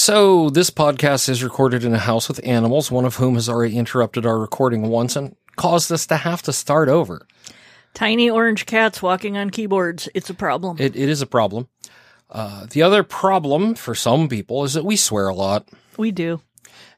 So, 0.00 0.48
this 0.48 0.70
podcast 0.70 1.28
is 1.28 1.42
recorded 1.42 1.82
in 1.82 1.92
a 1.92 1.98
house 1.98 2.28
with 2.28 2.40
animals, 2.44 2.88
one 2.88 3.04
of 3.04 3.16
whom 3.16 3.34
has 3.34 3.48
already 3.48 3.76
interrupted 3.76 4.24
our 4.24 4.38
recording 4.38 4.82
once 4.82 5.16
and 5.16 5.34
caused 5.56 5.90
us 5.90 6.06
to 6.06 6.18
have 6.18 6.40
to 6.42 6.52
start 6.52 6.88
over. 6.88 7.26
Tiny 7.94 8.30
orange 8.30 8.64
cats 8.64 9.02
walking 9.02 9.36
on 9.36 9.50
keyboards. 9.50 10.08
It's 10.14 10.30
a 10.30 10.34
problem. 10.34 10.76
It, 10.78 10.94
it 10.94 11.08
is 11.08 11.20
a 11.20 11.26
problem. 11.26 11.66
Uh, 12.30 12.66
the 12.70 12.80
other 12.80 13.02
problem 13.02 13.74
for 13.74 13.96
some 13.96 14.28
people 14.28 14.62
is 14.62 14.74
that 14.74 14.84
we 14.84 14.94
swear 14.94 15.26
a 15.26 15.34
lot. 15.34 15.68
we 15.96 16.12
do. 16.12 16.42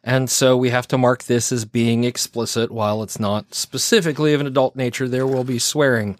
And 0.05 0.29
so 0.29 0.55
we 0.59 0.69
have 0.69 0.87
to 0.89 0.98
mark 0.98 1.25
this 1.25 1.53
as 1.53 1.64
being 1.64 2.05
explicit 2.05 2.71
while 2.71 3.03
it's 3.03 3.19
not 3.19 3.55
specifically 3.55 4.35
of 4.35 4.43
an 4.43 4.46
adult 4.46 4.77
nature. 4.77 5.09
There 5.09 5.27
will 5.27 5.45
be 5.45 5.59
swearing. 5.59 6.19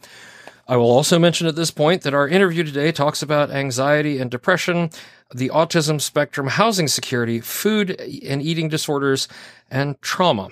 I 0.71 0.77
will 0.77 0.93
also 0.93 1.19
mention 1.19 1.49
at 1.49 1.57
this 1.57 1.73
point 1.73 2.03
that 2.03 2.15
our 2.15 2.29
interview 2.29 2.63
today 2.63 2.93
talks 2.93 3.23
about 3.23 3.51
anxiety 3.51 4.19
and 4.21 4.31
depression, 4.31 4.91
the 5.35 5.49
autism 5.49 6.01
spectrum, 6.01 6.47
housing 6.47 6.87
security, 6.87 7.41
food 7.41 8.01
and 8.01 8.41
eating 8.41 8.69
disorders, 8.69 9.27
and 9.69 10.01
trauma. 10.01 10.49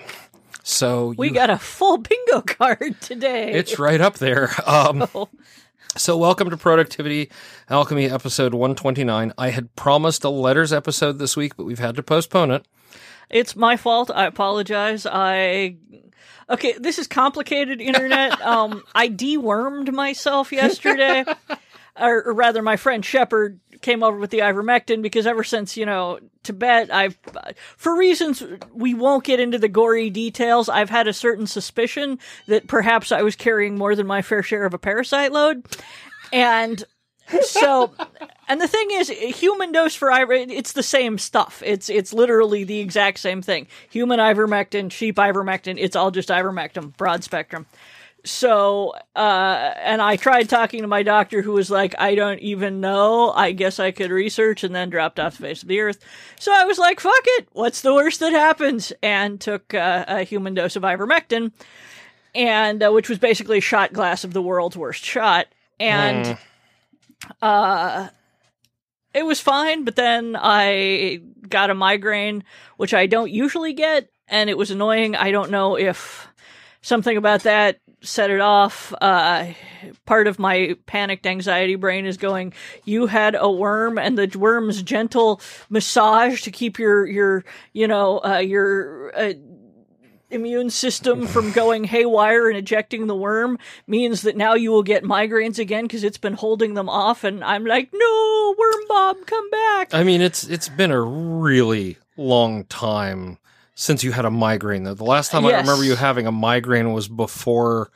So 0.61 1.13
We 1.17 1.29
you- 1.29 1.33
got 1.33 1.49
a 1.49 1.57
full 1.57 1.99
bingo 1.99 2.41
card 2.41 2.99
today. 2.99 3.53
it's 3.53 3.79
right 3.79 4.01
up 4.01 4.15
there. 4.17 4.51
Um, 4.67 5.07
so 5.95 6.17
welcome 6.17 6.49
to 6.49 6.57
Productivity 6.57 7.31
Alchemy 7.69 8.09
episode 8.09 8.53
129. 8.53 9.31
I 9.37 9.49
had 9.51 9.73
promised 9.77 10.25
a 10.25 10.29
letters 10.29 10.73
episode 10.73 11.17
this 11.19 11.37
week, 11.37 11.55
but 11.55 11.63
we've 11.63 11.79
had 11.79 11.95
to 11.95 12.03
postpone 12.03 12.51
it. 12.51 12.65
It's 13.29 13.55
my 13.55 13.77
fault. 13.77 14.11
I 14.13 14.25
apologize. 14.25 15.05
I 15.05 15.77
okay. 16.49 16.73
This 16.73 16.99
is 16.99 17.07
complicated. 17.07 17.81
Internet. 17.81 18.41
um, 18.45 18.83
I 18.93 19.09
dewormed 19.09 19.91
myself 19.91 20.51
yesterday, 20.51 21.25
or, 21.99 22.23
or 22.23 22.33
rather, 22.33 22.61
my 22.61 22.77
friend 22.77 23.03
Shepard 23.03 23.59
came 23.81 24.03
over 24.03 24.17
with 24.17 24.29
the 24.29 24.39
ivermectin 24.39 25.01
because 25.01 25.25
ever 25.25 25.43
since 25.43 25.77
you 25.77 25.85
know 25.85 26.19
Tibet, 26.43 26.93
I've 26.93 27.17
for 27.77 27.95
reasons 27.95 28.43
we 28.73 28.93
won't 28.93 29.23
get 29.23 29.39
into 29.39 29.57
the 29.57 29.69
gory 29.69 30.09
details. 30.09 30.69
I've 30.69 30.89
had 30.89 31.07
a 31.07 31.13
certain 31.13 31.47
suspicion 31.47 32.19
that 32.47 32.67
perhaps 32.67 33.11
I 33.11 33.21
was 33.21 33.35
carrying 33.35 33.77
more 33.77 33.95
than 33.95 34.07
my 34.07 34.21
fair 34.21 34.43
share 34.43 34.65
of 34.65 34.73
a 34.73 34.79
parasite 34.79 35.31
load, 35.31 35.65
and 36.33 36.83
so 37.41 37.91
and 38.47 38.59
the 38.59 38.67
thing 38.67 38.87
is 38.91 39.09
human 39.09 39.71
dose 39.71 39.95
for 39.95 40.11
iver 40.11 40.33
it's 40.33 40.73
the 40.73 40.83
same 40.83 41.17
stuff. 41.17 41.61
It's 41.65 41.89
it's 41.89 42.13
literally 42.13 42.63
the 42.63 42.79
exact 42.79 43.19
same 43.19 43.41
thing. 43.41 43.67
Human 43.89 44.19
ivermectin 44.19 44.91
sheep 44.91 45.15
ivermectin 45.15 45.75
it's 45.77 45.95
all 45.95 46.11
just 46.11 46.29
ivermectin 46.29 46.95
broad 46.97 47.23
spectrum. 47.23 47.65
So 48.25 48.93
uh 49.15 49.73
and 49.77 50.01
i 50.01 50.15
tried 50.15 50.49
talking 50.49 50.81
to 50.81 50.87
my 50.87 51.03
doctor 51.03 51.41
who 51.41 51.53
was 51.53 51.71
like 51.71 51.95
i 51.99 52.15
don't 52.15 52.39
even 52.39 52.81
know. 52.81 53.31
I 53.31 53.51
guess 53.51 53.79
i 53.79 53.91
could 53.91 54.11
research 54.11 54.63
and 54.63 54.75
then 54.75 54.89
dropped 54.89 55.19
off 55.19 55.37
the 55.37 55.43
face 55.43 55.61
of 55.61 55.69
the 55.69 55.79
earth. 55.79 55.99
So 56.39 56.51
i 56.53 56.65
was 56.65 56.77
like 56.77 56.99
fuck 56.99 57.23
it. 57.23 57.47
What's 57.53 57.81
the 57.81 57.93
worst 57.93 58.19
that 58.19 58.33
happens? 58.33 58.91
And 59.01 59.39
took 59.39 59.73
uh, 59.73 60.05
a 60.07 60.23
human 60.23 60.53
dose 60.53 60.75
of 60.75 60.83
ivermectin 60.83 61.51
and 62.35 62.83
uh, 62.83 62.91
which 62.91 63.09
was 63.09 63.17
basically 63.17 63.57
a 63.59 63.61
shot 63.61 63.93
glass 63.93 64.23
of 64.23 64.33
the 64.33 64.41
world's 64.41 64.77
worst 64.77 65.03
shot. 65.03 65.47
And 65.79 66.37
uh 67.41 68.09
it 69.13 69.25
was 69.25 69.39
fine 69.39 69.83
but 69.83 69.95
then 69.95 70.35
i 70.39 71.19
got 71.47 71.69
a 71.69 71.73
migraine 71.73 72.43
which 72.77 72.93
i 72.93 73.05
don't 73.05 73.31
usually 73.31 73.73
get 73.73 74.09
and 74.29 74.49
it 74.49 74.57
was 74.57 74.71
annoying. 74.71 75.15
I 75.15 75.31
don't 75.31 75.51
know 75.51 75.77
if 75.77 76.27
something 76.81 77.17
about 77.17 77.43
that 77.43 77.79
set 78.01 78.29
it 78.29 78.39
off. 78.39 78.93
Uh 79.01 79.47
part 80.05 80.27
of 80.27 80.39
my 80.39 80.75
panicked 80.85 81.25
anxiety 81.25 81.75
brain 81.75 82.05
is 82.05 82.17
going 82.17 82.53
you 82.83 83.07
had 83.07 83.35
a 83.35 83.49
worm 83.49 83.97
and 83.97 84.17
the 84.17 84.37
worm's 84.37 84.81
gentle 84.83 85.41
massage 85.69 86.41
to 86.41 86.51
keep 86.51 86.77
your 86.77 87.05
your 87.07 87.45
you 87.71 87.87
know 87.87 88.19
uh 88.25 88.39
your 88.39 89.11
uh, 89.17 89.33
immune 90.31 90.69
system 90.69 91.25
from 91.27 91.51
going 91.51 91.83
haywire 91.83 92.47
and 92.49 92.57
ejecting 92.57 93.07
the 93.07 93.15
worm 93.15 93.57
means 93.87 94.21
that 94.21 94.37
now 94.37 94.53
you 94.53 94.71
will 94.71 94.83
get 94.83 95.03
migraines 95.03 95.57
again 95.59 95.85
because 95.85 96.03
it's 96.03 96.17
been 96.17 96.33
holding 96.33 96.73
them 96.75 96.87
off 96.89 97.23
and 97.23 97.43
i'm 97.43 97.65
like 97.65 97.89
no 97.93 98.55
worm 98.57 98.81
bob 98.87 99.17
come 99.25 99.49
back 99.49 99.93
I 99.93 100.03
mean, 100.03 100.21
it's 100.21 100.47
it's 100.47 100.69
been 100.69 100.91
a 100.91 101.01
really 101.01 101.97
long 102.17 102.65
time 102.65 103.37
since 103.75 104.03
you 104.03 104.11
had 104.11 104.25
a 104.25 104.29
migraine. 104.31 104.83
The 104.83 104.95
last 105.03 105.31
time 105.31 105.45
I 105.45 105.57
remember 105.57 105.83
you 105.83 105.95
having 105.95 106.27
a 106.27 106.31
migraine 106.31 106.93
was 106.93 107.07
before 107.07 107.91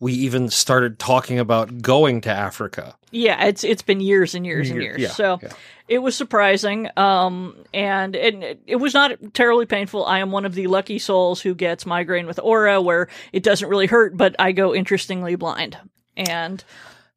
we 0.00 0.12
even 0.12 0.48
started 0.50 0.98
talking 0.98 1.38
about 1.38 1.80
going 1.82 2.20
to 2.22 2.30
Africa. 2.30 2.94
yeah 3.12 3.44
it's 3.46 3.64
it's 3.64 3.82
been 3.82 4.00
years 4.00 4.34
and 4.34 4.44
years 4.44 4.70
and 4.70 4.82
years 4.82 5.00
yeah, 5.00 5.08
so 5.08 5.38
yeah. 5.42 5.52
it 5.88 5.98
was 5.98 6.14
surprising 6.16 6.88
um 6.96 7.56
and 7.72 8.14
it, 8.14 8.60
it 8.66 8.76
was 8.76 8.92
not 8.94 9.12
terribly 9.32 9.64
painful 9.66 10.04
i 10.04 10.18
am 10.18 10.30
one 10.32 10.44
of 10.44 10.54
the 10.54 10.66
lucky 10.66 10.98
souls 10.98 11.40
who 11.40 11.54
gets 11.54 11.86
migraine 11.86 12.26
with 12.26 12.38
aura 12.42 12.80
where 12.82 13.08
it 13.32 13.42
doesn't 13.42 13.68
really 13.70 13.86
hurt 13.86 14.16
but 14.16 14.34
i 14.38 14.52
go 14.52 14.74
interestingly 14.74 15.34
blind 15.36 15.78
and 16.16 16.62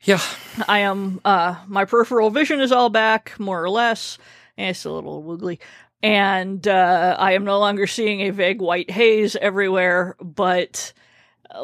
Yeah, 0.04 0.22
I 0.68 0.80
am 0.80 1.20
uh 1.26 1.56
my 1.68 1.84
peripheral 1.86 2.30
vision 2.30 2.62
is 2.62 2.72
all 2.72 2.90
back, 2.90 3.38
more 3.38 3.62
or 3.62 3.70
less. 3.70 4.18
Eh, 4.58 4.70
It's 4.70 4.86
a 4.86 4.92
little 4.92 5.22
woogly. 5.24 5.60
And 6.02 6.66
uh 6.66 7.18
I 7.20 7.34
am 7.34 7.44
no 7.44 7.60
longer 7.60 7.86
seeing 7.88 8.22
a 8.22 8.30
vague 8.32 8.62
white 8.62 8.90
haze 8.90 9.36
everywhere, 9.36 10.16
but 10.22 10.94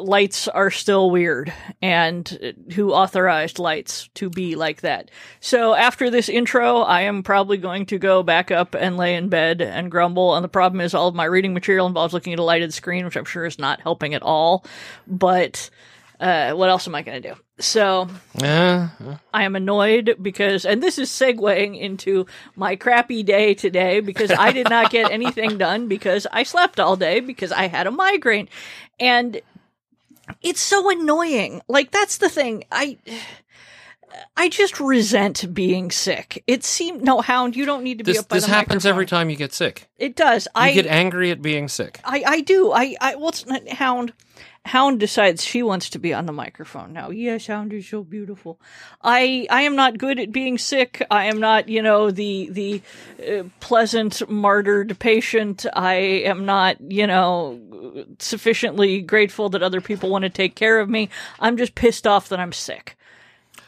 lights 0.00 0.48
are 0.48 0.70
still 0.70 1.10
weird. 1.10 1.52
And 1.80 2.38
uh, 2.42 2.72
who 2.72 2.92
authorized 2.92 3.58
lights 3.58 4.08
to 4.14 4.28
be 4.28 4.56
like 4.56 4.80
that? 4.80 5.10
So 5.40 5.74
after 5.74 6.10
this 6.10 6.28
intro, 6.28 6.78
I 6.80 7.02
am 7.02 7.22
probably 7.22 7.56
going 7.56 7.86
to 7.86 7.98
go 7.98 8.22
back 8.22 8.50
up 8.50 8.74
and 8.74 8.96
lay 8.96 9.14
in 9.14 9.28
bed 9.28 9.60
and 9.60 9.90
grumble. 9.90 10.34
And 10.34 10.44
the 10.44 10.48
problem 10.48 10.80
is 10.80 10.94
all 10.94 11.08
of 11.08 11.14
my 11.14 11.24
reading 11.24 11.54
material 11.54 11.86
involves 11.86 12.14
looking 12.14 12.32
at 12.32 12.38
a 12.38 12.44
lighted 12.44 12.74
screen, 12.74 13.04
which 13.04 13.16
I'm 13.16 13.24
sure 13.24 13.44
is 13.44 13.58
not 13.58 13.80
helping 13.80 14.14
at 14.14 14.22
all. 14.22 14.64
But 15.06 15.70
uh, 16.18 16.52
what 16.52 16.70
else 16.70 16.86
am 16.86 16.94
I 16.94 17.02
going 17.02 17.22
to 17.22 17.28
do? 17.34 17.40
So 17.58 18.08
Eh, 18.42 18.88
I 19.32 19.42
am 19.44 19.56
annoyed 19.56 20.16
because, 20.20 20.66
and 20.66 20.82
this 20.82 20.98
is 20.98 21.10
segueing 21.10 21.78
into 21.78 22.26
my 22.54 22.76
crappy 22.76 23.22
day 23.22 23.54
today 23.54 24.00
because 24.00 24.30
I 24.30 24.52
did 24.52 24.68
not 24.68 24.90
get 24.90 25.10
anything 25.10 25.56
done 25.58 25.88
because 25.88 26.26
I 26.30 26.42
slept 26.42 26.80
all 26.80 26.96
day 26.96 27.20
because 27.20 27.52
I 27.52 27.68
had 27.68 27.86
a 27.86 27.90
migraine. 27.90 28.48
And 28.98 29.40
it's 30.42 30.60
so 30.60 30.90
annoying. 30.90 31.62
Like, 31.68 31.90
that's 31.90 32.18
the 32.18 32.28
thing. 32.28 32.64
I. 32.70 32.98
I 34.34 34.48
just 34.48 34.80
resent 34.80 35.52
being 35.52 35.90
sick. 35.90 36.42
It 36.46 36.64
seemed 36.64 37.02
no 37.02 37.20
hound. 37.20 37.54
You 37.54 37.66
don't 37.66 37.84
need 37.84 37.98
to 37.98 38.04
be 38.04 38.12
this 38.12 38.20
up 38.20 38.28
by 38.28 38.36
this 38.36 38.46
happens 38.46 38.86
every 38.86 39.04
time 39.04 39.28
you 39.28 39.36
get 39.36 39.52
sick. 39.52 39.90
It 39.98 40.16
does. 40.16 40.46
You 40.46 40.62
I 40.62 40.72
get 40.72 40.86
angry 40.86 41.30
at 41.32 41.42
being 41.42 41.68
sick. 41.68 42.00
I, 42.02 42.22
I 42.26 42.40
do. 42.40 42.72
I, 42.72 42.94
I 42.98 43.16
well, 43.16 43.28
it's 43.28 43.44
not 43.44 43.68
Hound. 43.68 44.14
Hound 44.66 45.00
decides 45.00 45.44
she 45.44 45.62
wants 45.62 45.90
to 45.90 45.98
be 45.98 46.12
on 46.12 46.26
the 46.26 46.32
microphone 46.32 46.92
now. 46.92 47.10
Yes, 47.10 47.46
Hound 47.46 47.72
is 47.72 47.88
so 47.88 48.02
beautiful. 48.02 48.60
I 49.02 49.46
I 49.50 49.62
am 49.62 49.76
not 49.76 49.98
good 49.98 50.18
at 50.18 50.32
being 50.32 50.58
sick. 50.58 51.04
I 51.10 51.26
am 51.26 51.38
not, 51.40 51.68
you 51.68 51.82
know, 51.82 52.10
the 52.10 52.48
the 52.50 52.82
uh, 53.26 53.44
pleasant 53.60 54.28
martyred 54.28 54.98
patient. 54.98 55.66
I 55.72 55.94
am 55.94 56.44
not, 56.44 56.80
you 56.80 57.06
know, 57.06 58.06
sufficiently 58.18 59.00
grateful 59.00 59.48
that 59.50 59.62
other 59.62 59.80
people 59.80 60.10
want 60.10 60.22
to 60.24 60.30
take 60.30 60.54
care 60.54 60.80
of 60.80 60.88
me. 60.88 61.08
I'm 61.40 61.56
just 61.56 61.74
pissed 61.74 62.06
off 62.06 62.28
that 62.28 62.40
I'm 62.40 62.52
sick 62.52 62.96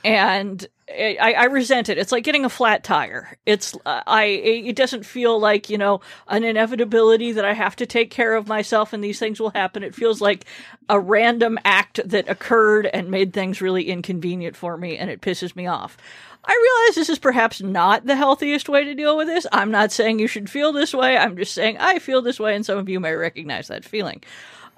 and 0.05 0.67
I, 0.91 1.35
I 1.37 1.45
resent 1.45 1.89
it. 1.89 1.99
It's 1.99 2.13
like 2.13 2.25
getting 2.25 2.45
a 2.45 2.51
flat 2.51 2.83
tire. 2.83 3.37
It's 3.45 3.75
uh, 3.85 4.03
I. 4.07 4.25
It 4.25 4.77
doesn't 4.77 5.05
feel 5.05 5.39
like 5.39 5.69
you 5.69 5.77
know 5.77 6.01
an 6.29 6.45
inevitability 6.45 7.33
that 7.33 7.45
I 7.45 7.53
have 7.53 7.77
to 7.77 7.87
take 7.87 8.11
care 8.11 8.35
of 8.35 8.49
myself 8.49 8.93
and 8.93 9.05
these 9.05 9.19
things 9.19 9.39
will 9.39 9.51
happen. 9.51 9.83
It 9.83 9.95
feels 9.95 10.21
like 10.21 10.47
a 10.89 10.99
random 10.99 11.59
act 11.65 12.01
that 12.05 12.29
occurred 12.29 12.87
and 12.87 13.11
made 13.11 13.33
things 13.33 13.61
really 13.61 13.91
inconvenient 13.91 14.57
for 14.57 14.77
me, 14.77 14.97
and 14.97 15.11
it 15.11 15.21
pisses 15.21 15.55
me 15.55 15.67
off. 15.67 15.97
I 16.45 16.53
realize 16.53 16.95
this 16.95 17.11
is 17.11 17.19
perhaps 17.19 17.61
not 17.61 18.07
the 18.07 18.17
healthiest 18.17 18.69
way 18.69 18.85
to 18.85 18.95
deal 18.95 19.17
with 19.17 19.29
this. 19.29 19.47
I'm 19.53 19.71
not 19.71 19.93
saying 19.93 20.19
you 20.19 20.29
should 20.29 20.49
feel 20.49 20.73
this 20.73 20.95
way. 20.95 21.19
I'm 21.19 21.37
just 21.37 21.53
saying 21.53 21.77
I 21.79 21.99
feel 21.99 22.23
this 22.23 22.41
way, 22.41 22.55
and 22.55 22.65
some 22.65 22.79
of 22.79 22.89
you 22.89 22.99
may 23.01 23.13
recognize 23.13 23.69
that 23.69 23.85
feeling. 23.85 24.23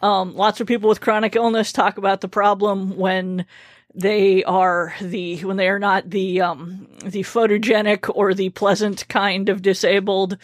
Um, 0.03 0.35
lots 0.35 0.61
of 0.61 0.67
people 0.67 0.89
with 0.89 1.01
chronic 1.01 1.37
illness 1.37 1.73
talk 1.73 1.99
about 1.99 2.21
the 2.21 2.29
problem 2.29 2.97
when 2.97 3.45
they 3.95 4.45
are 4.45 4.95
the 5.01 5.41
when 5.45 5.57
they 5.57 5.69
are 5.69 5.79
not 5.79 6.09
the 6.11 6.41
um 6.41 6.87
the 7.05 7.23
photogenic 7.23 8.11
or 8.15 8.35
the 8.35 8.51
pleasant 8.51 9.09
kind 9.09 9.49
of 9.49 9.63
disabled 9.63 10.37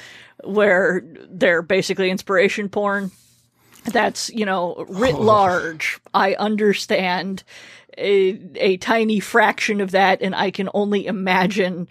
where 0.44 1.02
they're 1.30 1.62
basically 1.62 2.10
inspiration 2.10 2.68
porn 2.68 3.10
that's 3.84 4.30
you 4.30 4.44
know 4.44 4.84
writ 4.88 5.18
large. 5.18 6.00
I 6.12 6.34
understand 6.34 7.44
a, 7.96 8.40
a 8.56 8.76
tiny 8.78 9.20
fraction 9.20 9.80
of 9.80 9.92
that 9.92 10.20
and 10.20 10.34
i 10.34 10.50
can 10.50 10.68
only 10.74 11.06
imagine 11.06 11.88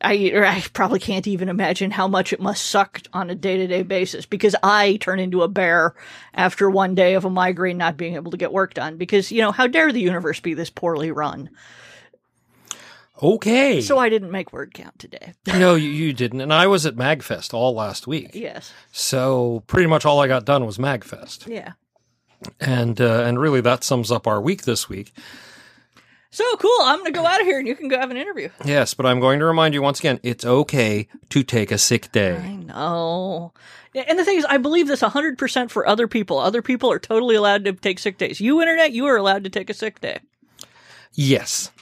I, 0.00 0.30
or 0.34 0.46
I 0.46 0.62
probably 0.72 0.98
can't 0.98 1.26
even 1.26 1.48
imagine 1.48 1.90
how 1.90 2.08
much 2.08 2.32
it 2.32 2.40
must 2.40 2.64
suck 2.64 3.02
on 3.12 3.30
a 3.30 3.34
day 3.34 3.58
to 3.58 3.66
day 3.66 3.82
basis 3.82 4.26
because 4.26 4.56
I 4.62 4.96
turn 4.96 5.20
into 5.20 5.42
a 5.42 5.48
bear 5.48 5.94
after 6.34 6.70
one 6.70 6.94
day 6.94 7.14
of 7.14 7.24
a 7.24 7.30
migraine 7.30 7.78
not 7.78 7.96
being 7.96 8.14
able 8.14 8.30
to 8.30 8.36
get 8.36 8.52
work 8.52 8.74
done 8.74 8.96
because, 8.96 9.30
you 9.30 9.42
know, 9.42 9.52
how 9.52 9.66
dare 9.66 9.92
the 9.92 10.00
universe 10.00 10.40
be 10.40 10.54
this 10.54 10.70
poorly 10.70 11.10
run? 11.10 11.50
Okay. 13.22 13.80
So 13.82 13.98
I 13.98 14.08
didn't 14.08 14.30
make 14.30 14.52
word 14.52 14.72
count 14.72 14.98
today. 14.98 15.34
no, 15.46 15.74
you, 15.74 15.90
you 15.90 16.12
didn't. 16.12 16.40
And 16.40 16.52
I 16.52 16.66
was 16.66 16.86
at 16.86 16.96
MagFest 16.96 17.52
all 17.52 17.74
last 17.74 18.06
week. 18.06 18.30
Yes. 18.32 18.72
So 18.92 19.62
pretty 19.66 19.86
much 19.86 20.06
all 20.06 20.20
I 20.20 20.26
got 20.28 20.44
done 20.44 20.64
was 20.64 20.78
MagFest. 20.78 21.46
Yeah. 21.46 21.72
And 22.58 22.98
uh, 23.00 23.24
and 23.24 23.38
really 23.38 23.60
that 23.60 23.84
sums 23.84 24.10
up 24.10 24.26
our 24.26 24.40
week 24.40 24.62
this 24.62 24.88
week. 24.88 25.12
So 26.32 26.44
cool. 26.56 26.70
I'm 26.82 27.00
going 27.00 27.12
to 27.12 27.18
go 27.18 27.26
out 27.26 27.40
of 27.40 27.46
here 27.46 27.58
and 27.58 27.66
you 27.66 27.74
can 27.74 27.88
go 27.88 27.98
have 27.98 28.10
an 28.10 28.16
interview. 28.16 28.50
Yes, 28.64 28.94
but 28.94 29.04
I'm 29.04 29.18
going 29.18 29.40
to 29.40 29.44
remind 29.44 29.74
you 29.74 29.82
once 29.82 29.98
again, 29.98 30.20
it's 30.22 30.44
okay 30.44 31.08
to 31.30 31.42
take 31.42 31.72
a 31.72 31.78
sick 31.78 32.12
day. 32.12 32.36
I 32.36 32.54
know. 32.54 33.52
And 33.94 34.16
the 34.16 34.24
thing 34.24 34.38
is, 34.38 34.44
I 34.44 34.58
believe 34.58 34.86
this 34.86 35.02
100% 35.02 35.70
for 35.70 35.86
other 35.88 36.06
people. 36.06 36.38
Other 36.38 36.62
people 36.62 36.90
are 36.92 37.00
totally 37.00 37.34
allowed 37.34 37.64
to 37.64 37.72
take 37.72 37.98
sick 37.98 38.16
days. 38.16 38.40
You, 38.40 38.60
Internet, 38.60 38.92
you 38.92 39.06
are 39.06 39.16
allowed 39.16 39.42
to 39.42 39.50
take 39.50 39.68
a 39.70 39.74
sick 39.74 40.00
day. 40.00 40.20
Yes. 41.14 41.72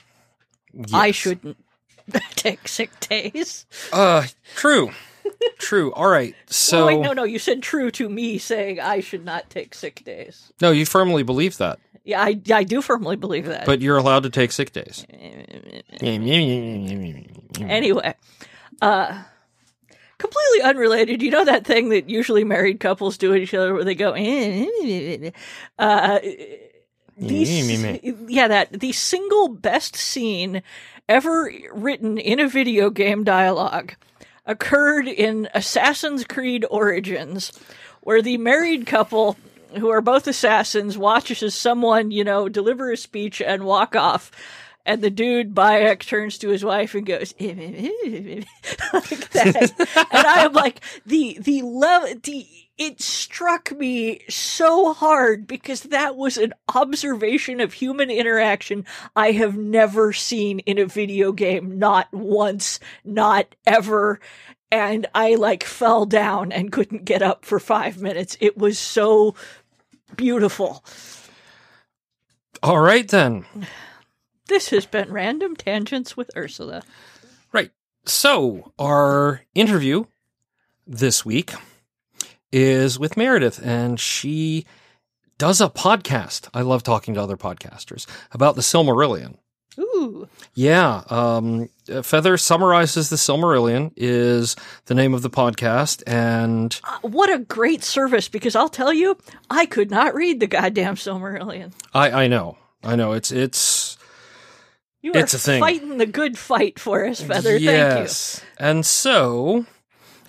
I 0.94 1.10
shouldn't 1.10 1.58
take 2.30 2.68
sick 2.68 2.98
days. 3.00 3.66
Uh 3.92 4.26
true. 4.56 4.92
true. 5.58 5.92
All 5.92 6.08
right. 6.08 6.34
So 6.50 6.84
oh, 6.84 6.86
wait, 6.86 7.00
no, 7.00 7.12
no. 7.12 7.24
You 7.24 7.38
said 7.38 7.62
true 7.62 7.90
to 7.92 8.08
me 8.08 8.38
saying 8.38 8.80
I 8.80 9.00
should 9.00 9.24
not 9.24 9.50
take 9.50 9.74
sick 9.74 10.02
days. 10.04 10.50
no, 10.62 10.70
you 10.70 10.86
firmly 10.86 11.22
believe 11.22 11.58
that. 11.58 11.78
Yeah, 12.08 12.22
I, 12.22 12.40
I 12.54 12.64
do 12.64 12.80
firmly 12.80 13.16
believe 13.16 13.44
that. 13.44 13.66
But 13.66 13.82
you're 13.82 13.98
allowed 13.98 14.22
to 14.22 14.30
take 14.30 14.50
sick 14.50 14.72
days. 14.72 15.04
anyway, 17.60 18.14
uh, 18.80 19.22
completely 20.16 20.62
unrelated. 20.62 21.20
You 21.20 21.30
know 21.30 21.44
that 21.44 21.66
thing 21.66 21.90
that 21.90 22.08
usually 22.08 22.44
married 22.44 22.80
couples 22.80 23.18
do 23.18 23.34
at 23.34 23.40
each 23.40 23.52
other 23.52 23.74
where 23.74 23.84
they 23.84 23.94
go, 23.94 24.12
eh, 24.12 24.66
eh, 24.82 25.18
eh, 25.20 25.30
uh, 25.78 26.18
the, 27.18 28.16
yeah, 28.26 28.48
that 28.48 28.80
the 28.80 28.92
single 28.92 29.48
best 29.48 29.94
scene 29.94 30.62
ever 31.10 31.52
written 31.74 32.16
in 32.16 32.40
a 32.40 32.48
video 32.48 32.88
game 32.88 33.22
dialogue 33.22 33.96
occurred 34.46 35.08
in 35.08 35.46
Assassin's 35.52 36.24
Creed 36.24 36.64
Origins, 36.70 37.52
where 38.00 38.22
the 38.22 38.38
married 38.38 38.86
couple 38.86 39.36
who 39.76 39.88
are 39.88 40.00
both 40.00 40.26
assassins 40.26 40.98
watches 40.98 41.42
as 41.42 41.54
someone, 41.54 42.10
you 42.10 42.24
know, 42.24 42.48
deliver 42.48 42.90
a 42.90 42.96
speech 42.96 43.40
and 43.40 43.64
walk 43.64 43.94
off. 43.96 44.30
And 44.86 45.02
the 45.02 45.10
dude 45.10 45.54
Bayek 45.54 46.00
turns 46.00 46.38
to 46.38 46.48
his 46.48 46.64
wife 46.64 46.94
and 46.94 47.04
goes 47.04 47.34
eh, 47.38 47.54
eh, 47.58 47.90
eh, 48.06 48.42
like 48.94 49.30
that, 49.30 50.06
and 50.10 50.26
I 50.26 50.44
am 50.44 50.54
like 50.54 50.80
the 51.04 51.36
the 51.38 51.60
level 51.60 52.14
the 52.22 52.46
it 52.78 53.00
struck 53.00 53.72
me 53.72 54.20
so 54.28 54.94
hard 54.94 55.48
because 55.48 55.82
that 55.82 56.16
was 56.16 56.38
an 56.38 56.54
observation 56.74 57.60
of 57.60 57.72
human 57.72 58.08
interaction 58.08 58.86
I 59.16 59.32
have 59.32 59.56
never 59.56 60.12
seen 60.12 60.60
in 60.60 60.78
a 60.78 60.86
video 60.86 61.32
game, 61.32 61.78
not 61.78 62.06
once, 62.12 62.78
not 63.04 63.54
ever. 63.66 64.20
And 64.70 65.06
I 65.14 65.34
like 65.36 65.64
fell 65.64 66.04
down 66.04 66.52
and 66.52 66.72
couldn't 66.72 67.04
get 67.04 67.22
up 67.22 67.44
for 67.44 67.58
five 67.58 68.00
minutes. 68.00 68.36
It 68.40 68.58
was 68.58 68.78
so 68.78 69.34
beautiful. 70.16 70.84
All 72.62 72.80
right 72.80 73.08
then. 73.08 73.46
This 74.48 74.70
has 74.70 74.86
been 74.86 75.12
Random 75.12 75.56
Tangents 75.56 76.16
with 76.16 76.30
Ursula. 76.36 76.82
Right. 77.52 77.70
So, 78.04 78.72
our 78.78 79.42
interview 79.54 80.04
this 80.86 81.24
week 81.24 81.52
is 82.50 82.98
with 82.98 83.16
Meredith, 83.16 83.60
and 83.62 84.00
she 84.00 84.64
does 85.36 85.60
a 85.60 85.68
podcast. 85.68 86.48
I 86.54 86.62
love 86.62 86.82
talking 86.82 87.14
to 87.14 87.22
other 87.22 87.36
podcasters 87.36 88.06
about 88.32 88.56
the 88.56 88.62
Silmarillion. 88.62 89.36
Ooh. 89.78 90.28
Yeah. 90.54 91.02
Um, 91.08 91.68
Feather 92.02 92.36
summarizes 92.36 93.10
the 93.10 93.16
Silmarillion 93.16 93.92
is 93.96 94.56
the 94.86 94.94
name 94.94 95.14
of 95.14 95.22
the 95.22 95.30
podcast, 95.30 96.02
and 96.06 96.78
Uh, 96.84 96.98
what 97.08 97.30
a 97.32 97.38
great 97.38 97.84
service 97.84 98.28
because 98.28 98.56
I'll 98.56 98.68
tell 98.68 98.92
you, 98.92 99.16
I 99.50 99.66
could 99.66 99.90
not 99.90 100.14
read 100.14 100.40
the 100.40 100.46
goddamn 100.48 100.96
Silmarillion. 100.96 101.72
I, 101.94 102.24
I 102.24 102.26
know, 102.28 102.58
I 102.82 102.96
know, 102.96 103.12
it's 103.12 103.30
it's 103.30 103.96
You 105.00 105.12
are 105.12 105.18
It's 105.18 105.34
a 105.34 105.38
thing. 105.38 105.60
fighting 105.60 105.98
the 105.98 106.06
good 106.06 106.36
fight 106.36 106.78
for 106.80 107.06
us, 107.06 107.20
Feather. 107.20 107.56
yes, 107.56 108.42
and 108.58 108.84
so 108.84 109.64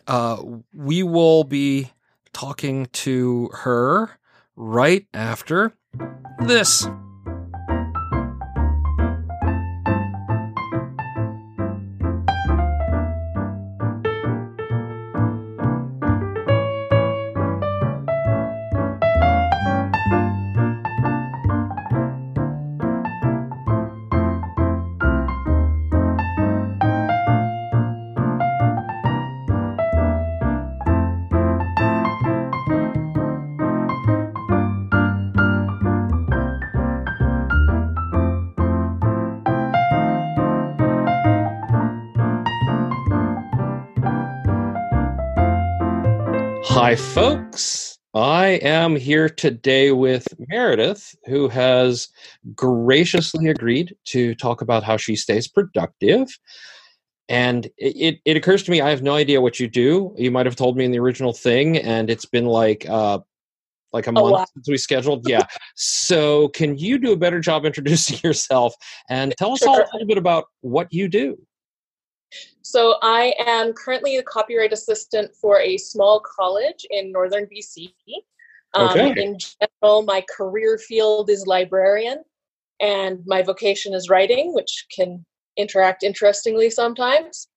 uh, 0.08 0.42
we 0.74 1.02
will 1.04 1.44
be 1.44 1.92
talking 2.34 2.86
to 2.94 3.50
her 3.64 4.12
right 4.56 5.08
after 5.14 5.74
this. 6.40 6.88
Hi, 46.90 46.96
folks. 46.96 48.00
I 48.16 48.60
am 48.64 48.96
here 48.96 49.30
today 49.30 49.92
with 49.92 50.28
Meredith, 50.48 51.16
who 51.26 51.48
has 51.48 52.08
graciously 52.56 53.48
agreed 53.48 53.96
to 54.06 54.34
talk 54.34 54.62
about 54.64 54.84
how 54.84 54.98
she 54.98 55.16
stays 55.16 55.48
productive. 55.48 56.28
And 57.28 57.68
it, 57.78 58.20
it, 58.26 58.36
occurs 58.36 58.64
to 58.64 58.72
me, 58.72 58.82
I 58.82 58.90
have 58.90 59.04
no 59.04 59.14
idea 59.14 59.40
what 59.40 59.60
you 59.60 59.68
do. 59.68 60.16
You 60.18 60.32
might 60.32 60.48
have 60.48 60.56
told 60.56 60.78
me 60.78 60.84
in 60.84 60.90
the 60.90 60.98
original 60.98 61.32
thing, 61.32 61.78
and 61.78 62.10
it's 62.10 62.26
been 62.26 62.48
like 62.48 62.90
uh, 62.90 63.20
like 63.94 64.08
a 64.08 64.12
month 64.12 64.32
while. 64.32 64.48
since 64.56 64.68
we 64.68 64.78
scheduled. 64.80 65.30
Yeah. 65.30 65.46
so, 65.76 66.48
can 66.50 66.76
you 66.76 66.98
do 66.98 67.12
a 67.12 67.18
better 67.18 67.40
job 67.40 67.68
introducing 67.68 68.18
yourself 68.24 68.74
and 69.12 69.36
tell 69.38 69.52
us 69.52 69.62
all 69.62 69.78
a 69.78 69.86
little 69.94 70.08
bit 70.08 70.18
about 70.18 70.46
what 70.62 70.92
you 70.92 71.08
do? 71.08 71.38
So 72.62 72.96
I 73.02 73.34
am 73.46 73.74
currently 73.74 74.18
a 74.18 74.24
copyright 74.24 74.74
assistant 74.74 75.32
for 75.36 75.60
a 75.60 75.78
small 75.78 76.20
college 76.22 76.86
in 76.92 77.12
northern 77.12 77.48
BC. 77.48 77.94
Um, 78.76 78.90
Okay. 78.90 79.24
In 79.24 79.38
general, 79.40 80.04
my 80.04 80.24
career 80.30 80.78
field 80.78 81.30
is 81.30 81.48
librarian, 81.48 82.24
and 82.80 83.22
my 83.26 83.42
vocation 83.42 83.94
is 83.94 84.10
writing, 84.10 84.54
which 84.54 84.86
can 84.96 85.26
interact 85.58 86.04
interestingly 86.04 86.70
sometimes. 86.70 87.48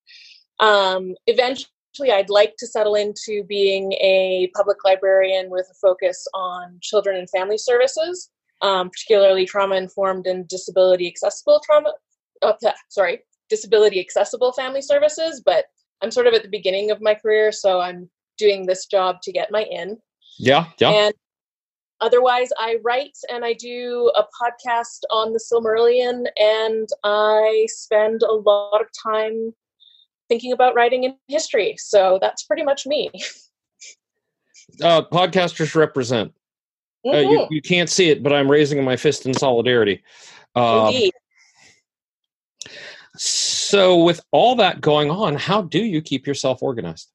Um, 0.59 1.13
eventually, 1.27 2.11
I'd 2.11 2.29
like 2.29 2.55
to 2.57 2.67
settle 2.67 2.95
into 2.95 3.43
being 3.43 3.93
a 3.93 4.49
public 4.55 4.83
librarian 4.83 5.49
with 5.49 5.67
a 5.71 5.75
focus 5.75 6.25
on 6.33 6.79
children 6.81 7.17
and 7.17 7.29
family 7.29 7.57
services, 7.57 8.31
um, 8.61 8.89
particularly 8.89 9.45
trauma 9.45 9.75
informed 9.75 10.25
and 10.25 10.47
disability 10.47 11.07
accessible 11.07 11.61
trauma. 11.63 11.93
Uh, 12.41 12.53
sorry, 12.89 13.21
disability 13.53 13.99
accessible 13.99 14.51
family 14.51 14.81
services, 14.81 15.43
but 15.45 15.65
I'm 16.01 16.09
sort 16.09 16.25
of 16.25 16.33
at 16.33 16.41
the 16.41 16.49
beginning 16.49 16.89
of 16.89 17.01
my 17.01 17.13
career, 17.13 17.51
so 17.51 17.79
I'm 17.79 18.09
doing 18.39 18.65
this 18.65 18.87
job 18.87 19.17
to 19.21 19.31
get 19.31 19.51
my 19.51 19.63
in. 19.63 19.97
Yeah. 20.39 20.65
Yeah. 20.79 20.89
And 20.89 21.13
otherwise, 22.01 22.49
I 22.57 22.77
write 22.83 23.15
and 23.31 23.45
I 23.45 23.53
do 23.53 24.11
a 24.15 24.23
podcast 24.23 25.01
on 25.11 25.33
the 25.33 25.39
Silmarillion, 25.39 26.25
and 26.37 26.89
I 27.03 27.67
spend 27.69 28.23
a 28.23 28.33
lot 28.33 28.81
of 28.81 28.87
time 29.11 29.53
thinking 30.29 30.51
about 30.51 30.73
writing 30.73 31.03
in 31.03 31.15
history. 31.27 31.75
So 31.77 32.17
that's 32.21 32.43
pretty 32.43 32.63
much 32.63 32.87
me. 32.87 33.11
uh, 34.81 35.03
podcasters 35.11 35.75
represent. 35.75 36.33
Uh, 37.05 37.17
you, 37.17 37.37
Mhm, 37.37 37.47
you 37.51 37.61
can't 37.61 37.89
see 37.89 38.09
it, 38.09 38.23
but 38.23 38.33
I'm 38.33 38.49
raising 38.49 38.83
my 38.83 38.95
fist 38.95 39.27
in 39.27 39.33
solidarity. 39.35 40.01
Um, 40.55 40.87
Indeed. 40.87 41.13
So, 43.15 44.03
with 44.03 44.21
all 44.31 44.55
that 44.55 44.81
going 44.81 45.11
on, 45.11 45.35
how 45.35 45.61
do 45.61 45.83
you 45.83 46.01
keep 46.01 46.25
yourself 46.25 46.63
organized? 46.63 47.11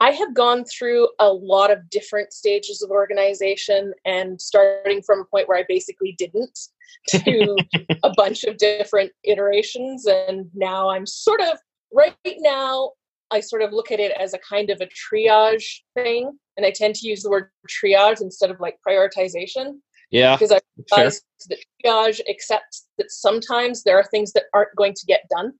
I 0.00 0.12
have 0.12 0.32
gone 0.32 0.64
through 0.64 1.08
a 1.18 1.32
lot 1.32 1.70
of 1.70 1.90
different 1.90 2.32
stages 2.32 2.82
of 2.82 2.90
organization 2.90 3.92
and 4.04 4.40
starting 4.40 5.02
from 5.02 5.20
a 5.20 5.24
point 5.24 5.48
where 5.48 5.58
I 5.58 5.64
basically 5.68 6.14
didn't 6.16 6.56
to 7.08 7.56
a 8.04 8.12
bunch 8.16 8.44
of 8.44 8.58
different 8.58 9.10
iterations. 9.24 10.06
And 10.06 10.48
now 10.54 10.88
I'm 10.88 11.04
sort 11.04 11.40
of, 11.40 11.58
right 11.92 12.14
now, 12.38 12.92
I 13.30 13.40
sort 13.40 13.62
of 13.62 13.72
look 13.72 13.90
at 13.90 14.00
it 14.00 14.12
as 14.18 14.34
a 14.34 14.38
kind 14.38 14.70
of 14.70 14.80
a 14.80 14.88
triage 14.88 15.80
thing. 15.94 16.30
And 16.56 16.64
I 16.64 16.70
tend 16.70 16.94
to 16.96 17.08
use 17.08 17.22
the 17.22 17.30
word 17.30 17.50
triage 17.68 18.20
instead 18.20 18.50
of 18.50 18.60
like 18.60 18.78
prioritization. 18.86 19.78
Yeah. 20.10 20.36
Because 20.36 20.52
I 20.52 20.60
realized 20.96 21.24
that 21.48 21.58
triage 21.84 22.20
accepts 22.28 22.86
that 22.98 23.10
sometimes 23.10 23.82
there 23.82 23.98
are 23.98 24.04
things 24.04 24.32
that 24.32 24.44
aren't 24.54 24.74
going 24.76 24.94
to 24.94 25.06
get 25.06 25.22
done. 25.30 25.52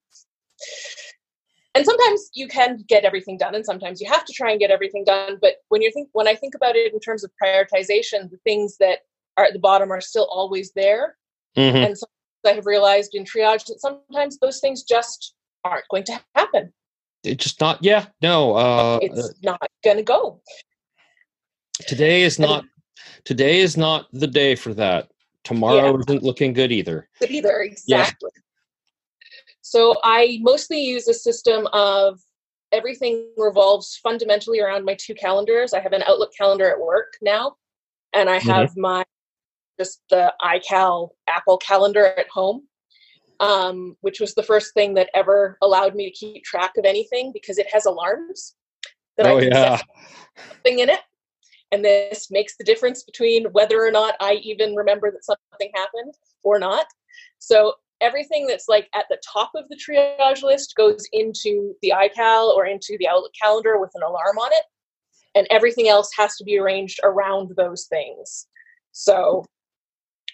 And 1.74 1.84
sometimes 1.84 2.30
you 2.34 2.48
can 2.48 2.84
get 2.88 3.04
everything 3.04 3.36
done, 3.36 3.54
and 3.54 3.64
sometimes 3.64 4.00
you 4.00 4.10
have 4.10 4.24
to 4.24 4.32
try 4.32 4.50
and 4.50 4.58
get 4.58 4.70
everything 4.70 5.04
done. 5.04 5.38
But 5.40 5.56
when 5.68 5.82
you 5.82 5.92
think, 5.92 6.08
when 6.12 6.26
I 6.26 6.34
think 6.34 6.54
about 6.54 6.74
it 6.74 6.92
in 6.92 6.98
terms 6.98 7.22
of 7.22 7.30
prioritization, 7.40 8.30
the 8.30 8.38
things 8.42 8.78
that 8.78 9.00
are 9.36 9.44
at 9.44 9.52
the 9.52 9.60
bottom 9.60 9.92
are 9.92 10.00
still 10.00 10.28
always 10.32 10.72
there. 10.72 11.16
Mm-hmm. 11.56 11.76
And 11.76 11.96
I 12.46 12.52
have 12.54 12.66
realized 12.66 13.14
in 13.14 13.24
triage 13.24 13.66
that 13.66 13.80
sometimes 13.80 14.38
those 14.38 14.58
things 14.60 14.82
just 14.82 15.34
aren't 15.64 15.86
going 15.90 16.04
to 16.04 16.20
happen. 16.34 16.72
It's 17.22 17.44
just 17.44 17.60
not. 17.60 17.78
Yeah. 17.82 18.06
No. 18.22 18.56
Uh, 18.56 18.98
it's 19.02 19.34
not 19.42 19.60
going 19.84 19.98
to 19.98 20.02
go. 20.02 20.40
Today 21.86 22.22
is 22.22 22.38
not. 22.38 22.64
Today 23.24 23.60
is 23.60 23.76
not 23.76 24.06
the 24.12 24.26
day 24.26 24.54
for 24.54 24.74
that. 24.74 25.10
Tomorrow 25.44 25.92
yeah. 25.92 26.00
isn't 26.00 26.22
looking 26.22 26.52
good 26.52 26.72
either. 26.72 27.08
Good 27.20 27.30
either. 27.30 27.60
Exactly. 27.60 28.30
Yeah. 28.34 28.42
So 29.62 29.96
I 30.02 30.38
mostly 30.42 30.80
use 30.80 31.08
a 31.08 31.14
system 31.14 31.66
of 31.72 32.20
everything 32.72 33.30
revolves 33.36 33.98
fundamentally 34.02 34.60
around 34.60 34.84
my 34.84 34.94
two 34.94 35.14
calendars. 35.14 35.72
I 35.72 35.80
have 35.80 35.92
an 35.92 36.02
Outlook 36.06 36.32
calendar 36.36 36.70
at 36.70 36.78
work 36.78 37.14
now, 37.22 37.56
and 38.14 38.28
I 38.28 38.38
have 38.38 38.70
mm-hmm. 38.70 38.80
my 38.80 39.04
just 39.78 40.00
the 40.10 40.32
iCal 40.42 41.10
Apple 41.28 41.56
calendar 41.58 42.06
at 42.06 42.28
home, 42.28 42.66
um, 43.40 43.96
which 44.00 44.20
was 44.20 44.34
the 44.34 44.42
first 44.42 44.74
thing 44.74 44.94
that 44.94 45.08
ever 45.14 45.56
allowed 45.62 45.94
me 45.94 46.10
to 46.10 46.16
keep 46.16 46.42
track 46.44 46.72
of 46.76 46.84
anything 46.84 47.30
because 47.32 47.58
it 47.58 47.68
has 47.72 47.86
alarms 47.86 48.54
that 49.16 49.26
oh, 49.26 49.36
I 49.36 49.40
can 49.40 49.52
yeah. 49.52 49.76
set 49.76 49.86
something 50.48 50.78
in 50.80 50.88
it. 50.90 51.00
And 51.70 51.84
this 51.84 52.30
makes 52.30 52.56
the 52.56 52.64
difference 52.64 53.02
between 53.02 53.46
whether 53.52 53.84
or 53.84 53.90
not 53.90 54.14
I 54.20 54.34
even 54.42 54.74
remember 54.74 55.10
that 55.10 55.24
something 55.24 55.70
happened 55.74 56.14
or 56.42 56.58
not. 56.58 56.86
So 57.38 57.74
everything 58.00 58.46
that's 58.46 58.68
like 58.68 58.88
at 58.94 59.06
the 59.10 59.18
top 59.26 59.50
of 59.54 59.68
the 59.68 59.76
triage 59.76 60.42
list 60.42 60.74
goes 60.76 61.04
into 61.12 61.74
the 61.82 61.92
iCal 61.94 62.54
or 62.54 62.66
into 62.66 62.96
the 62.98 63.08
Outlook 63.08 63.32
calendar 63.40 63.78
with 63.78 63.90
an 63.94 64.02
alarm 64.02 64.38
on 64.38 64.50
it. 64.52 64.64
And 65.34 65.46
everything 65.50 65.88
else 65.88 66.10
has 66.16 66.36
to 66.36 66.44
be 66.44 66.58
arranged 66.58 67.00
around 67.04 67.52
those 67.56 67.84
things. 67.86 68.46
So 68.92 69.44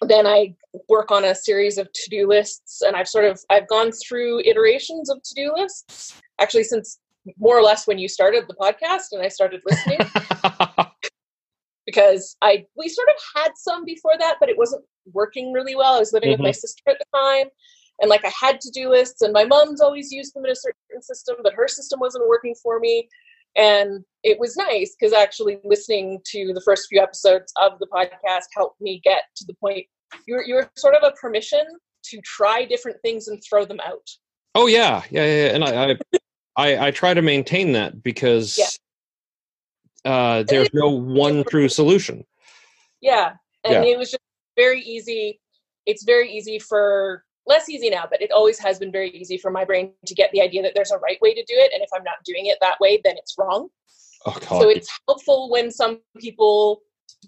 then 0.03 0.27
I 0.27 0.55
work 0.89 1.11
on 1.11 1.25
a 1.25 1.35
series 1.35 1.79
of 1.79 1.89
to-do 1.93 2.27
lists 2.29 2.83
and 2.83 2.97
I've 2.97 3.09
sort 3.09 3.25
of 3.25 3.41
I've 3.51 3.69
gone 3.69 3.93
through 3.93 4.41
iterations 4.41 5.11
of 5.11 5.23
to-do 5.23 5.53
lists 5.55 6.21
actually 6.41 6.65
since 6.65 6.99
more 7.39 7.57
or 7.57 7.63
less 7.63 7.87
when 7.87 7.99
you 7.99 8.09
started 8.09 8.45
the 8.49 8.55
podcast 8.55 9.13
and 9.13 9.23
I 9.23 9.29
started 9.29 9.63
listening. 9.65 9.99
because 11.87 12.37
I 12.43 12.67
we 12.77 12.89
sort 12.89 13.09
of 13.09 13.43
had 13.43 13.53
some 13.57 13.85
before 13.85 14.15
that, 14.19 14.37
but 14.41 14.49
it 14.49 14.59
wasn't 14.59 14.85
working 15.13 15.53
really 15.53 15.75
well. 15.75 15.95
I 15.95 15.99
was 15.99 16.13
living 16.13 16.29
mm-hmm. 16.29 16.43
with 16.43 16.47
my 16.47 16.51
mm-hmm. 16.51 16.55
sister 16.55 16.83
at 16.89 16.99
the 16.99 17.05
time, 17.15 17.47
and 18.01 18.09
like 18.09 18.25
I 18.25 18.33
had 18.39 18.61
to 18.61 18.71
do 18.71 18.89
lists, 18.91 19.23
and 19.23 19.33
my 19.33 19.45
mom's 19.45 19.81
always 19.81 20.11
used 20.13 20.35
them 20.35 20.45
in 20.45 20.51
a 20.51 20.57
certain 20.57 21.03
system, 21.03 21.37
but 21.43 21.55
her 21.55 21.69
system 21.69 22.01
wasn't 22.01 22.29
working 22.29 22.55
for 22.63 22.81
me. 22.81 23.09
And 23.57 24.05
it 24.25 24.41
was 24.41 24.57
nice 24.57 24.97
because 24.99 25.13
actually 25.13 25.59
listening 25.65 26.21
to 26.33 26.53
the 26.53 26.61
first 26.61 26.89
few 26.89 27.01
episodes 27.01 27.53
of 27.57 27.79
the 27.79 27.87
podcast 27.87 28.47
helped 28.53 28.81
me 28.81 29.01
get 29.05 29.23
to 29.37 29.45
the 29.47 29.55
point. 29.55 29.87
You're 30.27 30.45
you're 30.45 30.71
sort 30.77 30.95
of 30.95 31.03
a 31.05 31.13
permission 31.13 31.65
to 32.07 32.21
try 32.23 32.65
different 32.65 32.99
things 33.03 33.29
and 33.29 33.41
throw 33.49 33.65
them 33.65 33.81
out. 33.87 34.09
Oh 34.55 34.67
yeah, 34.67 35.03
yeah, 35.11 35.25
yeah. 35.25 35.55
And 35.55 35.65
I 35.65 35.91
I, 35.93 35.97
I, 36.57 36.87
I 36.87 36.91
try 36.91 37.15
to 37.15 37.23
maintain 37.23 37.73
that 37.73 38.03
because 38.03 38.59
yeah 38.59 38.67
uh, 40.05 40.45
there's 40.45 40.73
no 40.73 40.89
one 40.89 41.45
true 41.45 41.69
solution. 41.69 42.25
Yeah, 43.01 43.33
and 43.65 43.85
yeah. 43.85 43.93
it 43.93 43.99
was 43.99 44.11
just 44.11 44.23
very 44.57 44.81
easy. 44.81 45.41
It's 45.87 46.05
very 46.05 46.31
easy 46.31 46.59
for 46.59 47.25
less 47.47 47.69
easy 47.69 47.91
now, 47.91 48.07
but 48.09 48.23
it 48.23 48.31
always 48.33 48.59
has 48.59 48.79
been 48.79 48.91
very 48.91 49.11
easy 49.11 49.37
for 49.37 49.51
my 49.51 49.65
brain 49.65 49.93
to 50.07 50.15
get 50.15 50.31
the 50.33 50.41
idea 50.41 50.63
that 50.63 50.73
there's 50.75 50.91
a 50.91 50.99
right 50.99 51.21
way 51.21 51.35
to 51.35 51.43
do 51.43 51.55
it, 51.55 51.73
and 51.73 51.83
if 51.83 51.89
I'm 51.95 52.05
not 52.05 52.17
doing 52.25 52.47
it 52.47 52.59
that 52.61 52.81
way, 52.81 53.01
then 53.05 53.15
it's 53.17 53.35
wrong. 53.39 53.69
Oh, 54.27 54.39
so 54.61 54.69
it's 54.69 54.89
helpful 55.07 55.51
when 55.51 55.71
some 55.71 56.01
people 56.19 56.81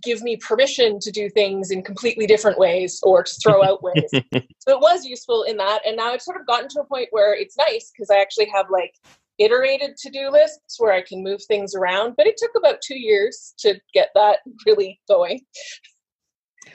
give 0.02 0.22
me 0.22 0.36
permission 0.36 0.98
to 1.00 1.10
do 1.10 1.28
things 1.28 1.70
in 1.70 1.82
completely 1.82 2.26
different 2.26 2.58
ways 2.58 3.00
or 3.02 3.22
to 3.22 3.32
throw 3.42 3.62
out 3.62 3.82
ways. 3.82 4.10
so 4.12 4.68
it 4.68 4.80
was 4.80 5.04
useful 5.04 5.42
in 5.42 5.56
that, 5.58 5.80
and 5.86 5.96
now 5.96 6.14
it's 6.14 6.24
sort 6.24 6.40
of 6.40 6.46
gotten 6.46 6.68
to 6.70 6.80
a 6.80 6.84
point 6.84 7.08
where 7.10 7.34
it's 7.34 7.56
nice 7.56 7.90
because 7.92 8.10
I 8.10 8.18
actually 8.20 8.48
have 8.54 8.66
like 8.70 8.94
iterated 9.38 9.96
to-do 9.96 10.30
lists 10.30 10.78
where 10.78 10.92
I 10.92 11.02
can 11.02 11.22
move 11.22 11.40
things 11.44 11.74
around, 11.74 12.14
but 12.16 12.26
it 12.26 12.36
took 12.36 12.52
about 12.56 12.80
two 12.82 12.98
years 12.98 13.54
to 13.58 13.80
get 13.92 14.10
that 14.14 14.38
really 14.66 15.00
going. 15.08 15.40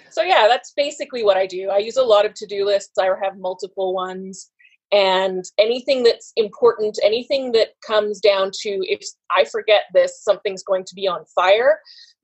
So 0.10 0.22
yeah, 0.22 0.48
that's 0.48 0.74
basically 0.76 1.24
what 1.24 1.38
I 1.38 1.46
do. 1.46 1.70
I 1.70 1.78
use 1.78 1.98
a 1.98 2.04
lot 2.04 2.26
of 2.26 2.34
to-do 2.34 2.66
lists. 2.66 2.98
I 2.98 3.10
have 3.22 3.38
multiple 3.38 3.94
ones. 3.94 4.52
And 4.94 5.46
anything 5.58 6.04
that's 6.04 6.34
important, 6.36 7.00
anything 7.02 7.54
that 7.54 7.70
comes 7.86 8.20
down 8.20 8.52
to 8.62 8.70
if 8.90 9.00
I 9.36 9.46
forget 9.46 9.84
this, 9.94 10.22
something's 10.22 10.64
going 10.64 10.84
to 10.84 10.96
be 10.96 11.08
on 11.08 11.24
fire, 11.34 11.80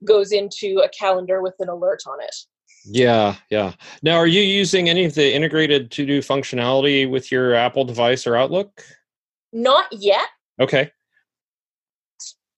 goes 0.06 0.32
into 0.32 0.82
a 0.84 0.88
calendar 0.90 1.40
with 1.40 1.54
an 1.60 1.70
alert 1.70 2.02
on 2.06 2.20
it. 2.20 2.34
Yeah, 2.84 3.36
yeah. 3.50 3.72
Now, 4.02 4.16
are 4.16 4.26
you 4.26 4.42
using 4.42 4.88
any 4.88 5.04
of 5.04 5.14
the 5.14 5.34
integrated 5.34 5.90
to 5.92 6.06
do 6.06 6.20
functionality 6.20 7.08
with 7.08 7.32
your 7.32 7.54
Apple 7.54 7.84
device 7.84 8.26
or 8.26 8.36
Outlook? 8.36 8.84
Not 9.52 9.86
yet. 9.92 10.26
Okay. 10.60 10.90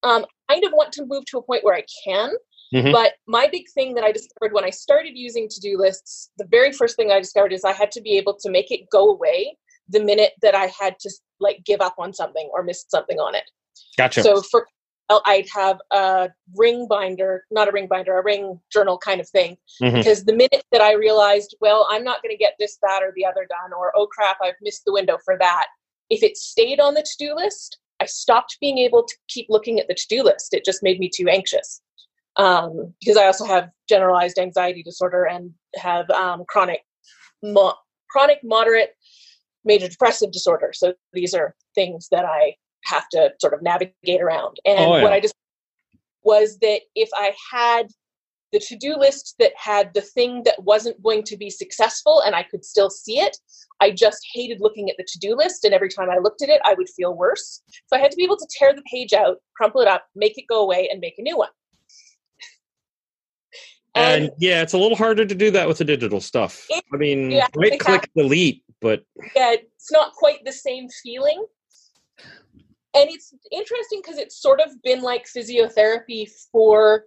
Um, 0.02 0.24
kind 0.48 0.64
of 0.64 0.72
want 0.72 0.92
to 0.92 1.06
move 1.06 1.24
to 1.26 1.38
a 1.38 1.42
point 1.42 1.64
where 1.64 1.74
I 1.74 1.84
can. 2.04 2.32
Mm-hmm. 2.74 2.92
But 2.92 3.14
my 3.26 3.48
big 3.50 3.64
thing 3.74 3.94
that 3.94 4.04
I 4.04 4.12
discovered 4.12 4.52
when 4.52 4.64
I 4.64 4.70
started 4.70 5.12
using 5.14 5.48
to 5.48 5.60
do 5.60 5.76
lists, 5.76 6.30
the 6.38 6.46
very 6.46 6.72
first 6.72 6.96
thing 6.96 7.10
I 7.10 7.18
discovered 7.18 7.52
is 7.52 7.64
I 7.64 7.72
had 7.72 7.90
to 7.92 8.00
be 8.00 8.16
able 8.16 8.36
to 8.40 8.50
make 8.50 8.70
it 8.70 8.88
go 8.90 9.10
away 9.10 9.56
the 9.88 10.02
minute 10.02 10.32
that 10.42 10.54
I 10.54 10.72
had 10.78 10.98
to 11.00 11.10
like 11.40 11.64
give 11.64 11.80
up 11.80 11.96
on 11.98 12.12
something 12.12 12.48
or 12.52 12.62
missed 12.62 12.90
something 12.90 13.18
on 13.18 13.34
it. 13.34 13.50
Gotcha. 13.96 14.22
So 14.22 14.40
for 14.42 14.66
I'd 15.26 15.48
have 15.52 15.78
a 15.90 16.30
ring 16.54 16.86
binder, 16.88 17.44
not 17.50 17.68
a 17.68 17.72
ring 17.72 17.88
binder, 17.88 18.16
a 18.16 18.22
ring 18.22 18.60
journal 18.72 18.96
kind 18.98 19.20
of 19.20 19.28
thing. 19.28 19.56
Mm-hmm. 19.82 19.96
Because 19.96 20.24
the 20.24 20.32
minute 20.32 20.62
that 20.70 20.80
I 20.80 20.92
realized, 20.94 21.56
well, 21.60 21.88
I'm 21.90 22.04
not 22.04 22.22
going 22.22 22.30
to 22.30 22.38
get 22.38 22.54
this, 22.60 22.78
that, 22.82 23.02
or 23.02 23.12
the 23.16 23.26
other 23.26 23.46
done, 23.48 23.72
or 23.76 23.92
oh 23.96 24.06
crap, 24.06 24.36
I've 24.42 24.54
missed 24.62 24.82
the 24.86 24.92
window 24.92 25.18
for 25.24 25.36
that, 25.38 25.66
if 26.10 26.22
it 26.22 26.36
stayed 26.36 26.80
on 26.80 26.94
the 26.94 27.02
to 27.02 27.16
do 27.18 27.34
list, 27.34 27.78
I 28.00 28.06
stopped 28.06 28.58
being 28.60 28.78
able 28.78 29.04
to 29.04 29.14
keep 29.28 29.46
looking 29.48 29.78
at 29.78 29.88
the 29.88 29.94
to 29.94 30.06
do 30.08 30.22
list. 30.22 30.54
It 30.54 30.64
just 30.64 30.82
made 30.82 30.98
me 30.98 31.10
too 31.14 31.28
anxious. 31.28 31.80
Um, 32.36 32.94
because 33.00 33.16
I 33.16 33.26
also 33.26 33.44
have 33.44 33.70
generalized 33.88 34.38
anxiety 34.38 34.82
disorder 34.82 35.24
and 35.24 35.52
have 35.76 36.08
um, 36.10 36.44
chronic, 36.48 36.80
mo- 37.42 37.74
chronic 38.08 38.38
moderate 38.42 38.94
major 39.64 39.88
depressive 39.88 40.32
disorder. 40.32 40.70
So 40.72 40.94
these 41.12 41.34
are 41.34 41.54
things 41.74 42.08
that 42.10 42.24
I 42.24 42.54
have 42.84 43.08
to 43.10 43.32
sort 43.40 43.52
of 43.52 43.62
navigate 43.62 44.22
around. 44.22 44.56
And 44.64 44.78
oh, 44.78 44.96
yeah. 44.96 45.02
what 45.02 45.12
I 45.12 45.20
just 45.20 45.34
was 46.22 46.58
that 46.58 46.80
if 46.94 47.08
I 47.14 47.34
had 47.52 47.88
the 48.52 48.58
to-do 48.58 48.96
list 48.96 49.36
that 49.38 49.52
had 49.56 49.92
the 49.94 50.00
thing 50.00 50.42
that 50.44 50.62
wasn't 50.62 51.02
going 51.02 51.22
to 51.24 51.36
be 51.36 51.50
successful 51.50 52.22
and 52.24 52.34
I 52.34 52.42
could 52.42 52.64
still 52.64 52.90
see 52.90 53.18
it. 53.18 53.36
I 53.80 53.90
just 53.90 54.26
hated 54.34 54.60
looking 54.60 54.90
at 54.90 54.96
the 54.96 55.06
to-do 55.06 55.36
list 55.36 55.64
and 55.64 55.72
every 55.72 55.88
time 55.88 56.10
I 56.10 56.18
looked 56.18 56.42
at 56.42 56.48
it 56.48 56.60
I 56.64 56.74
would 56.74 56.88
feel 56.88 57.14
worse. 57.14 57.62
So 57.86 57.96
I 57.96 58.00
had 58.00 58.10
to 58.10 58.16
be 58.16 58.24
able 58.24 58.36
to 58.36 58.48
tear 58.50 58.74
the 58.74 58.82
page 58.82 59.12
out, 59.12 59.36
crumple 59.56 59.80
it 59.80 59.88
up, 59.88 60.04
make 60.14 60.36
it 60.36 60.44
go 60.48 60.62
away 60.62 60.88
and 60.90 61.00
make 61.00 61.14
a 61.18 61.22
new 61.22 61.36
one. 61.36 61.50
And, 63.96 64.26
and 64.26 64.32
yeah, 64.38 64.62
it's 64.62 64.72
a 64.72 64.78
little 64.78 64.96
harder 64.96 65.26
to 65.26 65.34
do 65.34 65.50
that 65.50 65.66
with 65.66 65.78
the 65.78 65.84
digital 65.84 66.20
stuff. 66.20 66.64
It, 66.70 66.84
I 66.94 66.96
mean, 66.96 67.42
right 67.56 67.78
click 67.80 68.08
delete, 68.16 68.62
but 68.80 69.02
yeah, 69.34 69.54
it's 69.54 69.90
not 69.90 70.12
quite 70.12 70.44
the 70.44 70.52
same 70.52 70.86
feeling. 71.02 71.44
And 72.94 73.10
it's 73.10 73.34
interesting 73.50 74.00
because 74.00 74.16
it's 74.16 74.40
sort 74.40 74.60
of 74.60 74.80
been 74.84 75.02
like 75.02 75.26
physiotherapy 75.26 76.30
for 76.52 77.06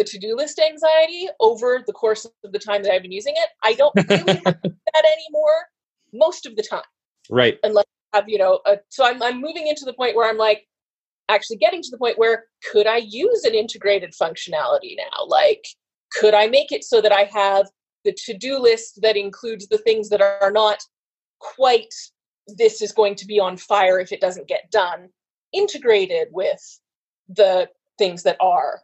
the 0.00 0.04
to-do 0.04 0.34
list 0.34 0.58
anxiety 0.58 1.28
over 1.40 1.84
the 1.86 1.92
course 1.92 2.24
of 2.24 2.52
the 2.52 2.58
time 2.58 2.82
that 2.82 2.90
I've 2.90 3.02
been 3.02 3.12
using 3.12 3.34
it. 3.36 3.50
I 3.62 3.74
don't 3.74 3.92
really 4.08 4.34
have 4.46 4.62
that 4.62 5.04
anymore 5.04 5.66
most 6.14 6.46
of 6.46 6.56
the 6.56 6.62
time. 6.62 6.80
Right. 7.28 7.58
Unless 7.62 7.84
I 8.14 8.16
have, 8.16 8.28
you 8.28 8.38
know, 8.38 8.60
a, 8.64 8.78
so 8.88 9.04
I'm, 9.04 9.22
I'm 9.22 9.42
moving 9.42 9.66
into 9.66 9.84
the 9.84 9.92
point 9.92 10.16
where 10.16 10.28
I'm 10.28 10.38
like, 10.38 10.66
actually 11.28 11.58
getting 11.58 11.82
to 11.82 11.90
the 11.90 11.98
point 11.98 12.18
where 12.18 12.46
could 12.72 12.86
I 12.86 12.96
use 12.96 13.44
an 13.44 13.54
integrated 13.54 14.14
functionality 14.20 14.96
now? 14.96 15.26
Like, 15.26 15.64
could 16.12 16.32
I 16.32 16.46
make 16.46 16.72
it 16.72 16.82
so 16.82 17.02
that 17.02 17.12
I 17.12 17.24
have 17.24 17.68
the 18.04 18.16
to-do 18.24 18.58
list 18.58 19.00
that 19.02 19.18
includes 19.18 19.68
the 19.68 19.78
things 19.78 20.08
that 20.08 20.22
are 20.22 20.50
not 20.50 20.82
quite 21.40 21.92
this 22.56 22.80
is 22.80 22.90
going 22.90 23.16
to 23.16 23.26
be 23.26 23.38
on 23.38 23.58
fire 23.58 24.00
if 24.00 24.12
it 24.12 24.20
doesn't 24.20 24.48
get 24.48 24.70
done 24.72 25.10
integrated 25.52 26.28
with 26.32 26.80
the 27.28 27.68
things 27.98 28.22
that 28.22 28.38
are 28.40 28.80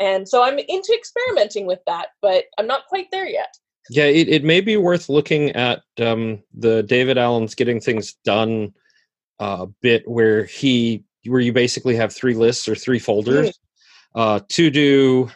and 0.00 0.28
so 0.28 0.42
I'm 0.42 0.58
into 0.58 0.94
experimenting 0.94 1.66
with 1.66 1.80
that, 1.86 2.08
but 2.22 2.44
I'm 2.58 2.66
not 2.66 2.86
quite 2.86 3.10
there 3.10 3.28
yet. 3.28 3.56
Yeah, 3.90 4.04
it, 4.04 4.28
it 4.28 4.44
may 4.44 4.60
be 4.60 4.76
worth 4.76 5.08
looking 5.08 5.50
at 5.52 5.82
um, 6.00 6.42
the 6.54 6.82
David 6.82 7.16
Allen's 7.16 7.54
Getting 7.54 7.80
Things 7.80 8.14
Done 8.24 8.74
uh, 9.40 9.66
bit 9.80 10.06
where 10.06 10.44
he 10.44 11.04
where 11.26 11.40
you 11.40 11.52
basically 11.52 11.96
have 11.96 12.12
three 12.12 12.34
lists 12.34 12.68
or 12.68 12.74
three 12.74 12.98
folders 12.98 13.48
mm. 13.48 13.52
uh, 14.14 14.40
to 14.48 14.70
do 14.70 15.30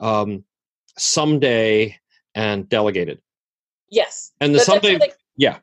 um, 0.00 0.44
someday 0.98 1.98
and 2.34 2.68
delegated. 2.68 3.20
Yes. 3.90 4.32
And 4.40 4.54
the 4.54 4.60
something, 4.60 4.98
like- 4.98 5.16
yeah. 5.36 5.58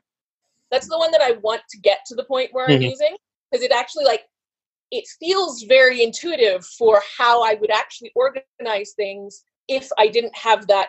that's 0.70 0.88
the 0.88 0.98
one 0.98 1.10
that 1.12 1.22
I 1.22 1.32
want 1.42 1.62
to 1.70 1.78
get 1.78 2.00
to 2.06 2.14
the 2.14 2.24
point 2.24 2.50
where 2.52 2.68
I'm 2.68 2.80
Mhm. 2.80 2.90
using 2.90 3.16
because 3.50 3.64
it 3.64 3.72
actually 3.72 4.04
like 4.04 4.27
it 4.90 5.04
feels 5.20 5.62
very 5.62 6.02
intuitive 6.02 6.64
for 6.64 7.02
how 7.16 7.42
I 7.42 7.54
would 7.54 7.70
actually 7.70 8.12
organize 8.14 8.92
things 8.96 9.44
if 9.68 9.88
I 9.98 10.08
didn't 10.08 10.36
have 10.36 10.66
that 10.68 10.88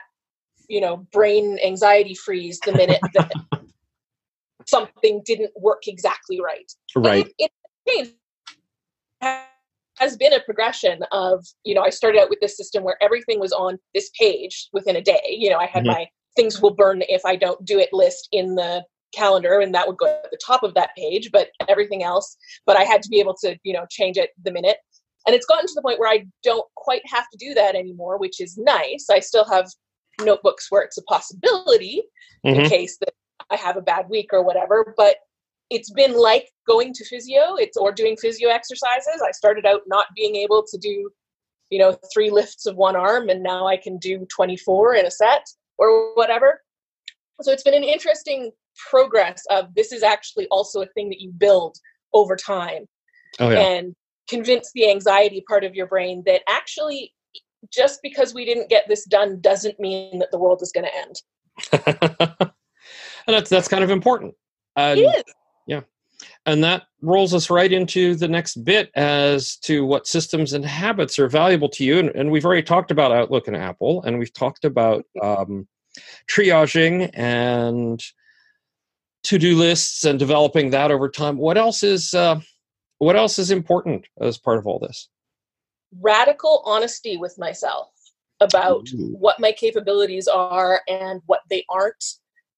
you 0.67 0.81
know 0.81 1.07
brain 1.11 1.59
anxiety 1.63 2.13
freeze 2.13 2.59
the 2.65 2.71
minute 2.73 3.01
that 3.13 3.31
something 4.67 5.21
didn't 5.25 5.51
work 5.55 5.87
exactly 5.87 6.39
right. 6.39 6.71
Right. 6.95 7.27
It, 7.37 7.51
it, 7.85 8.15
has 9.97 10.15
been 10.15 10.31
a 10.31 10.39
progression 10.39 11.03
of 11.11 11.45
you 11.65 11.75
know 11.75 11.81
I 11.81 11.89
started 11.89 12.21
out 12.21 12.29
with 12.29 12.39
this 12.39 12.55
system 12.55 12.83
where 12.83 12.97
everything 13.01 13.39
was 13.39 13.51
on 13.51 13.77
this 13.93 14.09
page 14.17 14.69
within 14.71 14.95
a 14.95 15.01
day. 15.01 15.35
You 15.37 15.49
know 15.49 15.57
I 15.57 15.65
had 15.65 15.83
Mhm. 15.83 15.87
my 15.87 16.07
things 16.35 16.61
will 16.61 16.73
burn 16.73 17.03
if 17.09 17.25
I 17.25 17.35
don't 17.35 17.63
do 17.65 17.79
it 17.79 17.89
list 17.91 18.29
in 18.31 18.55
the 18.55 18.85
calendar 19.13 19.59
and 19.59 19.73
that 19.73 19.87
would 19.87 19.97
go 19.97 20.07
at 20.07 20.29
the 20.31 20.39
top 20.45 20.63
of 20.63 20.73
that 20.73 20.91
page 20.97 21.29
but 21.31 21.49
everything 21.67 22.03
else 22.03 22.37
but 22.65 22.77
i 22.77 22.83
had 22.83 23.01
to 23.01 23.09
be 23.09 23.19
able 23.19 23.35
to 23.35 23.55
you 23.63 23.73
know 23.73 23.85
change 23.89 24.17
it 24.17 24.29
the 24.43 24.51
minute. 24.51 24.77
And 25.27 25.35
it's 25.35 25.45
gotten 25.45 25.67
to 25.67 25.73
the 25.75 25.81
point 25.81 25.99
where 25.99 26.11
i 26.11 26.25
don't 26.43 26.65
quite 26.75 27.01
have 27.05 27.25
to 27.31 27.37
do 27.37 27.53
that 27.53 27.75
anymore 27.75 28.17
which 28.17 28.39
is 28.39 28.57
nice. 28.57 29.07
I 29.11 29.19
still 29.19 29.45
have 29.45 29.67
notebooks 30.21 30.67
where 30.69 30.81
it's 30.81 30.97
a 30.97 31.03
possibility 31.03 32.03
in 32.43 32.55
Mhm. 32.55 32.69
case 32.69 32.97
that 32.99 33.13
i 33.49 33.55
have 33.55 33.77
a 33.77 33.81
bad 33.81 34.09
week 34.09 34.29
or 34.31 34.43
whatever 34.43 34.93
but 34.97 35.17
it's 35.69 35.91
been 35.91 36.13
like 36.17 36.49
going 36.67 36.93
to 36.93 37.05
physio. 37.05 37.55
It's 37.55 37.77
or 37.77 37.91
doing 37.91 38.17
physio 38.17 38.49
exercises. 38.49 39.21
I 39.23 39.31
started 39.31 39.65
out 39.67 39.81
not 39.85 40.07
being 40.15 40.35
able 40.35 40.63
to 40.67 40.77
do 40.79 41.11
you 41.69 41.77
know 41.79 41.95
three 42.11 42.31
lifts 42.31 42.65
of 42.65 42.75
one 42.75 42.95
arm 42.95 43.29
and 43.29 43.43
now 43.43 43.67
i 43.67 43.77
can 43.77 43.97
do 43.99 44.25
24 44.35 44.95
in 44.95 45.05
a 45.05 45.11
set 45.11 45.45
or 45.77 46.13
whatever. 46.15 46.61
So 47.41 47.51
it's 47.51 47.63
been 47.63 47.75
an 47.75 47.83
interesting 47.83 48.51
progress 48.89 49.43
of 49.49 49.73
this 49.75 49.91
is 49.91 50.03
actually 50.03 50.47
also 50.47 50.81
a 50.81 50.87
thing 50.87 51.09
that 51.09 51.21
you 51.21 51.31
build 51.31 51.77
over 52.13 52.35
time 52.35 52.85
Oh, 53.39 53.49
yeah. 53.49 53.59
and 53.59 53.95
convince 54.27 54.71
the 54.73 54.89
anxiety 54.89 55.43
part 55.47 55.63
of 55.63 55.75
your 55.75 55.87
brain 55.87 56.23
that 56.25 56.41
actually 56.49 57.13
just 57.71 57.99
because 58.01 58.33
we 58.33 58.45
didn't 58.45 58.69
get 58.69 58.87
this 58.87 59.05
done 59.05 59.39
doesn't 59.41 59.79
mean 59.79 60.19
that 60.19 60.31
the 60.31 60.39
world 60.39 60.61
is 60.61 60.71
going 60.71 60.85
to 60.85 60.95
end 60.95 61.21
and 63.27 63.35
that's, 63.35 63.49
that's 63.49 63.67
kind 63.67 63.83
of 63.83 63.89
important. 63.89 64.33
And, 64.75 64.99
it 64.99 65.03
is 65.27 65.33
and 66.45 66.63
that 66.63 66.83
rolls 67.01 67.33
us 67.33 67.49
right 67.49 67.71
into 67.71 68.15
the 68.15 68.27
next 68.27 68.63
bit 68.63 68.89
as 68.95 69.55
to 69.57 69.85
what 69.85 70.07
systems 70.07 70.53
and 70.53 70.65
habits 70.65 71.19
are 71.19 71.29
valuable 71.29 71.69
to 71.69 71.83
you. 71.83 71.99
And, 71.99 72.09
and 72.09 72.31
we've 72.31 72.45
already 72.45 72.63
talked 72.63 72.91
about 72.91 73.11
Outlook 73.11 73.47
and 73.47 73.55
Apple, 73.55 74.03
and 74.03 74.19
we've 74.19 74.33
talked 74.33 74.65
about 74.65 75.05
um, 75.21 75.67
triaging 76.29 77.09
and 77.13 78.01
to-do 79.23 79.55
lists 79.55 80.03
and 80.03 80.17
developing 80.17 80.69
that 80.71 80.91
over 80.91 81.09
time. 81.09 81.37
What 81.37 81.57
else 81.57 81.83
is 81.83 82.13
uh, 82.13 82.39
what 82.99 83.15
else 83.15 83.39
is 83.39 83.51
important 83.51 84.07
as 84.21 84.37
part 84.37 84.57
of 84.57 84.67
all 84.67 84.79
this? 84.79 85.09
radical 85.97 86.61
honesty 86.65 87.17
with 87.17 87.37
myself 87.37 87.89
about 88.39 88.87
Ooh. 88.93 89.15
what 89.19 89.39
my 89.39 89.51
capabilities 89.51 90.27
are 90.27 90.81
and 90.87 91.21
what 91.25 91.41
they 91.49 91.65
aren't 91.69 92.03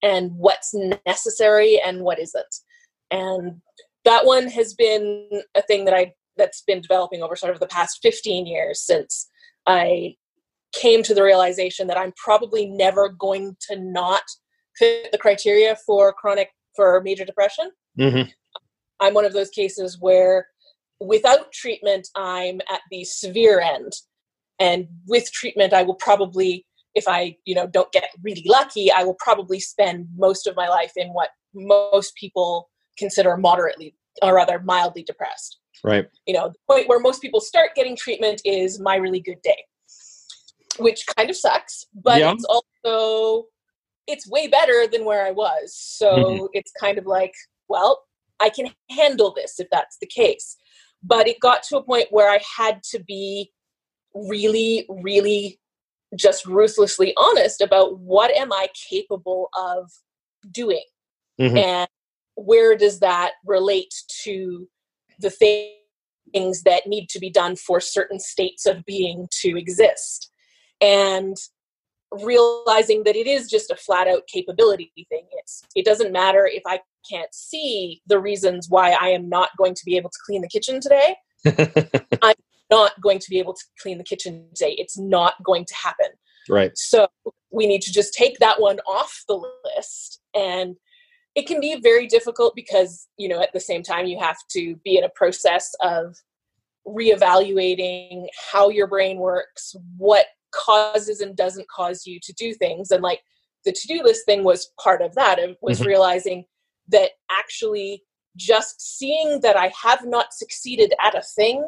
and 0.03 0.31
what's 0.33 0.73
necessary 1.05 1.79
and 1.83 2.01
what 2.01 2.19
isn't 2.19 2.55
and 3.09 3.61
that 4.03 4.25
one 4.25 4.47
has 4.47 4.73
been 4.73 5.27
a 5.55 5.61
thing 5.61 5.85
that 5.85 5.93
i 5.93 6.11
that's 6.37 6.61
been 6.61 6.81
developing 6.81 7.21
over 7.21 7.35
sort 7.35 7.53
of 7.53 7.59
the 7.59 7.67
past 7.67 7.99
15 8.01 8.45
years 8.45 8.81
since 8.81 9.29
i 9.65 10.15
came 10.73 11.03
to 11.03 11.13
the 11.13 11.23
realization 11.23 11.87
that 11.87 11.97
i'm 11.97 12.13
probably 12.17 12.65
never 12.65 13.09
going 13.09 13.55
to 13.69 13.79
not 13.79 14.23
fit 14.77 15.11
the 15.11 15.17
criteria 15.17 15.75
for 15.85 16.13
chronic 16.13 16.49
for 16.75 17.01
major 17.01 17.25
depression 17.25 17.71
Mhm. 17.99 18.31
I'm 19.01 19.13
one 19.13 19.25
of 19.25 19.33
those 19.33 19.49
cases 19.49 19.97
where 19.99 20.47
without 21.01 21.51
treatment, 21.51 22.07
I'm 22.15 22.61
at 22.71 22.81
the 22.91 23.03
severe 23.03 23.59
end. 23.59 23.91
And 24.59 24.87
with 25.07 25.31
treatment, 25.31 25.73
I 25.73 25.81
will 25.81 25.95
probably, 25.95 26.65
if 26.93 27.07
I, 27.07 27.35
you 27.45 27.55
know, 27.55 27.65
don't 27.65 27.91
get 27.91 28.11
really 28.21 28.43
lucky, 28.45 28.91
I 28.91 29.03
will 29.03 29.15
probably 29.15 29.59
spend 29.59 30.07
most 30.15 30.45
of 30.45 30.55
my 30.55 30.69
life 30.69 30.93
in 30.95 31.09
what 31.09 31.29
most 31.55 32.15
people 32.15 32.69
consider 32.97 33.35
moderately 33.35 33.95
or 34.21 34.35
rather 34.35 34.59
mildly 34.59 35.01
depressed. 35.01 35.57
Right. 35.83 36.07
You 36.27 36.35
know, 36.35 36.49
the 36.49 36.73
point 36.73 36.87
where 36.87 36.99
most 36.99 37.21
people 37.21 37.41
start 37.41 37.71
getting 37.75 37.95
treatment 37.95 38.41
is 38.45 38.79
my 38.79 38.95
really 38.97 39.19
good 39.19 39.41
day, 39.41 39.65
which 40.77 41.07
kind 41.07 41.31
of 41.31 41.35
sucks, 41.35 41.87
but 41.95 42.19
Yeah. 42.19 42.33
it's 42.33 42.45
also 42.45 43.47
it's 44.07 44.27
way 44.27 44.47
better 44.47 44.87
than 44.87 45.05
where 45.05 45.25
I 45.25 45.31
was. 45.31 45.75
So 45.75 46.17
Mhm. 46.17 46.49
it's 46.53 46.71
kind 46.79 46.97
of 46.97 47.05
like, 47.05 47.33
well, 47.67 48.03
I 48.39 48.49
can 48.49 48.73
handle 48.89 49.33
this 49.33 49.59
if 49.59 49.69
that's 49.71 49.97
the 49.99 50.07
case. 50.07 50.57
But 51.03 51.27
it 51.27 51.39
got 51.39 51.63
to 51.63 51.77
a 51.77 51.83
point 51.83 52.11
where 52.11 52.29
I 52.29 52.39
had 52.57 52.83
to 52.91 52.99
be 52.99 53.51
really, 54.13 54.85
really 54.89 55.59
just 56.15 56.45
ruthlessly 56.45 57.13
honest 57.17 57.61
about 57.61 57.99
what 57.99 58.31
am 58.31 58.51
I 58.51 58.67
capable 58.89 59.49
of 59.57 59.91
doing 60.51 60.83
Mhm. 61.39 61.57
and 61.57 61.89
where 62.35 62.75
does 62.75 62.99
that 62.99 63.33
relate 63.45 63.93
to 64.23 64.69
the 65.19 65.29
things 65.29 66.63
that 66.63 66.87
need 66.87 67.09
to 67.09 67.19
be 67.19 67.29
done 67.29 67.55
for 67.55 67.79
certain 67.79 68.19
states 68.19 68.65
of 68.65 68.85
being 68.85 69.27
to 69.41 69.57
exist 69.57 70.29
and 70.81 71.37
realizing 72.11 73.03
that 73.03 73.15
it 73.15 73.27
is 73.27 73.49
just 73.49 73.71
a 73.71 73.75
flat 73.75 74.07
out 74.07 74.27
capability 74.27 74.91
thing 75.09 75.25
it's 75.31 75.63
it 75.75 75.85
doesn't 75.85 76.11
matter 76.11 76.45
if 76.45 76.61
i 76.65 76.79
can't 77.09 77.33
see 77.33 78.01
the 78.07 78.19
reasons 78.19 78.67
why 78.69 78.91
i 78.99 79.07
am 79.07 79.29
not 79.29 79.49
going 79.57 79.73
to 79.73 79.83
be 79.85 79.95
able 79.95 80.09
to 80.09 80.19
clean 80.25 80.41
the 80.41 80.49
kitchen 80.49 80.79
today 80.81 81.15
I'm 82.21 82.35
not 82.69 82.99
going 83.01 83.19
to 83.19 83.29
be 83.29 83.39
able 83.39 83.53
to 83.53 83.63
clean 83.81 83.97
the 83.97 84.03
kitchen 84.03 84.45
today 84.53 84.75
it's 84.77 84.97
not 84.97 85.35
going 85.43 85.65
to 85.65 85.73
happen 85.75 86.07
right. 86.49 86.77
so 86.77 87.07
we 87.51 87.67
need 87.67 87.81
to 87.83 87.91
just 87.91 88.13
take 88.13 88.39
that 88.39 88.59
one 88.59 88.79
off 88.87 89.23
the 89.27 89.39
list. 89.75 90.21
And 90.33 90.77
it 91.35 91.47
can 91.47 91.59
be 91.59 91.79
very 91.81 92.07
difficult 92.07 92.55
because, 92.55 93.07
you 93.17 93.27
know, 93.27 93.41
at 93.41 93.53
the 93.53 93.59
same 93.59 93.83
time, 93.83 94.05
you 94.05 94.19
have 94.19 94.37
to 94.51 94.75
be 94.83 94.97
in 94.97 95.03
a 95.03 95.09
process 95.09 95.73
of 95.81 96.15
reevaluating 96.87 98.27
how 98.51 98.69
your 98.69 98.87
brain 98.87 99.17
works, 99.17 99.75
what 99.97 100.25
causes 100.51 101.21
and 101.21 101.35
doesn't 101.35 101.69
cause 101.69 102.05
you 102.05 102.19
to 102.21 102.33
do 102.33 102.53
things. 102.53 102.91
And 102.91 103.01
like 103.03 103.21
the 103.65 103.71
to 103.71 103.87
do 103.87 104.03
list 104.03 104.25
thing 104.25 104.43
was 104.43 104.71
part 104.79 105.01
of 105.01 105.15
that. 105.15 105.39
It 105.39 105.57
was 105.61 105.81
Mhm. 105.81 105.85
realizing 105.85 106.45
that 106.87 107.11
actually 107.29 108.03
just 108.35 108.81
seeing 108.81 109.41
that 109.41 109.57
I 109.57 109.71
have 109.81 110.05
not 110.05 110.33
succeeded 110.33 110.93
at 111.03 111.15
a 111.15 111.21
thing 111.21 111.65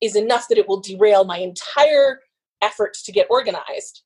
is 0.00 0.16
enough 0.16 0.48
that 0.48 0.58
it 0.58 0.68
will 0.68 0.80
derail 0.80 1.24
my 1.24 1.38
entire 1.38 2.20
efforts 2.62 3.02
to 3.04 3.12
get 3.12 3.26
organized 3.30 4.02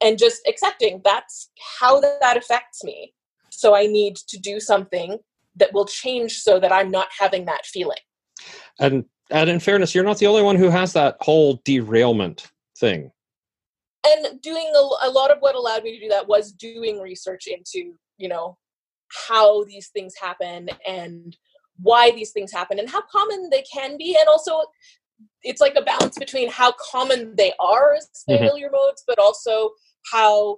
and 0.00 0.18
just 0.18 0.40
accepting 0.46 1.00
that's 1.04 1.50
how 1.78 2.00
that 2.00 2.36
affects 2.36 2.82
me 2.84 3.12
so 3.50 3.74
i 3.74 3.86
need 3.86 4.16
to 4.16 4.38
do 4.38 4.60
something 4.60 5.18
that 5.56 5.72
will 5.72 5.84
change 5.84 6.38
so 6.38 6.58
that 6.58 6.72
i'm 6.72 6.90
not 6.90 7.08
having 7.18 7.44
that 7.44 7.66
feeling 7.66 7.98
And 8.78 9.04
and 9.30 9.50
in 9.50 9.60
fairness, 9.60 9.94
you're 9.94 10.04
not 10.04 10.16
the 10.18 10.26
only 10.26 10.42
one 10.42 10.56
who 10.56 10.70
has 10.70 10.94
that 10.94 11.16
whole 11.20 11.60
derailment 11.64 12.50
thing. 12.78 13.10
And 14.06 14.40
doing 14.40 14.70
a, 14.74 15.06
a 15.06 15.10
lot 15.10 15.30
of 15.30 15.38
what 15.40 15.54
allowed 15.54 15.82
me 15.82 15.94
to 15.94 16.04
do 16.04 16.08
that 16.08 16.28
was 16.28 16.52
doing 16.52 17.00
research 17.00 17.46
into 17.46 17.94
you 18.16 18.28
know 18.28 18.56
how 19.28 19.64
these 19.64 19.88
things 19.88 20.14
happen 20.20 20.68
and 20.86 21.36
why 21.80 22.10
these 22.10 22.32
things 22.32 22.52
happen 22.52 22.78
and 22.78 22.90
how 22.90 23.02
common 23.10 23.48
they 23.50 23.62
can 23.62 23.96
be 23.96 24.16
and 24.18 24.28
also 24.28 24.62
it's 25.42 25.60
like 25.60 25.74
a 25.76 25.82
balance 25.82 26.18
between 26.18 26.48
how 26.48 26.72
common 26.90 27.34
they 27.36 27.52
are 27.58 27.94
as 27.94 28.08
failure 28.26 28.70
modes 28.70 29.02
but 29.06 29.18
also 29.18 29.70
how 30.12 30.56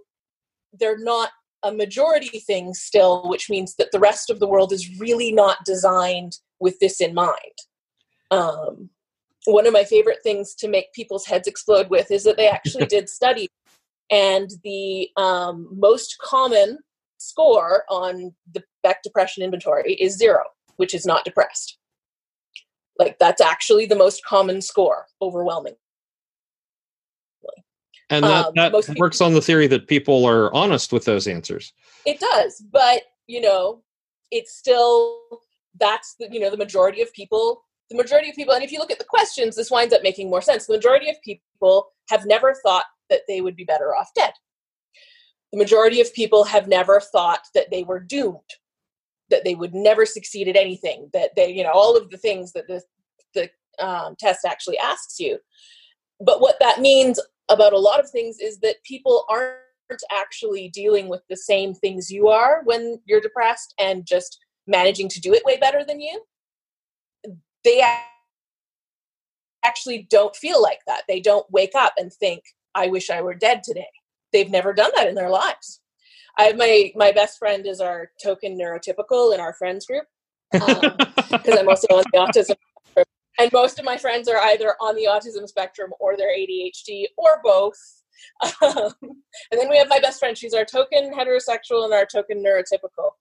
they're 0.78 0.98
not 0.98 1.30
a 1.62 1.72
majority 1.72 2.40
thing 2.40 2.72
still 2.72 3.28
which 3.28 3.50
means 3.50 3.76
that 3.76 3.92
the 3.92 3.98
rest 3.98 4.30
of 4.30 4.40
the 4.40 4.46
world 4.46 4.72
is 4.72 4.98
really 4.98 5.32
not 5.32 5.58
designed 5.64 6.38
with 6.60 6.78
this 6.78 7.00
in 7.00 7.14
mind. 7.14 7.36
Um, 8.30 8.90
one 9.46 9.66
of 9.66 9.72
my 9.72 9.84
favorite 9.84 10.18
things 10.22 10.54
to 10.56 10.68
make 10.68 10.92
people's 10.92 11.26
heads 11.26 11.48
explode 11.48 11.88
with 11.88 12.10
is 12.10 12.24
that 12.24 12.36
they 12.36 12.48
actually 12.48 12.86
did 12.86 13.08
study 13.08 13.48
and 14.10 14.50
the 14.64 15.08
um, 15.16 15.68
most 15.72 16.18
common 16.20 16.78
score 17.18 17.84
on 17.88 18.34
the 18.52 18.62
Beck 18.82 19.02
depression 19.02 19.42
inventory 19.42 19.94
is 19.94 20.16
zero, 20.16 20.42
which 20.76 20.94
is 20.94 21.06
not 21.06 21.24
depressed. 21.24 21.78
Like 22.98 23.18
that's 23.18 23.40
actually 23.40 23.86
the 23.86 23.96
most 23.96 24.24
common 24.24 24.60
score, 24.60 25.06
overwhelming. 25.22 25.74
And 28.10 28.24
that, 28.24 28.46
Um, 28.46 28.52
that 28.56 28.72
most 28.72 28.88
people- 28.88 29.00
works 29.00 29.20
on 29.20 29.34
the 29.34 29.40
theory 29.40 29.68
that 29.68 29.86
people 29.86 30.24
are 30.24 30.52
honest 30.52 30.92
with 30.92 31.04
those 31.04 31.28
answers. 31.28 31.72
It 32.04 32.18
does, 32.18 32.60
but 32.60 33.04
you 33.26 33.40
know, 33.40 33.84
it's 34.32 34.56
still 34.56 35.20
that's 35.78 36.16
the 36.18 36.28
you 36.32 36.40
know 36.40 36.50
the 36.50 36.56
majority 36.56 37.00
of 37.00 37.12
people. 37.12 37.64
The 37.90 37.96
majority 37.96 38.30
of 38.30 38.36
people, 38.36 38.54
and 38.54 38.62
if 38.62 38.70
you 38.72 38.78
look 38.78 38.92
at 38.92 38.98
the 39.00 39.04
questions, 39.04 39.56
this 39.56 39.70
winds 39.70 39.92
up 39.92 40.02
making 40.02 40.30
more 40.30 40.40
sense. 40.42 40.66
The 40.66 40.74
majority 40.74 41.10
of 41.10 41.20
people 41.22 41.88
have 42.08 42.24
never 42.24 42.54
thought 42.64 42.84
that 43.08 43.22
they 43.28 43.40
would 43.40 43.56
be 43.56 43.64
better 43.64 43.94
off 43.94 44.10
dead. 44.14 44.32
the 45.52 45.58
majority 45.58 46.00
of 46.00 46.12
people 46.14 46.44
have 46.44 46.68
never 46.68 47.00
thought 47.00 47.40
that 47.54 47.70
they 47.70 47.82
were 47.82 48.00
doomed 48.00 48.38
that 49.30 49.44
they 49.44 49.54
would 49.54 49.74
never 49.74 50.04
succeed 50.04 50.48
at 50.48 50.56
anything 50.56 51.08
that 51.12 51.30
they 51.36 51.50
you 51.50 51.62
know 51.62 51.70
all 51.72 51.96
of 51.96 52.10
the 52.10 52.18
things 52.18 52.52
that 52.52 52.66
the 52.68 52.82
the 53.34 53.48
um, 53.84 54.14
test 54.18 54.44
actually 54.44 54.78
asks 54.78 55.18
you 55.18 55.38
but 56.20 56.40
what 56.40 56.56
that 56.60 56.80
means 56.80 57.18
about 57.48 57.72
a 57.72 57.78
lot 57.78 58.00
of 58.00 58.10
things 58.10 58.38
is 58.40 58.58
that 58.60 58.76
people 58.84 59.24
aren't 59.28 59.56
actually 60.12 60.68
dealing 60.68 61.08
with 61.08 61.22
the 61.28 61.36
same 61.36 61.74
things 61.74 62.10
you 62.10 62.28
are 62.28 62.62
when 62.64 63.00
you're 63.06 63.20
depressed 63.20 63.74
and 63.78 64.06
just 64.06 64.38
managing 64.66 65.08
to 65.08 65.20
do 65.20 65.32
it 65.32 65.44
way 65.44 65.56
better 65.56 65.84
than 65.84 66.00
you 66.00 66.22
they 67.64 67.82
actually 69.64 70.06
don't 70.10 70.34
feel 70.36 70.62
like 70.62 70.80
that 70.86 71.02
they 71.08 71.20
don't 71.20 71.50
wake 71.50 71.74
up 71.74 71.92
and 71.98 72.12
think 72.12 72.42
i 72.74 72.86
wish 72.86 73.10
i 73.10 73.20
were 73.20 73.34
dead 73.34 73.62
today 73.62 73.88
they've 74.32 74.50
never 74.50 74.72
done 74.72 74.90
that 74.94 75.08
in 75.08 75.14
their 75.14 75.30
lives 75.30 75.80
I 76.38 76.44
have 76.44 76.56
my 76.56 76.92
my 76.96 77.12
best 77.12 77.38
friend 77.38 77.66
is 77.66 77.80
our 77.80 78.10
token 78.22 78.58
neurotypical 78.58 79.34
in 79.34 79.40
our 79.40 79.52
friends 79.52 79.86
group 79.86 80.04
because 80.52 80.84
um, 81.32 81.58
I'm 81.58 81.68
also 81.68 81.86
on 81.90 82.04
the 82.12 82.18
autism 82.18 82.56
spectrum. 82.88 83.04
And 83.38 83.52
most 83.52 83.78
of 83.78 83.84
my 83.84 83.96
friends 83.96 84.28
are 84.28 84.38
either 84.38 84.74
on 84.80 84.96
the 84.96 85.04
autism 85.04 85.46
spectrum 85.46 85.92
or 86.00 86.16
they're 86.16 86.36
ADHD 86.36 87.04
or 87.16 87.40
both. 87.42 87.78
Um, 88.62 88.92
and 89.00 89.58
then 89.58 89.70
we 89.70 89.78
have 89.78 89.88
my 89.88 89.98
best 89.98 90.18
friend. 90.18 90.36
She's 90.36 90.52
our 90.52 90.66
token 90.66 91.10
heterosexual 91.10 91.84
and 91.84 91.94
our 91.94 92.04
token 92.04 92.44
neurotypical. 92.44 93.12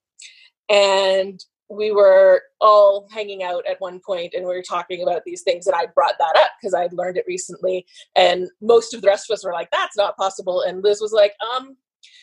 And 0.68 1.42
we 1.70 1.92
were 1.92 2.42
all 2.60 3.06
hanging 3.12 3.42
out 3.42 3.64
at 3.70 3.80
one 3.80 4.00
point 4.04 4.34
and 4.34 4.44
we 4.44 4.54
were 4.54 4.62
talking 4.62 5.02
about 5.02 5.22
these 5.24 5.42
things 5.42 5.66
and 5.66 5.76
i 5.76 5.86
brought 5.94 6.18
that 6.18 6.36
up 6.36 6.50
because 6.60 6.74
i'd 6.74 6.92
learned 6.92 7.16
it 7.16 7.24
recently 7.28 7.86
and 8.16 8.48
most 8.60 8.92
of 8.92 9.00
the 9.02 9.06
rest 9.06 9.30
of 9.30 9.34
us 9.34 9.44
were 9.44 9.52
like 9.52 9.70
that's 9.70 9.96
not 9.96 10.16
possible 10.16 10.62
and 10.62 10.82
liz 10.82 11.00
was 11.00 11.12
like 11.12 11.32
um 11.54 11.76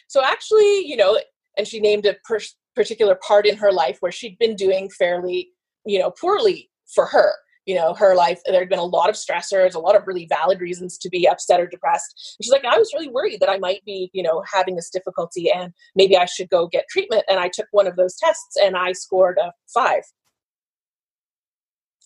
so 0.07 0.23
actually, 0.23 0.85
you 0.85 0.97
know, 0.97 1.19
and 1.57 1.67
she 1.67 1.79
named 1.79 2.05
a 2.05 2.15
per- 2.25 2.39
particular 2.75 3.15
part 3.15 3.45
in 3.45 3.57
her 3.57 3.71
life 3.71 3.97
where 3.99 4.11
she'd 4.11 4.37
been 4.39 4.55
doing 4.55 4.89
fairly, 4.89 5.49
you 5.85 5.99
know, 5.99 6.11
poorly 6.11 6.69
for 6.93 7.05
her. 7.05 7.33
You 7.67 7.75
know, 7.75 7.93
her 7.93 8.15
life, 8.15 8.41
there 8.45 8.59
had 8.59 8.69
been 8.69 8.79
a 8.79 8.83
lot 8.83 9.09
of 9.09 9.15
stressors, 9.15 9.75
a 9.75 9.79
lot 9.79 9.95
of 9.95 10.07
really 10.07 10.25
valid 10.27 10.59
reasons 10.59 10.97
to 10.97 11.09
be 11.09 11.27
upset 11.27 11.59
or 11.59 11.67
depressed. 11.67 12.37
She's 12.41 12.51
like, 12.51 12.65
I 12.65 12.77
was 12.77 12.91
really 12.93 13.09
worried 13.09 13.39
that 13.41 13.49
I 13.49 13.59
might 13.59 13.85
be, 13.85 14.09
you 14.13 14.23
know, 14.23 14.43
having 14.51 14.75
this 14.75 14.89
difficulty 14.89 15.51
and 15.51 15.73
maybe 15.95 16.17
I 16.17 16.25
should 16.25 16.49
go 16.49 16.67
get 16.67 16.85
treatment. 16.89 17.25
And 17.29 17.39
I 17.39 17.49
took 17.49 17.67
one 17.71 17.85
of 17.85 17.95
those 17.95 18.15
tests 18.17 18.55
and 18.59 18.75
I 18.75 18.93
scored 18.93 19.37
a 19.37 19.51
five. 19.71 20.03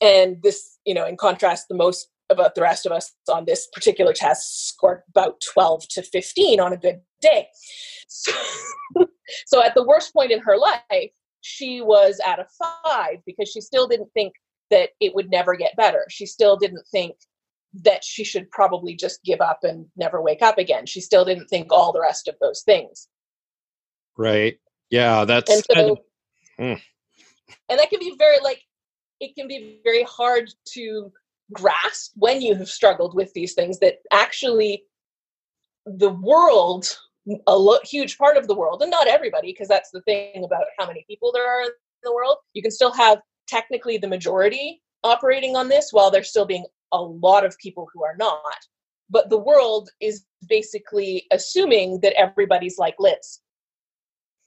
And 0.02 0.42
this, 0.42 0.80
you 0.84 0.94
know, 0.94 1.06
in 1.06 1.16
contrast, 1.16 1.68
the 1.70 1.76
most 1.76 2.10
about 2.32 2.46
uh, 2.46 2.52
the 2.56 2.62
rest 2.62 2.86
of 2.86 2.92
us 2.92 3.14
on 3.32 3.46
this 3.46 3.68
particular 3.74 4.14
test 4.14 4.70
scored 4.70 5.02
about 5.10 5.42
12 5.54 5.88
to 5.90 6.02
15 6.02 6.60
on 6.60 6.74
a 6.74 6.78
good 6.78 7.02
day. 7.22 7.48
So, 8.08 8.32
so 9.46 9.64
at 9.64 9.76
the 9.76 9.84
worst 9.84 10.14
point 10.14 10.32
in 10.32 10.40
her 10.40 10.58
life, 10.58 11.12
she 11.42 11.82
was 11.82 12.20
at 12.26 12.40
a 12.40 12.46
five 12.86 13.18
because 13.26 13.50
she 13.50 13.62
still 13.62 13.88
didn't 13.88 14.10
think 14.14 14.34
that 14.72 14.90
it 15.00 15.14
would 15.14 15.30
never 15.30 15.56
get 15.56 15.76
better. 15.76 16.06
She 16.10 16.26
still 16.26 16.58
didn't 16.58 16.88
think 16.92 17.16
that 17.74 18.04
she 18.04 18.24
should 18.24 18.50
probably 18.50 18.96
just 18.96 19.24
give 19.24 19.40
up 19.40 19.60
and 19.64 19.86
never 19.96 20.22
wake 20.22 20.42
up 20.42 20.58
again. 20.58 20.86
She 20.86 21.00
still 21.00 21.24
didn't 21.24 21.48
think 21.48 21.72
all 21.72 21.94
the 21.94 22.02
rest 22.02 22.28
of 22.28 22.36
those 22.42 22.64
things. 22.64 23.08
Right. 24.18 24.60
Yeah, 24.90 25.24
that's 25.24 25.50
and, 25.50 25.64
so, 25.72 25.98
hmm. 26.58 26.74
and 27.70 27.80
that 27.80 27.90
can 27.90 28.00
be 28.00 28.16
very 28.18 28.40
like 28.44 28.62
it 29.22 29.36
can 29.36 29.48
be 29.48 29.80
very 29.84 30.04
hard 30.04 30.50
to 30.74 31.12
grasp 31.54 32.12
when 32.16 32.42
you 32.42 32.56
have 32.56 32.68
struggled 32.68 33.16
with 33.16 33.32
these 33.34 33.54
things 33.54 33.80
that 33.80 34.00
actually 34.12 34.84
the 35.86 36.10
world 36.10 36.98
a 37.48 37.56
lo- 37.56 37.80
huge 37.84 38.18
part 38.18 38.36
of 38.36 38.48
the 38.48 38.56
world 38.56 38.82
and 38.82 38.92
not 38.92 39.08
everybody 39.08 39.52
because 39.52 39.68
that's 39.68 39.92
the 39.92 40.02
thing 40.02 40.44
about 40.44 40.64
how 40.78 40.88
many 40.88 41.06
people 41.08 41.32
there 41.32 41.48
are 41.48 41.64
in 41.64 41.70
the 42.04 42.14
world 42.14 42.38
you 42.54 42.62
can 42.62 42.72
still 42.72 42.92
have 42.92 43.20
technically 43.52 43.98
the 43.98 44.08
majority 44.08 44.82
operating 45.04 45.56
on 45.56 45.68
this 45.68 45.90
while 45.92 46.10
there's 46.10 46.30
still 46.30 46.46
being 46.46 46.66
a 46.92 47.02
lot 47.02 47.46
of 47.46 47.58
people 47.58 47.88
who 47.94 48.04
are 48.04 48.16
not. 48.18 48.58
But 49.10 49.30
the 49.30 49.38
world 49.38 49.90
is 50.00 50.24
basically 50.48 51.26
assuming 51.32 52.00
that 52.02 52.14
everybody's 52.14 52.78
like 52.78 52.96
liz. 52.98 53.42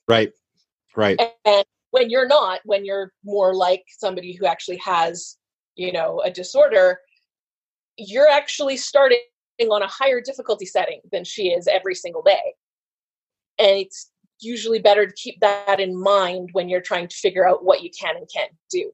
Right 0.09 0.33
right. 0.97 1.21
And 1.45 1.65
when 1.91 2.11
you're 2.11 2.27
not 2.27 2.61
when 2.65 2.85
you're 2.85 3.13
more 3.25 3.55
like 3.55 3.85
somebody 3.89 4.33
who 4.33 4.47
actually 4.47 4.79
has 4.79 5.37
you 5.77 5.93
know 5.93 6.21
a 6.25 6.31
disorder 6.31 6.99
you're 7.97 8.29
actually 8.29 8.77
starting 8.77 9.19
on 9.71 9.83
a 9.83 9.87
higher 9.87 10.21
difficulty 10.21 10.67
setting 10.67 11.01
than 11.13 11.23
she 11.23 11.49
is 11.49 11.69
every 11.69 11.95
single 11.95 12.23
day. 12.23 12.55
And 13.61 13.79
it's 13.79 14.11
usually 14.41 14.79
better 14.79 15.07
to 15.07 15.13
keep 15.15 15.41
that 15.41 15.81
in 15.81 16.01
mind 16.01 16.51
when 16.53 16.69
you're 16.69 16.81
trying 16.81 17.09
to 17.09 17.17
figure 17.17 17.49
out 17.49 17.65
what 17.65 17.83
you 17.83 17.91
can 17.99 18.17
and 18.17 18.29
can't 18.35 18.53
do. 18.71 18.91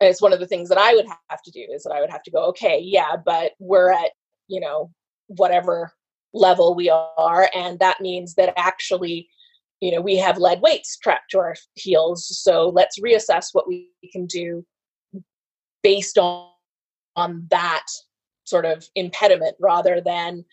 And 0.00 0.08
it's 0.08 0.22
one 0.22 0.32
of 0.32 0.40
the 0.40 0.46
things 0.46 0.68
that 0.70 0.78
i 0.78 0.94
would 0.94 1.06
have 1.28 1.42
to 1.42 1.50
do 1.50 1.66
is 1.72 1.82
that 1.82 1.92
i 1.92 2.00
would 2.00 2.10
have 2.10 2.22
to 2.22 2.30
go 2.30 2.44
okay 2.46 2.80
yeah 2.82 3.16
but 3.22 3.52
we're 3.58 3.92
at 3.92 4.10
you 4.48 4.60
know 4.60 4.90
whatever 5.26 5.92
level 6.32 6.74
we 6.74 6.88
are 6.88 7.50
and 7.54 7.78
that 7.80 8.00
means 8.00 8.34
that 8.34 8.54
actually 8.56 9.28
you 9.80 9.92
know 9.92 10.00
we 10.00 10.16
have 10.16 10.38
lead 10.38 10.60
weights 10.62 10.96
trapped 10.96 11.30
to 11.30 11.38
our 11.38 11.54
heels 11.74 12.26
so 12.42 12.68
let's 12.68 12.98
reassess 13.00 13.48
what 13.52 13.68
we 13.68 13.90
can 14.12 14.26
do 14.26 14.64
based 15.82 16.18
on 16.18 16.48
on 17.16 17.46
that 17.50 17.84
sort 18.44 18.64
of 18.64 18.86
impediment 18.94 19.56
rather 19.60 20.00
than 20.00 20.44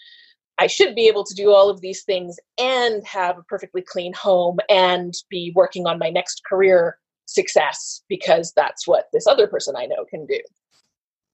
I 0.60 0.68
should 0.68 0.96
be 0.96 1.08
able 1.08 1.24
to 1.24 1.36
do 1.36 1.52
all 1.52 1.70
of 1.70 1.82
these 1.82 2.04
things 2.04 2.38
and 2.58 3.06
have 3.06 3.38
a 3.38 3.44
perfectly 3.44 3.82
clean 3.82 4.14
home 4.14 4.58
and 4.70 5.14
be 5.30 5.52
working 5.56 5.86
on 5.86 6.00
my 6.00 6.10
next 6.10 6.44
career 6.46 6.98
success 7.26 8.02
because 8.10 8.54
that's 8.56 8.88
what 8.88 9.06
this 9.14 9.28
other 9.28 9.48
person 9.48 9.76
I 9.76 9.86
know 9.86 10.06
can 10.10 10.26
do. 10.26 10.40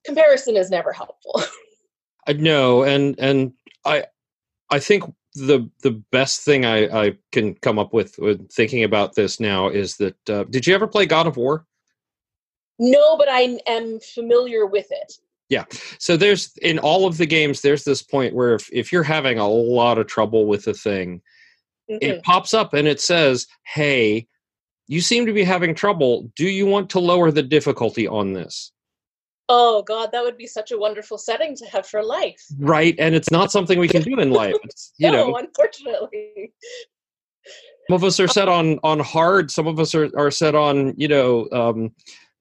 Comparison 0.05 0.57
is 0.57 0.69
never 0.69 0.91
helpful. 0.91 1.41
I 2.27 2.33
know, 2.33 2.83
and 2.83 3.17
and 3.19 3.53
I 3.86 4.05
I 4.69 4.79
think 4.79 5.03
the 5.36 5.69
the 5.81 5.91
best 6.12 6.41
thing 6.41 6.65
I, 6.65 7.05
I 7.05 7.17
can 7.31 7.55
come 7.55 7.79
up 7.79 7.93
with 7.93 8.17
with 8.17 8.51
thinking 8.51 8.83
about 8.83 9.15
this 9.15 9.39
now 9.39 9.69
is 9.69 9.97
that 9.97 10.29
uh, 10.29 10.43
did 10.45 10.67
you 10.67 10.75
ever 10.75 10.88
play 10.88 11.05
God 11.05 11.27
of 11.27 11.38
War? 11.38 11.65
No, 12.79 13.17
but 13.17 13.27
I 13.29 13.59
am 13.67 13.99
familiar 13.99 14.65
with 14.65 14.88
it. 14.89 15.13
Yeah. 15.53 15.65
So 15.99 16.17
there's 16.17 16.51
in 16.63 16.79
all 16.79 17.05
of 17.05 17.17
the 17.17 17.27
games, 17.27 17.61
there's 17.61 17.83
this 17.83 18.01
point 18.01 18.33
where 18.33 18.55
if, 18.55 18.67
if 18.73 18.91
you're 18.91 19.03
having 19.03 19.37
a 19.37 19.47
lot 19.47 19.99
of 19.99 20.07
trouble 20.07 20.47
with 20.47 20.65
a 20.65 20.73
thing, 20.73 21.21
mm-hmm. 21.91 21.97
it 22.01 22.23
pops 22.23 22.55
up 22.55 22.73
and 22.73 22.87
it 22.87 22.99
says, 22.99 23.45
Hey, 23.67 24.27
you 24.87 24.99
seem 24.99 25.27
to 25.27 25.33
be 25.33 25.43
having 25.43 25.75
trouble. 25.75 26.31
Do 26.35 26.45
you 26.45 26.65
want 26.65 26.89
to 26.89 26.99
lower 26.99 27.29
the 27.29 27.43
difficulty 27.43 28.07
on 28.07 28.33
this? 28.33 28.71
Oh 29.47 29.83
God, 29.83 30.11
that 30.11 30.23
would 30.23 30.37
be 30.37 30.47
such 30.47 30.71
a 30.71 30.77
wonderful 30.77 31.19
setting 31.19 31.55
to 31.57 31.65
have 31.67 31.85
for 31.85 32.03
life. 32.03 32.41
Right. 32.57 32.95
And 32.97 33.13
it's 33.13 33.29
not 33.29 33.51
something 33.51 33.77
we 33.77 33.87
can 33.87 34.01
do 34.01 34.19
in 34.19 34.31
life. 34.31 34.55
It's, 34.63 34.93
you 34.97 35.11
no, 35.11 35.29
know, 35.29 35.37
unfortunately. 35.37 36.51
Some 37.87 37.95
of 37.95 38.03
us 38.03 38.19
are 38.19 38.27
set 38.27 38.47
on 38.47 38.79
on 38.83 39.01
hard. 39.01 39.51
Some 39.51 39.67
of 39.67 39.79
us 39.79 39.93
are, 39.93 40.09
are 40.17 40.31
set 40.31 40.55
on, 40.55 40.95
you 40.97 41.07
know, 41.07 41.47
um, 41.51 41.91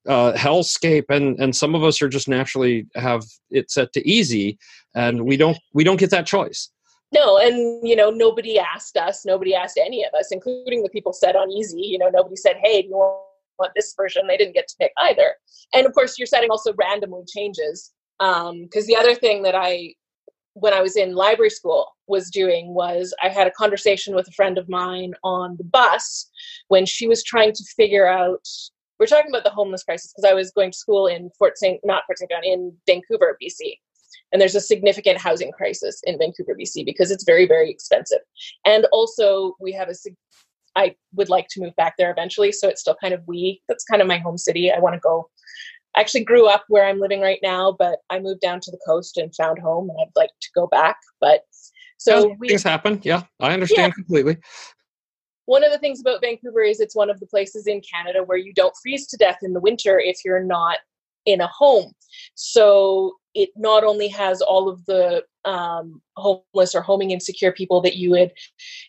uh, 0.07 0.33
hellscape 0.33 1.05
and 1.09 1.39
and 1.39 1.55
some 1.55 1.75
of 1.75 1.83
us 1.83 2.01
are 2.01 2.09
just 2.09 2.27
naturally 2.27 2.87
have 2.95 3.23
it 3.49 3.71
set 3.71 3.93
to 3.93 4.07
easy 4.07 4.57
and 4.95 5.25
we 5.25 5.37
don't 5.37 5.57
we 5.73 5.83
don't 5.83 5.99
get 5.99 6.09
that 6.11 6.25
choice. 6.25 6.69
No 7.13 7.37
and 7.37 7.87
you 7.87 7.95
know 7.95 8.09
nobody 8.09 8.59
asked 8.59 8.97
us 8.97 9.25
nobody 9.25 9.55
asked 9.55 9.79
any 9.83 10.03
of 10.03 10.13
us 10.13 10.29
including 10.31 10.83
the 10.83 10.89
people 10.89 11.13
set 11.13 11.35
on 11.35 11.51
easy 11.51 11.81
you 11.81 11.97
know 11.97 12.09
nobody 12.09 12.35
said 12.35 12.57
hey 12.61 12.81
do 12.81 12.89
you 12.89 12.95
want 13.59 13.71
this 13.75 13.93
version? 13.95 14.27
They 14.27 14.37
didn't 14.37 14.55
get 14.55 14.67
to 14.67 14.75
pick 14.79 14.91
either. 14.97 15.35
And 15.73 15.85
of 15.85 15.93
course 15.93 16.17
your 16.17 16.25
setting 16.25 16.49
also 16.49 16.73
randomly 16.73 17.23
changes 17.27 17.91
because 18.19 18.49
um, 18.49 18.87
the 18.87 18.95
other 18.95 19.15
thing 19.15 19.41
that 19.43 19.55
i 19.55 19.93
when 20.53 20.73
i 20.73 20.81
was 20.81 20.95
in 20.95 21.15
library 21.15 21.49
school 21.49 21.87
was 22.07 22.29
doing 22.29 22.73
was 22.73 23.13
i 23.23 23.27
had 23.27 23.47
a 23.47 23.51
conversation 23.51 24.13
with 24.13 24.27
a 24.27 24.31
friend 24.31 24.57
of 24.57 24.69
mine 24.69 25.13
on 25.23 25.55
the 25.57 25.63
bus 25.63 26.29
when 26.67 26.85
she 26.85 27.07
was 27.07 27.23
trying 27.23 27.51
to 27.51 27.63
figure 27.75 28.07
out 28.07 28.45
we're 29.03 29.07
talking 29.07 29.29
about 29.29 29.43
the 29.43 29.49
homeless 29.49 29.83
crisis 29.83 30.13
because 30.13 30.29
I 30.29 30.33
was 30.33 30.51
going 30.51 30.71
to 30.71 30.77
school 30.77 31.07
in 31.07 31.29
Fort 31.37 31.57
St. 31.57 31.81
not 31.83 32.03
Fort 32.07 32.19
St. 32.19 32.31
John 32.31 32.45
in 32.45 32.73
Vancouver, 32.87 33.37
BC, 33.43 33.73
and 34.31 34.41
there's 34.41 34.55
a 34.55 34.61
significant 34.61 35.17
housing 35.17 35.51
crisis 35.51 35.99
in 36.05 36.17
Vancouver, 36.17 36.55
BC 36.57 36.85
because 36.85 37.11
it's 37.11 37.25
very 37.25 37.45
very 37.45 37.69
expensive, 37.69 38.19
and 38.65 38.85
also 38.93 39.55
we 39.59 39.73
have 39.73 39.89
a. 39.89 39.93
I 40.75 40.95
would 41.15 41.29
like 41.29 41.49
to 41.49 41.61
move 41.61 41.75
back 41.75 41.95
there 41.97 42.11
eventually, 42.11 42.53
so 42.53 42.69
it's 42.69 42.79
still 42.79 42.95
kind 43.01 43.13
of 43.13 43.21
we. 43.27 43.61
That's 43.67 43.83
kind 43.83 44.01
of 44.01 44.07
my 44.07 44.19
home 44.19 44.37
city. 44.37 44.71
I 44.71 44.79
want 44.79 44.93
to 44.93 45.01
go. 45.01 45.29
I 45.97 45.99
actually 45.99 46.23
grew 46.23 46.47
up 46.47 46.63
where 46.69 46.85
I'm 46.85 46.99
living 46.99 47.19
right 47.19 47.39
now, 47.43 47.75
but 47.77 47.99
I 48.09 48.19
moved 48.19 48.39
down 48.39 48.61
to 48.61 48.71
the 48.71 48.79
coast 48.87 49.17
and 49.17 49.35
found 49.35 49.59
home, 49.59 49.89
and 49.89 49.99
I'd 50.01 50.15
like 50.15 50.31
to 50.41 50.49
go 50.55 50.67
back. 50.67 50.95
But 51.19 51.41
so 51.97 52.29
yeah, 52.29 52.35
we, 52.39 52.47
things 52.47 52.63
happen. 52.63 53.01
Yeah, 53.03 53.23
I 53.41 53.53
understand 53.53 53.91
yeah. 53.91 53.95
completely 53.95 54.37
one 55.45 55.63
of 55.63 55.71
the 55.71 55.77
things 55.79 55.99
about 55.99 56.21
Vancouver 56.21 56.61
is 56.61 56.79
it's 56.79 56.95
one 56.95 57.09
of 57.09 57.19
the 57.19 57.27
places 57.27 57.67
in 57.67 57.81
Canada 57.81 58.23
where 58.23 58.37
you 58.37 58.53
don't 58.53 58.75
freeze 58.81 59.07
to 59.07 59.17
death 59.17 59.39
in 59.41 59.53
the 59.53 59.59
winter 59.59 59.99
if 59.99 60.19
you're 60.23 60.43
not 60.43 60.77
in 61.25 61.41
a 61.41 61.47
home. 61.47 61.91
So 62.35 63.13
it 63.33 63.49
not 63.55 63.83
only 63.83 64.07
has 64.09 64.41
all 64.41 64.69
of 64.69 64.85
the 64.85 65.23
um, 65.45 66.01
homeless 66.15 66.75
or 66.75 66.81
homing 66.81 67.11
insecure 67.11 67.51
people 67.51 67.81
that 67.81 67.95
you 67.95 68.11
would 68.11 68.31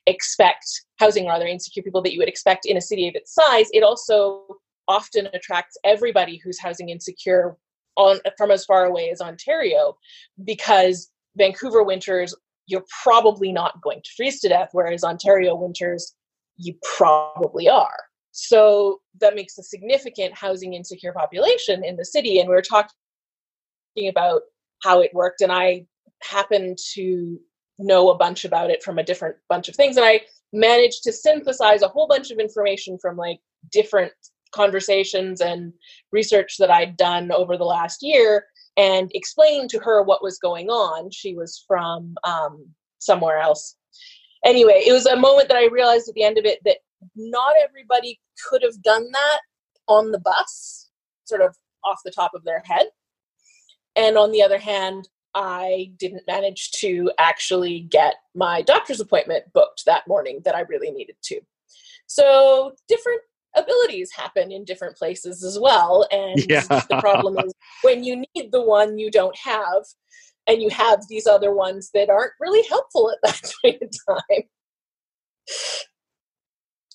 expect, 0.06 0.66
housing 0.98 1.26
rather 1.26 1.46
insecure 1.46 1.82
people 1.82 2.02
that 2.02 2.12
you 2.12 2.18
would 2.18 2.28
expect 2.28 2.66
in 2.66 2.76
a 2.76 2.82
city 2.82 3.08
of 3.08 3.14
its 3.14 3.34
size, 3.34 3.66
it 3.72 3.82
also 3.82 4.44
often 4.86 5.28
attracts 5.32 5.76
everybody 5.84 6.40
who's 6.44 6.60
housing 6.60 6.90
insecure 6.90 7.56
on 7.96 8.18
from 8.36 8.50
as 8.50 8.64
far 8.64 8.84
away 8.84 9.10
as 9.10 9.20
Ontario 9.20 9.96
because 10.44 11.10
Vancouver 11.36 11.82
winters 11.82 12.34
you're 12.66 12.84
probably 13.02 13.52
not 13.52 13.80
going 13.82 14.00
to 14.02 14.10
freeze 14.16 14.40
to 14.40 14.48
death 14.48 14.70
whereas 14.72 15.04
Ontario 15.04 15.54
winters 15.54 16.14
you 16.56 16.74
probably 16.96 17.68
are. 17.68 18.04
So 18.32 19.00
that 19.20 19.34
makes 19.34 19.58
a 19.58 19.62
significant 19.62 20.34
housing 20.34 20.74
insecure 20.74 21.12
population 21.12 21.84
in 21.84 21.96
the 21.96 22.04
city 22.04 22.40
and 22.40 22.48
we 22.48 22.54
we're 22.54 22.62
talking 22.62 22.90
about 24.08 24.42
how 24.82 25.00
it 25.00 25.14
worked 25.14 25.40
and 25.40 25.52
I 25.52 25.86
happen 26.22 26.74
to 26.94 27.38
know 27.78 28.10
a 28.10 28.16
bunch 28.16 28.44
about 28.44 28.70
it 28.70 28.82
from 28.82 28.98
a 28.98 29.04
different 29.04 29.36
bunch 29.48 29.68
of 29.68 29.76
things 29.76 29.96
and 29.96 30.04
I 30.04 30.20
managed 30.52 31.02
to 31.04 31.12
synthesize 31.12 31.82
a 31.82 31.88
whole 31.88 32.08
bunch 32.08 32.30
of 32.30 32.38
information 32.38 32.98
from 33.00 33.16
like 33.16 33.38
different 33.70 34.12
conversations 34.52 35.40
and 35.40 35.72
research 36.12 36.56
that 36.58 36.70
I'd 36.70 36.96
done 36.96 37.30
over 37.32 37.56
the 37.56 37.64
last 37.64 38.02
year 38.02 38.46
and 38.76 39.10
explained 39.14 39.70
to 39.70 39.78
her 39.80 40.02
what 40.02 40.22
was 40.22 40.38
going 40.38 40.68
on. 40.68 41.10
She 41.10 41.34
was 41.34 41.64
from 41.66 42.14
um, 42.24 42.66
somewhere 42.98 43.38
else. 43.38 43.76
Anyway, 44.44 44.82
it 44.86 44.92
was 44.92 45.06
a 45.06 45.16
moment 45.16 45.48
that 45.48 45.56
I 45.56 45.66
realized 45.66 46.08
at 46.08 46.14
the 46.14 46.22
end 46.22 46.38
of 46.38 46.44
it 46.44 46.60
that 46.64 46.78
not 47.16 47.54
everybody 47.62 48.20
could 48.48 48.62
have 48.62 48.82
done 48.82 49.10
that 49.10 49.40
on 49.88 50.10
the 50.10 50.20
bus, 50.20 50.90
sort 51.24 51.40
of 51.40 51.56
off 51.84 52.00
the 52.04 52.10
top 52.10 52.32
of 52.34 52.44
their 52.44 52.62
head. 52.64 52.86
And 53.96 54.16
on 54.16 54.32
the 54.32 54.42
other 54.42 54.58
hand, 54.58 55.08
I 55.34 55.92
didn't 55.98 56.26
manage 56.26 56.72
to 56.72 57.10
actually 57.18 57.80
get 57.80 58.14
my 58.34 58.62
doctor's 58.62 59.00
appointment 59.00 59.44
booked 59.52 59.84
that 59.86 60.06
morning 60.06 60.40
that 60.44 60.54
I 60.54 60.60
really 60.60 60.90
needed 60.90 61.16
to. 61.24 61.40
So, 62.06 62.74
different 62.88 63.22
abilities 63.56 64.10
happen 64.12 64.52
in 64.52 64.64
different 64.64 64.96
places 64.96 65.42
as 65.42 65.58
well. 65.58 66.06
And 66.10 66.44
yeah. 66.48 66.62
the 66.62 66.98
problem 67.00 67.38
is 67.38 67.52
when 67.82 68.04
you 68.04 68.24
need 68.34 68.52
the 68.52 68.62
one 68.62 68.98
you 68.98 69.10
don't 69.10 69.36
have, 69.36 69.84
and 70.46 70.60
you 70.60 70.68
have 70.70 71.00
these 71.08 71.26
other 71.26 71.52
ones 71.52 71.90
that 71.94 72.10
aren't 72.10 72.32
really 72.40 72.66
helpful 72.68 73.10
at 73.10 73.18
that 73.22 73.52
point 73.62 73.82
in 73.82 73.90
time. 74.08 74.42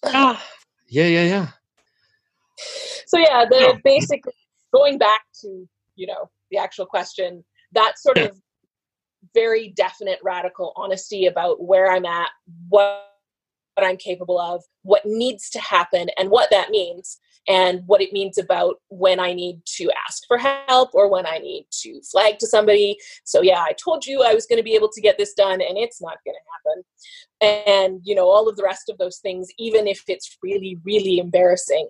Ah. 0.03 0.45
Yeah, 0.87 1.05
yeah, 1.05 1.23
yeah. 1.23 1.47
So 3.07 3.19
yeah, 3.19 3.45
the 3.49 3.79
basically 3.83 4.33
going 4.73 4.97
back 4.97 5.21
to, 5.41 5.67
you 5.95 6.07
know, 6.07 6.29
the 6.51 6.57
actual 6.57 6.85
question, 6.85 7.43
that 7.73 7.99
sort 7.99 8.17
of 8.17 8.39
very 9.33 9.69
definite 9.75 10.19
radical 10.23 10.73
honesty 10.75 11.27
about 11.27 11.63
where 11.63 11.91
I'm 11.91 12.05
at, 12.05 12.29
what 12.69 13.08
what 13.75 13.85
I'm 13.85 13.97
capable 13.97 14.39
of, 14.39 14.63
what 14.83 15.01
needs 15.05 15.49
to 15.51 15.59
happen, 15.59 16.09
and 16.17 16.29
what 16.29 16.49
that 16.51 16.69
means, 16.69 17.17
and 17.47 17.81
what 17.87 18.01
it 18.01 18.13
means 18.13 18.37
about 18.37 18.75
when 18.89 19.19
I 19.19 19.33
need 19.33 19.61
to 19.77 19.89
ask 20.07 20.23
for 20.27 20.37
help 20.37 20.89
or 20.93 21.09
when 21.09 21.25
I 21.25 21.37
need 21.37 21.65
to 21.81 22.01
flag 22.11 22.37
to 22.39 22.47
somebody. 22.47 22.97
So, 23.23 23.41
yeah, 23.41 23.61
I 23.61 23.73
told 23.83 24.05
you 24.05 24.23
I 24.23 24.33
was 24.33 24.45
going 24.45 24.57
to 24.57 24.63
be 24.63 24.75
able 24.75 24.91
to 24.93 25.01
get 25.01 25.17
this 25.17 25.33
done, 25.33 25.61
and 25.61 25.77
it's 25.77 26.01
not 26.01 26.17
going 26.25 26.35
to 26.35 26.49
happen. 26.53 26.83
And, 27.67 28.01
you 28.03 28.15
know, 28.15 28.29
all 28.29 28.47
of 28.49 28.55
the 28.55 28.63
rest 28.63 28.89
of 28.89 28.97
those 28.97 29.17
things, 29.17 29.47
even 29.57 29.87
if 29.87 30.03
it's 30.07 30.37
really, 30.43 30.77
really 30.83 31.17
embarrassing, 31.17 31.89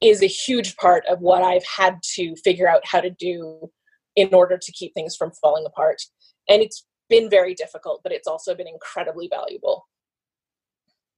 is 0.00 0.22
a 0.22 0.26
huge 0.26 0.76
part 0.76 1.04
of 1.08 1.20
what 1.20 1.42
I've 1.42 1.64
had 1.64 1.98
to 2.14 2.34
figure 2.36 2.68
out 2.68 2.86
how 2.86 3.00
to 3.00 3.10
do 3.10 3.70
in 4.16 4.34
order 4.34 4.58
to 4.58 4.72
keep 4.72 4.92
things 4.94 5.16
from 5.16 5.30
falling 5.40 5.64
apart. 5.64 6.02
And 6.48 6.60
it's 6.60 6.86
been 7.08 7.30
very 7.30 7.54
difficult, 7.54 8.02
but 8.02 8.12
it's 8.12 8.28
also 8.28 8.54
been 8.54 8.68
incredibly 8.68 9.28
valuable 9.28 9.86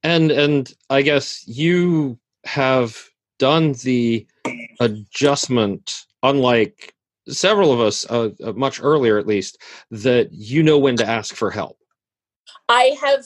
and 0.04 0.30
and 0.30 0.74
i 0.90 1.02
guess 1.02 1.46
you 1.48 2.18
have 2.44 2.96
done 3.38 3.72
the 3.82 4.26
adjustment 4.80 6.04
unlike 6.22 6.94
several 7.28 7.72
of 7.72 7.80
us 7.80 8.08
uh, 8.10 8.30
uh, 8.44 8.52
much 8.52 8.80
earlier 8.82 9.18
at 9.18 9.26
least 9.26 9.60
that 9.90 10.28
you 10.30 10.62
know 10.62 10.78
when 10.78 10.96
to 10.96 11.08
ask 11.08 11.34
for 11.34 11.50
help. 11.50 11.78
I 12.68 12.96
have 13.00 13.24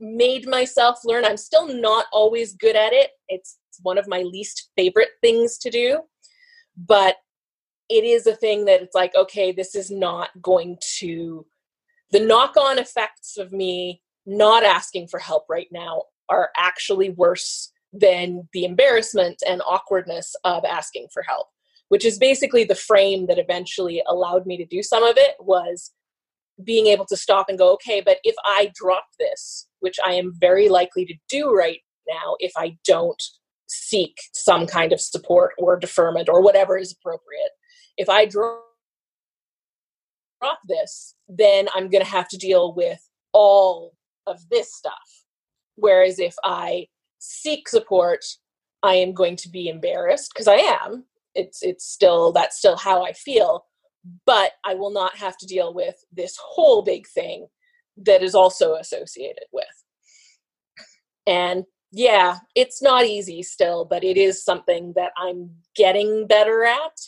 made 0.00 0.48
myself 0.48 1.00
learn. 1.04 1.24
I'm 1.24 1.36
still 1.36 1.68
not 1.68 2.06
always 2.12 2.54
good 2.54 2.76
at 2.76 2.92
it. 2.92 3.10
It's 3.28 3.58
one 3.82 3.98
of 3.98 4.08
my 4.08 4.22
least 4.22 4.70
favorite 4.76 5.10
things 5.22 5.58
to 5.58 5.70
do. 5.70 6.00
But 6.76 7.16
it 7.88 8.04
is 8.04 8.26
a 8.26 8.34
thing 8.34 8.64
that 8.64 8.82
it's 8.82 8.96
like 8.96 9.14
okay 9.14 9.52
this 9.52 9.76
is 9.76 9.92
not 9.92 10.30
going 10.42 10.76
to 10.98 11.46
the 12.10 12.18
knock 12.18 12.56
on 12.56 12.80
effects 12.80 13.36
of 13.36 13.52
me 13.52 14.02
not 14.26 14.64
asking 14.64 15.06
for 15.08 15.18
help 15.18 15.44
right 15.48 15.68
now 15.70 16.02
are 16.28 16.50
actually 16.56 17.10
worse 17.10 17.72
than 17.92 18.48
the 18.52 18.64
embarrassment 18.64 19.42
and 19.48 19.62
awkwardness 19.66 20.34
of 20.44 20.64
asking 20.64 21.06
for 21.12 21.22
help 21.22 21.46
which 21.88 22.04
is 22.04 22.18
basically 22.18 22.64
the 22.64 22.74
frame 22.74 23.26
that 23.26 23.38
eventually 23.38 24.02
allowed 24.08 24.44
me 24.44 24.56
to 24.56 24.66
do 24.66 24.82
some 24.82 25.04
of 25.04 25.16
it 25.16 25.36
was 25.38 25.92
being 26.64 26.86
able 26.86 27.06
to 27.06 27.16
stop 27.16 27.48
and 27.48 27.58
go 27.58 27.72
okay 27.72 28.00
but 28.00 28.18
if 28.24 28.34
i 28.44 28.70
drop 28.74 29.04
this 29.18 29.68
which 29.80 29.96
i 30.04 30.12
am 30.12 30.32
very 30.40 30.68
likely 30.68 31.04
to 31.04 31.14
do 31.28 31.54
right 31.54 31.80
now 32.08 32.34
if 32.38 32.52
i 32.56 32.76
don't 32.84 33.22
seek 33.68 34.16
some 34.32 34.66
kind 34.66 34.92
of 34.92 35.00
support 35.00 35.52
or 35.58 35.76
deferment 35.76 36.28
or 36.28 36.42
whatever 36.42 36.76
is 36.78 36.92
appropriate 36.92 37.50
if 37.96 38.08
i 38.08 38.24
drop 38.24 38.62
this 40.68 41.14
then 41.28 41.68
i'm 41.74 41.88
going 41.90 42.04
to 42.04 42.10
have 42.10 42.28
to 42.28 42.36
deal 42.36 42.74
with 42.74 43.00
all 43.32 43.92
of 44.26 44.40
this 44.50 44.74
stuff. 44.74 45.24
Whereas 45.76 46.18
if 46.18 46.34
I 46.44 46.86
seek 47.18 47.68
support, 47.68 48.24
I 48.82 48.94
am 48.94 49.12
going 49.12 49.36
to 49.36 49.48
be 49.48 49.68
embarrassed 49.68 50.32
because 50.34 50.48
I 50.48 50.56
am. 50.56 51.04
It's 51.34 51.62
it's 51.62 51.84
still 51.84 52.32
that's 52.32 52.58
still 52.58 52.76
how 52.76 53.04
I 53.04 53.12
feel, 53.12 53.66
but 54.24 54.52
I 54.64 54.74
will 54.74 54.92
not 54.92 55.16
have 55.16 55.36
to 55.38 55.46
deal 55.46 55.74
with 55.74 55.96
this 56.12 56.36
whole 56.40 56.82
big 56.82 57.06
thing 57.06 57.46
that 57.98 58.22
is 58.22 58.34
also 58.34 58.74
associated 58.74 59.44
with. 59.52 59.64
And 61.26 61.64
yeah, 61.92 62.38
it's 62.54 62.82
not 62.82 63.04
easy 63.04 63.42
still, 63.42 63.84
but 63.84 64.04
it 64.04 64.16
is 64.16 64.44
something 64.44 64.92
that 64.96 65.12
I'm 65.16 65.50
getting 65.74 66.26
better 66.26 66.64
at. 66.64 67.00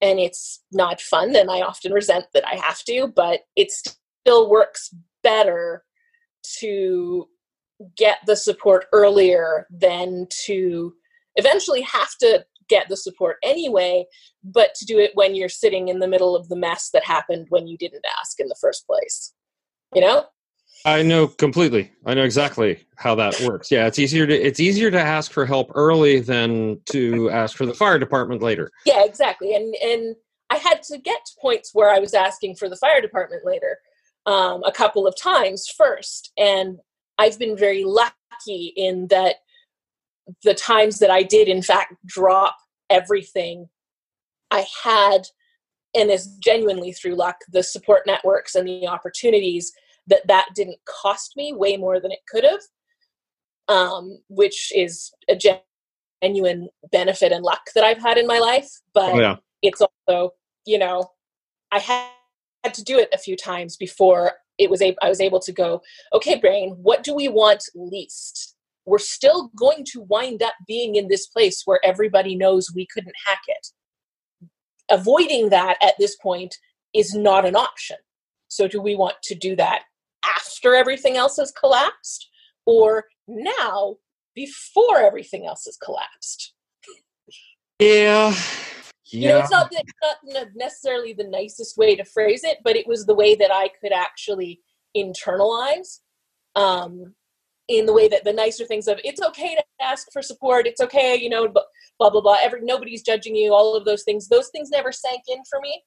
And 0.00 0.18
it's 0.18 0.62
not 0.72 1.00
fun, 1.00 1.36
and 1.36 1.50
I 1.50 1.60
often 1.60 1.92
resent 1.92 2.24
that 2.32 2.46
I 2.46 2.54
have 2.56 2.82
to, 2.84 3.12
but 3.14 3.40
it 3.56 3.70
still 3.70 4.48
works 4.48 4.94
better 5.22 5.84
to 6.60 7.28
get 7.96 8.18
the 8.26 8.36
support 8.36 8.86
earlier 8.92 9.66
than 9.70 10.26
to 10.46 10.92
eventually 11.36 11.82
have 11.82 12.10
to 12.20 12.44
get 12.68 12.88
the 12.88 12.96
support 12.96 13.36
anyway, 13.42 14.04
but 14.44 14.74
to 14.76 14.84
do 14.84 14.98
it 14.98 15.10
when 15.14 15.34
you're 15.34 15.48
sitting 15.48 15.88
in 15.88 15.98
the 15.98 16.08
middle 16.08 16.36
of 16.36 16.48
the 16.48 16.56
mess 16.56 16.90
that 16.92 17.04
happened 17.04 17.46
when 17.48 17.66
you 17.66 17.76
didn't 17.76 18.04
ask 18.20 18.38
in 18.38 18.48
the 18.48 18.56
first 18.60 18.86
place. 18.86 19.32
You 19.94 20.00
know? 20.02 20.26
I 20.84 21.02
know 21.02 21.26
completely. 21.26 21.90
I 22.06 22.14
know 22.14 22.22
exactly 22.22 22.86
how 22.96 23.14
that 23.16 23.38
works. 23.42 23.70
Yeah, 23.70 23.86
it's 23.86 23.98
easier 23.98 24.26
to 24.26 24.34
it's 24.34 24.60
easier 24.60 24.90
to 24.90 25.00
ask 25.00 25.30
for 25.30 25.44
help 25.44 25.70
early 25.74 26.20
than 26.20 26.80
to 26.86 27.28
ask 27.30 27.56
for 27.56 27.66
the 27.66 27.74
fire 27.74 27.98
department 27.98 28.40
later. 28.40 28.70
Yeah, 28.86 29.04
exactly. 29.04 29.54
And 29.54 29.74
and 29.82 30.16
I 30.48 30.56
had 30.56 30.82
to 30.84 30.96
get 30.96 31.18
to 31.26 31.32
points 31.38 31.70
where 31.74 31.90
I 31.90 31.98
was 31.98 32.14
asking 32.14 32.56
for 32.56 32.70
the 32.70 32.76
fire 32.76 33.02
department 33.02 33.44
later 33.44 33.78
um, 34.30 34.62
a 34.64 34.70
couple 34.70 35.08
of 35.08 35.14
times 35.20 35.66
first. 35.76 36.32
And 36.38 36.78
I've 37.18 37.38
been 37.38 37.56
very 37.56 37.82
lucky 37.84 38.72
in 38.76 39.08
that 39.08 39.36
the 40.44 40.54
times 40.54 41.00
that 41.00 41.10
I 41.10 41.24
did, 41.24 41.48
in 41.48 41.62
fact, 41.62 41.94
drop 42.06 42.56
everything, 42.88 43.68
I 44.52 44.64
had, 44.84 45.22
and 45.96 46.10
is 46.10 46.28
genuinely 46.38 46.92
through 46.92 47.16
luck, 47.16 47.38
the 47.50 47.64
support 47.64 48.02
networks 48.06 48.54
and 48.54 48.68
the 48.68 48.86
opportunities 48.86 49.72
that 50.06 50.26
that 50.28 50.50
didn't 50.54 50.78
cost 50.84 51.32
me 51.36 51.52
way 51.52 51.76
more 51.76 51.98
than 51.98 52.12
it 52.12 52.20
could 52.28 52.44
have, 52.44 52.60
um, 53.66 54.22
which 54.28 54.72
is 54.74 55.10
a 55.28 55.36
genuine 56.22 56.68
benefit 56.92 57.32
and 57.32 57.42
luck 57.42 57.62
that 57.74 57.82
I've 57.82 58.00
had 58.00 58.16
in 58.16 58.28
my 58.28 58.38
life. 58.38 58.70
But 58.94 59.14
oh, 59.14 59.20
yeah. 59.20 59.36
it's 59.62 59.82
also, 59.82 60.34
you 60.66 60.78
know, 60.78 61.10
I 61.72 61.80
had 61.80 62.10
had 62.64 62.74
to 62.74 62.84
do 62.84 62.98
it 62.98 63.08
a 63.12 63.18
few 63.18 63.36
times 63.36 63.76
before 63.76 64.32
it 64.58 64.70
was 64.70 64.82
a- 64.82 64.96
I 65.02 65.08
was 65.08 65.20
able 65.20 65.40
to 65.40 65.52
go, 65.52 65.82
okay, 66.12 66.38
brain, 66.38 66.76
what 66.82 67.02
do 67.02 67.14
we 67.14 67.28
want 67.28 67.64
least? 67.74 68.56
We're 68.84 68.98
still 68.98 69.50
going 69.56 69.84
to 69.92 70.02
wind 70.02 70.42
up 70.42 70.54
being 70.66 70.96
in 70.96 71.08
this 71.08 71.26
place 71.26 71.62
where 71.64 71.80
everybody 71.84 72.34
knows 72.36 72.72
we 72.74 72.86
couldn't 72.92 73.14
hack 73.26 73.42
it. 73.46 73.68
Avoiding 74.90 75.50
that 75.50 75.78
at 75.82 75.94
this 75.98 76.16
point 76.16 76.56
is 76.92 77.14
not 77.14 77.46
an 77.46 77.56
option. 77.56 77.96
So, 78.48 78.66
do 78.66 78.82
we 78.82 78.96
want 78.96 79.14
to 79.24 79.34
do 79.34 79.54
that 79.56 79.82
after 80.24 80.74
everything 80.74 81.16
else 81.16 81.36
has 81.36 81.52
collapsed 81.52 82.28
or 82.66 83.04
now 83.28 83.96
before 84.34 84.98
everything 84.98 85.46
else 85.46 85.64
has 85.66 85.76
collapsed? 85.76 86.52
Yeah. 87.78 88.34
Yeah. 89.12 89.20
you 89.20 89.28
know? 89.28 89.38
It's 89.40 89.50
not, 89.50 89.68
it's 89.72 89.92
not 90.24 90.48
necessarily 90.54 91.12
the 91.12 91.24
nicest 91.24 91.76
way 91.76 91.96
to 91.96 92.04
phrase 92.04 92.44
it 92.44 92.58
but 92.64 92.76
it 92.76 92.86
was 92.86 93.06
the 93.06 93.14
way 93.14 93.34
that 93.34 93.52
i 93.52 93.68
could 93.80 93.92
actually 93.92 94.60
internalize 94.96 96.00
um, 96.56 97.14
in 97.68 97.86
the 97.86 97.92
way 97.92 98.08
that 98.08 98.24
the 98.24 98.32
nicer 98.32 98.64
things 98.66 98.88
of 98.88 98.98
it's 99.04 99.22
okay 99.22 99.54
to 99.54 99.62
ask 99.80 100.08
for 100.12 100.22
support 100.22 100.66
it's 100.66 100.80
okay 100.80 101.16
you 101.16 101.28
know 101.28 101.48
blah 102.00 102.10
blah 102.10 102.20
blah 102.20 102.36
every 102.42 102.60
nobody's 102.62 103.02
judging 103.02 103.36
you 103.36 103.54
all 103.54 103.76
of 103.76 103.84
those 103.84 104.02
things. 104.02 104.28
Those 104.28 104.48
things 104.48 104.70
never 104.70 104.90
sank 104.90 105.22
in 105.28 105.38
for 105.48 105.60
me. 105.60 105.82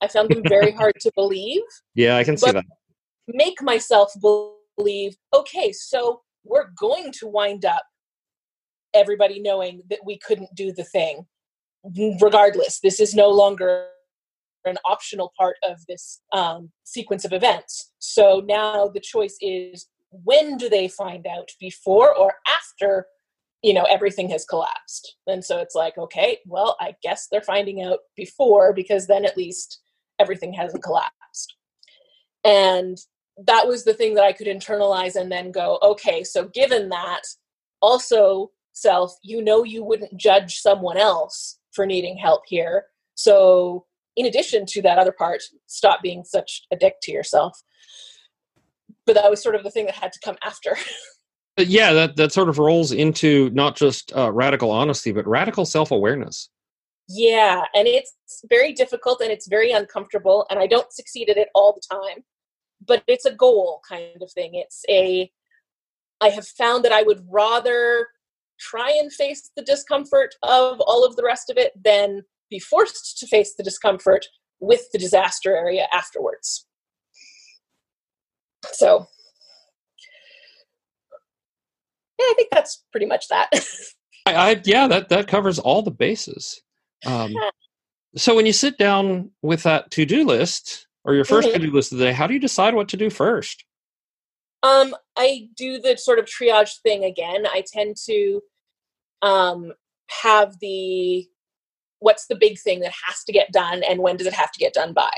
I 0.00 0.08
found 0.08 0.30
them 0.30 0.42
very 0.48 0.72
hard 0.72 0.94
to 1.00 1.12
believe. 1.14 1.62
Yeah 1.94 2.16
i 2.16 2.24
can 2.24 2.36
see 2.36 2.50
that. 2.50 2.64
make 3.28 3.62
myself 3.62 4.12
believe 4.76 5.16
okay 5.34 5.72
so 5.72 6.22
we're 6.44 6.70
going 6.78 7.12
to 7.12 7.26
wind 7.26 7.64
up 7.64 7.82
everybody 8.94 9.38
knowing 9.40 9.82
that 9.90 10.00
we 10.04 10.18
couldn't 10.18 10.54
do 10.54 10.72
the 10.72 10.84
thing 10.84 11.26
regardless 12.20 12.80
this 12.80 13.00
is 13.00 13.14
no 13.14 13.30
longer 13.30 13.86
an 14.64 14.76
optional 14.84 15.32
part 15.38 15.56
of 15.62 15.78
this 15.88 16.20
um, 16.32 16.70
sequence 16.84 17.24
of 17.24 17.32
events. 17.32 17.92
So 17.98 18.42
now 18.46 18.88
the 18.88 19.00
choice 19.00 19.36
is 19.40 19.86
when 20.10 20.56
do 20.56 20.68
they 20.68 20.88
find 20.88 21.26
out 21.26 21.48
before 21.60 22.14
or 22.14 22.34
after 22.48 23.06
you 23.62 23.74
know 23.74 23.84
everything 23.84 24.28
has 24.30 24.44
collapsed? 24.44 25.16
And 25.26 25.44
so 25.44 25.58
it's 25.58 25.74
like 25.74 25.98
okay 25.98 26.38
well 26.46 26.76
i 26.80 26.94
guess 27.02 27.28
they're 27.30 27.40
finding 27.42 27.82
out 27.82 27.98
before 28.16 28.72
because 28.72 29.06
then 29.06 29.24
at 29.24 29.36
least 29.36 29.80
everything 30.18 30.52
hasn't 30.52 30.82
collapsed. 30.82 31.54
And 32.44 32.98
that 33.46 33.66
was 33.66 33.84
the 33.84 33.94
thing 33.94 34.14
that 34.14 34.24
i 34.24 34.32
could 34.32 34.46
internalize 34.46 35.16
and 35.16 35.30
then 35.30 35.52
go 35.52 35.78
okay 35.82 36.24
so 36.24 36.48
given 36.48 36.88
that 36.88 37.22
also 37.80 38.50
self 38.72 39.14
you 39.22 39.42
know 39.42 39.62
you 39.64 39.84
wouldn't 39.84 40.16
judge 40.16 40.58
someone 40.58 40.96
else 40.96 41.57
for 41.78 41.86
needing 41.86 42.16
help 42.16 42.42
here 42.46 42.86
so 43.14 43.84
in 44.16 44.26
addition 44.26 44.66
to 44.66 44.82
that 44.82 44.98
other 44.98 45.12
part 45.12 45.42
stop 45.66 46.02
being 46.02 46.24
such 46.24 46.66
a 46.72 46.76
dick 46.76 46.94
to 47.00 47.12
yourself 47.12 47.62
but 49.08 49.14
that 49.14 49.30
was 49.30 49.42
sort 49.42 49.56
of 49.56 49.64
the 49.64 49.70
thing 49.70 49.86
that 49.86 49.96
had 49.96 50.12
to 50.12 50.20
come 50.20 50.36
after. 50.44 50.76
yeah, 51.56 51.92
that 51.92 52.14
that 52.16 52.30
sort 52.30 52.48
of 52.48 52.58
rolls 52.58 52.92
into 52.92 53.50
not 53.50 53.74
just 53.74 54.14
uh, 54.14 54.30
radical 54.30 54.70
honesty, 54.70 55.10
but 55.10 55.26
radical 55.26 55.64
self 55.64 55.90
awareness. 55.90 56.50
Yeah, 57.08 57.64
and 57.74 57.88
it's 57.88 58.14
very 58.50 58.74
difficult 58.74 59.22
and 59.22 59.32
it's 59.32 59.48
very 59.48 59.72
uncomfortable, 59.72 60.46
and 60.50 60.60
I 60.60 60.66
don't 60.68 60.92
succeed 60.92 61.30
at 61.30 61.38
it 61.38 61.48
all 61.54 61.72
the 61.72 61.96
time. 61.96 62.22
But 62.86 63.02
it's 63.08 63.24
a 63.24 63.34
goal 63.34 63.80
kind 63.88 64.22
of 64.22 64.30
thing. 64.30 64.54
It's 64.54 64.84
a 64.88 65.32
I 66.20 66.28
have 66.28 66.46
found 66.46 66.84
that 66.84 66.92
I 66.92 67.02
would 67.02 67.26
rather 67.30 68.08
try 68.58 68.90
and 68.90 69.12
face 69.12 69.50
the 69.56 69.62
discomfort 69.62 70.34
of 70.42 70.80
all 70.80 71.04
of 71.04 71.16
the 71.16 71.24
rest 71.24 71.50
of 71.50 71.56
it 71.56 71.72
than 71.82 72.22
be 72.50 72.58
forced 72.58 73.18
to 73.18 73.26
face 73.26 73.54
the 73.54 73.62
discomfort 73.62 74.26
with 74.60 74.90
the 74.92 74.98
disaster 74.98 75.56
area 75.56 75.86
afterwards. 75.92 76.66
So, 78.72 79.06
yeah, 82.18 82.24
I 82.24 82.34
think 82.36 82.48
that's 82.50 82.84
pretty 82.90 83.06
much 83.06 83.28
that. 83.28 83.50
I, 84.26 84.34
I, 84.34 84.62
yeah, 84.64 84.88
that 84.88 85.08
that 85.08 85.28
covers 85.28 85.58
all 85.58 85.82
the 85.82 85.90
bases. 85.90 86.60
Um, 87.06 87.32
so 88.16 88.34
when 88.34 88.46
you 88.46 88.52
sit 88.52 88.78
down 88.78 89.30
with 89.42 89.62
that 89.62 89.90
to 89.92 90.04
do 90.04 90.24
list 90.24 90.86
or 91.04 91.14
your 91.14 91.24
1st 91.24 91.42
mm-hmm. 91.42 91.52
to 91.52 91.66
do 91.66 91.72
list 91.72 91.92
of 91.92 91.98
the 91.98 92.06
day, 92.06 92.12
how 92.12 92.26
do 92.26 92.34
you 92.34 92.40
decide 92.40 92.74
what 92.74 92.88
to 92.88 92.96
do 92.96 93.10
first? 93.10 93.64
Um, 94.62 94.94
I 95.16 95.48
do 95.56 95.80
the 95.80 95.96
sort 95.96 96.18
of 96.18 96.26
triage 96.26 96.80
thing 96.82 97.04
again. 97.04 97.46
I 97.46 97.64
tend 97.66 97.96
to 98.06 98.40
um, 99.22 99.72
have 100.22 100.58
the 100.60 101.26
what's 102.00 102.26
the 102.26 102.36
big 102.36 102.58
thing 102.60 102.80
that 102.80 102.92
has 103.06 103.24
to 103.24 103.32
get 103.32 103.50
done 103.52 103.82
and 103.82 104.00
when 104.00 104.16
does 104.16 104.26
it 104.26 104.32
have 104.32 104.52
to 104.52 104.60
get 104.60 104.72
done 104.72 104.92
by 104.92 105.10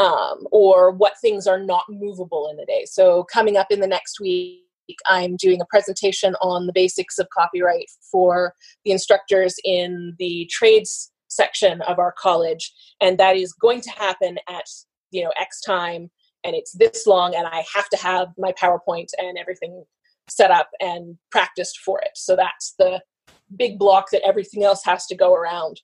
um, 0.00 0.46
or 0.50 0.90
what 0.90 1.14
things 1.20 1.46
are 1.46 1.58
not 1.58 1.84
movable 1.88 2.48
in 2.50 2.56
the 2.56 2.64
day. 2.64 2.84
So, 2.86 3.24
coming 3.24 3.56
up 3.56 3.66
in 3.70 3.80
the 3.80 3.86
next 3.86 4.20
week, 4.20 4.62
I'm 5.06 5.36
doing 5.36 5.60
a 5.60 5.66
presentation 5.66 6.34
on 6.40 6.66
the 6.66 6.72
basics 6.72 7.18
of 7.18 7.28
copyright 7.36 7.90
for 8.10 8.54
the 8.84 8.92
instructors 8.92 9.56
in 9.64 10.14
the 10.18 10.48
trades 10.50 11.12
section 11.28 11.80
of 11.82 11.98
our 11.98 12.14
college, 12.18 12.72
and 13.00 13.18
that 13.18 13.36
is 13.36 13.52
going 13.52 13.80
to 13.82 13.90
happen 13.90 14.38
at 14.48 14.64
you 15.10 15.22
know 15.22 15.32
X 15.38 15.60
time, 15.60 16.10
and 16.44 16.54
it's 16.54 16.72
this 16.72 17.06
long, 17.06 17.34
and 17.34 17.46
I 17.46 17.64
have 17.74 17.88
to 17.90 17.96
have 17.98 18.28
my 18.38 18.52
PowerPoint 18.52 19.08
and 19.18 19.38
everything 19.38 19.84
set 20.28 20.50
up 20.50 20.70
and 20.80 21.18
practiced 21.30 21.80
for 21.80 22.00
it. 22.00 22.12
So 22.14 22.36
that's 22.36 22.74
the 22.78 23.00
big 23.56 23.78
block 23.78 24.10
that 24.12 24.22
everything 24.24 24.64
else 24.64 24.84
has 24.84 25.06
to 25.06 25.16
go 25.16 25.34
around. 25.34 25.80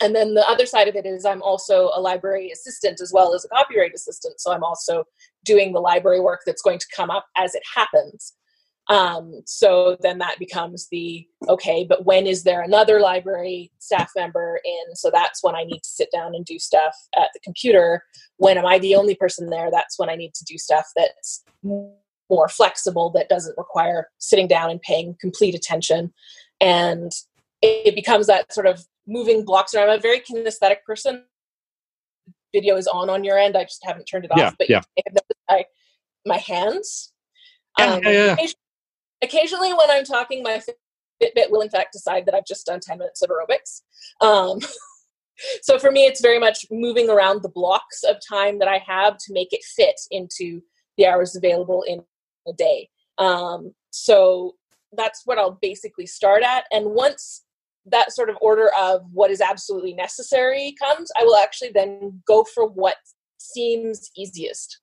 And 0.00 0.14
then 0.14 0.34
the 0.34 0.48
other 0.48 0.64
side 0.64 0.86
of 0.86 0.94
it 0.94 1.06
is 1.06 1.24
i'm 1.24 1.42
also 1.42 1.90
a 1.94 2.00
library 2.00 2.50
assistant 2.52 3.00
as 3.00 3.12
well 3.12 3.34
as 3.34 3.44
a 3.44 3.48
copyright 3.48 3.92
assistant. 3.94 4.40
So 4.40 4.52
i'm 4.52 4.62
also 4.62 5.04
doing 5.44 5.72
the 5.72 5.80
library 5.80 6.20
work 6.20 6.40
that's 6.46 6.62
going 6.62 6.78
to 6.78 6.86
come 6.94 7.10
up 7.10 7.26
as 7.36 7.54
it 7.54 7.62
happens 7.74 8.34
um, 8.88 9.42
so 9.44 9.96
then 10.00 10.18
that 10.18 10.38
becomes 10.38 10.88
the 10.90 11.26
okay 11.48 11.84
but 11.88 12.04
when 12.04 12.26
is 12.26 12.44
there 12.44 12.62
another 12.62 13.00
library 13.00 13.70
staff 13.78 14.10
member 14.16 14.60
in 14.64 14.94
so 14.94 15.10
that's 15.12 15.42
when 15.42 15.54
i 15.54 15.64
need 15.64 15.80
to 15.82 15.88
sit 15.88 16.08
down 16.12 16.34
and 16.34 16.44
do 16.44 16.58
stuff 16.58 16.94
at 17.16 17.28
the 17.34 17.40
computer 17.40 18.02
when 18.36 18.58
am 18.58 18.66
i 18.66 18.78
the 18.78 18.94
only 18.94 19.14
person 19.14 19.50
there 19.50 19.70
that's 19.70 19.98
when 19.98 20.08
i 20.08 20.14
need 20.14 20.34
to 20.34 20.44
do 20.44 20.56
stuff 20.56 20.86
that's 20.96 21.44
more 21.62 22.48
flexible 22.48 23.10
that 23.10 23.28
doesn't 23.28 23.56
require 23.58 24.08
sitting 24.18 24.46
down 24.46 24.70
and 24.70 24.80
paying 24.82 25.16
complete 25.20 25.54
attention 25.54 26.12
and 26.60 27.12
it 27.62 27.94
becomes 27.94 28.26
that 28.26 28.52
sort 28.52 28.66
of 28.66 28.84
moving 29.06 29.44
blocks 29.44 29.74
around. 29.74 29.90
I'm 29.90 29.98
a 29.98 30.02
very 30.02 30.20
kinesthetic 30.20 30.82
person. 30.86 31.24
Video 32.54 32.76
is 32.76 32.86
on 32.86 33.10
on 33.10 33.24
your 33.24 33.38
end. 33.38 33.56
I 33.56 33.64
just 33.64 33.84
haven't 33.84 34.04
turned 34.04 34.24
it 34.24 34.30
yeah, 34.36 34.48
off. 34.48 34.54
But 34.58 34.70
yeah. 34.70 34.82
I, 35.48 35.64
my 36.24 36.36
hands. 36.36 37.12
Yeah, 37.78 37.86
um, 37.86 38.02
yeah, 38.02 38.36
yeah. 38.38 38.46
Occasionally, 39.22 39.72
when 39.72 39.90
I'm 39.90 40.04
talking, 40.04 40.42
my 40.42 40.60
Fitbit 41.22 41.50
will 41.50 41.60
in 41.60 41.70
fact 41.70 41.92
decide 41.92 42.26
that 42.26 42.34
I've 42.34 42.46
just 42.46 42.66
done 42.66 42.80
10 42.80 42.98
minutes 42.98 43.22
of 43.22 43.30
aerobics. 43.30 43.82
Um, 44.20 44.60
so 45.62 45.78
for 45.78 45.90
me, 45.90 46.06
it's 46.06 46.20
very 46.20 46.38
much 46.38 46.66
moving 46.70 47.10
around 47.10 47.42
the 47.42 47.48
blocks 47.48 48.02
of 48.04 48.16
time 48.26 48.58
that 48.58 48.68
I 48.68 48.82
have 48.86 49.16
to 49.18 49.32
make 49.32 49.52
it 49.52 49.64
fit 49.64 50.00
into 50.10 50.60
the 50.96 51.06
hours 51.06 51.36
available 51.36 51.82
in 51.86 52.02
a 52.46 52.52
day. 52.52 52.88
Um, 53.18 53.72
so 53.90 54.54
that's 54.96 55.22
what 55.24 55.38
I'll 55.38 55.58
basically 55.60 56.06
start 56.06 56.42
at. 56.42 56.64
And 56.70 56.86
once 56.90 57.44
that 57.86 58.12
sort 58.12 58.30
of 58.30 58.36
order 58.40 58.70
of 58.78 59.02
what 59.12 59.30
is 59.30 59.40
absolutely 59.40 59.94
necessary 59.94 60.74
comes, 60.78 61.10
I 61.18 61.24
will 61.24 61.36
actually 61.36 61.70
then 61.74 62.22
go 62.26 62.44
for 62.44 62.66
what 62.66 62.96
seems 63.38 64.10
easiest. 64.16 64.80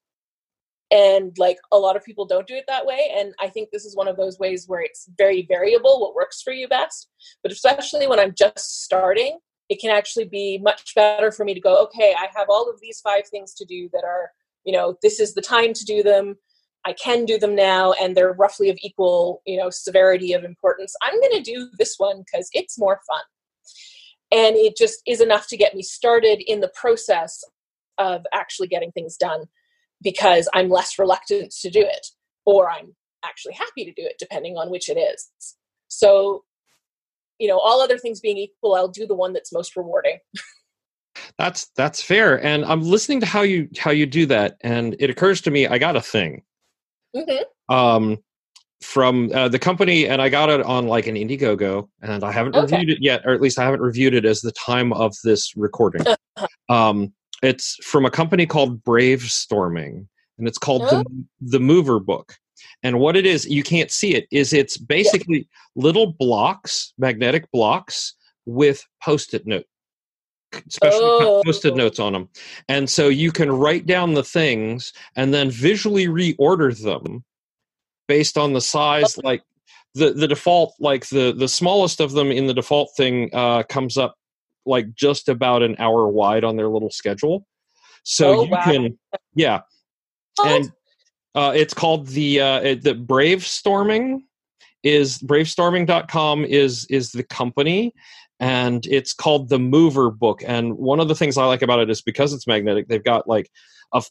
And 0.92 1.36
like 1.38 1.58
a 1.72 1.78
lot 1.78 1.96
of 1.96 2.04
people 2.04 2.26
don't 2.26 2.48
do 2.48 2.56
it 2.56 2.66
that 2.68 2.86
way. 2.86 3.12
And 3.18 3.34
I 3.40 3.50
think 3.50 3.70
this 3.72 3.86
is 3.86 3.96
one 3.96 4.08
of 4.08 4.18
those 4.18 4.38
ways 4.38 4.66
where 4.68 4.82
it's 4.82 5.10
very 5.18 5.46
variable 5.50 6.00
what 6.00 6.16
works 6.16 6.42
for 6.42 6.54
you 6.54 6.68
best. 6.68 7.10
But 7.42 7.52
especially 7.52 8.08
when 8.08 8.20
I'm 8.20 8.36
just 8.38 8.84
starting, 8.84 9.40
it 9.70 9.80
can 9.80 9.90
actually 9.90 10.26
be 10.26 10.60
much 10.60 10.94
better 10.94 11.32
for 11.32 11.44
me 11.44 11.54
to 11.54 11.60
go, 11.60 11.82
okay, 11.84 12.14
I 12.18 12.28
have 12.36 12.48
all 12.50 12.70
of 12.70 12.80
these 12.82 13.02
five 13.02 13.28
things 13.28 13.54
to 13.56 13.66
do 13.66 13.90
that 13.94 14.04
are, 14.04 14.32
you 14.64 14.74
know, 14.74 14.96
this 15.02 15.20
is 15.20 15.34
the 15.34 15.42
time 15.42 15.74
to 15.74 15.86
do 15.86 16.04
them. 16.04 16.36
I 16.86 16.94
can 16.94 17.26
do 17.26 17.40
them 17.40 17.56
now 17.56 17.94
and 17.94 18.16
they're 18.16 18.34
roughly 18.34 18.70
of 18.70 18.78
equal, 18.82 19.42
you 19.48 19.58
know, 19.58 19.72
severity 19.72 20.34
of 20.34 20.44
importance. 20.44 20.96
I'm 21.02 21.20
going 21.20 21.44
to 21.44 21.52
do 21.52 21.68
this 21.80 21.96
one 21.98 22.24
because 22.24 22.48
it's 22.54 22.78
more 22.78 23.00
fun. 23.08 23.22
And 24.32 24.56
it 24.56 24.78
just 24.78 25.02
is 25.08 25.20
enough 25.20 25.48
to 25.48 25.58
get 25.58 25.74
me 25.74 25.82
started 25.82 26.44
in 26.46 26.60
the 26.60 26.72
process 26.76 27.44
of 27.98 28.24
actually 28.34 28.68
getting 28.68 28.92
things 28.92 29.18
done 29.18 29.46
because 30.02 30.48
I'm 30.54 30.70
less 30.70 30.98
reluctant 31.00 31.54
to 31.62 31.70
do 31.70 31.82
it 31.82 32.08
or 32.46 32.70
I'm 32.70 32.96
actually 33.24 33.54
happy 33.54 33.86
to 33.86 33.92
do 33.92 34.06
it 34.06 34.16
depending 34.20 34.56
on 34.56 34.70
which 34.70 34.90
it 34.90 34.98
is. 34.98 35.30
So, 35.88 36.44
you 37.40 37.48
know, 37.48 37.60
all 37.60 37.82
other 37.82 37.98
things 37.98 38.20
being 38.20 38.38
equal, 38.38 38.76
I'll 38.76 38.88
do 38.88 39.08
the 39.08 39.16
one 39.16 39.34
that's 39.34 39.54
most 39.54 39.76
rewarding. 39.76 40.20
that's 41.38 41.68
that's 41.78 42.02
fair 42.02 42.44
and 42.46 42.66
i'm 42.66 42.82
listening 42.82 43.22
to 43.22 43.26
how 43.26 43.42
you 43.42 43.70
how 43.78 43.90
you 43.90 44.06
do 44.06 44.26
that 44.26 44.58
and 44.62 44.98
it 45.00 45.10
occurs 45.10 45.40
to 45.40 45.50
me 45.50 45.66
i 45.66 45.78
got 45.78 45.96
a 45.96 46.02
thing 46.02 46.44
mm-hmm. 47.16 47.74
um, 47.74 48.18
from 48.82 49.32
uh, 49.34 49.50
the 49.50 49.60
company, 49.60 50.08
and 50.08 50.22
I 50.22 50.30
got 50.30 50.50
it 50.50 50.62
on 50.62 50.88
like 50.88 51.08
an 51.08 51.16
Indiegogo, 51.16 51.90
and 52.02 52.24
I 52.24 52.32
haven't 52.32 52.56
okay. 52.56 52.76
reviewed 52.76 52.98
it 52.98 53.00
yet, 53.02 53.22
or 53.26 53.34
at 53.34 53.42
least 53.42 53.60
I 53.60 53.64
haven't 53.64 53.82
reviewed 53.82 54.14
it 54.14 54.26
as 54.26 54.42
the 54.42 54.52
time 54.52 54.94
of 54.94 55.16
this 55.24 55.56
recording. 55.56 56.06
Uh-huh. 56.08 56.48
Um, 56.68 57.14
it's 57.46 57.76
from 57.84 58.06
a 58.06 58.12
company 58.12 58.46
called 58.46 58.84
Brave 58.84 59.24
Storming, 59.24 60.08
and 60.38 60.48
it's 60.48 60.58
called 60.58 60.84
the, 60.84 61.06
the 61.42 61.60
Mover 61.60 62.00
Book. 62.00 62.38
And 62.84 63.00
what 63.00 63.16
it 63.16 63.26
is, 63.26 63.46
you 63.46 63.64
can't 63.64 63.92
see 63.92 64.16
it, 64.16 64.28
is 64.32 64.54
it's 64.54 64.78
basically 64.78 65.48
little 65.76 66.14
blocks, 66.14 66.94
magnetic 66.98 67.50
blocks 67.52 68.14
with 68.46 68.86
post-it 69.04 69.46
note 69.48 69.66
especially 70.70 71.00
oh. 71.02 71.42
post-it 71.46 71.76
notes 71.76 72.00
on 72.00 72.14
them 72.14 72.30
and 72.70 72.90
so 72.90 73.10
you 73.10 73.32
can 73.32 73.52
write 73.52 73.86
down 73.86 74.14
the 74.14 74.24
things 74.24 74.94
and 75.16 75.34
then 75.34 75.50
visually 75.50 76.08
reorder 76.08 76.80
them 76.82 77.24
based 78.08 78.38
on 78.38 78.54
the 78.54 78.62
size 78.62 79.18
like 79.24 79.42
the 79.96 80.12
the 80.14 80.28
default 80.28 80.74
like 80.80 81.08
the 81.10 81.34
the 81.34 81.48
smallest 81.48 82.00
of 82.00 82.12
them 82.14 82.32
in 82.32 82.48
the 82.48 82.54
default 82.54 82.90
thing 82.96 83.30
uh, 83.34 83.64
comes 83.64 83.98
up 83.98 84.16
like 84.66 84.94
just 84.96 85.30
about 85.30 85.64
an 85.64 85.76
hour 85.80 86.08
wide 86.08 86.44
on 86.44 86.56
their 86.56 86.68
little 86.70 86.92
schedule. 86.92 87.48
So 88.04 88.32
Oh, 88.34 88.44
you 88.44 88.50
wow. 88.52 88.62
can, 88.64 89.00
yeah, 89.36 89.62
and 90.44 90.72
uh, 91.34 91.54
it's 91.56 91.74
called 91.74 92.08
the 92.08 92.42
uh, 92.42 92.60
it- 92.62 92.84
the 92.84 92.94
Brave 92.96 93.46
Storming 93.46 94.24
is 94.84 95.18
bravestorming.com 95.20 96.46
is 96.46 96.86
is 96.90 97.12
the 97.12 97.24
company 97.24 97.92
and 98.40 98.86
it's 98.86 99.14
called 99.14 99.50
the 99.50 99.58
mover 99.58 100.12
book 100.12 100.44
and 100.46 100.76
one 100.78 101.00
of 101.00 101.08
the 101.08 101.16
things 101.16 101.38
i 101.38 101.46
like 101.46 101.64
about 101.64 101.80
it 101.80 101.90
is 101.90 102.02
because 102.04 102.34
it's 102.34 102.46
magnetic 102.46 102.88
they've 102.88 103.04
got 103.04 103.28
like 103.28 103.50
a 103.94 104.04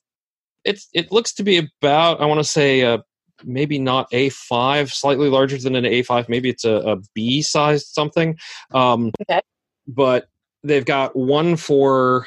it's 0.64 0.88
it 0.92 1.12
looks 1.12 1.32
to 1.32 1.44
be 1.44 1.58
about 1.80 2.20
i 2.20 2.26
want 2.26 2.40
to 2.40 2.44
say 2.44 2.82
uh 2.82 2.98
maybe 3.44 3.78
not 3.78 4.10
a5 4.10 4.90
slightly 4.90 5.28
larger 5.28 5.58
than 5.58 5.76
an 5.76 5.84
a5 5.84 6.28
maybe 6.28 6.48
it's 6.48 6.64
a, 6.64 6.74
a 6.74 6.96
b 7.14 7.40
sized 7.40 7.86
something 7.88 8.36
um 8.72 9.12
Okay. 9.30 9.40
but 9.86 10.26
they've 10.64 10.84
got 10.84 11.14
one 11.14 11.56
for 11.56 12.26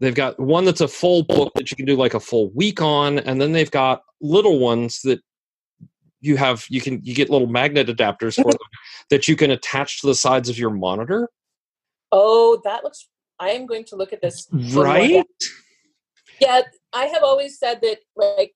they've 0.00 0.14
got 0.14 0.38
one 0.38 0.64
that's 0.64 0.80
a 0.80 0.88
full 0.88 1.22
book 1.22 1.52
that 1.54 1.70
you 1.70 1.76
can 1.76 1.86
do 1.86 1.96
like 1.96 2.14
a 2.14 2.20
full 2.20 2.50
week 2.50 2.82
on 2.82 3.18
and 3.20 3.40
then 3.40 3.52
they've 3.52 3.70
got 3.70 4.02
little 4.20 4.58
ones 4.58 5.00
that 5.02 5.20
you 6.20 6.36
have 6.36 6.66
you 6.68 6.80
can 6.80 7.00
you 7.02 7.14
get 7.14 7.30
little 7.30 7.46
magnet 7.46 7.86
adapters 7.88 8.34
for 8.34 8.50
them 8.50 8.60
that 9.10 9.26
you 9.28 9.36
can 9.36 9.50
attach 9.50 10.00
to 10.00 10.06
the 10.06 10.14
sides 10.14 10.48
of 10.48 10.58
your 10.58 10.70
monitor 10.70 11.28
Oh, 12.12 12.60
that 12.64 12.84
looks. 12.84 13.08
I 13.38 13.50
am 13.50 13.66
going 13.66 13.84
to 13.86 13.96
look 13.96 14.12
at 14.12 14.20
this. 14.20 14.48
right. 14.52 15.24
Yeah, 16.40 16.62
I 16.92 17.06
have 17.06 17.22
always 17.22 17.58
said 17.58 17.80
that, 17.82 17.98
like, 18.16 18.54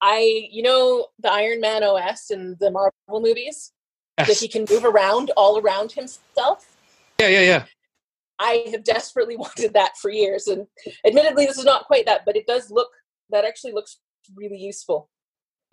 I, 0.00 0.48
you 0.50 0.62
know, 0.62 1.06
the 1.18 1.32
Iron 1.32 1.60
Man 1.60 1.82
OS 1.82 2.30
in 2.30 2.56
the 2.60 2.70
Marvel 2.70 2.92
movies, 3.08 3.72
that 4.18 4.36
he 4.38 4.48
can 4.48 4.66
move 4.70 4.84
around 4.84 5.30
all 5.36 5.58
around 5.58 5.92
himself. 5.92 6.76
yeah 7.18 7.28
yeah 7.28 7.40
yeah 7.40 7.64
I 8.42 8.64
have 8.72 8.84
desperately 8.84 9.36
wanted 9.44 9.74
that 9.74 9.96
for 10.00 10.10
years, 10.10 10.46
and 10.46 10.66
admittedly, 11.06 11.46
this 11.46 11.58
is 11.58 11.64
not 11.64 11.86
quite 11.86 12.06
that, 12.06 12.22
but 12.26 12.36
it 12.36 12.46
does 12.46 12.70
look. 12.70 12.90
That 13.30 13.44
actually 13.44 13.72
looks 13.72 13.98
really 14.36 14.58
useful. 14.58 15.08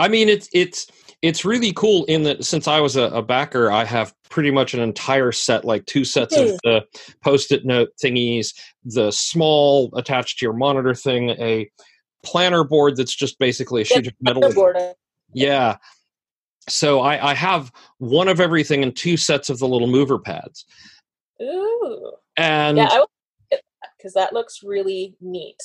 I 0.01 0.07
mean, 0.07 0.29
it's 0.29 0.47
it's 0.53 0.87
it's 1.21 1.43
really 1.43 1.73
cool 1.73 2.05
in 2.05 2.23
that 2.23 2.45
since 2.45 2.67
I 2.67 2.79
was 2.79 2.95
a, 2.95 3.03
a 3.03 3.21
backer, 3.21 3.69
I 3.69 3.83
have 3.83 4.13
pretty 4.29 4.49
much 4.49 4.73
an 4.73 4.79
entire 4.79 5.33
set, 5.33 5.65
like 5.65 5.85
two 5.87 6.05
sets 6.05 6.37
of 6.37 6.49
Hmm. 6.51 6.55
the 6.63 6.85
post-it 7.21 7.65
note 7.65 7.89
thingies, 8.01 8.53
the 8.85 9.11
small 9.11 9.89
attached 9.97 10.39
to 10.39 10.45
your 10.45 10.53
monitor 10.53 10.93
thing, 10.93 11.31
a 11.31 11.69
planner 12.23 12.63
board 12.63 12.95
that's 12.95 13.15
just 13.15 13.37
basically 13.39 13.81
a 13.81 13.85
sheet 13.85 14.07
of 14.07 14.13
metal. 14.21 14.53
Board. 14.53 14.77
Yeah. 15.33 15.77
So 16.69 17.01
I, 17.01 17.31
I 17.31 17.33
have 17.33 17.71
one 17.97 18.27
of 18.27 18.39
everything 18.39 18.83
and 18.83 18.95
two 18.95 19.17
sets 19.17 19.49
of 19.49 19.59
the 19.59 19.67
little 19.67 19.87
mover 19.87 20.19
pads, 20.19 20.65
Ooh, 21.41 22.11
and 22.39 22.77
yeah, 22.77 22.89
I 22.89 23.05
because 23.97 24.13
that 24.13 24.33
looks 24.33 24.61
really 24.63 25.15
neat. 25.21 25.57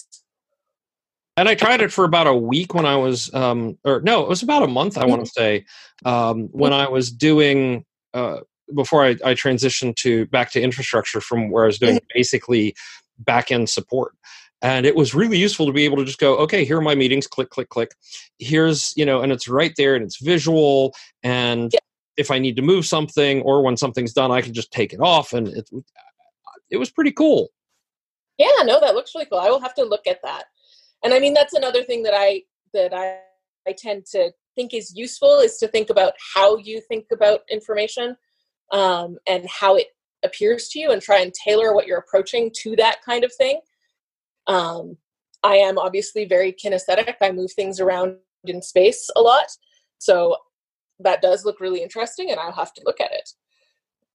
and 1.36 1.48
I 1.48 1.54
tried 1.54 1.80
it 1.80 1.92
for 1.92 2.04
about 2.04 2.26
a 2.26 2.34
week 2.34 2.74
when 2.74 2.86
I 2.86 2.96
was, 2.96 3.32
um, 3.34 3.78
or 3.84 4.00
no, 4.02 4.22
it 4.22 4.28
was 4.28 4.42
about 4.42 4.62
a 4.62 4.68
month, 4.68 4.96
I 4.98 5.04
want 5.04 5.24
to 5.24 5.30
say, 5.30 5.64
um, 6.04 6.48
when 6.52 6.72
I 6.72 6.88
was 6.88 7.10
doing, 7.10 7.84
uh, 8.12 8.40
before 8.74 9.04
I, 9.04 9.10
I 9.24 9.34
transitioned 9.34 9.96
to 9.96 10.26
back 10.26 10.52
to 10.52 10.60
infrastructure 10.60 11.20
from 11.20 11.50
where 11.50 11.64
I 11.64 11.66
was 11.66 11.78
doing 11.78 12.00
basically 12.14 12.74
back 13.18 13.50
end 13.50 13.68
support. 13.68 14.14
And 14.62 14.86
it 14.86 14.96
was 14.96 15.14
really 15.14 15.36
useful 15.36 15.66
to 15.66 15.72
be 15.72 15.84
able 15.84 15.98
to 15.98 16.04
just 16.04 16.18
go, 16.18 16.36
okay, 16.38 16.64
here 16.64 16.78
are 16.78 16.82
my 16.82 16.94
meetings, 16.94 17.26
click, 17.26 17.50
click, 17.50 17.68
click. 17.68 17.90
Here's, 18.38 18.94
you 18.96 19.04
know, 19.04 19.20
and 19.20 19.30
it's 19.30 19.46
right 19.46 19.74
there 19.76 19.94
and 19.94 20.04
it's 20.04 20.20
visual. 20.20 20.94
And 21.22 21.70
Yeah. 21.72 21.80
if 22.16 22.30
I 22.30 22.38
need 22.38 22.56
to 22.56 22.62
move 22.62 22.86
something 22.86 23.42
or 23.42 23.62
when 23.62 23.76
something's 23.76 24.12
done, 24.14 24.30
I 24.30 24.40
can 24.40 24.54
just 24.54 24.72
take 24.72 24.92
it 24.94 25.00
off. 25.00 25.32
And 25.34 25.48
it, 25.48 25.68
it 26.70 26.76
was 26.76 26.90
pretty 26.90 27.12
cool. 27.12 27.48
Yeah, 28.38 28.62
no, 28.64 28.80
that 28.80 28.94
looks 28.94 29.14
really 29.14 29.26
cool. 29.26 29.38
I 29.38 29.48
will 29.48 29.60
have 29.60 29.74
to 29.74 29.84
look 29.84 30.06
at 30.06 30.20
that. 30.22 30.44
And 31.02 31.14
I 31.14 31.20
mean, 31.20 31.34
that's 31.34 31.52
another 31.52 31.82
thing 31.82 32.02
that 32.04 32.14
I 32.14 32.42
that 32.72 32.92
I 32.94 33.18
I 33.66 33.74
tend 33.76 34.06
to 34.12 34.32
think 34.54 34.74
is 34.74 34.92
useful 34.96 35.40
is 35.40 35.56
to 35.58 35.68
think 35.68 35.90
about 35.90 36.14
how 36.34 36.56
you 36.56 36.80
think 36.80 37.06
about 37.12 37.40
information 37.50 38.16
um, 38.72 39.18
and 39.28 39.46
how 39.48 39.76
it 39.76 39.88
appears 40.24 40.68
to 40.68 40.78
you, 40.80 40.90
and 40.90 41.02
try 41.02 41.20
and 41.20 41.32
tailor 41.34 41.74
what 41.74 41.86
you're 41.86 41.98
approaching 41.98 42.50
to 42.62 42.74
that 42.76 43.02
kind 43.04 43.24
of 43.24 43.32
thing. 43.34 43.60
Um, 44.46 44.96
I 45.42 45.56
am 45.56 45.78
obviously 45.78 46.24
very 46.24 46.52
kinesthetic. 46.52 47.14
I 47.20 47.30
move 47.30 47.52
things 47.52 47.78
around 47.78 48.16
in 48.44 48.62
space 48.62 49.08
a 49.16 49.20
lot, 49.20 49.46
so 49.98 50.36
that 51.00 51.22
does 51.22 51.44
look 51.44 51.60
really 51.60 51.82
interesting, 51.82 52.30
and 52.30 52.40
I'll 52.40 52.52
have 52.52 52.72
to 52.74 52.82
look 52.84 53.00
at 53.00 53.12
it. 53.12 53.30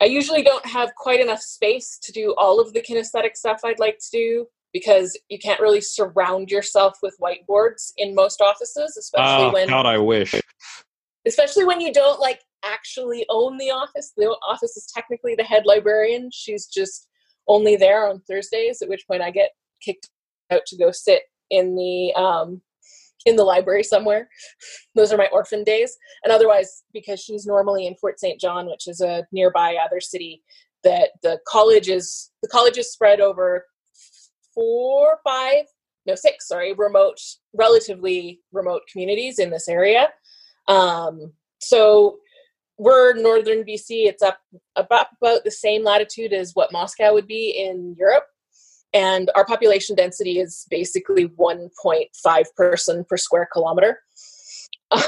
I 0.02 0.06
usually 0.06 0.44
don't 0.44 0.66
have 0.66 0.96
quite 0.96 1.20
enough 1.20 1.42
space 1.42 1.98
to 2.04 2.12
do 2.12 2.34
all 2.38 2.60
of 2.60 2.74
the 2.74 2.82
kinesthetic 2.82 3.36
stuff 3.36 3.62
I'd 3.64 3.80
like 3.80 3.98
to 4.00 4.10
do 4.12 4.46
because 4.72 5.18
you 5.30 5.40
can't 5.40 5.60
really 5.60 5.82
surround 5.82 6.50
yourself 6.52 6.98
with 7.02 7.18
whiteboards 7.22 7.92
in 7.98 8.16
most 8.16 8.42
offices, 8.42 8.96
especially 8.98 9.46
Ah, 9.46 9.52
when 9.52 9.68
God, 9.68 9.86
I 9.86 9.98
wish. 9.98 10.36
especially 11.28 11.66
when 11.66 11.82
you 11.82 11.92
don't 11.92 12.20
like 12.20 12.42
actually 12.64 13.26
own 13.30 13.58
the 13.58 13.72
office. 13.72 14.14
The 14.16 14.28
office 14.48 14.78
is 14.78 14.92
technically 14.94 15.36
the 15.36 15.44
head 15.44 15.64
librarian. 15.66 16.30
She's 16.32 16.68
just 16.68 17.08
only 17.48 17.76
there 17.76 18.08
on 18.08 18.22
Thursdays, 18.22 18.82
at 18.82 18.90
which 18.90 19.06
point 19.08 19.22
I 19.22 19.32
get 19.32 19.52
kicked 19.82 20.10
out 20.52 20.62
to 20.68 20.78
go 20.78 20.92
sit 20.92 21.24
in 21.50 21.76
the 21.76 22.14
um 22.16 22.62
in 23.26 23.36
the 23.36 23.44
library 23.44 23.84
somewhere. 23.84 24.30
Those 24.96 25.12
are 25.12 25.18
my 25.18 25.28
orphan 25.32 25.64
days. 25.64 25.98
And 26.24 26.32
otherwise, 26.32 26.84
because 26.94 27.20
she's 27.20 27.46
normally 27.46 27.88
in 27.88 27.96
Fort 27.96 28.20
St. 28.20 28.40
John, 28.40 28.68
which 28.68 28.88
is 28.88 29.02
a 29.02 29.26
nearby 29.32 29.78
other 29.84 30.00
city, 30.00 30.44
that 30.84 31.10
the 31.24 31.40
college 31.48 31.90
is 31.90 32.32
the 32.42 32.48
college 32.48 32.78
is 32.78 32.92
spread 32.92 33.20
over 33.20 33.66
four, 34.54 35.20
five, 35.24 35.66
no, 36.06 36.16
six, 36.16 36.48
sorry, 36.48 36.74
remote, 36.74 37.20
relatively 37.54 38.42
remote 38.52 38.82
communities 38.92 39.40
in 39.40 39.50
this 39.50 39.68
area. 39.68 40.10
Um, 40.68 41.34
so 41.60 42.18
we're 42.78 43.14
northern 43.14 43.64
BC. 43.64 44.08
It's 44.08 44.24
up 44.24 44.40
about, 44.76 45.08
about 45.22 45.44
the 45.44 45.52
same 45.52 45.84
latitude 45.84 46.34
as 46.34 46.52
what 46.54 46.72
Moscow 46.72 47.14
would 47.14 47.28
be 47.28 47.52
in 47.52 47.96
Europe. 48.00 48.24
And 48.94 49.30
our 49.36 49.46
population 49.46 49.96
density 49.96 50.40
is 50.40 50.66
basically 50.70 51.28
1.5 51.28 52.44
person 52.56 53.06
per 53.08 53.18
square 53.18 53.48
kilometer. 53.52 54.02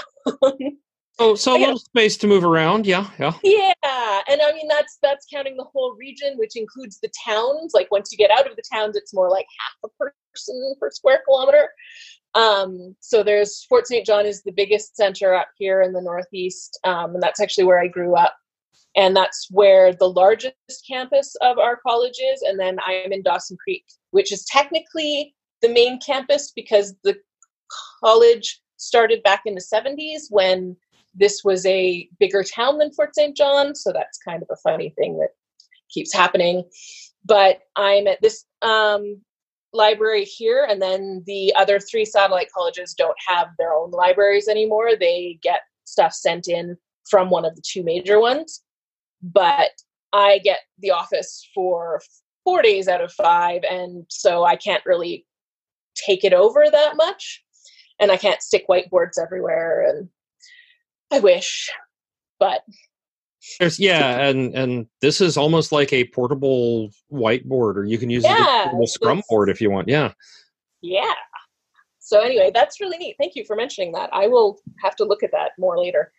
Oh, 1.22 1.36
so 1.36 1.56
a 1.56 1.60
little 1.60 1.78
space 1.78 2.18
to 2.18 2.28
move 2.28 2.44
around. 2.44 2.88
Yeah, 2.88 3.08
yeah. 3.20 3.34
Yeah, 3.44 3.74
and 3.84 4.42
I 4.42 4.54
mean 4.54 4.68
that's 4.68 4.98
that's 5.04 5.28
counting 5.32 5.56
the 5.56 5.66
whole 5.66 5.96
region, 5.96 6.34
which 6.38 6.56
includes 6.56 7.00
the 7.00 7.12
towns. 7.24 7.74
Like 7.76 7.92
once 7.92 8.12
you 8.12 8.18
get 8.18 8.32
out 8.32 8.50
of 8.50 8.56
the 8.56 8.64
towns, 8.74 8.96
it's 8.96 9.14
more 9.14 9.30
like 9.30 9.46
half 9.60 9.92
a 9.92 10.06
person 10.34 10.74
per 10.80 10.90
square 10.90 11.22
kilometer. 11.26 11.70
Um, 12.34 12.96
so 13.02 13.22
there's 13.22 13.64
Fort 13.66 13.86
St. 13.86 14.04
John 14.04 14.26
is 14.26 14.42
the 14.42 14.52
biggest 14.52 14.96
center 14.96 15.36
up 15.36 15.50
here 15.58 15.84
in 15.84 15.94
the 15.94 16.02
northeast, 16.02 16.80
um, 16.86 17.14
and 17.14 17.22
that's 17.22 17.40
actually 17.40 17.66
where 17.66 17.80
I 17.80 17.88
grew 17.88 18.16
up, 18.16 18.36
and 18.96 19.16
that's 19.16 19.48
where 19.52 19.94
the 19.94 20.10
largest 20.10 20.56
campus 20.90 21.36
of 21.42 21.58
our 21.58 21.78
college 21.78 22.20
is. 22.34 22.42
And 22.42 22.60
then 22.60 22.78
I 22.86 22.94
am 22.94 23.14
in 23.14 23.24
Dawson 23.24 23.58
Creek, 23.64 23.86
which 24.12 24.32
is 24.32 24.46
technically 24.46 25.34
the 25.62 25.70
main 25.70 26.00
campus 26.00 26.52
because 26.56 26.94
the 27.04 27.18
college 28.04 28.62
started 28.78 29.24
back 29.24 29.44
in 29.46 29.56
the 29.56 29.62
70s 29.62 30.24
when 30.30 30.76
this 31.14 31.44
was 31.44 31.66
a 31.66 32.10
bigger 32.20 32.44
town 32.44 32.78
than 32.78 32.92
Fort 32.92 33.16
St. 33.16 33.36
John, 33.36 33.76
so 33.76 33.92
that's 33.92 34.18
kind 34.18 34.42
of 34.42 34.50
a 34.52 34.56
funny 34.58 34.94
thing 34.98 35.18
that 35.20 35.30
keeps 35.90 36.14
happening. 36.14 36.64
But 37.26 37.60
I'm 37.76 38.08
at 38.08 38.22
this 38.22 38.46
um, 38.62 39.22
library 39.74 40.24
here, 40.24 40.66
and 40.70 40.82
then 40.82 41.24
the 41.26 41.54
other 41.56 41.80
three 41.80 42.06
satellite 42.06 42.52
colleges 42.52 42.94
don't 42.94 43.18
have 43.28 43.50
their 43.58 43.74
own 43.74 43.92
libraries 43.92 44.48
anymore. 44.48 44.92
They 45.00 45.38
get 45.42 45.62
stuff 45.84 46.14
sent 46.14 46.48
in 46.48 46.78
from 47.10 47.30
one 47.30 47.46
of 47.46 47.56
the 47.56 47.62
two 47.66 47.84
major 47.84 48.20
ones. 48.20 48.64
But 49.22 49.72
I 50.14 50.40
get 50.44 50.60
the 50.80 50.92
office 50.92 51.48
for 51.54 52.02
four 52.44 52.62
days 52.62 52.88
out 52.88 53.02
of 53.02 53.14
five, 53.14 53.64
and 53.70 54.06
so 54.10 54.44
I 54.44 54.56
can't 54.56 54.86
really 54.86 55.26
take 55.96 56.24
it 56.24 56.34
over 56.34 56.66
that 56.70 56.96
much. 56.96 57.44
And 58.00 58.12
I 58.12 58.18
can't 58.18 58.42
stick 58.42 58.66
whiteboards 58.68 59.20
everywhere 59.22 59.86
and 59.88 60.10
I 61.12 61.20
wish, 61.20 61.70
but 62.40 62.62
There's 63.60 63.80
yeah, 63.80 64.28
and 64.28 64.56
and 64.56 64.88
this 65.02 65.20
is 65.20 65.36
almost 65.36 65.72
like 65.72 65.92
a 65.92 66.06
portable 66.06 66.90
whiteboard, 67.12 67.76
or 67.76 67.84
you 67.84 67.98
can 67.98 68.10
use 68.10 68.24
as 68.24 68.40
a 68.40 68.64
portable 68.64 68.88
scrum 68.88 69.22
board 69.30 69.50
if 69.50 69.60
you 69.60 69.70
want. 69.70 69.90
Yeah. 69.90 70.14
yeah. 70.82 71.14
So 72.00 72.22
anyway, 72.22 72.52
that's 72.54 72.80
really 72.80 72.98
neat. 72.98 73.16
Thank 73.20 73.36
you 73.36 73.44
for 73.46 73.56
mentioning 73.56 73.92
that. 73.94 74.10
I 74.14 74.28
will 74.28 74.60
have 74.82 74.96
to 74.98 75.04
look 75.04 75.22
at 75.22 75.32
that 75.32 75.52
more 75.58 75.78
later. 75.78 76.12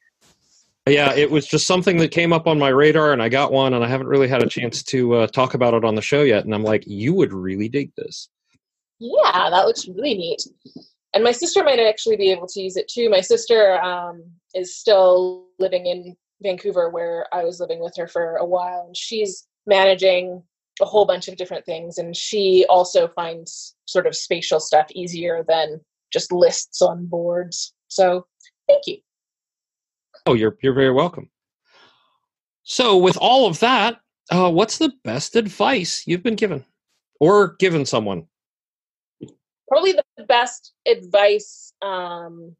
Yeah, 0.86 1.14
it 1.14 1.30
was 1.30 1.46
just 1.46 1.66
something 1.66 1.98
that 1.98 2.10
came 2.10 2.32
up 2.32 2.48
on 2.48 2.58
my 2.58 2.70
radar, 2.70 3.12
and 3.12 3.22
I 3.22 3.28
got 3.28 3.52
one, 3.52 3.74
and 3.74 3.84
I 3.84 3.88
haven't 3.88 4.08
really 4.08 4.26
had 4.26 4.42
a 4.42 4.48
chance 4.48 4.82
to 4.84 5.14
uh, 5.14 5.26
talk 5.28 5.54
about 5.54 5.74
it 5.74 5.84
on 5.84 5.94
the 5.94 6.02
show 6.02 6.22
yet. 6.22 6.44
And 6.44 6.52
I'm 6.52 6.64
like, 6.64 6.84
you 6.86 7.14
would 7.14 7.32
really 7.32 7.68
dig 7.68 7.92
this. 7.96 8.28
Yeah, 8.98 9.48
that 9.50 9.66
looks 9.66 9.86
really 9.86 10.14
neat. 10.14 10.42
And 11.14 11.22
my 11.22 11.30
sister 11.30 11.62
might 11.62 11.78
actually 11.78 12.16
be 12.16 12.32
able 12.32 12.48
to 12.48 12.60
use 12.60 12.76
it 12.76 12.88
too. 12.88 13.10
My 13.10 13.20
sister 13.20 13.80
um, 13.80 14.24
is 14.54 14.76
still 14.76 15.46
living 15.60 15.86
in 15.86 16.16
Vancouver, 16.42 16.90
where 16.90 17.26
I 17.32 17.44
was 17.44 17.60
living 17.60 17.80
with 17.80 17.94
her 17.96 18.08
for 18.08 18.36
a 18.36 18.44
while, 18.44 18.84
and 18.86 18.96
she's 18.96 19.46
managing 19.66 20.42
a 20.80 20.84
whole 20.84 21.04
bunch 21.04 21.28
of 21.28 21.36
different 21.36 21.64
things. 21.64 21.98
And 21.98 22.16
she 22.16 22.66
also 22.68 23.06
finds 23.06 23.76
sort 23.86 24.08
of 24.08 24.16
spatial 24.16 24.58
stuff 24.58 24.86
easier 24.92 25.44
than 25.46 25.80
just 26.12 26.32
lists 26.32 26.82
on 26.82 27.06
boards. 27.06 27.72
So 27.86 28.26
thank 28.66 28.86
you. 28.86 28.98
Oh, 30.26 30.34
you're 30.34 30.56
you're 30.62 30.74
very 30.74 30.92
welcome. 30.92 31.30
So, 32.62 32.96
with 32.96 33.16
all 33.20 33.46
of 33.46 33.58
that, 33.60 34.00
uh, 34.30 34.50
what's 34.50 34.78
the 34.78 34.92
best 35.02 35.34
advice 35.36 36.04
you've 36.06 36.22
been 36.22 36.36
given 36.36 36.64
or 37.20 37.56
given 37.58 37.84
someone? 37.84 38.26
Probably 39.68 39.92
the 39.92 40.24
best 40.24 40.72
advice. 40.86 41.72
Um, 41.82 42.56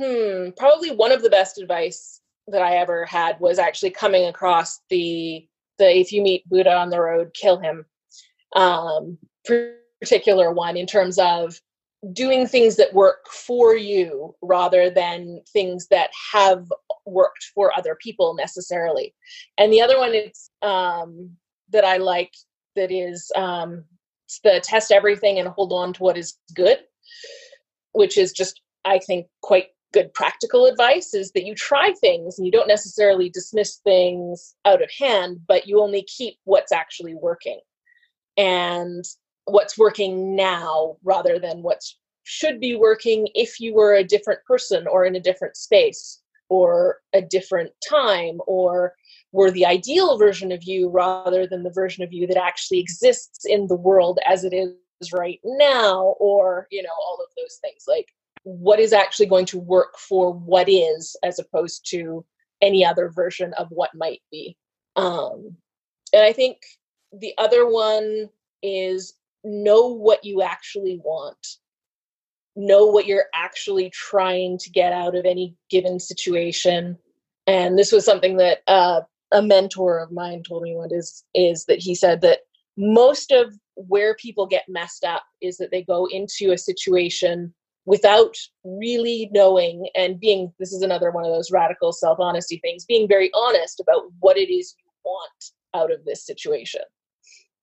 hmm, 0.00 0.50
probably 0.56 0.90
one 0.92 1.12
of 1.12 1.22
the 1.22 1.30
best 1.30 1.58
advice 1.58 2.20
that 2.46 2.62
I 2.62 2.76
ever 2.76 3.04
had 3.06 3.40
was 3.40 3.58
actually 3.58 3.90
coming 3.90 4.26
across 4.26 4.80
the 4.90 5.46
the 5.78 5.90
if 5.90 6.12
you 6.12 6.22
meet 6.22 6.48
Buddha 6.48 6.76
on 6.76 6.90
the 6.90 7.00
road, 7.00 7.34
kill 7.34 7.58
him. 7.58 7.84
Um, 8.54 9.18
particular 10.00 10.52
one 10.52 10.76
in 10.76 10.86
terms 10.86 11.18
of 11.18 11.60
doing 12.12 12.46
things 12.46 12.76
that 12.76 12.92
work 12.92 13.26
for 13.30 13.74
you 13.76 14.34
rather 14.42 14.90
than 14.90 15.40
things 15.52 15.88
that 15.88 16.10
have 16.32 16.70
worked 17.06 17.44
for 17.54 17.76
other 17.76 17.96
people 18.00 18.34
necessarily. 18.34 19.14
And 19.58 19.72
the 19.72 19.80
other 19.80 19.98
one 19.98 20.14
is 20.14 20.50
um, 20.62 21.30
that 21.70 21.84
I 21.84 21.98
like 21.98 22.32
that 22.76 22.90
is 22.90 23.30
um, 23.36 23.84
the 24.42 24.60
test 24.62 24.92
everything 24.92 25.38
and 25.38 25.48
hold 25.48 25.72
on 25.72 25.92
to 25.94 26.02
what 26.02 26.18
is 26.18 26.36
good, 26.54 26.78
which 27.92 28.18
is 28.18 28.32
just 28.32 28.60
I 28.84 28.98
think 28.98 29.26
quite 29.42 29.68
good 29.92 30.12
practical 30.12 30.66
advice 30.66 31.14
is 31.14 31.30
that 31.32 31.44
you 31.44 31.54
try 31.54 31.94
things 32.00 32.36
and 32.36 32.44
you 32.44 32.50
don't 32.50 32.66
necessarily 32.68 33.30
dismiss 33.30 33.76
things 33.76 34.54
out 34.64 34.82
of 34.82 34.90
hand, 34.98 35.38
but 35.46 35.68
you 35.68 35.80
only 35.80 36.02
keep 36.02 36.34
what's 36.44 36.72
actually 36.72 37.14
working 37.14 37.60
and 38.36 39.04
what's 39.46 39.78
working 39.78 40.34
now 40.34 40.96
rather 41.02 41.38
than 41.38 41.62
what 41.62 41.82
should 42.24 42.58
be 42.58 42.74
working 42.74 43.28
if 43.34 43.60
you 43.60 43.74
were 43.74 43.94
a 43.94 44.04
different 44.04 44.40
person 44.46 44.86
or 44.86 45.04
in 45.04 45.16
a 45.16 45.20
different 45.20 45.56
space 45.56 46.20
or 46.48 47.00
a 47.12 47.20
different 47.20 47.70
time 47.86 48.40
or 48.46 48.94
were 49.32 49.50
the 49.50 49.66
ideal 49.66 50.16
version 50.16 50.52
of 50.52 50.62
you 50.62 50.88
rather 50.88 51.46
than 51.46 51.62
the 51.62 51.70
version 51.70 52.02
of 52.02 52.12
you 52.12 52.26
that 52.26 52.42
actually 52.42 52.78
exists 52.78 53.44
in 53.44 53.66
the 53.66 53.76
world 53.76 54.18
as 54.26 54.44
it 54.44 54.54
is 54.54 55.12
right 55.12 55.40
now 55.44 56.14
or 56.18 56.66
you 56.70 56.82
know 56.82 56.90
all 56.98 57.18
of 57.22 57.30
those 57.36 57.58
things. 57.60 57.84
Like 57.86 58.08
what 58.44 58.80
is 58.80 58.92
actually 58.92 59.26
going 59.26 59.46
to 59.46 59.58
work 59.58 59.98
for 59.98 60.32
what 60.32 60.68
is 60.68 61.16
as 61.22 61.38
opposed 61.38 61.88
to 61.90 62.24
any 62.62 62.84
other 62.84 63.10
version 63.10 63.52
of 63.54 63.68
what 63.70 63.94
might 63.94 64.22
be. 64.30 64.56
Um 64.96 65.56
and 66.14 66.22
i 66.22 66.32
think 66.32 66.58
the 67.12 67.34
other 67.36 67.66
one 67.66 68.28
is 68.62 69.14
know 69.44 69.88
what 69.88 70.24
you 70.24 70.42
actually 70.42 71.00
want 71.04 71.58
know 72.56 72.86
what 72.86 73.06
you're 73.06 73.26
actually 73.34 73.90
trying 73.90 74.58
to 74.58 74.70
get 74.70 74.92
out 74.92 75.16
of 75.16 75.24
any 75.24 75.54
given 75.70 75.98
situation. 75.98 76.96
And 77.46 77.78
this 77.78 77.92
was 77.92 78.04
something 78.04 78.36
that 78.36 78.58
uh, 78.66 79.00
a 79.32 79.42
mentor 79.42 79.98
of 79.98 80.12
mine 80.12 80.42
told 80.42 80.62
me 80.62 80.74
what 80.74 80.92
is 80.92 81.24
is 81.34 81.64
that 81.66 81.80
he 81.80 81.94
said 81.94 82.20
that 82.20 82.40
most 82.76 83.32
of 83.32 83.54
where 83.74 84.14
people 84.14 84.46
get 84.46 84.64
messed 84.68 85.04
up 85.04 85.24
is 85.40 85.56
that 85.56 85.70
they 85.70 85.82
go 85.82 86.06
into 86.06 86.52
a 86.52 86.58
situation 86.58 87.52
without 87.86 88.36
really 88.64 89.28
knowing 89.32 89.88
and 89.96 90.20
being 90.20 90.52
this 90.58 90.72
is 90.72 90.82
another 90.82 91.10
one 91.10 91.24
of 91.24 91.32
those 91.32 91.50
radical 91.50 91.92
self-honesty 91.92 92.58
things 92.62 92.84
being 92.84 93.08
very 93.08 93.30
honest 93.34 93.80
about 93.80 94.02
what 94.20 94.38
it 94.38 94.52
is 94.52 94.74
you 94.78 94.90
want 95.04 95.44
out 95.74 95.92
of 95.92 96.04
this 96.04 96.24
situation 96.24 96.80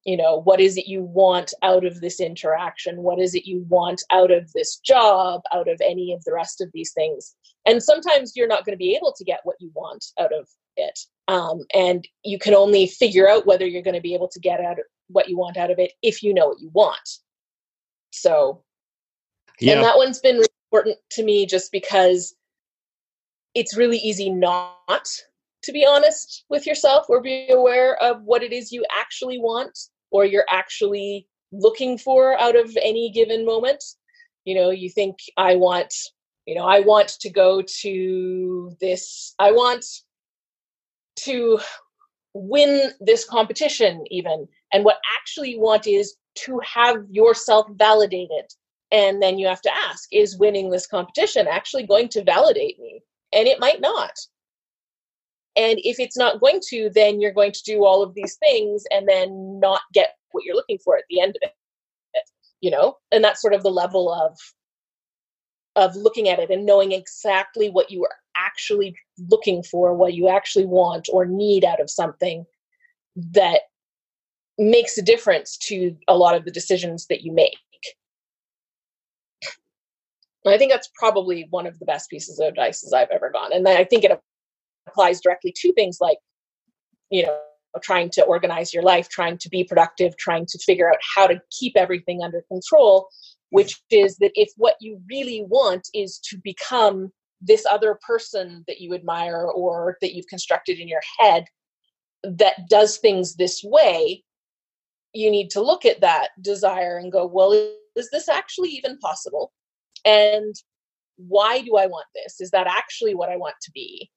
you 0.06 0.18
know 0.18 0.42
what 0.42 0.60
is 0.60 0.78
it 0.78 0.88
you 0.88 1.04
want 1.04 1.54
out 1.62 1.86
of 1.86 2.02
this 2.02 2.20
interaction? 2.20 3.02
What 3.04 3.20
is 3.20 3.36
it 3.36 3.46
you 3.46 3.66
want 3.70 4.04
out 4.12 4.32
of 4.32 4.52
this 4.54 4.78
job 4.78 5.42
out 5.54 5.68
of 5.68 5.80
any 5.84 6.14
of 6.14 6.24
the 6.24 6.34
rest 6.34 6.62
of 6.62 6.70
these 6.74 6.92
things? 6.94 7.36
And 7.66 7.82
sometimes 7.82 8.34
you're 8.36 8.48
not 8.48 8.66
going 8.66 8.74
to 8.74 8.78
be 8.78 8.96
able 8.96 9.14
to 9.16 9.24
get 9.24 9.42
what 9.44 9.58
you 9.60 9.72
want 9.76 10.06
out 10.20 10.34
of 10.34 10.48
it 10.78 10.98
um, 11.32 11.62
and 11.74 12.06
you 12.24 12.38
can 12.38 12.54
only 12.54 12.88
figure 12.88 13.30
out 13.30 13.46
whether 13.46 13.66
you're 13.66 13.82
going 13.82 13.96
to 13.96 14.02
be 14.02 14.14
able 14.14 14.28
to 14.30 14.40
get 14.40 14.60
out 14.60 14.78
what 15.08 15.30
you 15.30 15.38
want 15.38 15.56
out 15.56 15.72
of 15.72 15.80
it 15.80 15.94
if 16.02 16.22
you 16.22 16.34
know 16.34 16.48
what 16.48 16.60
you 16.60 16.70
want. 16.74 17.10
So 18.12 18.64
yeah. 19.60 19.76
and 19.76 19.84
that 19.84 19.98
one's 19.98 20.20
been 20.20 20.36
really 20.36 20.48
important 20.72 20.98
to 21.12 21.24
me 21.24 21.46
just 21.46 21.72
because 21.72 22.36
it's 23.56 23.78
really 23.78 23.98
easy 23.98 24.30
not 24.30 25.08
to 25.64 25.72
be 25.72 25.86
honest 25.86 26.46
with 26.50 26.66
yourself 26.66 27.06
or 27.10 27.22
be 27.22 27.48
aware 27.50 28.02
of 28.02 28.22
what 28.24 28.44
it 28.44 28.52
is 28.52 28.72
you 28.72 28.86
actually 28.92 29.38
want 29.38 29.78
or 30.12 30.26
you're 30.26 30.46
actually 30.50 31.28
looking 31.52 31.98
for 31.98 32.40
out 32.40 32.56
of 32.56 32.76
any 32.82 33.12
given 33.12 33.46
moment. 33.46 33.84
You 34.46 34.56
know 34.56 34.72
you 34.72 34.90
think 34.90 35.18
i 35.38 35.56
want 35.56 35.94
you 36.48 36.56
know 36.56 36.66
i 36.66 36.80
want 36.80 37.10
to 37.20 37.30
go 37.30 37.62
to 37.82 38.76
this 38.82 39.36
i 39.38 39.52
want 39.52 39.86
to 41.18 41.60
win 42.34 42.92
this 43.00 43.26
competition 43.26 44.04
even. 44.10 44.48
And 44.74 44.86
what 44.86 45.00
actually 45.20 45.52
you 45.52 45.60
want 45.60 45.88
is 45.88 46.16
to 46.36 46.60
have 46.64 47.04
yourself 47.10 47.68
validated. 47.76 48.46
And 48.92 49.22
then 49.22 49.40
you 49.40 49.48
have 49.48 49.62
to 49.62 49.72
ask 49.74 50.08
is 50.12 50.38
winning 50.38 50.70
this 50.70 50.88
competition 50.88 51.48
actually 51.48 51.86
going 51.86 52.10
to 52.10 52.24
validate 52.24 52.80
me? 52.80 53.02
And 53.34 53.48
it 53.48 53.60
might 53.60 53.80
not 53.80 54.12
and 55.56 55.80
if 55.84 56.00
it's 56.00 56.18
not 56.18 56.40
going 56.40 56.62
to, 56.70 56.90
then 56.94 57.20
you're 57.20 57.34
going 57.34 57.52
to 57.52 57.64
do 57.64 57.86
all 57.86 58.02
of 58.02 58.14
these 58.14 58.36
things 58.36 58.84
and 58.92 59.08
then 59.08 59.60
not 59.60 59.82
get 59.94 60.16
what 60.32 60.46
you're 60.46 60.56
looking 60.56 60.78
for 60.78 60.98
at 60.98 61.04
the 61.10 61.20
end 61.20 61.36
of 61.36 61.42
it. 61.44 61.54
You 62.62 62.72
know? 62.72 62.98
And 63.12 63.24
that's 63.24 63.42
sort 63.42 63.54
of 63.54 63.64
the 63.64 63.72
level 63.72 64.12
of 64.12 64.38
of 65.78 65.96
looking 65.96 66.28
at 66.28 66.40
it 66.40 66.50
and 66.50 66.66
knowing 66.66 66.92
exactly 66.92 67.70
what 67.70 67.90
you 67.90 68.04
are 68.04 68.16
actually 68.36 68.96
looking 69.30 69.64
for, 69.64 69.94
what 69.94 70.14
you 70.14 70.28
actually 70.28 70.66
want 70.66 71.08
or 71.12 71.26
need 71.26 71.64
out 71.64 71.80
of 71.80 71.90
something 71.90 72.46
that 73.16 73.62
makes 74.58 74.98
a 74.98 75.02
difference 75.02 75.58
to 75.58 75.96
a 76.08 76.18
lot 76.18 76.36
of 76.36 76.44
the 76.46 76.52
decisions 76.52 77.08
that 77.08 77.22
you 77.22 77.32
make. 77.32 77.58
I 80.46 80.58
think 80.58 80.72
that's 80.72 80.90
probably 80.96 81.48
one 81.52 81.68
of 81.68 81.78
the 81.80 81.86
best 81.86 82.10
pieces 82.10 82.40
of 82.40 82.48
advice 82.48 82.92
I've 82.92 83.10
ever 83.12 83.30
gotten. 83.30 83.58
And 83.58 83.68
I 83.68 83.84
think 83.84 84.04
it 84.04 84.12
applies 84.88 85.22
directly 85.22 85.54
to 85.58 85.74
things 85.74 85.98
like, 86.02 86.18
you 87.10 87.26
know, 87.26 87.38
trying 87.82 88.10
to 88.12 88.24
organize 88.24 88.74
your 88.74 88.84
life, 88.84 89.08
trying 89.10 89.38
to 89.38 89.50
be 89.50 89.64
productive, 89.64 90.16
trying 90.18 90.46
to 90.46 90.60
figure 90.60 90.90
out 90.90 90.98
how 91.16 91.28
to 91.28 91.42
keep 91.58 91.74
everything 91.78 92.22
under 92.22 92.44
control, 92.50 93.08
which 93.50 93.82
is 93.90 94.18
that 94.18 94.32
if 94.36 94.50
what 94.58 94.76
you 94.82 95.00
really 95.10 95.44
want 95.48 95.88
is 95.94 96.20
to 96.20 96.38
become 96.44 97.12
this 97.40 97.66
other 97.70 97.98
person 98.06 98.64
that 98.68 98.82
you 98.82 98.94
admire 98.94 99.46
or 99.46 99.98
that 100.02 100.14
you've 100.14 100.28
constructed 100.28 100.80
in 100.80 100.88
your 100.88 101.02
head 101.20 101.46
that 102.24 102.68
does 102.70 102.98
things 102.98 103.36
this 103.36 103.62
way, 103.64 104.24
you 105.14 105.32
need 105.32 105.50
to 105.50 105.62
look 105.62 105.86
at 105.86 106.02
that 106.02 106.30
desire 106.42 106.98
and 106.98 107.12
go, 107.12 107.26
well, 107.26 107.52
is 107.52 108.10
this 108.12 108.30
actually 108.30 108.70
even 108.70 108.98
possible? 109.00 109.52
And 110.06 110.54
why 111.18 111.62
do 111.62 111.78
I 111.78 111.88
want 111.88 112.08
this? 112.16 112.40
Is 112.40 112.52
that 112.52 112.68
actually 112.68 113.16
what 113.16 113.30
I 113.30 113.38
want 113.38 113.56
to 113.64 113.72
be? 113.72 114.10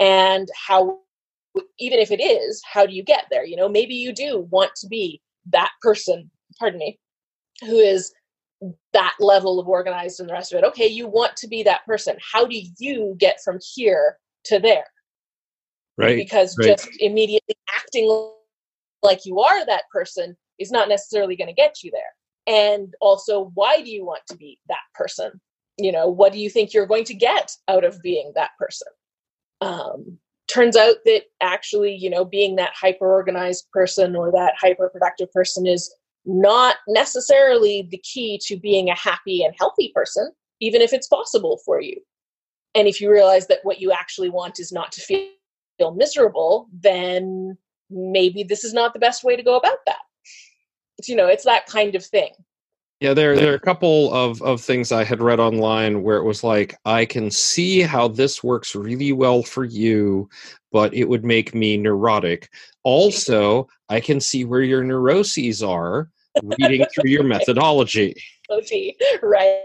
And 0.00 0.48
how 0.66 0.98
even 1.78 1.98
if 1.98 2.10
it 2.10 2.20
is 2.20 2.60
how 2.64 2.86
do 2.86 2.94
you 2.94 3.04
get 3.04 3.26
there? 3.30 3.44
You 3.44 3.56
know 3.56 3.68
maybe 3.68 3.94
you 3.94 4.12
do 4.12 4.48
want 4.50 4.72
to 4.76 4.88
be 4.88 5.20
that 5.52 5.70
person 5.80 6.30
pardon 6.58 6.78
me 6.78 6.98
who 7.62 7.78
is 7.78 8.12
that 8.92 9.14
level 9.20 9.58
of 9.60 9.68
organized 9.68 10.20
and 10.20 10.28
the 10.28 10.32
rest 10.32 10.52
of 10.52 10.58
it. 10.58 10.66
Okay 10.66 10.86
you 10.86 11.06
want 11.06 11.36
to 11.36 11.46
be 11.46 11.62
that 11.62 11.84
person. 11.86 12.16
How 12.32 12.46
do 12.46 12.60
you 12.78 13.14
get 13.18 13.40
from 13.44 13.58
here 13.74 14.16
to 14.46 14.58
there? 14.58 14.86
Right 15.96 16.16
because 16.16 16.56
right. 16.58 16.68
just 16.68 16.88
immediately 17.00 17.54
acting 17.76 18.32
like 19.02 19.20
you 19.24 19.40
are 19.40 19.64
that 19.66 19.84
person 19.92 20.36
is 20.58 20.70
not 20.70 20.88
necessarily 20.88 21.36
going 21.36 21.48
to 21.48 21.54
get 21.54 21.82
you 21.82 21.90
there. 21.90 22.02
And 22.46 22.94
also 23.00 23.50
why 23.54 23.82
do 23.82 23.90
you 23.90 24.04
want 24.04 24.22
to 24.28 24.36
be 24.36 24.58
that 24.68 24.78
person? 24.94 25.40
You 25.78 25.92
know 25.92 26.08
what 26.08 26.32
do 26.32 26.38
you 26.38 26.48
think 26.48 26.72
you're 26.72 26.86
going 26.86 27.04
to 27.04 27.14
get 27.14 27.52
out 27.68 27.84
of 27.84 28.00
being 28.02 28.32
that 28.34 28.50
person 28.58 28.88
um, 29.60 30.18
turns 30.48 30.76
out 30.76 30.96
that 31.04 31.22
actually 31.40 31.94
you 31.94 32.10
know 32.10 32.24
being 32.24 32.56
that 32.56 32.72
hyper 32.74 33.10
organized 33.10 33.66
person 33.72 34.16
or 34.16 34.30
that 34.32 34.54
hyper 34.58 34.88
productive 34.88 35.30
person 35.32 35.66
is 35.66 35.94
not 36.26 36.76
necessarily 36.88 37.88
the 37.90 37.98
key 37.98 38.38
to 38.44 38.56
being 38.56 38.90
a 38.90 38.96
happy 38.96 39.42
and 39.42 39.54
healthy 39.58 39.90
person 39.94 40.30
even 40.60 40.82
if 40.82 40.92
it's 40.92 41.06
possible 41.06 41.58
for 41.64 41.80
you. 41.80 41.96
And 42.74 42.86
if 42.86 43.00
you 43.00 43.10
realize 43.10 43.46
that 43.46 43.60
what 43.62 43.80
you 43.80 43.92
actually 43.92 44.28
want 44.28 44.60
is 44.60 44.70
not 44.70 44.92
to 44.92 45.00
feel, 45.00 45.26
feel 45.78 45.94
miserable 45.94 46.68
then 46.72 47.56
maybe 47.88 48.42
this 48.42 48.64
is 48.64 48.72
not 48.72 48.92
the 48.92 49.00
best 49.00 49.24
way 49.24 49.34
to 49.34 49.42
go 49.42 49.56
about 49.56 49.78
that. 49.86 50.00
You 51.06 51.16
know 51.16 51.26
it's 51.26 51.44
that 51.44 51.66
kind 51.66 51.94
of 51.94 52.04
thing 52.04 52.32
Yeah, 53.00 53.14
there 53.14 53.34
there 53.34 53.52
are 53.52 53.56
a 53.56 53.60
couple 53.60 54.12
of, 54.12 54.42
of 54.42 54.60
things 54.60 54.92
I 54.92 55.04
had 55.04 55.22
read 55.22 55.40
online 55.40 56.02
where 56.02 56.18
it 56.18 56.24
was 56.24 56.44
like, 56.44 56.76
I 56.84 57.06
can 57.06 57.30
see 57.30 57.80
how 57.80 58.08
this 58.08 58.44
works 58.44 58.74
really 58.74 59.12
well 59.12 59.42
for 59.42 59.64
you, 59.64 60.28
but 60.70 60.92
it 60.92 61.08
would 61.08 61.24
make 61.24 61.54
me 61.54 61.78
neurotic. 61.78 62.50
Also, 62.82 63.68
I 63.88 64.00
can 64.00 64.20
see 64.20 64.44
where 64.44 64.62
your 64.62 64.84
neuroses 64.84 65.62
are 65.62 66.10
reading 66.42 66.84
through 66.94 67.10
your 67.10 67.22
methodology. 67.36 68.14
Right. 69.22 69.62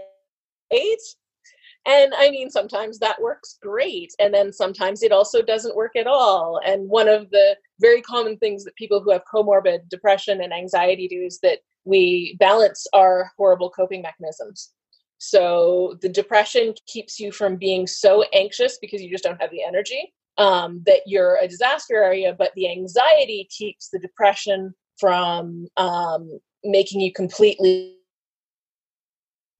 And 1.86 2.14
I 2.16 2.30
mean, 2.30 2.50
sometimes 2.50 2.98
that 2.98 3.20
works 3.20 3.58
great. 3.62 4.12
And 4.18 4.34
then 4.34 4.52
sometimes 4.52 5.02
it 5.02 5.12
also 5.12 5.42
doesn't 5.42 5.76
work 5.76 5.94
at 5.94 6.06
all. 6.06 6.60
And 6.64 6.88
one 6.88 7.08
of 7.08 7.30
the 7.30 7.56
very 7.80 8.02
common 8.02 8.38
things 8.38 8.64
that 8.64 8.74
people 8.74 9.00
who 9.00 9.12
have 9.12 9.22
comorbid 9.32 9.88
depression 9.88 10.40
and 10.40 10.52
anxiety 10.52 11.06
do 11.06 11.20
is 11.20 11.38
that 11.42 11.60
we 11.86 12.36
balance 12.38 12.86
our 12.92 13.32
horrible 13.38 13.70
coping 13.70 14.02
mechanisms. 14.02 14.72
So 15.18 15.96
the 16.02 16.08
depression 16.08 16.74
keeps 16.86 17.18
you 17.18 17.32
from 17.32 17.56
being 17.56 17.86
so 17.86 18.24
anxious 18.34 18.76
because 18.78 19.00
you 19.00 19.10
just 19.10 19.24
don't 19.24 19.40
have 19.40 19.50
the 19.50 19.64
energy 19.64 20.12
um, 20.36 20.82
that 20.84 21.00
you're 21.06 21.38
a 21.40 21.48
disaster 21.48 21.94
area, 21.94 22.34
but 22.38 22.52
the 22.54 22.70
anxiety 22.70 23.48
keeps 23.56 23.88
the 23.88 23.98
depression 23.98 24.74
from 24.98 25.68
um, 25.76 26.38
making 26.64 27.00
you 27.00 27.12
completely 27.12 27.96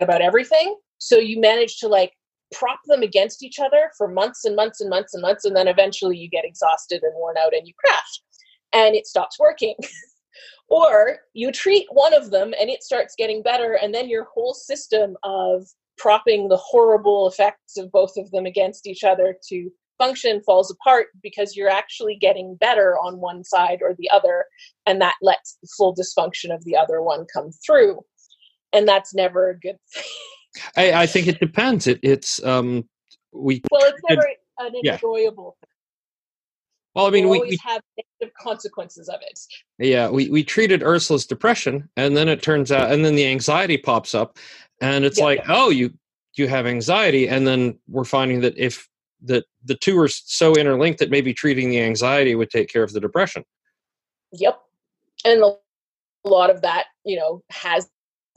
about 0.01 0.21
everything. 0.21 0.77
So 0.99 1.17
you 1.17 1.41
manage 1.41 1.79
to 1.79 1.89
like 1.89 2.13
prop 2.53 2.81
them 2.87 3.03
against 3.03 3.43
each 3.43 3.59
other 3.59 3.91
for 3.97 4.09
months 4.09 4.45
and 4.45 4.55
months 4.55 4.81
and 4.81 4.91
months 4.91 5.15
and 5.15 5.23
months, 5.23 5.45
and 5.45 5.57
then 5.57 5.69
eventually 5.69 6.19
you 6.19 6.29
get 6.29 6.45
exhausted 6.45 7.03
and 7.03 7.13
worn 7.15 7.37
out 7.39 7.55
and 7.55 7.67
you 7.67 7.73
crash 7.83 8.21
and 8.73 8.95
it 8.95 9.07
stops 9.07 9.39
working. 9.39 9.75
or 10.69 11.19
you 11.33 11.53
treat 11.53 11.87
one 11.91 12.15
of 12.15 12.31
them 12.31 12.53
and 12.61 12.71
it 12.71 12.83
starts 12.83 13.15
getting 13.17 13.43
better, 13.43 13.79
and 13.81 13.95
then 13.95 14.09
your 14.09 14.25
whole 14.25 14.55
system 14.55 15.17
of 15.23 15.67
propping 15.99 16.49
the 16.49 16.57
horrible 16.57 17.29
effects 17.29 17.77
of 17.77 17.91
both 17.91 18.13
of 18.17 18.31
them 18.31 18.47
against 18.47 18.87
each 18.87 19.05
other 19.05 19.37
to 19.49 19.71
function 19.99 20.43
falls 20.45 20.71
apart 20.71 21.07
because 21.23 21.57
you're 21.57 21.71
actually 21.71 22.17
getting 22.17 22.57
better 22.57 22.97
on 22.99 23.19
one 23.21 23.45
side 23.45 23.79
or 23.83 23.95
the 23.99 24.11
other, 24.11 24.45
and 24.87 25.01
that 25.01 25.15
lets 25.23 25.57
the 25.63 25.69
full 25.77 25.95
dysfunction 25.95 26.55
of 26.55 26.65
the 26.65 26.77
other 26.77 27.01
one 27.03 27.27
come 27.33 27.51
through. 27.65 28.01
And 28.73 28.87
that's 28.87 29.15
never 29.15 29.51
a 29.51 29.59
good 29.59 29.77
thing. 29.95 30.03
I, 30.77 31.03
I 31.03 31.07
think 31.07 31.29
it 31.29 31.39
depends. 31.39 31.87
It, 31.87 32.01
it's 32.03 32.43
um, 32.45 32.89
we. 33.33 33.63
Well, 33.71 33.83
it's 33.85 34.01
never 34.09 34.29
an 34.59 34.75
enjoyable. 34.75 35.57
Yeah. 35.61 35.67
Well, 36.95 37.07
I 37.07 37.11
mean, 37.11 37.29
we, 37.29 37.41
we 37.41 37.59
have 37.63 37.83
negative 38.21 38.35
consequences 38.41 39.09
of 39.09 39.21
it. 39.23 39.41
Yeah, 39.79 40.09
we 40.09 40.29
we 40.31 40.45
treated 40.45 40.83
Ursula's 40.83 41.27
depression, 41.27 41.89
and 41.97 42.17
then 42.17 42.29
it 42.29 42.43
turns 42.43 42.73
out, 42.73 42.93
and 42.93 43.05
then 43.05 43.15
the 43.15 43.27
anxiety 43.27 43.77
pops 43.77 44.15
up, 44.15 44.39
and 44.81 45.05
it's 45.05 45.19
yeah. 45.19 45.25
like, 45.25 45.45
oh, 45.49 45.71
you 45.71 45.93
you 46.35 46.49
have 46.49 46.67
anxiety, 46.67 47.29
and 47.29 47.47
then 47.47 47.79
we're 47.89 48.05
finding 48.05 48.41
that 48.41 48.57
if 48.57 48.89
that 49.23 49.45
the 49.65 49.75
two 49.75 49.99
are 49.99 50.09
so 50.09 50.55
interlinked 50.55 50.99
that 50.99 51.11
maybe 51.11 51.33
treating 51.33 51.71
the 51.71 51.81
anxiety 51.81 52.35
would 52.35 52.51
take 52.51 52.69
care 52.69 52.83
of 52.83 52.93
the 52.93 53.01
depression. 53.01 53.45
Yep, 54.33 54.61
and 55.25 55.43
a 55.43 56.29
lot 56.29 56.51
of 56.51 56.63
that, 56.63 56.87
you 57.05 57.17
know, 57.17 57.43
has 57.51 57.89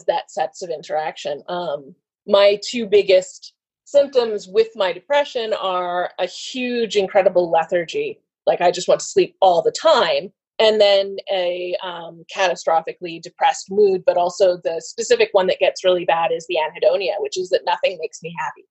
that 0.07 0.32
sets 0.32 0.61
of 0.61 0.69
interaction. 0.69 1.43
Um, 1.47 1.95
my 2.25 2.59
two 2.63 2.86
biggest 2.86 3.53
symptoms 3.86 4.47
with 4.47 4.69
my 4.75 4.93
depression 4.93 5.53
are 5.53 6.11
a 6.19 6.27
huge, 6.27 6.95
incredible 6.95 7.49
lethargy. 7.49 8.21
Like 8.46 8.62
I 8.62 8.72
just 8.72 8.88
want 8.88 9.00
to 9.02 9.06
sleep 9.06 9.36
all 9.42 9.62
the 9.62 9.72
time. 9.72 10.32
And 10.60 10.82
then 10.82 11.16
a 11.32 11.76
um, 11.82 12.26
catastrophically 12.36 13.22
depressed 13.22 13.68
mood, 13.70 14.04
but 14.06 14.18
also 14.18 14.58
the 14.64 14.82
specific 14.84 15.30
one 15.32 15.48
that 15.48 15.60
gets 15.60 15.86
really 15.86 16.04
bad 16.04 16.32
is 16.34 16.46
the 16.50 16.58
anhedonia, 16.58 17.14
which 17.20 17.38
is 17.38 17.50
that 17.50 17.62
nothing 17.66 17.98
makes 18.02 18.22
me 18.22 18.36
happy, 18.38 18.66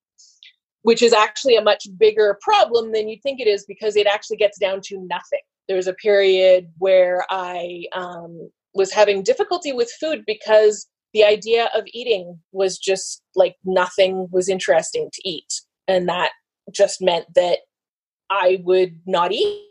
which 0.83 1.01
is 1.01 1.15
actually 1.15 1.57
a 1.57 1.63
much 1.63 1.87
bigger 1.99 2.39
problem 2.43 2.93
than 2.93 3.09
you 3.09 3.17
think 3.23 3.41
it 3.41 3.47
is 3.47 3.65
because 3.67 3.97
it 3.97 4.07
actually 4.07 4.37
gets 4.37 4.59
down 4.59 4.83
to 4.83 4.99
nothing. 5.09 5.41
There 5.67 5.79
was 5.79 5.87
a 5.87 5.95
period 5.95 6.69
where 6.77 7.25
I 7.31 7.85
um, 7.95 8.51
was 8.75 8.93
having 8.93 9.23
difficulty 9.23 9.73
with 9.73 9.91
food 9.99 10.25
because 10.27 10.87
the 11.15 11.25
idea 11.25 11.71
of 11.75 11.85
eating 11.93 12.39
was 12.53 12.79
just 12.79 13.23
like 13.35 13.57
nothing 13.65 14.29
was 14.31 14.49
interesting 14.49 15.09
to 15.13 15.29
eat. 15.29 15.53
And 15.87 16.07
that 16.09 16.33
just 16.73 17.01
meant 17.01 17.27
that 17.35 17.61
I 18.31 18.61
would 18.65 19.01
not 19.07 19.33
eat 19.33 19.63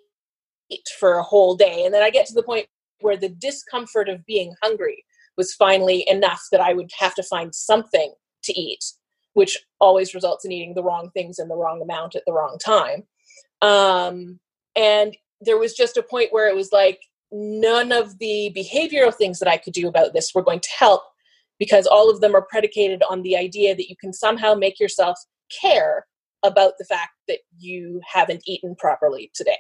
for 1.00 1.14
a 1.18 1.24
whole 1.24 1.56
day. 1.56 1.86
And 1.86 1.94
then 1.94 2.04
I 2.04 2.10
get 2.10 2.26
to 2.28 2.34
the 2.34 2.44
point 2.44 2.68
where 3.02 3.18
the 3.18 3.30
discomfort 3.30 4.10
of 4.10 4.26
being 4.26 4.56
hungry 4.62 5.06
was 5.38 5.54
finally 5.54 6.08
enough 6.08 6.44
that 6.52 6.62
I 6.62 6.74
would 6.74 6.90
have 6.98 7.14
to 7.16 7.24
find 7.24 7.54
something 7.54 8.14
to 8.44 8.60
eat, 8.60 8.84
which 9.34 9.58
always 9.80 10.16
results 10.16 10.46
in 10.46 10.52
eating 10.52 10.74
the 10.74 10.84
wrong 10.84 11.12
things 11.14 11.40
in 11.40 11.48
the 11.48 11.56
wrong 11.56 11.82
amount 11.82 12.16
at 12.16 12.24
the 12.26 12.34
wrong 12.34 12.58
time. 12.64 13.04
Um, 13.62 14.40
and 14.76 15.16
there 15.42 15.58
was 15.58 15.74
just 15.74 15.98
a 15.98 16.04
point 16.04 16.34
where 16.34 16.48
it 16.48 16.56
was 16.56 16.72
like 16.72 17.00
none 17.32 17.92
of 17.92 18.18
the 18.20 18.52
behavioral 18.56 19.14
things 19.14 19.40
that 19.40 19.50
I 19.50 19.58
could 19.58 19.74
do 19.74 19.88
about 19.88 20.14
this 20.14 20.34
were 20.34 20.44
going 20.44 20.62
to 20.62 20.70
help 20.78 21.04
because 21.60 21.86
all 21.86 22.10
of 22.10 22.22
them 22.22 22.36
are 22.36 22.46
predicated 22.50 23.04
on 23.10 23.22
the 23.22 23.36
idea 23.36 23.76
that 23.76 23.90
you 23.90 23.96
can 23.96 24.14
somehow 24.14 24.54
make 24.54 24.80
yourself 24.80 25.20
care 25.62 26.06
about 26.44 26.74
the 26.78 26.86
fact 26.86 27.14
that 27.28 27.40
you 27.58 28.02
haven't 28.06 28.44
eaten 28.46 28.76
properly 28.76 29.32
today. 29.34 29.60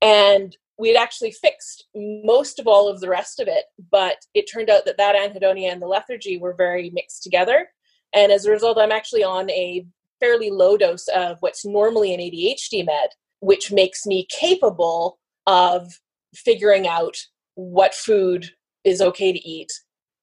And 0.00 0.56
we 0.78 0.88
had 0.88 0.96
actually 0.96 1.30
fixed 1.30 1.86
most 1.94 2.58
of 2.58 2.66
all 2.66 2.88
of 2.88 3.00
the 3.00 3.08
rest 3.08 3.38
of 3.38 3.48
it, 3.48 3.64
but 3.90 4.16
it 4.34 4.50
turned 4.52 4.70
out 4.70 4.84
that 4.84 4.96
that 4.96 5.14
anhedonia 5.14 5.70
and 5.70 5.80
the 5.80 5.86
lethargy 5.86 6.38
were 6.38 6.54
very 6.54 6.90
mixed 6.90 7.22
together. 7.22 7.68
And 8.12 8.32
as 8.32 8.44
a 8.44 8.50
result, 8.50 8.78
I'm 8.78 8.92
actually 8.92 9.22
on 9.22 9.50
a 9.50 9.86
fairly 10.20 10.50
low 10.50 10.76
dose 10.76 11.08
of 11.08 11.36
what's 11.40 11.64
normally 11.64 12.12
an 12.14 12.20
ADHD 12.20 12.84
med, 12.84 13.10
which 13.40 13.72
makes 13.72 14.06
me 14.06 14.26
capable 14.30 15.18
of 15.46 15.92
figuring 16.34 16.86
out 16.86 17.16
what 17.54 17.94
food 17.94 18.50
is 18.84 19.00
okay 19.00 19.32
to 19.32 19.48
eat, 19.48 19.70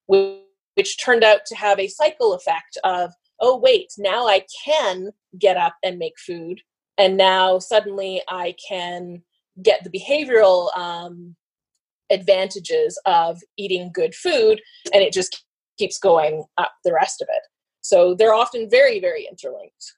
which 0.06 1.02
turned 1.02 1.24
out 1.24 1.40
to 1.46 1.54
have 1.54 1.78
a 1.78 1.88
cycle 1.88 2.34
effect 2.34 2.76
of, 2.84 3.12
oh, 3.40 3.56
wait, 3.56 3.88
now 3.98 4.26
I 4.26 4.44
can 4.64 5.10
get 5.38 5.56
up 5.56 5.74
and 5.82 5.98
make 5.98 6.18
food. 6.18 6.60
And 6.98 7.16
now 7.16 7.58
suddenly 7.58 8.22
I 8.28 8.54
can 8.68 9.22
get 9.62 9.84
the 9.84 9.90
behavioral 9.90 10.76
um, 10.76 11.36
advantages 12.10 13.00
of 13.06 13.40
eating 13.56 13.90
good 13.92 14.14
food. 14.14 14.60
And 14.92 15.02
it 15.02 15.12
just 15.12 15.44
keeps 15.78 15.98
going 15.98 16.44
up 16.58 16.72
the 16.84 16.92
rest 16.92 17.22
of 17.22 17.28
it. 17.30 17.42
So 17.80 18.14
they're 18.14 18.34
often 18.34 18.68
very, 18.68 19.00
very 19.00 19.26
interlinked. 19.30 19.94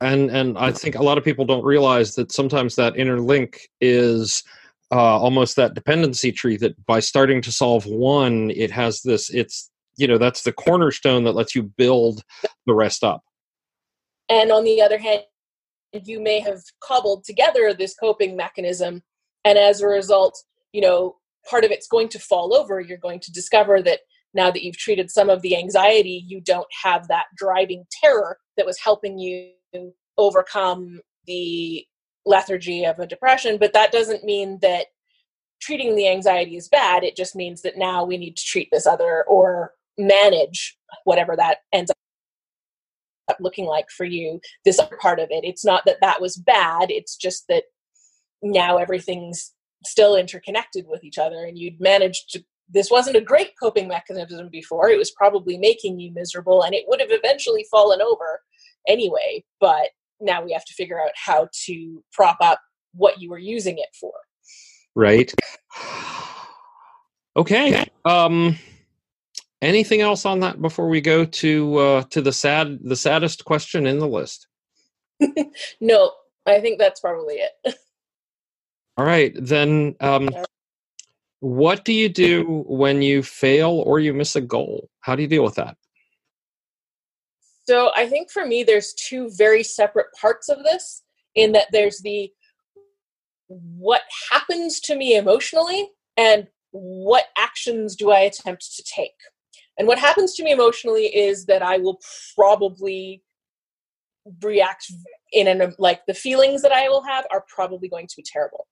And 0.00 0.30
and 0.30 0.58
I 0.58 0.72
think 0.72 0.94
a 0.94 1.02
lot 1.02 1.16
of 1.16 1.24
people 1.24 1.46
don't 1.46 1.64
realize 1.64 2.14
that 2.16 2.30
sometimes 2.30 2.76
that 2.76 2.94
interlink 2.94 3.60
is 3.80 4.42
uh, 4.90 5.18
almost 5.18 5.56
that 5.56 5.74
dependency 5.74 6.32
tree 6.32 6.56
that 6.58 6.84
by 6.86 7.00
starting 7.00 7.40
to 7.42 7.52
solve 7.52 7.86
one, 7.86 8.50
it 8.50 8.70
has 8.70 9.02
this, 9.02 9.30
it's, 9.30 9.70
you 9.96 10.06
know, 10.06 10.18
that's 10.18 10.42
the 10.42 10.52
cornerstone 10.52 11.24
that 11.24 11.34
lets 11.34 11.54
you 11.54 11.62
build 11.62 12.22
the 12.66 12.74
rest 12.74 13.02
up. 13.02 13.22
And 14.28 14.50
on 14.50 14.64
the 14.64 14.80
other 14.80 14.98
hand, 14.98 15.22
you 15.92 16.20
may 16.20 16.40
have 16.40 16.62
cobbled 16.80 17.24
together 17.24 17.72
this 17.72 17.94
coping 17.94 18.36
mechanism. 18.36 19.02
And 19.44 19.58
as 19.58 19.80
a 19.80 19.86
result, 19.86 20.42
you 20.72 20.80
know, 20.80 21.16
part 21.48 21.64
of 21.64 21.70
it's 21.70 21.86
going 21.86 22.08
to 22.10 22.18
fall 22.18 22.54
over. 22.54 22.80
You're 22.80 22.98
going 22.98 23.20
to 23.20 23.32
discover 23.32 23.82
that 23.82 24.00
now 24.34 24.50
that 24.50 24.62
you've 24.62 24.76
treated 24.76 25.10
some 25.10 25.30
of 25.30 25.42
the 25.42 25.56
anxiety, 25.56 26.24
you 26.26 26.40
don't 26.40 26.66
have 26.82 27.08
that 27.08 27.26
driving 27.36 27.84
terror 27.90 28.38
that 28.56 28.66
was 28.66 28.78
helping 28.78 29.18
you 29.18 29.52
overcome 30.18 31.00
the 31.26 31.84
lethargy 32.24 32.84
of 32.84 32.98
a 32.98 33.06
depression, 33.06 33.56
but 33.58 33.72
that 33.72 33.92
doesn't 33.92 34.24
mean 34.24 34.58
that 34.60 34.86
treating 35.60 35.96
the 35.96 36.08
anxiety 36.08 36.56
is 36.56 36.68
bad. 36.68 37.04
It 37.04 37.16
just 37.16 37.34
means 37.36 37.62
that 37.62 37.78
now 37.78 38.04
we 38.04 38.18
need 38.18 38.36
to 38.36 38.44
treat 38.44 38.68
this 38.72 38.86
other 38.86 39.24
or 39.28 39.72
manage 39.96 40.76
whatever 41.04 41.36
that 41.36 41.58
ends 41.72 41.90
up 41.90 41.96
looking 43.40 43.66
like 43.66 43.90
for 43.90 44.04
you, 44.04 44.40
this 44.64 44.78
other 44.78 44.96
part 45.00 45.18
of 45.18 45.28
it. 45.30 45.44
It's 45.44 45.64
not 45.64 45.84
that 45.86 45.98
that 46.00 46.20
was 46.20 46.36
bad, 46.36 46.90
it's 46.90 47.16
just 47.16 47.44
that 47.48 47.64
now 48.42 48.76
everything's 48.76 49.52
still 49.84 50.16
interconnected 50.16 50.86
with 50.86 51.04
each 51.04 51.18
other 51.18 51.44
and 51.44 51.58
you'd 51.58 51.80
managed 51.80 52.30
to 52.30 52.44
this 52.68 52.90
wasn't 52.90 53.16
a 53.16 53.20
great 53.20 53.52
coping 53.60 53.86
mechanism 53.86 54.48
before 54.50 54.88
it 54.88 54.98
was 54.98 55.12
probably 55.12 55.56
making 55.56 56.00
you 56.00 56.12
miserable 56.12 56.62
and 56.62 56.74
it 56.74 56.84
would 56.88 57.00
have 57.00 57.10
eventually 57.12 57.64
fallen 57.70 58.00
over 58.00 58.40
anyway 58.88 59.42
but 59.60 59.88
now 60.20 60.42
we 60.42 60.52
have 60.52 60.64
to 60.64 60.74
figure 60.74 61.00
out 61.00 61.10
how 61.14 61.48
to 61.52 62.02
prop 62.12 62.36
up 62.40 62.60
what 62.94 63.20
you 63.20 63.30
were 63.30 63.38
using 63.38 63.78
it 63.78 63.88
for 63.98 64.12
right 64.94 65.32
okay 67.36 67.86
um 68.04 68.58
anything 69.66 70.00
else 70.00 70.24
on 70.24 70.40
that 70.40 70.60
before 70.62 70.88
we 70.88 71.00
go 71.00 71.24
to 71.24 71.76
uh 71.76 72.02
to 72.04 72.22
the 72.22 72.32
sad 72.32 72.78
the 72.82 72.96
saddest 72.96 73.44
question 73.44 73.86
in 73.86 73.98
the 73.98 74.08
list 74.08 74.46
no 75.80 76.12
i 76.46 76.60
think 76.60 76.78
that's 76.78 77.00
probably 77.00 77.34
it 77.36 77.52
all 78.96 79.04
right 79.04 79.32
then 79.36 79.94
um 80.00 80.28
what 81.40 81.84
do 81.84 81.92
you 81.92 82.08
do 82.08 82.64
when 82.66 83.02
you 83.02 83.22
fail 83.22 83.70
or 83.86 84.00
you 84.00 84.14
miss 84.14 84.36
a 84.36 84.40
goal? 84.40 84.88
How 85.00 85.14
do 85.14 85.22
you 85.22 85.28
deal 85.28 85.44
with 85.44 85.54
that? 85.56 85.76
So 87.68 87.90
I 87.96 88.06
think 88.08 88.30
for 88.30 88.46
me, 88.46 88.64
there's 88.64 88.94
two 88.94 89.30
very 89.30 89.62
separate 89.62 90.06
parts 90.20 90.48
of 90.48 90.62
this. 90.62 91.02
In 91.34 91.52
that 91.52 91.66
there's 91.70 92.00
the 92.00 92.32
what 93.48 94.02
happens 94.30 94.80
to 94.80 94.96
me 94.96 95.16
emotionally 95.16 95.90
and 96.16 96.48
what 96.70 97.26
actions 97.36 97.94
do 97.94 98.10
I 98.10 98.20
attempt 98.20 98.74
to 98.76 98.82
take. 98.82 99.14
And 99.78 99.86
what 99.86 99.98
happens 99.98 100.34
to 100.34 100.44
me 100.44 100.52
emotionally 100.52 101.06
is 101.06 101.46
that 101.46 101.62
I 101.62 101.78
will 101.78 102.00
probably 102.34 103.22
react 104.42 104.90
in 105.32 105.46
an 105.46 105.74
like 105.78 106.04
the 106.06 106.14
feelings 106.14 106.62
that 106.62 106.72
I 106.72 106.88
will 106.88 107.02
have 107.02 107.26
are 107.30 107.44
probably 107.48 107.88
going 107.88 108.06
to 108.06 108.16
be 108.16 108.24
terrible. 108.24 108.66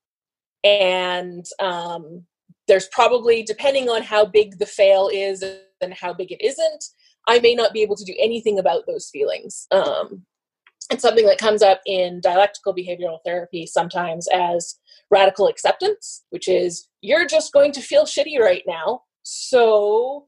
And 0.64 1.44
um, 1.60 2.24
there's 2.68 2.88
probably 2.88 3.42
depending 3.42 3.88
on 3.88 4.02
how 4.02 4.24
big 4.24 4.58
the 4.58 4.66
fail 4.66 5.10
is 5.12 5.44
and 5.80 5.94
how 5.94 6.14
big 6.14 6.32
it 6.32 6.42
isn't, 6.42 6.84
I 7.28 7.38
may 7.38 7.54
not 7.54 7.72
be 7.72 7.82
able 7.82 7.96
to 7.96 8.04
do 8.04 8.14
anything 8.18 8.58
about 8.58 8.86
those 8.86 9.10
feelings. 9.10 9.66
Um, 9.70 10.24
it's 10.90 11.02
something 11.02 11.26
that 11.26 11.38
comes 11.38 11.62
up 11.62 11.80
in 11.86 12.20
dialectical 12.20 12.74
behavioral 12.74 13.18
therapy 13.24 13.66
sometimes 13.66 14.28
as 14.28 14.76
radical 15.10 15.48
acceptance, 15.48 16.24
which 16.30 16.48
is 16.48 16.88
you're 17.00 17.26
just 17.26 17.52
going 17.52 17.72
to 17.72 17.80
feel 17.80 18.04
shitty 18.04 18.38
right 18.38 18.62
now. 18.66 19.02
So 19.22 20.26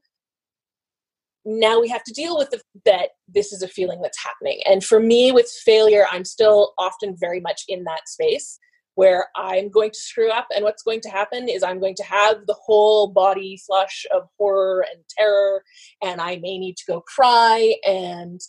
now 1.49 1.79
we 1.79 1.87
have 1.87 2.03
to 2.03 2.13
deal 2.13 2.37
with 2.37 2.49
the, 2.49 2.61
that 2.83 3.11
this 3.27 3.53
is 3.53 3.63
a 3.63 3.67
feeling 3.69 4.01
that's 4.01 4.23
happening. 4.23 4.59
And 4.69 4.83
for 4.83 4.99
me, 4.99 5.31
with 5.31 5.49
failure, 5.49 6.05
I'm 6.11 6.25
still 6.25 6.73
often 6.77 7.15
very 7.17 7.39
much 7.39 7.63
in 7.69 7.85
that 7.85 8.07
space 8.07 8.59
where 8.95 9.27
I'm 9.35 9.69
going 9.69 9.91
to 9.91 9.99
screw 9.99 10.31
up, 10.31 10.47
and 10.55 10.63
what's 10.63 10.81
going 10.81 11.01
to 11.01 11.09
happen 11.09 11.47
is 11.47 11.61
I'm 11.61 11.79
going 11.79 11.95
to 11.97 12.03
have 12.03 12.47
the 12.47 12.55
whole 12.65 13.07
body 13.07 13.61
flush 13.65 14.07
of 14.11 14.23
horror 14.39 14.83
and 14.91 15.03
terror, 15.17 15.61
and 16.03 16.19
I 16.19 16.37
may 16.37 16.57
need 16.57 16.77
to 16.77 16.83
go 16.87 17.01
cry, 17.01 17.75
and 17.85 18.41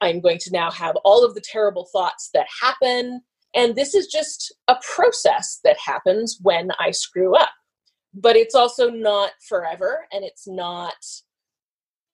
I'm 0.00 0.20
going 0.20 0.38
to 0.38 0.50
now 0.52 0.70
have 0.70 0.96
all 1.04 1.22
of 1.22 1.34
the 1.34 1.42
terrible 1.42 1.86
thoughts 1.92 2.30
that 2.32 2.46
happen. 2.62 3.20
And 3.54 3.76
this 3.76 3.94
is 3.94 4.06
just 4.06 4.54
a 4.68 4.76
process 4.94 5.60
that 5.64 5.76
happens 5.78 6.38
when 6.42 6.70
I 6.80 6.90
screw 6.90 7.36
up. 7.36 7.50
But 8.14 8.36
it's 8.36 8.54
also 8.54 8.88
not 8.88 9.32
forever, 9.46 10.06
and 10.12 10.24
it's 10.24 10.48
not, 10.48 10.94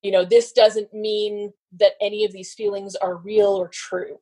you 0.03 0.11
know, 0.11 0.25
this 0.25 0.53
doesn't 0.53 0.93
mean 0.95 1.53
that 1.79 1.93
any 2.01 2.25
of 2.25 2.33
these 2.33 2.55
feelings 2.55 2.97
are 2.97 3.17
real 3.17 3.49
or 3.49 3.69
true. 3.69 4.19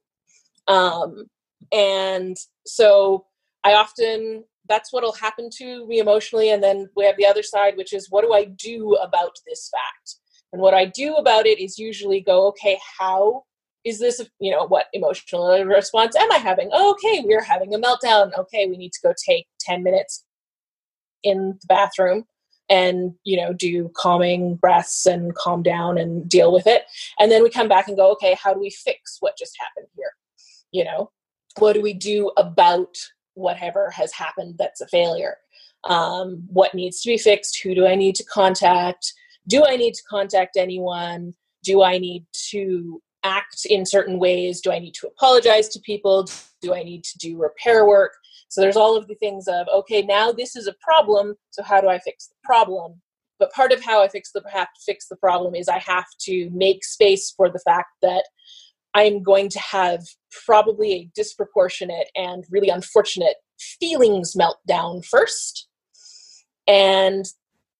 Um, 0.66 1.26
and 1.72 2.37
so 2.66 3.26
I 3.64 3.74
often 3.74 4.45
that's 4.68 4.93
what'll 4.93 5.12
happen 5.12 5.49
to 5.51 5.87
me 5.87 5.99
emotionally 5.99 6.51
and 6.51 6.62
then 6.62 6.91
we 6.95 7.05
have 7.07 7.16
the 7.16 7.26
other 7.26 7.43
side 7.43 7.74
which 7.76 7.95
is 7.95 8.09
what 8.11 8.22
do 8.22 8.35
I 8.35 8.45
do 8.45 8.95
about 9.03 9.33
this 9.47 9.70
fact? 9.70 10.16
And 10.53 10.61
what 10.62 10.74
I 10.74 10.87
do 10.87 11.14
about 11.16 11.47
it 11.47 11.59
is 11.59 11.79
usually 11.79 12.20
go 12.20 12.47
okay, 12.49 12.79
how 12.99 13.45
is 13.85 13.99
this 13.99 14.20
you 14.41 14.51
know 14.51 14.66
what 14.66 14.87
emotional 14.93 15.64
response 15.64 16.16
am 16.16 16.31
I 16.33 16.39
having? 16.39 16.70
okay, 16.72 17.22
we're 17.24 17.43
having 17.43 17.74
a 17.74 17.79
meltdown. 17.79 18.31
Okay, 18.39 18.66
we 18.66 18.76
need 18.76 18.93
to 18.93 19.01
go 19.03 19.14
take 19.26 19.47
10 19.61 19.83
minutes 19.83 20.24
in 21.22 21.59
the 21.61 21.66
bathroom 21.66 22.24
and 22.70 23.14
you 23.24 23.36
know 23.36 23.52
do 23.52 23.90
calming 23.96 24.56
breaths 24.56 25.06
and 25.06 25.34
calm 25.34 25.62
down 25.62 25.96
and 25.96 26.28
deal 26.28 26.52
with 26.52 26.66
it 26.66 26.84
and 27.18 27.30
then 27.32 27.42
we 27.42 27.50
come 27.50 27.68
back 27.68 27.88
and 27.88 27.96
go 27.96 28.12
okay 28.12 28.36
how 28.42 28.52
do 28.52 28.60
we 28.60 28.70
fix 28.70 29.16
what 29.20 29.38
just 29.38 29.56
happened 29.58 29.86
here 29.96 30.12
you 30.70 30.84
know 30.84 31.10
what 31.58 31.72
do 31.72 31.82
we 31.82 31.94
do 31.94 32.30
about 32.36 32.96
whatever 33.38 33.90
has 33.90 34.12
happened 34.12 34.56
that's 34.58 34.80
a 34.80 34.88
failure. 34.88 35.36
Um, 35.84 36.44
what 36.48 36.74
needs 36.74 37.00
to 37.02 37.08
be 37.08 37.18
fixed? 37.18 37.60
Who 37.62 37.74
do 37.74 37.86
I 37.86 37.94
need 37.94 38.16
to 38.16 38.24
contact? 38.24 39.14
Do 39.46 39.64
I 39.66 39.76
need 39.76 39.94
to 39.94 40.02
contact 40.10 40.56
anyone? 40.56 41.34
Do 41.62 41.82
I 41.82 41.98
need 41.98 42.26
to 42.50 43.00
act 43.24 43.64
in 43.64 43.86
certain 43.86 44.18
ways? 44.18 44.60
Do 44.60 44.72
I 44.72 44.78
need 44.78 44.94
to 44.94 45.06
apologize 45.06 45.68
to 45.70 45.80
people? 45.80 46.28
Do 46.60 46.74
I 46.74 46.82
need 46.82 47.04
to 47.04 47.18
do 47.18 47.38
repair 47.38 47.86
work? 47.86 48.12
So 48.49 48.61
there's 48.61 48.76
all 48.76 48.96
of 48.96 49.07
the 49.09 49.14
things 49.14 49.46
of, 49.46 49.66
okay, 49.68 50.03
now 50.03 50.32
this 50.32 50.57
is 50.57 50.66
a 50.66 50.74
problem, 50.80 51.34
so 51.51 51.62
how 51.62 51.80
do 51.80 51.88
I 51.88 51.99
fix 51.99 52.28
the 52.28 52.36
problem? 52.44 53.01
But 53.38 53.53
part 53.53 53.72
of 53.72 53.82
how 53.82 54.03
I 54.03 54.09
fix 54.09 54.32
the 54.32 54.42
have 54.53 54.68
to 54.68 54.80
fix 54.84 55.07
the 55.09 55.16
problem 55.16 55.55
is 55.55 55.68
I 55.68 55.78
have 55.78 56.07
to 56.22 56.51
make 56.53 56.84
space 56.84 57.32
for 57.36 57.49
the 57.49 57.61
fact 57.61 57.90
that 58.03 58.24
I'm 58.94 59.22
going 59.22 59.49
to 59.51 59.61
have 59.61 60.03
probably 60.46 60.92
a 60.92 61.11
disproportionate 61.14 62.11
and 62.16 62.44
really 62.51 62.68
unfortunate 62.68 63.36
feelings 63.59 64.34
meltdown 64.34 65.05
first. 65.05 65.68
And 66.66 67.24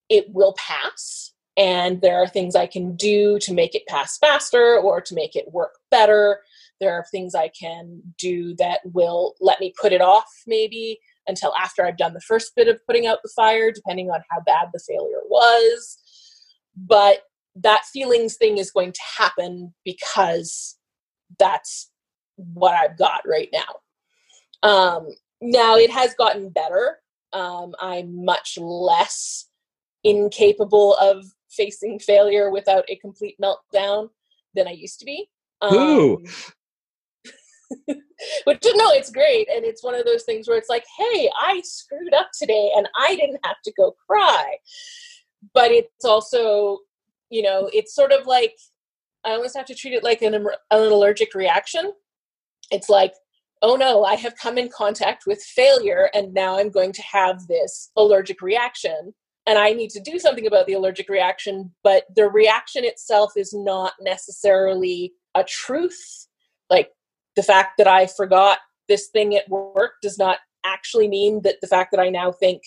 it 0.09 0.27
will 0.33 0.55
pass. 0.55 1.33
And 1.57 2.01
there 2.03 2.23
are 2.23 2.29
things 2.29 2.55
I 2.55 2.66
can 2.66 2.95
do 2.95 3.39
to 3.41 3.53
make 3.53 3.75
it 3.75 3.87
pass 3.89 4.16
faster 4.19 4.79
or 4.79 5.01
to 5.01 5.14
make 5.14 5.35
it 5.35 5.53
work 5.53 5.79
better. 5.91 6.41
There 6.81 6.93
are 6.93 7.05
things 7.11 7.35
I 7.35 7.49
can 7.49 8.01
do 8.18 8.55
that 8.57 8.81
will 8.85 9.35
let 9.41 9.61
me 9.61 9.72
put 9.81 9.93
it 9.93 10.01
off 10.01 10.29
maybe 10.47 10.99
until 11.26 11.55
after 11.57 11.85
I've 11.85 11.97
done 11.97 12.14
the 12.14 12.20
first 12.20 12.55
bit 12.57 12.68
of 12.68 12.85
putting 12.87 13.07
out 13.07 13.18
the 13.22 13.33
fire, 13.35 13.70
depending 13.70 14.11
on 14.11 14.20
how 14.31 14.41
bad 14.47 14.68
the 14.72 14.81
failure 14.87 15.22
was. 15.29 15.99
But 16.76 17.22
that 17.57 17.85
feelings 17.93 18.37
thing 18.37 18.59
is 18.59 18.70
going 18.70 18.93
to 18.93 19.01
happen 19.18 19.74
because 19.85 20.79
that's 21.39 21.91
what 22.37 22.74
I've 22.74 22.97
got 22.97 23.22
right 23.26 23.49
now. 23.53 24.68
Um, 24.68 25.09
now 25.41 25.76
it 25.76 25.91
has 25.91 26.14
gotten 26.14 26.51
better. 26.51 26.99
Um, 27.33 27.74
I'm 27.81 28.24
much 28.24 28.59
less 28.61 29.49
incapable 30.05 30.95
of 30.97 31.24
facing 31.51 31.99
failure 31.99 32.51
without 32.51 32.85
a 32.89 32.97
complete 32.97 33.37
meltdown 33.43 34.09
than 34.55 34.68
I 34.68 34.72
used 34.72 34.99
to 35.01 35.05
be. 35.05 35.29
Um, 35.61 35.74
Ooh. 35.74 36.24
but 38.47 38.64
no, 38.64 38.91
it's 38.93 39.11
great, 39.11 39.49
and 39.49 39.64
it's 39.64 39.85
one 39.85 39.95
of 39.95 40.05
those 40.05 40.25
things 40.25 40.49
where 40.49 40.59
it's 40.59 40.69
like, 40.69 40.85
hey, 40.99 41.31
I 41.41 41.61
screwed 41.64 42.14
up 42.14 42.29
today, 42.39 42.73
and 42.77 42.89
I 42.99 43.16
didn't 43.16 43.41
have 43.45 43.57
to 43.64 43.73
go 43.77 43.95
cry. 44.07 44.57
But 45.55 45.71
it's 45.71 46.05
also, 46.05 46.79
you 47.31 47.43
know, 47.43 47.71
it's 47.73 47.95
sort 47.95 48.12
of 48.12 48.27
like 48.27 48.55
I 49.25 49.33
almost 49.33 49.57
have 49.57 49.66
to 49.66 49.75
treat 49.75 49.95
it 49.95 50.05
like 50.05 50.23
an, 50.23 50.35
an 50.35 50.47
allergic 50.71 51.35
reaction. 51.35 51.93
It's 52.71 52.89
like, 52.89 53.14
oh 53.62 53.77
no, 53.77 54.05
I 54.05 54.14
have 54.14 54.37
come 54.37 54.59
in 54.59 54.69
contact 54.69 55.25
with 55.27 55.43
failure 55.43 56.11
and 56.14 56.33
now 56.33 56.59
I'm 56.59 56.71
going 56.71 56.93
to 56.93 57.03
have 57.03 57.47
this 57.47 57.91
allergic 57.97 58.41
reaction. 58.41 59.14
And 59.47 59.59
I 59.59 59.73
need 59.73 59.91
to 59.91 60.01
do 60.01 60.19
something 60.19 60.47
about 60.47 60.66
the 60.66 60.75
allergic 60.75 61.09
reaction, 61.09 61.73
but 61.83 62.05
the 62.14 62.29
reaction 62.29 62.85
itself 62.85 63.33
is 63.37 63.53
not 63.55 63.95
necessarily 64.01 65.12
a 65.35 65.43
truth. 65.43 66.29
Like 66.69 66.91
the 67.39 67.43
fact 67.45 67.74
that 67.78 67.86
I 67.86 68.09
forgot 68.09 68.59
this 68.89 69.11
thing 69.12 69.36
at 69.36 69.49
work 69.49 69.93
does 70.03 70.18
not 70.18 70.39
actually 70.66 71.07
mean 71.07 71.41
that 71.43 71.61
the 71.61 71.68
fact 71.68 71.93
that 71.93 72.01
I 72.01 72.11
now 72.11 72.32
think 72.32 72.62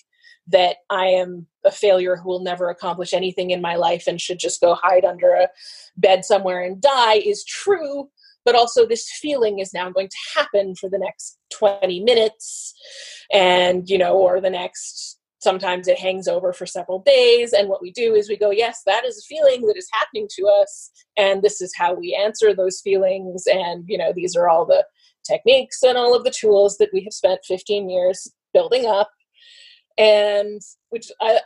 that 0.47 0.77
I 0.89 1.07
am 1.07 1.45
a 1.65 1.71
failure 1.71 2.15
who 2.15 2.29
will 2.29 2.39
never 2.39 2.69
accomplish 2.69 3.11
anything 3.13 3.51
in 3.51 3.59
my 3.59 3.75
life 3.75 4.07
and 4.07 4.19
should 4.19 4.39
just 4.39 4.61
go 4.61 4.77
hide 4.81 5.03
under 5.03 5.33
a 5.33 5.49
bed 5.97 6.23
somewhere 6.23 6.63
and 6.63 6.79
die 6.79 7.15
is 7.15 7.43
true. 7.43 8.09
But 8.45 8.55
also, 8.55 8.87
this 8.87 9.11
feeling 9.11 9.59
is 9.59 9.73
now 9.73 9.89
going 9.89 10.07
to 10.07 10.39
happen 10.39 10.73
for 10.75 10.89
the 10.89 10.99
next 10.99 11.37
20 11.51 12.03
minutes, 12.05 12.73
and 13.31 13.87
you 13.89 13.97
know, 13.97 14.15
or 14.15 14.39
the 14.39 14.49
next 14.49 15.19
sometimes 15.41 15.87
it 15.87 15.97
hangs 15.97 16.27
over 16.27 16.53
for 16.53 16.65
several 16.65 16.99
days 16.99 17.53
and 17.53 17.67
what 17.67 17.81
we 17.81 17.91
do 17.91 18.13
is 18.13 18.29
we 18.29 18.37
go 18.37 18.51
yes 18.51 18.81
that 18.85 19.05
is 19.05 19.17
a 19.17 19.27
feeling 19.27 19.65
that 19.67 19.77
is 19.77 19.87
happening 19.93 20.27
to 20.29 20.45
us 20.45 20.91
and 21.17 21.41
this 21.41 21.61
is 21.61 21.73
how 21.75 21.93
we 21.93 22.15
answer 22.15 22.53
those 22.53 22.79
feelings 22.81 23.43
and 23.47 23.83
you 23.87 23.97
know 23.97 24.11
these 24.15 24.35
are 24.35 24.49
all 24.49 24.65
the 24.65 24.85
techniques 25.27 25.83
and 25.83 25.97
all 25.97 26.15
of 26.15 26.23
the 26.23 26.31
tools 26.31 26.77
that 26.77 26.89
we 26.93 27.03
have 27.03 27.13
spent 27.13 27.39
15 27.47 27.89
years 27.89 28.31
building 28.53 28.85
up 28.85 29.09
and 29.97 30.61
which 30.89 31.11
I, 31.21 31.39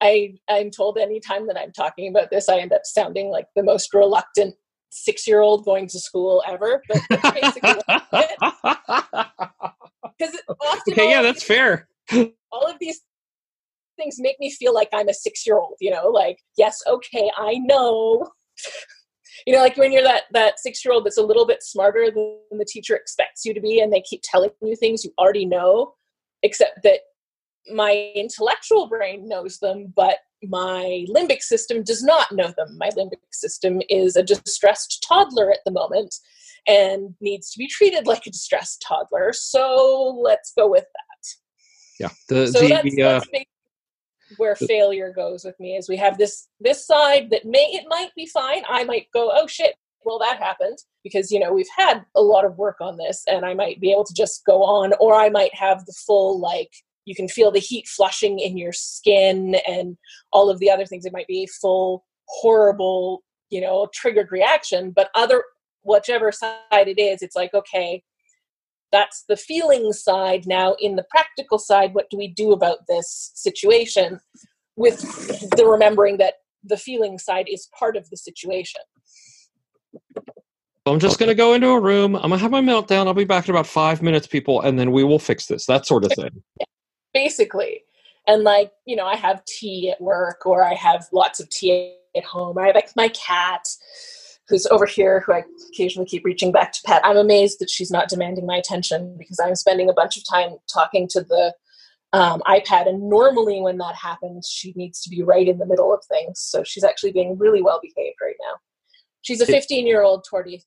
I 0.00 0.34
I'm 0.48 0.70
told 0.70 0.98
anytime 0.98 1.46
that 1.48 1.58
I'm 1.58 1.72
talking 1.72 2.08
about 2.08 2.30
this, 2.30 2.48
I 2.48 2.58
end 2.58 2.72
up 2.72 2.82
sounding 2.84 3.28
like 3.30 3.46
the 3.54 3.62
most 3.62 3.92
reluctant 3.94 4.54
six 4.90 5.26
year 5.26 5.40
old 5.40 5.64
going 5.64 5.88
to 5.88 5.98
school 5.98 6.42
ever. 6.46 6.82
But 6.88 7.00
that's 7.10 7.40
basically 7.40 7.82
because 10.18 10.38
okay, 10.88 11.10
yeah, 11.10 11.22
that's 11.22 11.42
fair. 11.42 11.88
All 12.56 12.70
of 12.70 12.78
these 12.80 13.00
things 13.96 14.16
make 14.18 14.38
me 14.40 14.50
feel 14.50 14.74
like 14.74 14.88
I'm 14.92 15.08
a 15.08 15.14
six 15.14 15.46
year 15.46 15.58
old. 15.58 15.76
You 15.80 15.90
know, 15.90 16.08
like 16.08 16.38
yes, 16.56 16.82
okay, 16.86 17.30
I 17.36 17.54
know. 17.58 18.30
you 19.46 19.52
know, 19.52 19.60
like 19.60 19.76
when 19.76 19.92
you're 19.92 20.02
that 20.02 20.24
that 20.32 20.58
six 20.58 20.84
year 20.84 20.94
old 20.94 21.04
that's 21.04 21.18
a 21.18 21.22
little 21.22 21.46
bit 21.46 21.62
smarter 21.62 22.10
than 22.10 22.58
the 22.58 22.64
teacher 22.64 22.96
expects 22.96 23.44
you 23.44 23.54
to 23.54 23.60
be, 23.60 23.80
and 23.80 23.92
they 23.92 24.02
keep 24.02 24.22
telling 24.24 24.50
you 24.62 24.76
things 24.76 25.04
you 25.04 25.12
already 25.18 25.44
know, 25.44 25.94
except 26.42 26.82
that 26.82 27.00
my 27.72 28.12
intellectual 28.14 28.88
brain 28.88 29.28
knows 29.28 29.58
them, 29.58 29.92
but 29.94 30.18
my 30.44 31.04
limbic 31.08 31.42
system 31.42 31.82
does 31.82 32.02
not 32.02 32.32
know 32.32 32.52
them. 32.56 32.76
My 32.78 32.90
limbic 32.90 33.18
system 33.32 33.80
is 33.88 34.16
a 34.16 34.22
distressed 34.22 35.04
toddler 35.06 35.50
at 35.50 35.60
the 35.64 35.72
moment 35.72 36.14
and 36.66 37.14
needs 37.20 37.50
to 37.50 37.58
be 37.58 37.66
treated 37.66 38.06
like 38.06 38.26
a 38.26 38.30
distressed 38.30 38.84
toddler. 38.86 39.32
So 39.32 40.20
let's 40.22 40.52
go 40.56 40.68
with 40.68 40.84
that. 40.84 41.05
Yeah. 41.98 42.10
The, 42.28 42.46
so 42.48 42.60
the, 42.60 42.68
that's, 42.68 42.98
uh, 42.98 43.20
that's 43.32 43.46
where 44.36 44.56
failure 44.56 45.12
goes 45.14 45.44
with 45.44 45.58
me 45.60 45.76
is 45.76 45.88
we 45.88 45.96
have 45.96 46.18
this 46.18 46.48
this 46.60 46.86
side 46.86 47.30
that 47.30 47.44
may 47.44 47.64
it 47.72 47.84
might 47.88 48.10
be 48.16 48.26
fine 48.26 48.62
i 48.68 48.82
might 48.84 49.06
go 49.12 49.30
oh 49.32 49.46
shit 49.46 49.76
well 50.04 50.18
that 50.18 50.38
happened 50.38 50.78
because 51.04 51.30
you 51.30 51.38
know 51.38 51.52
we've 51.52 51.68
had 51.76 52.04
a 52.16 52.20
lot 52.20 52.44
of 52.44 52.58
work 52.58 52.76
on 52.80 52.96
this 52.96 53.22
and 53.28 53.44
i 53.44 53.54
might 53.54 53.80
be 53.80 53.92
able 53.92 54.04
to 54.04 54.14
just 54.14 54.44
go 54.44 54.62
on 54.62 54.92
or 55.00 55.14
i 55.14 55.28
might 55.28 55.54
have 55.54 55.84
the 55.86 55.94
full 56.06 56.40
like 56.40 56.70
you 57.04 57.14
can 57.14 57.28
feel 57.28 57.52
the 57.52 57.60
heat 57.60 57.86
flushing 57.86 58.40
in 58.40 58.56
your 58.56 58.72
skin 58.72 59.56
and 59.68 59.96
all 60.32 60.50
of 60.50 60.58
the 60.58 60.70
other 60.70 60.86
things 60.86 61.04
it 61.04 61.12
might 61.12 61.28
be 61.28 61.44
a 61.44 61.58
full 61.60 62.04
horrible 62.26 63.22
you 63.50 63.60
know 63.60 63.88
triggered 63.94 64.32
reaction 64.32 64.90
but 64.90 65.10
other 65.14 65.44
whichever 65.82 66.32
side 66.32 66.88
it 66.88 66.98
is 66.98 67.22
it's 67.22 67.36
like 67.36 67.54
okay 67.54 68.02
that's 68.92 69.24
the 69.28 69.36
feeling 69.36 69.92
side 69.92 70.46
now 70.46 70.74
in 70.80 70.96
the 70.96 71.04
practical 71.10 71.58
side 71.58 71.94
what 71.94 72.08
do 72.10 72.16
we 72.16 72.28
do 72.28 72.52
about 72.52 72.78
this 72.88 73.32
situation 73.34 74.20
with 74.76 75.00
the 75.56 75.66
remembering 75.66 76.18
that 76.18 76.34
the 76.64 76.76
feeling 76.76 77.18
side 77.18 77.46
is 77.48 77.68
part 77.78 77.96
of 77.96 78.08
the 78.10 78.16
situation 78.16 78.80
I'm 80.86 81.00
just 81.00 81.18
going 81.18 81.28
to 81.28 81.34
go 81.34 81.52
into 81.52 81.68
a 81.68 81.80
room. 81.80 82.14
I'm 82.14 82.28
going 82.28 82.38
to 82.38 82.38
have 82.38 82.50
my 82.52 82.60
meltdown. 82.60 83.08
I'll 83.08 83.14
be 83.14 83.24
back 83.24 83.48
in 83.48 83.54
about 83.54 83.66
five 83.66 84.02
minutes, 84.02 84.28
people, 84.28 84.60
and 84.60 84.78
then 84.78 84.92
we 84.92 85.02
will 85.02 85.18
fix 85.18 85.46
this. 85.46 85.66
That 85.66 85.84
sort 85.84 86.04
of 86.04 86.12
thing. 86.12 86.42
Basically. 87.14 87.82
And 88.28 88.44
like, 88.44 88.72
you 88.84 88.94
know, 88.94 89.06
I 89.06 89.16
have 89.16 89.44
tea 89.46 89.90
at 89.90 90.00
work 90.00 90.46
or 90.46 90.62
I 90.62 90.74
have 90.74 91.06
lots 91.12 91.40
of 91.40 91.48
tea 91.50 91.96
at 92.16 92.24
home. 92.24 92.56
I 92.58 92.66
have 92.66 92.74
like 92.74 92.94
my 92.94 93.08
cat 93.08 93.66
who's 94.48 94.66
over 94.66 94.86
here, 94.86 95.20
who 95.20 95.32
I 95.32 95.44
occasionally 95.72 96.06
keep 96.06 96.24
reaching 96.24 96.52
back 96.52 96.72
to 96.72 96.80
pet. 96.84 97.00
I'm 97.04 97.16
amazed 97.16 97.58
that 97.60 97.70
she's 97.70 97.90
not 97.90 98.08
demanding 98.08 98.46
my 98.46 98.56
attention 98.56 99.16
because 99.18 99.38
I'm 99.42 99.54
spending 99.54 99.88
a 99.88 99.94
bunch 99.94 100.16
of 100.16 100.28
time 100.28 100.56
talking 100.72 101.08
to 101.08 101.20
the 101.20 101.54
um, 102.12 102.42
iPad. 102.46 102.88
And 102.88 103.08
normally, 103.08 103.60
when 103.60 103.78
that 103.78 103.94
happens, 103.96 104.48
she 104.48 104.72
needs 104.76 105.02
to 105.02 105.10
be 105.10 105.22
right 105.22 105.48
in 105.48 105.58
the 105.58 105.66
middle 105.66 105.92
of 105.92 106.04
things. 106.04 106.40
So 106.40 106.62
she's 106.64 106.84
actually 106.84 107.12
being 107.12 107.36
really 107.38 107.62
well 107.62 107.80
behaved 107.82 108.16
right 108.22 108.36
now. 108.40 108.56
She's 109.22 109.40
a 109.40 109.46
15 109.46 109.86
year 109.86 110.02
old 110.02 110.24
tortie. 110.30 110.62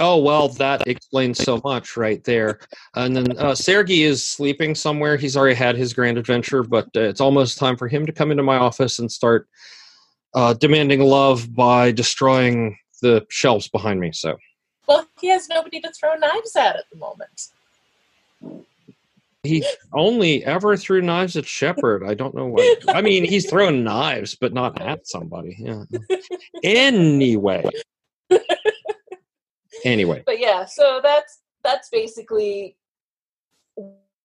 Oh 0.00 0.18
well, 0.18 0.48
that 0.48 0.86
explains 0.86 1.42
so 1.42 1.60
much 1.64 1.96
right 1.96 2.22
there. 2.22 2.60
And 2.94 3.16
then 3.16 3.36
uh, 3.36 3.54
Sergey 3.54 4.02
is 4.02 4.24
sleeping 4.24 4.76
somewhere. 4.76 5.16
He's 5.16 5.36
already 5.36 5.56
had 5.56 5.76
his 5.76 5.92
grand 5.92 6.18
adventure, 6.18 6.62
but 6.62 6.86
uh, 6.96 7.00
it's 7.00 7.20
almost 7.20 7.58
time 7.58 7.76
for 7.76 7.88
him 7.88 8.06
to 8.06 8.12
come 8.12 8.30
into 8.30 8.44
my 8.44 8.56
office 8.56 9.00
and 9.00 9.10
start 9.10 9.48
uh, 10.34 10.54
demanding 10.54 11.00
love 11.00 11.52
by 11.52 11.90
destroying 11.90 12.76
the 13.00 13.26
shelves 13.28 13.68
behind 13.68 14.00
me. 14.00 14.12
So, 14.12 14.36
well, 14.86 15.06
he 15.20 15.28
has 15.28 15.48
nobody 15.48 15.80
to 15.80 15.90
throw 15.92 16.14
knives 16.14 16.56
at 16.56 16.76
at 16.76 16.84
the 16.90 16.98
moment. 16.98 17.48
He 19.44 19.64
only 19.92 20.44
ever 20.44 20.76
threw 20.76 21.00
knives 21.00 21.36
at 21.36 21.46
Shepard. 21.46 22.02
I 22.04 22.14
don't 22.14 22.34
know 22.34 22.46
why. 22.46 22.76
I 22.88 23.00
mean, 23.00 23.24
he's 23.24 23.48
thrown 23.48 23.84
knives, 23.84 24.34
but 24.34 24.52
not 24.52 24.80
at 24.80 25.06
somebody. 25.06 25.56
Yeah. 25.58 25.84
Anyway. 26.64 27.64
Anyway. 29.84 30.22
But 30.26 30.40
yeah, 30.40 30.64
so 30.64 31.00
that's 31.02 31.38
that's 31.62 31.88
basically 31.88 32.76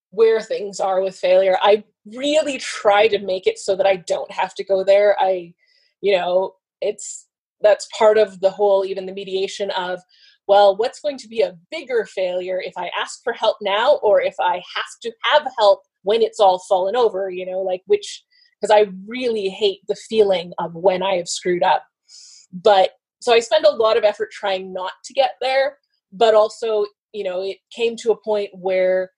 where 0.10 0.42
things 0.42 0.80
are 0.80 1.02
with 1.02 1.16
failure. 1.16 1.58
I 1.62 1.84
really 2.06 2.58
try 2.58 3.08
to 3.08 3.20
make 3.20 3.48
it 3.48 3.58
so 3.60 3.76
that 3.76 3.86
I 3.86 3.98
don't 3.98 4.32
have 4.32 4.54
to 4.56 4.64
go 4.64 4.84
there. 4.84 5.16
I, 5.20 5.54
you 6.02 6.16
know, 6.18 6.56
it's 6.82 7.28
that's 7.64 7.88
part 7.98 8.18
of 8.18 8.40
the 8.42 8.50
whole 8.50 8.86
even 8.86 9.06
the 9.06 9.14
mediation 9.14 9.72
of 9.72 10.00
well 10.48 10.76
what's 10.76 11.00
going 11.00 11.18
to 11.18 11.28
be 11.28 11.42
a 11.42 11.58
bigger 11.72 12.06
failure 12.06 12.62
if 12.64 12.74
i 12.78 12.90
ask 13.00 13.24
for 13.24 13.34
help 13.34 13.58
now 13.62 13.96
or 14.04 14.22
if 14.22 14.36
i 14.40 14.56
have 14.56 14.94
to 15.02 15.12
have 15.32 15.48
help 15.58 15.82
when 16.04 16.22
it's 16.22 16.40
all 16.40 16.60
fallen 16.70 16.96
over 16.96 17.30
you 17.30 17.46
know 17.46 17.60
like 17.60 17.82
which 17.88 18.24
because 18.62 18.72
i 18.72 18.86
really 19.08 19.50
hate 19.50 19.80
the 19.88 19.96
feeling 19.96 20.52
of 20.60 20.76
when 20.76 21.02
i 21.02 21.16
have 21.16 21.28
screwed 21.28 21.64
up. 21.64 21.84
But 22.52 22.92
so 23.22 23.34
i 23.34 23.40
spend 23.40 23.66
a 23.66 23.76
lot 23.76 23.98
of 23.98 24.04
effort 24.04 24.30
trying 24.32 24.74
not 24.74 24.92
to 25.06 25.14
get 25.14 25.32
there 25.42 25.78
but 26.12 26.36
also 26.36 26.86
you 27.14 27.24
know 27.24 27.42
it 27.42 27.58
came 27.76 27.96
to 27.98 28.12
a 28.12 28.22
point 28.22 28.50
where 28.54 29.12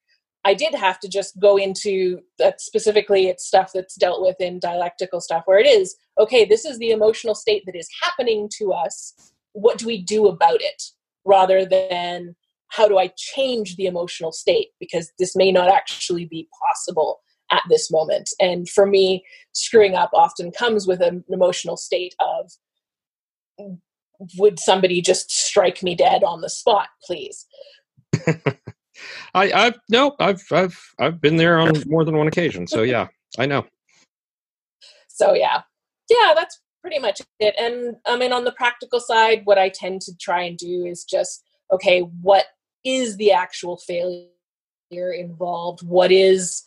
I 0.45 0.53
did 0.53 0.73
have 0.75 0.99
to 0.99 1.09
just 1.09 1.37
go 1.39 1.57
into 1.57 2.21
that 2.37 2.61
specifically 2.61 3.27
it's 3.27 3.45
stuff 3.45 3.71
that's 3.73 3.95
dealt 3.95 4.21
with 4.21 4.35
in 4.39 4.59
dialectical 4.59 5.19
stuff 5.19 5.43
where 5.45 5.59
it 5.59 5.65
is 5.65 5.95
okay 6.19 6.45
this 6.45 6.65
is 6.65 6.77
the 6.77 6.91
emotional 6.91 7.35
state 7.35 7.63
that 7.65 7.75
is 7.75 7.89
happening 8.01 8.49
to 8.57 8.71
us. 8.71 9.13
What 9.53 9.77
do 9.77 9.87
we 9.87 10.01
do 10.01 10.27
about 10.27 10.61
it? 10.61 10.83
Rather 11.25 11.65
than 11.65 12.35
how 12.69 12.87
do 12.87 12.97
I 12.97 13.11
change 13.15 13.75
the 13.75 13.85
emotional 13.85 14.31
state? 14.31 14.69
Because 14.79 15.11
this 15.17 15.35
may 15.35 15.51
not 15.51 15.69
actually 15.69 16.25
be 16.25 16.47
possible 16.61 17.19
at 17.51 17.61
this 17.69 17.91
moment. 17.91 18.29
And 18.39 18.67
for 18.67 18.85
me 18.85 19.23
screwing 19.53 19.95
up 19.95 20.09
often 20.13 20.51
comes 20.51 20.87
with 20.87 21.01
an 21.01 21.23
emotional 21.29 21.77
state 21.77 22.15
of 22.19 22.51
would 24.37 24.59
somebody 24.59 25.01
just 25.01 25.31
strike 25.31 25.83
me 25.83 25.95
dead 25.95 26.23
on 26.23 26.41
the 26.41 26.49
spot 26.49 26.87
please 27.05 27.45
I, 29.33 29.51
I've 29.51 29.79
no, 29.89 30.15
I've 30.19 30.43
I've 30.51 30.93
I've 30.99 31.21
been 31.21 31.37
there 31.37 31.59
on 31.59 31.73
more 31.87 32.05
than 32.05 32.17
one 32.17 32.27
occasion. 32.27 32.67
So 32.67 32.81
yeah, 32.83 33.07
I 33.37 33.45
know. 33.45 33.65
So 35.07 35.33
yeah, 35.33 35.61
yeah, 36.09 36.33
that's 36.35 36.59
pretty 36.81 36.99
much 36.99 37.21
it. 37.39 37.55
And 37.59 37.95
um, 38.05 38.15
I 38.15 38.17
mean, 38.17 38.33
on 38.33 38.43
the 38.43 38.51
practical 38.51 38.99
side, 38.99 39.41
what 39.45 39.57
I 39.57 39.69
tend 39.69 40.01
to 40.03 40.15
try 40.17 40.43
and 40.43 40.57
do 40.57 40.85
is 40.85 41.03
just 41.03 41.43
okay, 41.71 42.01
what 42.01 42.45
is 42.83 43.17
the 43.17 43.31
actual 43.31 43.77
failure 43.77 44.29
involved? 44.91 45.81
What 45.83 46.11
is 46.11 46.63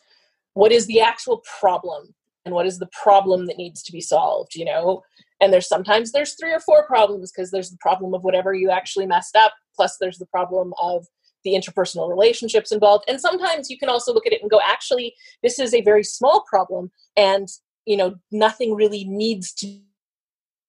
what 0.55 0.73
is 0.73 0.87
the 0.87 1.01
actual 1.01 1.43
problem? 1.59 2.15
And 2.45 2.55
what 2.55 2.67
is 2.67 2.79
the 2.79 2.89
problem 2.93 3.45
that 3.47 3.59
needs 3.59 3.83
to 3.83 3.93
be 3.93 4.01
solved? 4.01 4.55
You 4.55 4.65
know, 4.65 5.03
and 5.41 5.53
there's 5.53 5.69
sometimes 5.69 6.13
there's 6.13 6.35
three 6.35 6.53
or 6.53 6.61
four 6.61 6.87
problems 6.87 7.31
because 7.31 7.51
there's 7.51 7.71
the 7.71 7.79
problem 7.81 8.15
of 8.15 8.25
whatever 8.25 8.55
you 8.55 8.71
actually 8.71 9.07
messed 9.07 9.37
up 9.37 9.53
plus 9.79 9.97
there's 10.01 10.19
the 10.19 10.27
problem 10.27 10.75
of 10.81 11.07
the 11.45 11.53
interpersonal 11.53 12.09
relationships 12.09 12.73
involved. 12.73 13.05
And 13.09 13.21
sometimes 13.21 13.71
you 13.71 13.79
can 13.79 13.89
also 13.89 14.13
look 14.13 14.27
at 14.27 14.33
it 14.33 14.43
and 14.43 14.51
go 14.51 14.61
actually 14.65 15.15
this 15.43 15.59
is 15.59 15.75
a 15.75 15.83
very 15.83 16.05
small 16.05 16.45
problem 16.49 16.91
and 17.17 17.49
you 17.87 17.97
know 17.97 18.17
nothing 18.31 18.75
really 18.75 19.05
needs 19.05 19.53
to 19.55 19.81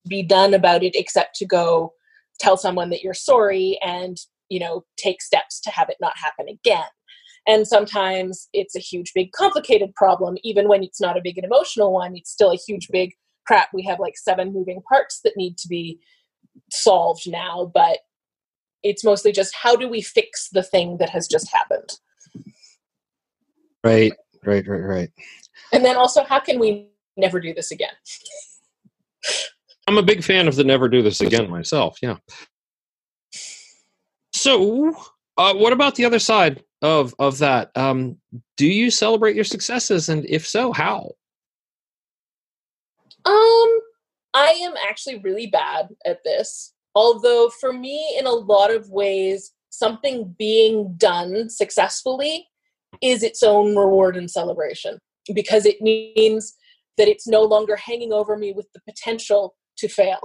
be 0.08 0.24
done 0.24 0.54
about 0.54 0.84
it 0.84 0.96
except 0.96 1.36
to 1.36 1.46
go 1.46 1.94
tell 2.40 2.56
someone 2.56 2.90
that 2.90 3.02
you're 3.02 3.14
sorry 3.14 3.78
and 3.84 4.18
you 4.50 4.60
know 4.60 4.86
take 4.98 5.22
steps 5.22 5.60
to 5.62 5.70
have 5.72 5.90
it 5.90 5.98
not 6.00 6.18
happen 6.18 6.48
again. 6.48 6.88
And 7.48 7.68
sometimes 7.68 8.48
it's 8.54 8.76
a 8.76 8.80
huge 8.80 9.12
big 9.16 9.32
complicated 9.32 9.96
problem. 9.96 10.38
Even 10.44 10.68
when 10.68 10.84
it's 10.84 11.02
not 11.02 11.18
a 11.18 11.22
big 11.22 11.38
and 11.38 11.46
emotional 11.46 11.92
one 11.94 12.16
it's 12.16 12.32
still 12.32 12.52
a 12.52 12.60
huge 12.68 12.88
big 12.92 13.14
crap. 13.46 13.70
We 13.74 13.84
have 13.84 14.00
like 14.00 14.18
seven 14.18 14.54
moving 14.54 14.82
parts 14.88 15.22
that 15.24 15.36
need 15.36 15.58
to 15.58 15.68
be 15.68 16.00
solved 16.72 17.24
now 17.28 17.72
but 17.74 18.00
it's 18.84 19.04
mostly 19.04 19.32
just 19.32 19.56
how 19.56 19.76
do 19.76 19.88
we 19.88 20.02
fix 20.02 20.50
the 20.50 20.64
thing 20.64 20.98
that 20.98 21.10
has 21.10 21.28
just 21.28 21.52
happened? 21.54 22.00
Right 23.84 24.14
right 24.46 24.68
right 24.68 24.80
right. 24.80 25.10
And 25.74 25.84
then 25.84 25.98
also 25.98 26.24
how 26.24 26.40
can 26.40 26.60
we 26.60 26.90
never 27.18 27.40
do 27.40 27.54
this 27.54 27.72
again? 27.72 27.94
I'm 29.88 29.98
a 29.98 30.04
big 30.04 30.24
fan 30.24 30.48
of 30.48 30.56
the 30.56 30.64
never 30.64 30.88
do 30.88 31.02
this 31.02 31.22
again 31.22 31.50
myself 31.50 31.98
yeah. 32.02 32.18
So 34.34 34.96
uh, 35.38 35.54
what 35.54 35.74
about 35.74 35.96
the 35.96 36.06
other 36.06 36.20
side 36.20 36.64
of 36.82 37.14
of 37.20 37.38
that? 37.40 37.72
Um, 37.76 38.18
do 38.58 38.68
you 38.68 38.92
celebrate 38.92 39.36
your 39.36 39.46
successes? 39.46 40.10
And 40.10 40.26
if 40.26 40.48
so 40.48 40.72
how? 40.72 41.12
Um 43.26 43.80
i 44.34 44.52
am 44.62 44.74
actually 44.88 45.20
really 45.20 45.48
bad 45.48 45.90
at 46.06 46.24
this 46.24 46.74
Although, 47.00 47.50
for 47.62 47.72
me, 47.72 48.14
in 48.20 48.26
a 48.26 48.32
lot 48.32 48.72
of 48.72 48.90
ways, 48.90 49.54
something 49.70 50.36
being 50.38 50.96
done 50.98 51.50
successfully 51.50 52.46
is 53.02 53.24
its 53.24 53.42
own 53.42 53.74
reward 53.78 54.18
and 54.18 54.30
celebration 54.30 55.00
because 55.34 55.66
it 55.66 55.80
means 55.80 56.58
that 56.98 57.08
it's 57.08 57.26
no 57.26 57.42
longer 57.44 57.78
hanging 57.78 58.12
over 58.12 58.36
me 58.36 58.52
with 58.52 58.68
the 58.74 58.82
potential 58.82 59.56
to 59.78 59.88
fail. 59.88 60.20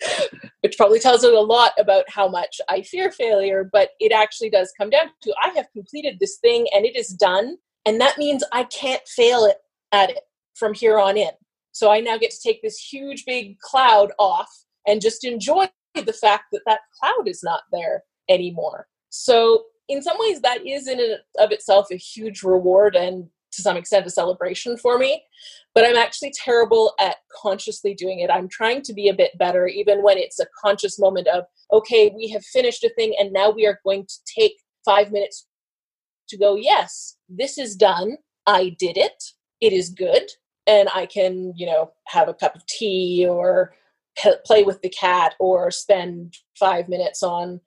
Which 0.62 0.76
probably 0.76 0.98
tells 0.98 1.22
you 1.22 1.38
a 1.38 1.40
lot 1.40 1.70
about 1.78 2.10
how 2.10 2.26
much 2.26 2.60
I 2.68 2.82
fear 2.82 3.12
failure, 3.12 3.70
but 3.72 3.90
it 4.00 4.10
actually 4.10 4.50
does 4.50 4.72
come 4.76 4.90
down 4.90 5.10
to 5.22 5.34
I 5.40 5.50
have 5.50 5.68
completed 5.72 6.16
this 6.18 6.38
thing 6.38 6.66
and 6.74 6.84
it 6.84 6.96
is 6.96 7.10
done, 7.10 7.58
and 7.86 8.00
that 8.00 8.18
means 8.18 8.42
I 8.50 8.64
can't 8.64 9.06
fail 9.06 9.44
it 9.44 9.58
at 9.92 10.10
it 10.10 10.24
from 10.56 10.74
here 10.74 10.98
on 10.98 11.16
in. 11.16 11.30
So 11.70 11.92
I 11.92 12.00
now 12.00 12.18
get 12.18 12.32
to 12.32 12.42
take 12.42 12.60
this 12.60 12.76
huge 12.76 13.24
big 13.24 13.60
cloud 13.60 14.10
off 14.18 14.50
and 14.86 15.00
just 15.00 15.24
enjoy 15.24 15.68
the 15.94 16.12
fact 16.12 16.44
that 16.52 16.62
that 16.66 16.80
cloud 16.98 17.26
is 17.28 17.42
not 17.42 17.62
there 17.72 18.04
anymore. 18.28 18.86
So, 19.10 19.64
in 19.88 20.02
some 20.02 20.16
ways, 20.20 20.40
that 20.42 20.64
is 20.64 20.86
in 20.86 21.00
and 21.00 21.18
of 21.38 21.50
itself 21.50 21.88
a 21.90 21.96
huge 21.96 22.44
reward 22.44 22.94
and 22.94 23.28
to 23.52 23.62
some 23.62 23.76
extent 23.76 24.06
a 24.06 24.10
celebration 24.10 24.76
for 24.76 24.98
me. 24.98 25.24
But 25.74 25.84
I'm 25.84 25.96
actually 25.96 26.32
terrible 26.32 26.94
at 27.00 27.16
consciously 27.42 27.94
doing 27.94 28.20
it. 28.20 28.30
I'm 28.30 28.48
trying 28.48 28.82
to 28.82 28.92
be 28.92 29.08
a 29.08 29.14
bit 29.14 29.36
better, 29.38 29.66
even 29.66 30.02
when 30.02 30.18
it's 30.18 30.38
a 30.38 30.46
conscious 30.60 30.98
moment 30.98 31.26
of, 31.28 31.44
okay, 31.72 32.12
we 32.14 32.28
have 32.28 32.44
finished 32.44 32.84
a 32.84 32.90
thing 32.90 33.14
and 33.18 33.32
now 33.32 33.50
we 33.50 33.66
are 33.66 33.80
going 33.84 34.06
to 34.06 34.14
take 34.38 34.54
five 34.84 35.10
minutes 35.10 35.46
to 36.28 36.38
go, 36.38 36.54
yes, 36.54 37.16
this 37.28 37.58
is 37.58 37.76
done. 37.76 38.16
I 38.46 38.76
did 38.78 38.96
it. 38.96 39.22
It 39.60 39.72
is 39.72 39.90
good 39.90 40.30
and 40.66 40.88
I 40.94 41.06
can, 41.06 41.52
you 41.56 41.66
know, 41.66 41.92
have 42.06 42.28
a 42.28 42.34
cup 42.34 42.54
of 42.54 42.64
tea 42.66 43.26
or 43.28 43.74
play 44.44 44.62
with 44.62 44.80
the 44.82 44.88
cat 44.88 45.34
or 45.38 45.70
spend 45.70 46.36
five 46.58 46.88
minutes 46.88 47.22
on 47.22 47.60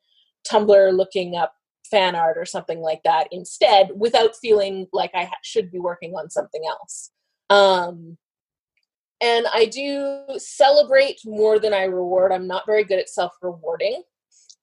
Tumblr 0.50 0.98
looking 0.98 1.36
up 1.36 1.56
fan 1.90 2.16
art 2.16 2.38
or 2.38 2.46
something 2.46 2.80
like 2.80 3.02
that 3.04 3.28
instead 3.32 3.90
without 3.96 4.36
feeling 4.36 4.88
like 4.94 5.12
I 5.14 5.26
ha- 5.26 5.38
should 5.44 5.72
be 5.72 5.80
working 5.80 6.14
on 6.14 6.30
something 6.30 6.64
else. 6.68 7.12
Um, 7.50 8.18
and 9.22 9.46
I 9.54 9.66
do 9.66 10.26
celebrate 10.38 11.22
more 11.26 11.60
than 11.60 11.74
I 11.74 11.84
reward. 11.84 12.32
I'm 12.32 12.48
not 12.48 12.66
very 12.66 12.84
good 12.84 13.00
at 13.00 13.10
self 13.10 13.34
rewarding 13.42 14.04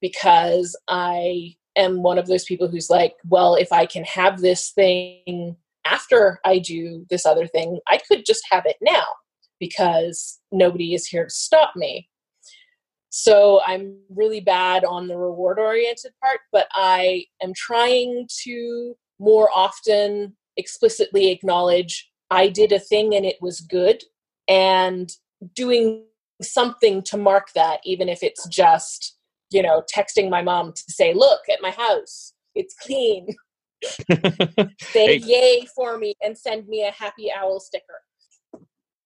because 0.01 0.77
I 0.89 1.55
am 1.77 2.03
one 2.03 2.19
of 2.19 2.27
those 2.27 2.45
people 2.45 2.69
who's 2.69 2.91
like, 2.91 3.15
well, 3.29 3.55
if 3.55 3.73
I 3.73 3.87
can 3.87 4.05
have 4.05 4.41
this 4.41 4.71
thing 4.71 5.57
after 5.87 6.41
I 6.45 6.59
do 6.59 7.07
this 7.11 7.25
other 7.25 7.47
thing, 7.47 7.79
I 7.87 7.99
could 8.09 8.27
just 8.27 8.43
have 8.51 8.67
it 8.67 8.77
now 8.83 9.05
because 9.61 10.41
nobody 10.51 10.95
is 10.95 11.07
here 11.07 11.25
to 11.25 11.31
stop 11.31 11.77
me. 11.77 12.09
So 13.11 13.61
I'm 13.67 13.99
really 14.09 14.41
bad 14.41 14.85
on 14.85 15.09
the 15.09 15.17
reward 15.17 15.59
oriented 15.59 16.13
part, 16.23 16.41
but 16.53 16.69
I 16.73 17.27
am 17.43 17.53
trying 17.55 18.29
to 18.45 18.97
more 19.19 19.51
often 19.55 20.37
explicitly 20.57 21.31
acknowledge 21.31 22.11
I 22.31 22.49
did 22.49 22.73
a 22.73 22.79
thing 22.79 23.15
and 23.15 23.27
it 23.27 23.37
was 23.41 23.61
good 23.61 24.03
and 24.49 25.11
doing 25.55 26.05
something 26.41 27.03
to 27.03 27.17
mark 27.17 27.49
that, 27.55 27.81
even 27.85 28.09
if 28.09 28.23
it's 28.23 28.47
just, 28.49 29.17
you 29.51 29.63
know, 29.63 29.83
texting 29.93 30.31
my 30.31 30.43
mom 30.43 30.73
to 30.73 30.83
say, 30.89 31.13
look 31.13 31.41
at 31.53 31.61
my 31.61 31.71
house, 31.71 32.33
it's 32.55 32.75
clean. 32.75 33.29
say 34.81 35.19
hey. 35.19 35.21
yay 35.25 35.67
for 35.75 35.99
me 35.99 36.15
and 36.23 36.37
send 36.37 36.69
me 36.69 36.87
a 36.87 36.93
happy 36.93 37.31
owl 37.33 37.59
sticker. 37.59 38.01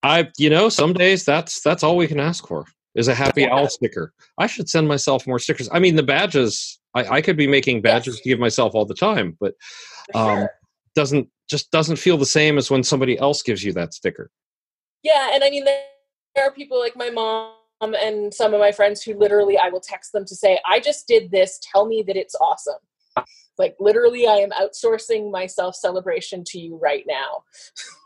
I, 0.05 0.29
you 0.37 0.51
know, 0.51 0.69
some 0.69 0.93
days 0.93 1.25
that's 1.25 1.63
that's 1.63 1.83
all 1.83 1.97
we 1.97 2.07
can 2.07 2.21
ask 2.21 2.47
for 2.47 2.67
is 2.95 3.09
a 3.09 3.15
happy 3.15 3.49
owl 3.49 3.69
sticker. 3.69 4.13
I 4.39 4.47
should 4.47 4.69
send 4.69 4.87
myself 4.87 5.27
more 5.27 5.39
stickers. 5.39 5.69
I 5.73 5.79
mean, 5.79 5.97
the 5.97 6.03
badges. 6.03 6.79
I, 6.95 7.17
I 7.17 7.23
could 7.23 7.37
be 7.37 7.47
making 7.47 7.81
badges 7.81 8.17
yes. 8.17 8.23
to 8.23 8.29
give 8.29 8.39
myself 8.39 8.75
all 8.75 8.85
the 8.85 8.95
time, 8.95 9.37
but 9.41 9.55
um, 10.15 10.41
sure. 10.41 10.51
doesn't 10.95 11.29
just 11.49 11.71
doesn't 11.71 11.97
feel 11.97 12.19
the 12.19 12.27
same 12.27 12.59
as 12.59 12.71
when 12.71 12.85
somebody 12.85 13.19
else 13.19 13.43
gives 13.43 13.65
you 13.65 13.73
that 13.73 13.95
sticker. 13.95 14.31
Yeah, 15.03 15.31
and 15.33 15.43
I 15.43 15.49
mean, 15.51 15.65
there 15.65 16.45
are 16.45 16.53
people 16.53 16.79
like 16.79 16.97
my 16.97 17.09
mom 17.09 17.55
and 17.81 18.33
some 18.33 18.55
of 18.55 18.61
my 18.61 18.73
friends 18.73 19.03
who 19.03 19.15
literally 19.15 19.57
I 19.57 19.71
will 19.71 19.81
text 19.81 20.13
them 20.13 20.27
to 20.27 20.37
say, 20.37 20.61
"I 20.69 20.81
just 20.81 21.09
did 21.09 21.31
this. 21.31 21.59
Tell 21.73 21.87
me 21.87 22.05
that 22.07 22.17
it's 22.17 22.35
awesome." 22.37 22.75
Like 23.57 23.75
literally, 23.81 24.27
I 24.27 24.37
am 24.37 24.51
outsourcing 24.51 25.31
my 25.31 25.47
self 25.47 25.77
celebration 25.77 26.45
to 26.49 26.59
you 26.59 26.77
right 26.77 27.05
now. 27.09 27.45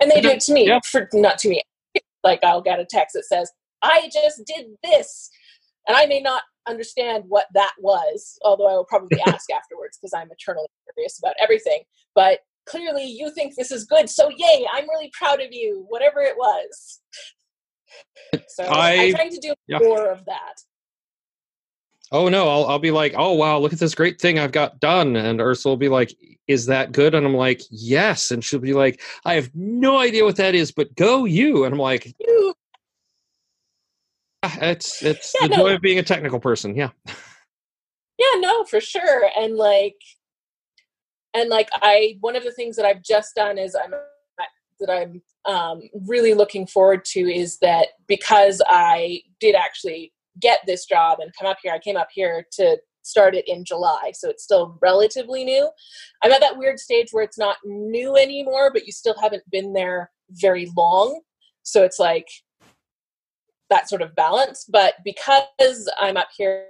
and 0.00 0.10
they 0.10 0.20
do 0.20 0.28
it 0.28 0.40
to 0.40 0.52
me 0.52 0.66
yeah. 0.66 0.78
for 0.84 1.08
not 1.12 1.38
to 1.38 1.48
me 1.48 1.62
like 2.22 2.40
i'll 2.42 2.62
get 2.62 2.80
a 2.80 2.86
text 2.88 3.14
that 3.14 3.24
says 3.24 3.50
i 3.82 4.08
just 4.12 4.42
did 4.46 4.66
this 4.82 5.30
and 5.88 5.96
i 5.96 6.06
may 6.06 6.20
not 6.20 6.42
understand 6.68 7.24
what 7.28 7.46
that 7.54 7.72
was 7.78 8.38
although 8.42 8.68
i 8.68 8.72
will 8.72 8.84
probably 8.84 9.18
ask 9.26 9.50
afterwards 9.50 9.98
because 9.98 10.12
i'm 10.14 10.30
eternally 10.30 10.68
curious 10.94 11.18
about 11.18 11.34
everything 11.40 11.82
but 12.14 12.40
clearly 12.66 13.04
you 13.04 13.30
think 13.30 13.54
this 13.56 13.72
is 13.72 13.84
good 13.84 14.08
so 14.08 14.30
yay 14.36 14.66
i'm 14.72 14.88
really 14.88 15.10
proud 15.18 15.40
of 15.40 15.48
you 15.50 15.84
whatever 15.88 16.20
it 16.20 16.36
was 16.36 17.00
so 18.46 18.64
I, 18.64 18.92
am 18.92 19.14
trying 19.14 19.30
to 19.30 19.40
do 19.40 19.54
yeah. 19.66 19.78
more 19.78 20.10
of 20.10 20.24
that 20.26 20.54
oh 22.12 22.28
no 22.28 22.48
I'll, 22.48 22.66
I'll 22.66 22.78
be 22.78 22.90
like 22.90 23.14
oh 23.16 23.32
wow 23.32 23.58
look 23.58 23.72
at 23.72 23.78
this 23.78 23.94
great 23.94 24.20
thing 24.20 24.38
i've 24.38 24.52
got 24.52 24.80
done. 24.80 25.16
And 25.16 25.40
ursula 25.40 25.72
will 25.72 25.78
be 25.78 25.88
like 25.88 26.14
is 26.48 26.66
that 26.66 26.92
good? 26.92 27.14
And 27.14 27.26
i'm 27.26 27.34
like 27.34 27.62
yes. 27.70 28.30
And 28.30 28.44
she'll 28.44 28.60
be 28.60 28.72
like 28.72 29.00
i 29.24 29.34
have 29.34 29.50
no 29.54 29.98
idea 29.98 30.24
what 30.24 30.36
that 30.36 30.54
is 30.54 30.72
but 30.72 30.94
go 30.96 31.24
you. 31.24 31.64
And 31.64 31.74
i'm 31.74 31.80
like 31.80 32.14
you. 32.18 32.54
it's 34.44 35.02
it's 35.02 35.34
yeah, 35.40 35.48
the 35.48 35.56
no. 35.56 35.62
joy 35.62 35.74
of 35.74 35.80
being 35.80 35.98
a 35.98 36.02
technical 36.02 36.40
person 36.40 36.74
yeah. 36.74 36.90
Yeah 38.18 38.40
no 38.40 38.64
for 38.64 38.80
sure. 38.80 39.30
And 39.36 39.56
like 39.56 39.96
and 41.34 41.48
like 41.48 41.68
i 41.82 42.16
one 42.20 42.36
of 42.36 42.44
the 42.44 42.52
things 42.52 42.76
that 42.76 42.84
i've 42.84 43.02
just 43.02 43.34
done 43.34 43.58
is 43.58 43.76
i'm 43.76 43.92
that 44.80 44.90
i'm 44.90 45.22
um, 45.46 45.82
really 46.06 46.34
looking 46.34 46.66
forward 46.66 47.04
to 47.04 47.20
is 47.20 47.58
that 47.58 47.88
because 48.06 48.60
i 48.66 49.22
did 49.40 49.54
actually 49.54 50.12
get 50.40 50.60
this 50.66 50.86
job 50.86 51.18
and 51.20 51.32
come 51.38 51.48
up 51.48 51.58
here. 51.62 51.72
I 51.72 51.78
came 51.78 51.96
up 51.96 52.08
here 52.12 52.46
to 52.52 52.78
start 53.02 53.34
it 53.34 53.48
in 53.48 53.64
July, 53.64 54.12
so 54.14 54.28
it's 54.28 54.44
still 54.44 54.78
relatively 54.82 55.44
new. 55.44 55.68
I'm 56.22 56.32
at 56.32 56.40
that 56.40 56.58
weird 56.58 56.78
stage 56.78 57.08
where 57.12 57.24
it's 57.24 57.38
not 57.38 57.56
new 57.64 58.16
anymore, 58.16 58.70
but 58.72 58.86
you 58.86 58.92
still 58.92 59.16
haven't 59.20 59.48
been 59.50 59.72
there 59.72 60.10
very 60.30 60.70
long. 60.76 61.20
So 61.62 61.84
it's 61.84 61.98
like 61.98 62.28
that 63.70 63.88
sort 63.88 64.02
of 64.02 64.14
balance. 64.14 64.66
But 64.68 64.94
because 65.04 65.90
I'm 65.98 66.16
up 66.16 66.28
here 66.36 66.66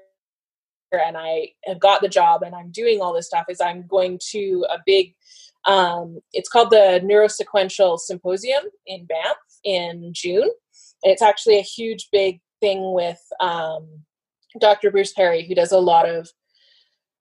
and 0.93 1.17
I 1.17 1.49
have 1.67 1.81
got 1.81 2.01
the 2.01 2.09
job 2.09 2.43
and 2.43 2.55
I'm 2.55 2.71
doing 2.71 3.01
all 3.01 3.15
this 3.15 3.27
stuff, 3.27 3.47
is 3.49 3.61
I'm 3.61 3.87
going 3.87 4.19
to 4.31 4.67
a 4.71 4.79
big 4.85 5.15
um, 5.67 6.21
it's 6.33 6.49
called 6.49 6.71
the 6.71 7.01
Neurosequential 7.05 7.99
Symposium 7.99 8.65
in 8.87 9.05
Banff 9.05 9.37
in 9.65 10.11
June. 10.15 10.51
And 11.03 11.13
it's 11.13 11.23
actually 11.23 11.59
a 11.59 11.63
huge, 11.63 12.09
big 12.13 12.41
thing 12.61 12.93
with 12.93 13.21
um, 13.41 13.89
Dr. 14.61 14.91
Bruce 14.91 15.13
Perry, 15.13 15.47
who 15.47 15.55
does 15.55 15.73
a 15.73 15.79
lot 15.79 16.09
of 16.09 16.31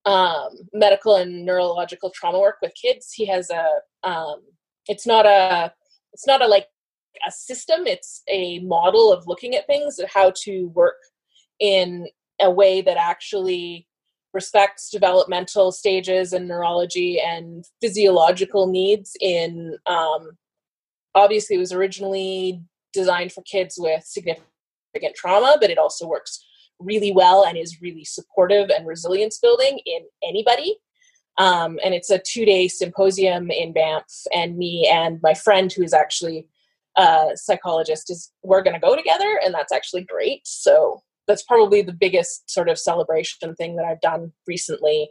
um, 0.06 0.50
medical 0.74 1.16
and 1.16 1.46
neurological 1.46 2.10
trauma 2.10 2.40
work 2.40 2.58
with 2.62 2.74
kids. 2.80 3.12
He 3.14 3.26
has 3.28 3.50
a, 3.50 4.08
um, 4.08 4.42
it's 4.88 5.06
not 5.06 5.26
a, 5.26 5.74
it's 6.14 6.28
not 6.28 6.42
a 6.42 6.48
like 6.48 6.68
a 7.28 7.32
system. 7.32 7.86
It's 7.86 8.24
a 8.28 8.60
model 8.60 9.12
of 9.12 9.28
looking 9.28 9.56
at 9.56 9.68
things, 9.68 10.00
how 10.14 10.34
to 10.44 10.68
work 10.70 10.96
in 11.60 12.08
a 12.42 12.50
way 12.50 12.82
that 12.82 12.98
actually 12.98 13.88
respects 14.34 14.90
developmental 14.90 15.72
stages 15.72 16.34
and 16.34 16.48
neurology 16.48 17.20
and 17.20 17.66
physiological 17.82 18.68
needs 18.68 19.16
in 19.20 19.76
um, 19.88 20.32
obviously 21.16 21.56
it 21.56 21.60
was 21.60 21.74
originally 21.74 22.62
designed 22.94 23.32
for 23.32 23.42
kids 23.42 23.76
with 23.78 24.04
significant 24.04 24.46
significant 24.90 25.16
trauma, 25.16 25.58
but 25.60 25.70
it 25.70 25.78
also 25.78 26.08
works 26.08 26.46
really 26.80 27.12
well 27.12 27.44
and 27.44 27.58
is 27.58 27.82
really 27.82 28.06
supportive 28.06 28.70
and 28.70 28.88
resilience 28.88 29.38
building 29.40 29.80
in 29.86 30.02
anybody. 30.24 30.78
Um, 31.38 31.80
and 31.84 31.94
it's 31.94 32.10
a 32.10 32.20
two 32.20 32.46
day 32.46 32.68
symposium 32.68 33.50
in 33.50 33.74
Banff, 33.74 34.06
and 34.34 34.58
me 34.58 34.90
and 34.92 35.20
my 35.24 35.34
friend, 35.34 35.72
who 35.72 35.84
is 35.84 35.94
actually 35.94 36.48
a 36.98 37.30
psychologist, 37.36 38.10
is 38.10 38.32
we're 38.44 38.64
going 38.64 38.74
to 38.74 38.80
go 38.80 38.96
together, 38.96 39.40
and 39.44 39.54
that's 39.54 39.72
actually 39.72 40.04
great. 40.04 40.42
So 40.44 41.02
that's 41.28 41.44
probably 41.44 41.82
the 41.82 41.94
biggest 41.94 42.50
sort 42.50 42.68
of 42.68 42.78
celebration 42.78 43.56
thing 43.56 43.78
that 43.78 43.86
I've 43.86 44.02
done 44.02 44.34
recently. 44.48 45.10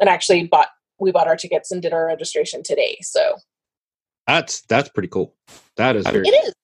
And 0.00 0.08
actually, 0.08 0.46
bought 0.46 0.68
we 0.98 1.12
bought 1.12 1.28
our 1.28 1.36
tickets 1.36 1.70
and 1.70 1.82
did 1.82 1.92
our 1.92 2.06
registration 2.06 2.62
today. 2.62 2.96
So 3.02 3.36
that's 4.26 4.62
that's 4.62 4.88
pretty 4.88 5.08
cool. 5.08 5.34
That 5.76 5.96
is 5.96 6.06
very- 6.06 6.26
it 6.26 6.44
is 6.46 6.54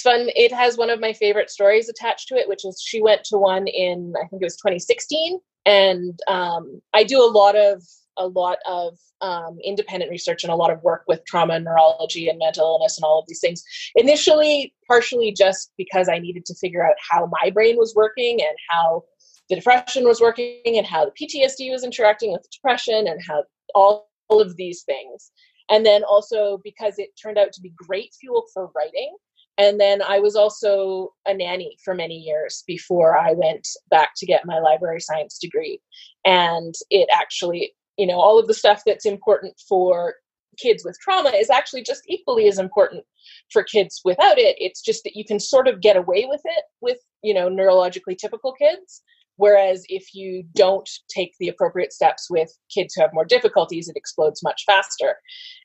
it's 0.00 0.02
fun. 0.02 0.30
It 0.34 0.52
has 0.52 0.76
one 0.76 0.90
of 0.90 1.00
my 1.00 1.12
favorite 1.12 1.50
stories 1.50 1.88
attached 1.88 2.28
to 2.28 2.36
it, 2.36 2.48
which 2.48 2.64
is 2.64 2.82
she 2.84 3.02
went 3.02 3.24
to 3.24 3.38
one 3.38 3.66
in 3.66 4.12
I 4.16 4.26
think 4.28 4.42
it 4.42 4.46
was 4.46 4.56
2016, 4.56 5.38
and 5.66 6.18
um, 6.28 6.80
I 6.94 7.04
do 7.04 7.22
a 7.22 7.30
lot 7.30 7.56
of 7.56 7.82
a 8.16 8.26
lot 8.26 8.58
of 8.66 8.98
um, 9.22 9.58
independent 9.64 10.10
research 10.10 10.42
and 10.42 10.52
a 10.52 10.56
lot 10.56 10.70
of 10.70 10.82
work 10.82 11.04
with 11.06 11.24
trauma 11.26 11.54
and 11.54 11.64
neurology 11.64 12.28
and 12.28 12.38
mental 12.38 12.66
illness 12.66 12.98
and 12.98 13.04
all 13.04 13.20
of 13.20 13.26
these 13.28 13.40
things. 13.40 13.62
Initially, 13.94 14.74
partially 14.88 15.32
just 15.32 15.72
because 15.78 16.08
I 16.08 16.18
needed 16.18 16.44
to 16.46 16.54
figure 16.54 16.86
out 16.86 16.96
how 17.10 17.30
my 17.40 17.50
brain 17.50 17.76
was 17.76 17.94
working 17.94 18.40
and 18.40 18.56
how 18.68 19.04
the 19.48 19.56
depression 19.56 20.04
was 20.04 20.20
working 20.20 20.60
and 20.64 20.86
how 20.86 21.06
the 21.06 21.12
PTSD 21.12 21.70
was 21.70 21.84
interacting 21.84 22.32
with 22.32 22.42
the 22.42 22.48
depression 22.52 23.06
and 23.06 23.20
how 23.26 23.44
all, 23.74 24.10
all 24.28 24.40
of 24.40 24.56
these 24.56 24.82
things. 24.82 25.30
And 25.70 25.86
then 25.86 26.02
also 26.02 26.60
because 26.62 26.98
it 26.98 27.10
turned 27.20 27.38
out 27.38 27.52
to 27.52 27.60
be 27.60 27.72
great 27.76 28.12
fuel 28.20 28.44
for 28.52 28.70
writing 28.74 29.16
and 29.60 29.78
then 29.78 30.00
I 30.00 30.20
was 30.20 30.36
also 30.36 31.12
a 31.26 31.34
nanny 31.34 31.76
for 31.84 31.94
many 31.94 32.16
years 32.16 32.64
before 32.66 33.18
I 33.18 33.34
went 33.34 33.68
back 33.90 34.12
to 34.16 34.24
get 34.24 34.46
my 34.46 34.58
library 34.58 35.00
science 35.00 35.38
degree. 35.38 35.82
And 36.24 36.74
it 36.88 37.10
actually, 37.12 37.74
you 37.98 38.06
know, 38.06 38.18
all 38.18 38.38
of 38.38 38.46
the 38.46 38.54
stuff 38.54 38.80
that's 38.86 39.04
important 39.04 39.60
for 39.68 40.14
kids 40.58 40.82
with 40.82 40.96
trauma 41.02 41.28
is 41.28 41.50
actually 41.50 41.82
just 41.82 42.02
equally 42.08 42.48
as 42.48 42.58
important 42.58 43.04
for 43.52 43.62
kids 43.62 44.00
without 44.02 44.38
it. 44.38 44.56
It's 44.58 44.80
just 44.80 45.04
that 45.04 45.14
you 45.14 45.26
can 45.26 45.38
sort 45.38 45.68
of 45.68 45.82
get 45.82 45.96
away 45.96 46.24
with 46.26 46.40
it 46.44 46.64
with, 46.80 46.96
you 47.22 47.34
know, 47.34 47.50
neurologically 47.50 48.16
typical 48.16 48.54
kids. 48.54 49.02
Whereas 49.36 49.84
if 49.90 50.14
you 50.14 50.42
don't 50.54 50.88
take 51.14 51.32
the 51.38 51.48
appropriate 51.48 51.92
steps 51.92 52.28
with 52.30 52.50
kids 52.74 52.94
who 52.94 53.02
have 53.02 53.12
more 53.12 53.26
difficulties, 53.26 53.90
it 53.90 53.96
explodes 53.96 54.42
much 54.42 54.62
faster. 54.66 55.16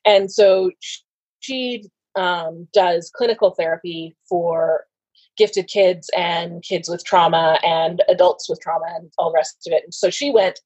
And 0.04 0.30
so 0.30 0.70
she 1.40 1.84
um, 2.16 2.68
does 2.72 3.10
clinical 3.14 3.50
therapy 3.50 4.16
for 4.28 4.84
gifted 5.36 5.68
kids 5.68 6.08
and 6.16 6.62
kids 6.62 6.88
with 6.88 7.04
trauma 7.04 7.58
and 7.62 8.02
adults 8.08 8.48
with 8.48 8.60
trauma 8.60 8.86
and 8.96 9.10
all 9.18 9.30
the 9.30 9.36
rest 9.36 9.66
of 9.66 9.72
it. 9.72 9.84
And 9.84 9.94
so 9.94 10.10
she 10.10 10.30
went 10.30 10.60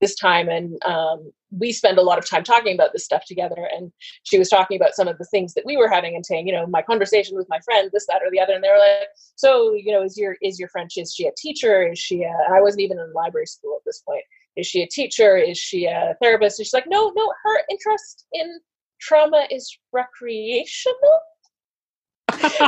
this 0.00 0.14
time 0.16 0.48
and 0.48 0.84
um, 0.84 1.32
we 1.56 1.72
spend 1.72 1.96
a 1.96 2.02
lot 2.02 2.18
of 2.18 2.28
time 2.28 2.42
talking 2.42 2.74
about 2.74 2.92
this 2.92 3.04
stuff 3.04 3.24
together. 3.24 3.68
And 3.72 3.92
she 4.24 4.38
was 4.38 4.48
talking 4.48 4.76
about 4.76 4.94
some 4.94 5.06
of 5.08 5.16
the 5.16 5.24
things 5.26 5.54
that 5.54 5.64
we 5.64 5.76
were 5.76 5.88
having 5.88 6.14
and 6.16 6.26
saying 6.26 6.46
you 6.46 6.52
know 6.52 6.66
my 6.66 6.82
conversation 6.82 7.36
with 7.36 7.48
my 7.48 7.60
friend 7.60 7.88
this 7.92 8.06
that 8.08 8.20
or 8.22 8.30
the 8.30 8.40
other. 8.40 8.54
And 8.54 8.64
they 8.64 8.68
were 8.68 8.78
like 8.78 9.08
so 9.36 9.72
you 9.74 9.92
know 9.92 10.02
is 10.02 10.18
your 10.18 10.36
is 10.42 10.58
your 10.58 10.68
french 10.68 10.94
is 10.96 11.14
she 11.14 11.26
a 11.26 11.32
teacher? 11.36 11.86
Is 11.86 11.98
she 11.98 12.24
a, 12.24 12.34
i 12.50 12.60
wasn't 12.60 12.82
even 12.82 12.98
in 12.98 13.12
library 13.14 13.46
school 13.46 13.76
at 13.78 13.84
this 13.86 14.02
point. 14.06 14.24
Is 14.56 14.66
she 14.66 14.82
a 14.82 14.88
teacher? 14.88 15.36
Is 15.36 15.56
she 15.56 15.86
a 15.86 16.16
therapist? 16.20 16.58
And 16.58 16.66
she's 16.66 16.74
like 16.74 16.88
no 16.88 17.12
no 17.14 17.32
her 17.44 17.60
interest 17.70 18.26
in 18.32 18.58
trauma 19.02 19.46
is 19.50 19.76
recreational? 19.92 21.20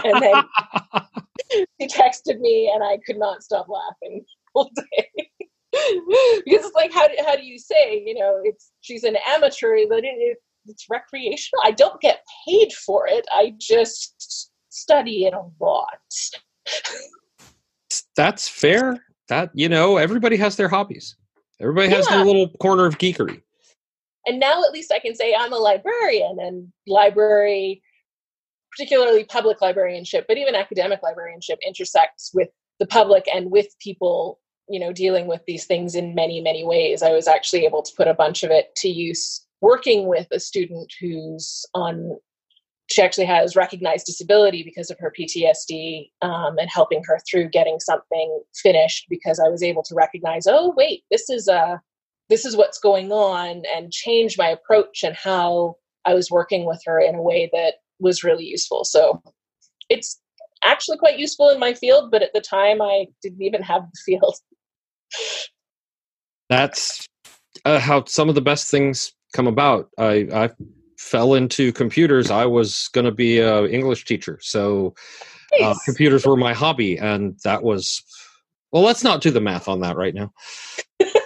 And 0.04 0.22
then 0.22 0.44
she 1.80 1.86
texted 1.86 2.38
me 2.40 2.70
and 2.74 2.82
i 2.84 2.98
could 3.06 3.16
not 3.16 3.42
stop 3.42 3.66
laughing 3.68 4.24
all 4.54 4.70
day. 4.74 5.08
Because 5.72 6.66
it's 6.66 6.74
like 6.74 6.92
how 6.92 7.08
do, 7.08 7.14
how 7.26 7.34
do 7.36 7.44
you 7.44 7.58
say 7.58 8.02
you 8.04 8.14
know 8.14 8.40
it's 8.44 8.72
she's 8.80 9.04
an 9.04 9.16
amateur 9.28 9.76
but 9.88 10.04
it, 10.04 10.08
it, 10.08 10.38
it's 10.66 10.86
recreational. 10.88 11.62
I 11.64 11.72
don't 11.72 12.00
get 12.00 12.24
paid 12.46 12.72
for 12.72 13.06
it. 13.06 13.26
I 13.32 13.54
just 13.58 14.50
study 14.70 15.26
it 15.26 15.34
a 15.34 15.42
lot. 15.60 15.98
That's 18.16 18.48
fair. 18.48 19.04
That 19.28 19.50
you 19.54 19.68
know 19.68 19.96
everybody 19.96 20.36
has 20.36 20.56
their 20.56 20.68
hobbies. 20.68 21.16
Everybody 21.60 21.88
has 21.88 22.06
yeah. 22.08 22.16
their 22.16 22.26
little 22.26 22.48
corner 22.60 22.86
of 22.86 22.98
geekery 22.98 23.42
and 24.26 24.38
now 24.38 24.62
at 24.64 24.72
least 24.72 24.92
i 24.92 24.98
can 24.98 25.14
say 25.14 25.34
i'm 25.38 25.52
a 25.52 25.56
librarian 25.56 26.38
and 26.40 26.72
library 26.86 27.82
particularly 28.70 29.24
public 29.24 29.60
librarianship 29.60 30.24
but 30.26 30.38
even 30.38 30.54
academic 30.54 31.00
librarianship 31.02 31.58
intersects 31.66 32.30
with 32.34 32.48
the 32.80 32.86
public 32.86 33.24
and 33.32 33.50
with 33.50 33.68
people 33.80 34.38
you 34.68 34.80
know 34.80 34.92
dealing 34.92 35.26
with 35.26 35.42
these 35.46 35.66
things 35.66 35.94
in 35.94 36.14
many 36.14 36.40
many 36.40 36.64
ways. 36.64 37.02
I 37.02 37.12
was 37.12 37.28
actually 37.28 37.64
able 37.64 37.82
to 37.82 37.92
put 37.96 38.08
a 38.08 38.14
bunch 38.14 38.42
of 38.42 38.50
it 38.50 38.74
to 38.76 38.88
use 38.88 39.44
working 39.60 40.06
with 40.06 40.26
a 40.32 40.40
student 40.40 40.92
who's 41.00 41.64
on 41.74 42.16
she 42.90 43.00
actually 43.00 43.24
has 43.24 43.56
recognized 43.56 44.04
disability 44.04 44.62
because 44.62 44.90
of 44.90 44.98
her 44.98 45.10
ptsd 45.18 46.10
um, 46.20 46.58
and 46.58 46.68
helping 46.70 47.02
her 47.06 47.18
through 47.28 47.48
getting 47.48 47.80
something 47.80 48.42
finished 48.54 49.06
because 49.08 49.40
i 49.40 49.48
was 49.48 49.62
able 49.62 49.82
to 49.82 49.94
recognize 49.94 50.46
oh 50.46 50.74
wait 50.76 51.02
this 51.10 51.30
is 51.30 51.48
a 51.48 51.80
this 52.28 52.44
is 52.44 52.56
what's 52.56 52.78
going 52.78 53.12
on 53.12 53.62
and 53.74 53.92
change 53.92 54.36
my 54.38 54.48
approach 54.48 55.02
and 55.02 55.16
how 55.16 55.74
i 56.04 56.14
was 56.14 56.30
working 56.30 56.66
with 56.66 56.80
her 56.84 57.00
in 57.00 57.14
a 57.14 57.22
way 57.22 57.48
that 57.52 57.74
was 58.00 58.24
really 58.24 58.44
useful 58.44 58.84
so 58.84 59.22
it's 59.88 60.20
actually 60.64 60.96
quite 60.96 61.18
useful 61.18 61.50
in 61.50 61.60
my 61.60 61.74
field 61.74 62.10
but 62.10 62.22
at 62.22 62.32
the 62.32 62.40
time 62.40 62.80
i 62.80 63.06
didn't 63.22 63.42
even 63.42 63.62
have 63.62 63.82
the 63.82 64.00
field 64.04 64.36
that's 66.48 67.06
uh, 67.64 67.78
how 67.78 68.04
some 68.04 68.28
of 68.28 68.34
the 68.34 68.40
best 68.40 68.70
things 68.70 69.12
come 69.32 69.46
about. 69.46 69.90
I, 69.98 70.28
I 70.32 70.50
fell 70.98 71.34
into 71.34 71.72
computers. 71.72 72.30
I 72.30 72.46
was 72.46 72.88
going 72.92 73.04
to 73.04 73.12
be 73.12 73.40
an 73.40 73.66
English 73.66 74.04
teacher, 74.04 74.38
so 74.40 74.94
uh, 75.60 75.74
computers 75.84 76.26
were 76.26 76.36
my 76.36 76.54
hobby, 76.54 76.98
and 76.98 77.38
that 77.44 77.62
was. 77.62 78.02
Well, 78.72 78.82
let's 78.82 79.04
not 79.04 79.20
do 79.20 79.30
the 79.30 79.40
math 79.40 79.68
on 79.68 79.80
that 79.80 79.96
right 79.96 80.14
now. 80.14 80.32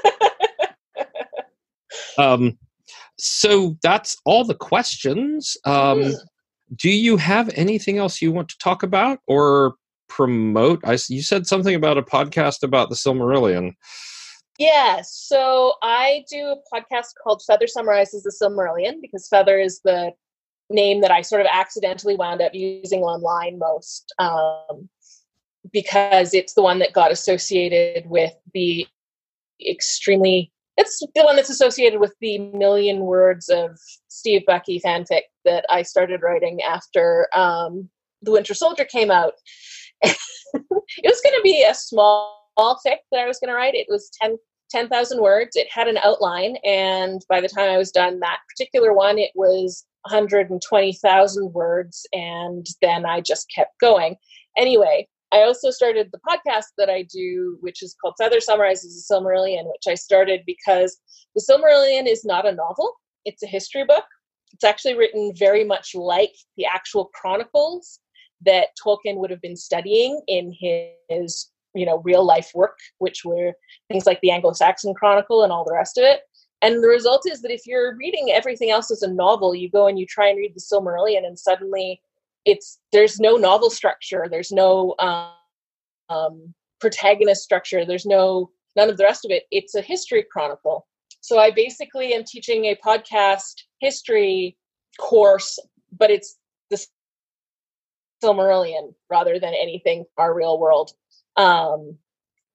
um, 2.18 2.58
so 3.18 3.76
that's 3.82 4.16
all 4.24 4.44
the 4.44 4.54
questions. 4.54 5.56
Um, 5.64 6.00
mm. 6.00 6.14
Do 6.74 6.90
you 6.90 7.16
have 7.16 7.50
anything 7.54 7.98
else 7.98 8.20
you 8.20 8.30
want 8.32 8.48
to 8.50 8.58
talk 8.58 8.82
about, 8.82 9.20
or 9.26 9.74
promote? 10.08 10.80
I 10.84 10.98
you 11.08 11.22
said 11.22 11.46
something 11.46 11.74
about 11.74 11.98
a 11.98 12.02
podcast 12.02 12.62
about 12.62 12.90
the 12.90 12.94
Silmarillion. 12.94 13.72
Yeah, 14.58 15.02
so 15.04 15.74
I 15.82 16.24
do 16.28 16.46
a 16.46 16.56
podcast 16.74 17.14
called 17.22 17.42
Feather 17.46 17.68
Summarizes 17.68 18.24
the 18.24 18.32
Silmarillion 18.42 19.00
because 19.00 19.28
Feather 19.28 19.60
is 19.60 19.80
the 19.84 20.12
name 20.68 21.00
that 21.00 21.12
I 21.12 21.22
sort 21.22 21.40
of 21.40 21.46
accidentally 21.50 22.16
wound 22.16 22.42
up 22.42 22.54
using 22.54 23.02
online 23.02 23.58
most 23.58 24.12
um, 24.18 24.88
because 25.72 26.34
it's 26.34 26.54
the 26.54 26.62
one 26.62 26.80
that 26.80 26.92
got 26.92 27.12
associated 27.12 28.10
with 28.10 28.32
the 28.52 28.86
extremely 29.64 30.50
it's 30.78 31.00
the 31.00 31.24
one 31.24 31.34
that's 31.34 31.50
associated 31.50 31.98
with 31.98 32.14
the 32.20 32.38
million 32.38 33.00
words 33.00 33.48
of 33.48 33.76
Steve 34.06 34.42
Bucky 34.46 34.80
fanfic 34.80 35.22
that 35.44 35.66
I 35.68 35.82
started 35.82 36.22
writing 36.22 36.62
after 36.62 37.28
um, 37.34 37.88
The 38.22 38.30
Winter 38.30 38.54
Soldier 38.54 38.84
came 38.84 39.10
out. 39.10 39.32
it 40.02 40.16
was 41.04 41.20
going 41.20 41.34
to 41.34 41.42
be 41.42 41.64
a 41.68 41.74
small 41.74 42.48
fic 42.58 42.98
that 43.10 43.20
I 43.20 43.26
was 43.26 43.40
going 43.40 43.48
to 43.48 43.56
write. 43.56 43.74
It 43.74 43.88
was 43.90 44.08
10 44.22 44.38
10,000 44.70 45.20
words. 45.20 45.56
It 45.56 45.66
had 45.72 45.88
an 45.88 45.96
outline, 45.98 46.56
and 46.62 47.22
by 47.28 47.40
the 47.40 47.48
time 47.48 47.70
I 47.70 47.78
was 47.78 47.90
done 47.90 48.20
that 48.20 48.40
particular 48.50 48.92
one, 48.92 49.18
it 49.18 49.30
was 49.34 49.86
120,000 50.02 51.52
words, 51.54 52.06
and 52.12 52.66
then 52.82 53.06
I 53.06 53.22
just 53.22 53.50
kept 53.52 53.80
going. 53.80 54.16
Anyway, 54.58 55.08
I 55.32 55.42
also 55.42 55.70
started 55.70 56.10
the 56.10 56.20
podcast 56.26 56.72
that 56.78 56.88
I 56.88 57.02
do, 57.02 57.58
which 57.60 57.82
is 57.82 57.94
called 58.00 58.14
Feather 58.18 58.40
Summarizes 58.40 59.06
the 59.08 59.14
Silmarillion, 59.14 59.64
which 59.64 59.86
I 59.86 59.94
started 59.94 60.40
because 60.46 60.98
the 61.34 61.42
Silmarillion 61.42 62.06
is 62.06 62.24
not 62.24 62.46
a 62.46 62.52
novel, 62.52 62.94
it's 63.24 63.42
a 63.42 63.46
history 63.46 63.84
book. 63.84 64.04
It's 64.54 64.64
actually 64.64 64.94
written 64.94 65.32
very 65.36 65.64
much 65.64 65.94
like 65.94 66.34
the 66.56 66.64
actual 66.64 67.10
chronicles 67.14 68.00
that 68.46 68.68
Tolkien 68.82 69.16
would 69.16 69.30
have 69.30 69.42
been 69.42 69.56
studying 69.56 70.22
in 70.26 70.54
his, 71.10 71.50
you 71.74 71.84
know, 71.84 72.00
real 72.04 72.24
life 72.24 72.50
work, 72.54 72.78
which 72.98 73.24
were 73.24 73.52
things 73.88 74.06
like 74.06 74.20
the 74.22 74.30
Anglo-Saxon 74.30 74.94
Chronicle 74.94 75.42
and 75.42 75.52
all 75.52 75.64
the 75.64 75.74
rest 75.74 75.98
of 75.98 76.04
it. 76.04 76.20
And 76.62 76.82
the 76.82 76.88
result 76.88 77.22
is 77.30 77.42
that 77.42 77.52
if 77.52 77.66
you're 77.66 77.96
reading 77.96 78.30
everything 78.32 78.70
else 78.70 78.90
as 78.90 79.02
a 79.02 79.12
novel, 79.12 79.54
you 79.54 79.70
go 79.70 79.86
and 79.86 79.98
you 79.98 80.06
try 80.06 80.28
and 80.28 80.38
read 80.38 80.54
the 80.54 80.60
Silmarillion, 80.60 81.26
and 81.26 81.38
suddenly 81.38 82.00
it's 82.48 82.78
there's 82.92 83.20
no 83.20 83.36
novel 83.36 83.68
structure, 83.68 84.26
there's 84.30 84.50
no 84.50 84.94
um, 84.98 85.32
um, 86.08 86.54
protagonist 86.80 87.42
structure, 87.42 87.84
there's 87.84 88.06
no 88.06 88.50
none 88.74 88.88
of 88.88 88.96
the 88.96 89.04
rest 89.04 89.26
of 89.26 89.30
it. 89.30 89.42
It's 89.50 89.74
a 89.74 89.82
history 89.82 90.24
chronicle. 90.32 90.86
So 91.20 91.38
I 91.38 91.50
basically 91.50 92.14
am 92.14 92.24
teaching 92.24 92.64
a 92.66 92.76
podcast 92.76 93.64
history 93.80 94.56
course, 94.98 95.58
but 95.98 96.10
it's 96.10 96.38
the 96.70 96.82
Silmarillion 98.24 98.94
rather 99.10 99.38
than 99.38 99.52
anything 99.52 100.06
our 100.16 100.34
real 100.34 100.58
world. 100.58 100.92
Um, 101.36 101.98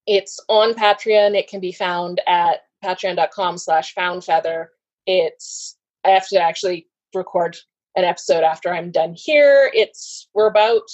it's 0.07 0.39
on 0.49 0.73
Patreon. 0.73 1.37
It 1.37 1.47
can 1.47 1.59
be 1.59 1.71
found 1.71 2.19
at 2.25 2.61
patreon.com 2.83 3.59
slash 3.59 3.93
foundfeather. 3.93 4.67
It's 5.05 5.77
I 6.03 6.09
have 6.09 6.27
to 6.29 6.41
actually 6.41 6.87
record 7.13 7.57
an 7.95 8.03
episode 8.03 8.43
after 8.43 8.73
I'm 8.73 8.91
done 8.91 9.13
here. 9.15 9.71
It's 9.73 10.29
we're 10.33 10.47
about 10.47 10.89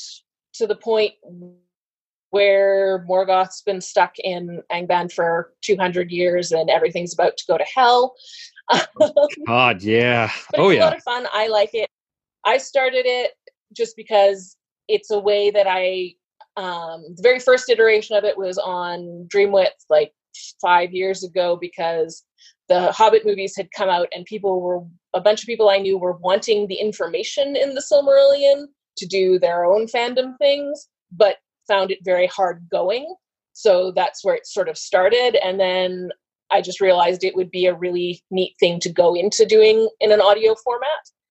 to 0.55 0.67
the 0.67 0.75
point 0.75 1.13
where 2.31 3.05
Morgoth's 3.07 3.61
been 3.61 3.81
stuck 3.81 4.13
in 4.19 4.61
Angband 4.71 5.11
for 5.11 5.53
200 5.61 6.11
years 6.11 6.51
and 6.51 6.69
everything's 6.69 7.13
about 7.13 7.37
to 7.37 7.45
go 7.47 7.57
to 7.57 7.65
hell. 7.73 8.15
God, 9.47 9.81
yeah. 9.81 10.29
Oh, 10.55 10.69
it's 10.69 10.77
yeah. 10.77 10.83
a 10.83 10.85
lot 10.85 10.97
of 10.97 11.03
fun. 11.03 11.27
I 11.31 11.47
like 11.47 11.71
it. 11.73 11.89
I 12.45 12.57
started 12.57 13.05
it 13.05 13.31
just 13.75 13.95
because 13.95 14.57
it's 14.87 15.11
a 15.11 15.19
way 15.19 15.49
that 15.51 15.67
I, 15.67 16.13
um, 16.55 17.03
the 17.15 17.23
very 17.23 17.39
first 17.39 17.69
iteration 17.69 18.15
of 18.15 18.23
it 18.23 18.37
was 18.37 18.57
on 18.57 19.27
Dreamwidth 19.33 19.85
like 19.89 20.13
five 20.61 20.93
years 20.93 21.23
ago 21.23 21.57
because 21.59 22.23
the 22.69 22.91
Hobbit 22.91 23.25
movies 23.25 23.55
had 23.57 23.71
come 23.75 23.89
out 23.89 24.07
and 24.13 24.25
people 24.25 24.61
were, 24.61 24.83
a 25.13 25.21
bunch 25.21 25.41
of 25.41 25.47
people 25.47 25.69
I 25.69 25.79
knew 25.79 25.97
were 25.97 26.17
wanting 26.17 26.67
the 26.67 26.75
information 26.75 27.55
in 27.55 27.73
the 27.73 27.81
Silmarillion 27.81 28.67
to 28.97 29.05
do 29.07 29.39
their 29.39 29.65
own 29.65 29.87
fandom 29.87 30.37
things, 30.37 30.87
but 31.11 31.37
found 31.67 31.91
it 31.91 31.99
very 32.03 32.27
hard 32.27 32.65
going. 32.71 33.13
So 33.53 33.91
that's 33.91 34.23
where 34.23 34.35
it 34.35 34.45
sort 34.45 34.69
of 34.69 34.77
started. 34.77 35.35
And 35.43 35.59
then 35.59 36.11
I 36.51 36.61
just 36.61 36.79
realized 36.79 37.23
it 37.23 37.35
would 37.35 37.51
be 37.51 37.65
a 37.65 37.75
really 37.75 38.23
neat 38.31 38.55
thing 38.59 38.79
to 38.81 38.89
go 38.89 39.15
into 39.15 39.45
doing 39.45 39.89
in 39.99 40.11
an 40.11 40.21
audio 40.21 40.55
format. 40.63 40.87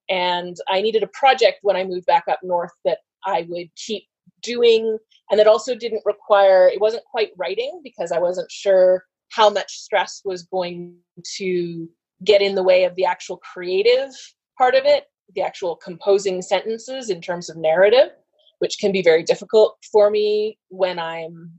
And 0.08 0.56
I 0.68 0.80
needed 0.80 1.02
a 1.02 1.08
project 1.08 1.58
when 1.62 1.76
I 1.76 1.84
moved 1.84 2.06
back 2.06 2.24
up 2.28 2.40
north 2.42 2.72
that 2.84 2.98
I 3.24 3.46
would 3.48 3.68
keep 3.76 4.04
doing 4.42 4.98
and 5.30 5.38
that 5.38 5.46
also 5.46 5.74
didn't 5.74 6.02
require, 6.04 6.68
it 6.68 6.80
wasn't 6.80 7.04
quite 7.04 7.30
writing 7.36 7.80
because 7.84 8.12
I 8.12 8.18
wasn't 8.18 8.50
sure 8.50 9.04
how 9.30 9.50
much 9.50 9.78
stress 9.78 10.22
was 10.24 10.42
going 10.44 10.96
to 11.36 11.88
get 12.24 12.42
in 12.42 12.54
the 12.54 12.62
way 12.62 12.84
of 12.84 12.94
the 12.96 13.04
actual 13.04 13.36
creative 13.38 14.10
part 14.56 14.74
of 14.74 14.84
it, 14.84 15.04
the 15.34 15.42
actual 15.42 15.76
composing 15.76 16.42
sentences 16.42 17.10
in 17.10 17.20
terms 17.20 17.48
of 17.48 17.56
narrative, 17.56 18.10
which 18.58 18.78
can 18.78 18.92
be 18.92 19.02
very 19.02 19.22
difficult 19.22 19.76
for 19.92 20.10
me 20.10 20.58
when 20.68 20.98
I'm, 20.98 21.52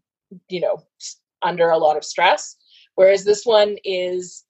you 0.50 0.60
know, 0.60 0.84
under 1.41 1.70
a 1.70 1.78
lot 1.78 1.98
of 1.98 2.04
stress. 2.04 2.58
Whereas 2.96 3.24
this 3.24 3.46
one 3.46 3.78
is 3.84 4.44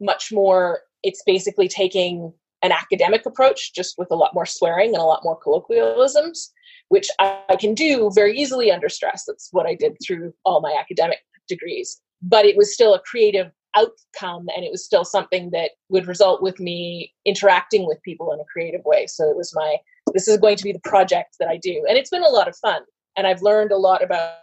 much 0.00 0.30
more, 0.32 0.80
it's 1.02 1.22
basically 1.26 1.68
taking 1.68 2.32
an 2.62 2.72
academic 2.72 3.26
approach, 3.26 3.74
just 3.74 3.98
with 3.98 4.10
a 4.10 4.14
lot 4.14 4.34
more 4.34 4.46
swearing 4.46 4.90
and 4.90 5.02
a 5.02 5.04
lot 5.04 5.24
more 5.24 5.36
colloquialisms, 5.36 6.52
which 6.88 7.08
I 7.18 7.56
can 7.58 7.74
do 7.74 8.10
very 8.14 8.38
easily 8.38 8.70
under 8.70 8.88
stress. 8.88 9.24
That's 9.26 9.48
what 9.52 9.66
I 9.66 9.74
did 9.74 9.96
through 10.04 10.32
all 10.44 10.60
my 10.60 10.76
academic 10.78 11.18
degrees. 11.48 12.00
But 12.22 12.46
it 12.46 12.56
was 12.56 12.72
still 12.72 12.94
a 12.94 13.00
creative 13.00 13.50
outcome 13.76 14.46
and 14.54 14.64
it 14.64 14.70
was 14.70 14.84
still 14.84 15.04
something 15.04 15.50
that 15.50 15.72
would 15.90 16.06
result 16.06 16.42
with 16.42 16.58
me 16.58 17.12
interacting 17.26 17.86
with 17.86 18.02
people 18.02 18.32
in 18.32 18.40
a 18.40 18.44
creative 18.50 18.84
way. 18.84 19.06
So 19.06 19.28
it 19.28 19.36
was 19.36 19.52
my 19.54 19.76
this 20.14 20.28
is 20.28 20.38
going 20.38 20.56
to 20.56 20.64
be 20.64 20.72
the 20.72 20.80
project 20.84 21.36
that 21.40 21.48
i 21.48 21.58
do. 21.58 21.84
And 21.88 21.98
it's 21.98 22.10
been 22.10 22.22
a 22.22 22.28
lot 22.28 22.48
of 22.48 22.56
fun 22.56 22.82
and 23.16 23.26
i've 23.26 23.42
learned 23.42 23.72
a 23.72 23.76
lot 23.76 24.02
about, 24.02 24.34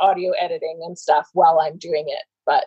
audio 0.00 0.30
editing 0.40 0.80
and 0.82 0.98
stuff 0.98 1.28
while 1.34 1.60
i'm 1.60 1.76
doing 1.76 2.06
it 2.08 2.22
but 2.46 2.64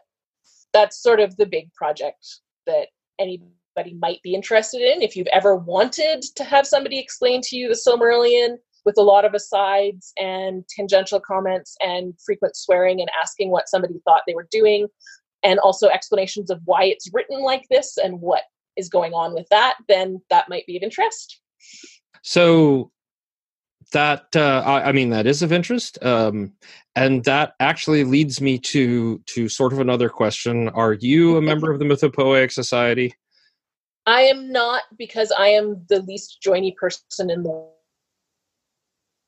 that's 0.72 1.02
sort 1.02 1.20
of 1.20 1.36
the 1.38 1.46
big 1.46 1.74
project 1.74 2.24
that 2.66 2.90
anybody 3.20 3.96
might 4.00 4.22
be 4.24 4.34
interested 4.34 4.82
in. 4.82 5.02
If 5.02 5.16
you've 5.16 5.28
ever 5.28 5.56
wanted 5.56 6.24
to 6.36 6.44
have 6.44 6.68
somebody 6.68 7.00
explain 7.00 7.42
to 7.44 7.56
you 7.56 7.70
the 7.70 7.74
silmarillion 7.74 8.58
with 8.88 8.98
a 8.98 9.04
lot 9.04 9.26
of 9.26 9.34
asides 9.34 10.14
and 10.18 10.66
tangential 10.70 11.20
comments 11.20 11.76
and 11.82 12.14
frequent 12.26 12.56
swearing 12.56 13.02
and 13.02 13.10
asking 13.22 13.52
what 13.52 13.68
somebody 13.68 13.96
thought 14.06 14.22
they 14.26 14.34
were 14.34 14.48
doing 14.50 14.88
and 15.44 15.60
also 15.60 15.90
explanations 15.90 16.50
of 16.50 16.62
why 16.64 16.86
it's 16.86 17.10
written 17.14 17.42
like 17.42 17.66
this 17.70 17.98
and 17.98 18.22
what 18.22 18.44
is 18.78 18.88
going 18.88 19.12
on 19.14 19.34
with 19.34 19.46
that, 19.50 19.76
then 19.90 20.22
that 20.30 20.48
might 20.48 20.66
be 20.68 20.78
of 20.78 20.84
interest. 20.84 21.42
So 22.22 22.92
that 23.92 24.28
uh, 24.38 24.64
I, 24.66 24.88
I, 24.88 24.92
mean 24.94 25.10
that 25.10 25.28
is 25.28 25.42
of 25.42 25.52
interest, 25.52 26.02
um, 26.02 26.54
and 26.96 27.26
that 27.26 27.56
actually 27.60 28.06
leads 28.06 28.40
me 28.40 28.58
to 28.60 29.22
to 29.26 29.50
sort 29.50 29.74
of 29.74 29.80
another 29.80 30.08
question. 30.08 30.70
Are 30.70 30.94
you 30.94 31.36
a 31.36 31.42
member 31.52 31.74
of 31.74 31.80
the 31.80 31.86
Mythopoeic 31.86 32.54
Society? 32.54 33.14
I 34.06 34.22
am 34.22 34.50
not 34.50 34.84
because 34.98 35.34
I 35.38 35.50
am 35.50 35.86
the 35.90 36.02
least 36.04 36.38
joiny 36.42 36.74
person 36.74 37.30
in 37.30 37.44
the 37.44 37.77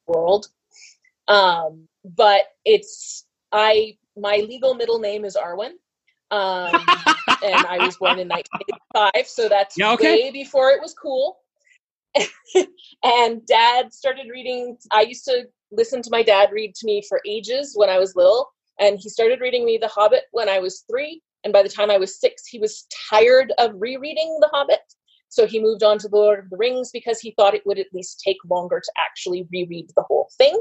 world. 0.09 0.47
Um, 1.27 1.87
but 2.03 2.41
it's 2.65 3.25
I 3.51 3.97
my 4.17 4.37
legal 4.47 4.73
middle 4.73 4.99
name 4.99 5.25
is 5.25 5.37
Arwen. 5.37 5.73
Um, 6.31 6.85
and 7.43 7.65
I 7.65 7.83
was 7.83 7.97
born 7.97 8.19
in 8.19 8.27
1985, 8.95 9.27
so 9.27 9.49
that's 9.49 9.77
yeah, 9.77 9.93
okay. 9.93 10.23
way 10.23 10.31
before 10.31 10.71
it 10.71 10.81
was 10.81 10.93
cool. 10.93 11.37
and 13.03 13.45
dad 13.45 13.93
started 13.93 14.27
reading. 14.31 14.77
I 14.91 15.01
used 15.01 15.25
to 15.25 15.45
listen 15.71 16.01
to 16.01 16.09
my 16.11 16.23
dad 16.23 16.49
read 16.51 16.75
to 16.75 16.85
me 16.85 17.03
for 17.07 17.21
ages 17.25 17.73
when 17.75 17.89
I 17.89 17.99
was 17.99 18.15
little, 18.15 18.49
and 18.79 18.99
he 18.99 19.09
started 19.09 19.41
reading 19.41 19.65
me 19.65 19.77
The 19.77 19.87
Hobbit 19.87 20.23
when 20.31 20.49
I 20.49 20.59
was 20.59 20.83
three. 20.89 21.21
And 21.43 21.53
by 21.53 21.63
the 21.63 21.69
time 21.69 21.89
I 21.89 21.97
was 21.97 22.19
six, 22.19 22.45
he 22.45 22.59
was 22.59 22.85
tired 23.09 23.53
of 23.57 23.71
rereading 23.75 24.37
The 24.41 24.49
Hobbit. 24.51 24.81
So 25.29 25.45
he 25.45 25.61
moved 25.61 25.83
on 25.83 25.97
to 25.99 26.09
The 26.09 26.17
Lord 26.17 26.39
of 26.39 26.49
the 26.49 26.57
Rings 26.57 26.89
because 26.91 27.19
he 27.19 27.31
thought 27.31 27.53
it 27.53 27.65
would 27.65 27.79
at 27.79 27.93
least 27.93 28.21
take 28.25 28.37
longer 28.49 28.79
to 28.79 28.91
actually 28.99 29.47
reread 29.51 29.91
the 29.95 30.03
whole 30.03 30.29
thing. 30.37 30.59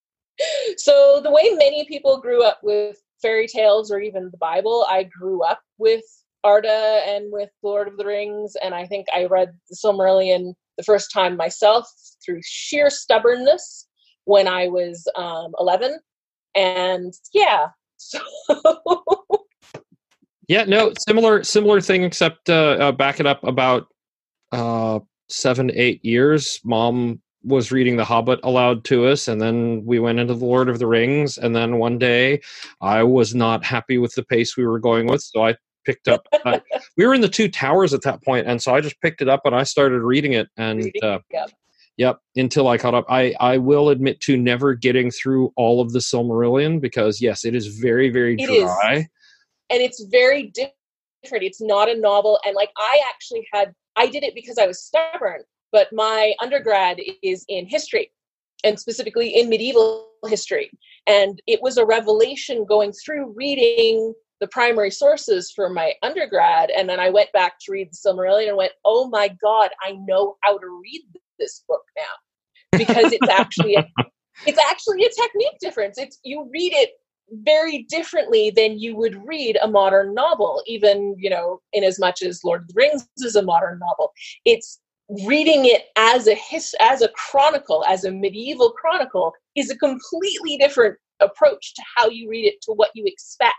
so 0.76 1.20
the 1.22 1.30
way 1.30 1.50
many 1.52 1.86
people 1.86 2.20
grew 2.20 2.42
up 2.42 2.58
with 2.62 2.96
fairy 3.22 3.46
tales 3.46 3.90
or 3.90 4.00
even 4.00 4.30
the 4.30 4.38
Bible, 4.38 4.86
I 4.88 5.04
grew 5.04 5.42
up 5.42 5.60
with 5.78 6.04
Arda 6.44 7.02
and 7.06 7.32
with 7.32 7.50
Lord 7.62 7.88
of 7.88 7.96
the 7.96 8.06
Rings, 8.06 8.54
and 8.62 8.74
I 8.74 8.86
think 8.86 9.06
I 9.14 9.24
read 9.24 9.52
the 9.68 9.76
Silmarillion 9.76 10.54
the 10.76 10.84
first 10.84 11.10
time 11.12 11.36
myself 11.36 11.90
through 12.24 12.40
sheer 12.44 12.90
stubbornness 12.90 13.88
when 14.24 14.46
I 14.46 14.68
was 14.68 15.08
um, 15.16 15.52
11. 15.58 15.98
And 16.54 17.12
yeah, 17.32 17.68
so 17.96 18.20
Yeah, 20.48 20.64
no, 20.64 20.92
similar 20.98 21.42
similar 21.42 21.80
thing, 21.80 22.04
except 22.04 22.48
uh, 22.48 22.76
uh, 22.80 22.92
back 22.92 23.18
it 23.18 23.26
up 23.26 23.42
about 23.42 23.88
uh, 24.52 25.00
seven, 25.28 25.72
eight 25.74 26.04
years. 26.04 26.60
Mom 26.64 27.20
was 27.42 27.72
reading 27.72 27.96
The 27.96 28.04
Hobbit 28.04 28.40
aloud 28.44 28.84
to 28.84 29.06
us, 29.06 29.26
and 29.26 29.40
then 29.40 29.84
we 29.84 29.98
went 29.98 30.20
into 30.20 30.34
The 30.34 30.44
Lord 30.44 30.68
of 30.68 30.78
the 30.78 30.86
Rings. 30.86 31.36
And 31.36 31.54
then 31.54 31.78
one 31.78 31.98
day, 31.98 32.40
I 32.80 33.02
was 33.02 33.34
not 33.34 33.64
happy 33.64 33.98
with 33.98 34.14
the 34.14 34.24
pace 34.24 34.56
we 34.56 34.66
were 34.66 34.78
going 34.78 35.08
with, 35.08 35.22
so 35.22 35.44
I 35.44 35.56
picked 35.84 36.06
up. 36.06 36.28
Uh, 36.44 36.60
we 36.96 37.06
were 37.06 37.14
in 37.14 37.22
the 37.22 37.28
Two 37.28 37.48
Towers 37.48 37.92
at 37.92 38.02
that 38.02 38.22
point, 38.22 38.46
and 38.46 38.62
so 38.62 38.72
I 38.72 38.80
just 38.80 39.00
picked 39.00 39.22
it 39.22 39.28
up 39.28 39.42
and 39.46 39.54
I 39.54 39.64
started 39.64 40.02
reading 40.02 40.32
it. 40.32 40.48
And 40.56 40.92
uh, 41.02 41.18
yep, 41.96 42.20
until 42.36 42.68
I 42.68 42.78
caught 42.78 42.94
up. 42.94 43.06
I 43.08 43.34
I 43.40 43.58
will 43.58 43.88
admit 43.88 44.20
to 44.22 44.36
never 44.36 44.74
getting 44.74 45.10
through 45.10 45.52
all 45.56 45.80
of 45.80 45.92
the 45.92 45.98
Silmarillion 45.98 46.80
because 46.80 47.20
yes, 47.20 47.44
it 47.44 47.56
is 47.56 47.66
very 47.78 48.10
very 48.10 48.36
dry 48.36 49.08
and 49.70 49.80
it's 49.80 50.04
very 50.04 50.44
different. 50.44 50.72
It's 51.44 51.60
not 51.60 51.90
a 51.90 51.98
novel 51.98 52.38
and 52.46 52.54
like 52.54 52.70
i 52.78 53.00
actually 53.08 53.44
had 53.52 53.74
i 53.96 54.06
did 54.06 54.22
it 54.22 54.32
because 54.32 54.58
i 54.58 54.66
was 54.66 54.80
stubborn 54.80 55.42
but 55.72 55.88
my 55.92 56.32
undergrad 56.40 57.00
is 57.20 57.44
in 57.48 57.66
history 57.66 58.12
and 58.62 58.78
specifically 58.78 59.30
in 59.30 59.48
medieval 59.48 60.08
history 60.26 60.70
and 61.08 61.42
it 61.48 61.60
was 61.62 61.78
a 61.78 61.84
revelation 61.84 62.64
going 62.64 62.92
through 62.92 63.32
reading 63.34 64.14
the 64.38 64.46
primary 64.48 64.90
sources 64.90 65.50
for 65.50 65.68
my 65.68 65.94
undergrad 66.04 66.70
and 66.70 66.88
then 66.88 67.00
i 67.00 67.10
went 67.10 67.32
back 67.32 67.54
to 67.58 67.72
read 67.72 67.88
the 67.90 67.96
silmarillion 68.08 68.48
and 68.48 68.56
went 68.56 68.72
oh 68.84 69.08
my 69.08 69.26
god 69.42 69.70
i 69.82 69.96
know 70.06 70.36
how 70.42 70.56
to 70.56 70.80
read 70.80 71.02
this 71.40 71.64
book 71.66 71.82
now 71.96 72.78
because 72.78 73.12
it's 73.12 73.28
actually 73.28 73.74
a, 73.74 73.86
it's 74.46 74.58
actually 74.70 75.04
a 75.04 75.08
technique 75.10 75.58
difference. 75.60 75.98
It's 75.98 76.18
you 76.22 76.48
read 76.52 76.72
it 76.74 76.90
very 77.30 77.86
differently 77.88 78.50
than 78.50 78.78
you 78.78 78.96
would 78.96 79.16
read 79.26 79.58
a 79.62 79.68
modern 79.68 80.14
novel, 80.14 80.62
even, 80.66 81.14
you 81.18 81.30
know, 81.30 81.60
in 81.72 81.84
as 81.84 81.98
much 81.98 82.22
as 82.22 82.44
Lord 82.44 82.62
of 82.62 82.68
the 82.68 82.74
Rings 82.76 83.08
is 83.18 83.36
a 83.36 83.42
modern 83.42 83.78
novel. 83.78 84.12
It's 84.44 84.80
reading 85.24 85.66
it 85.66 85.84
as 85.96 86.26
a 86.26 86.34
his, 86.34 86.74
as 86.80 87.02
a 87.02 87.08
chronicle, 87.08 87.84
as 87.86 88.04
a 88.04 88.12
medieval 88.12 88.70
chronicle, 88.70 89.32
is 89.54 89.70
a 89.70 89.78
completely 89.78 90.56
different 90.58 90.96
approach 91.20 91.74
to 91.74 91.82
how 91.96 92.08
you 92.08 92.28
read 92.28 92.46
it, 92.46 92.60
to 92.62 92.72
what 92.72 92.90
you 92.94 93.04
expect, 93.06 93.54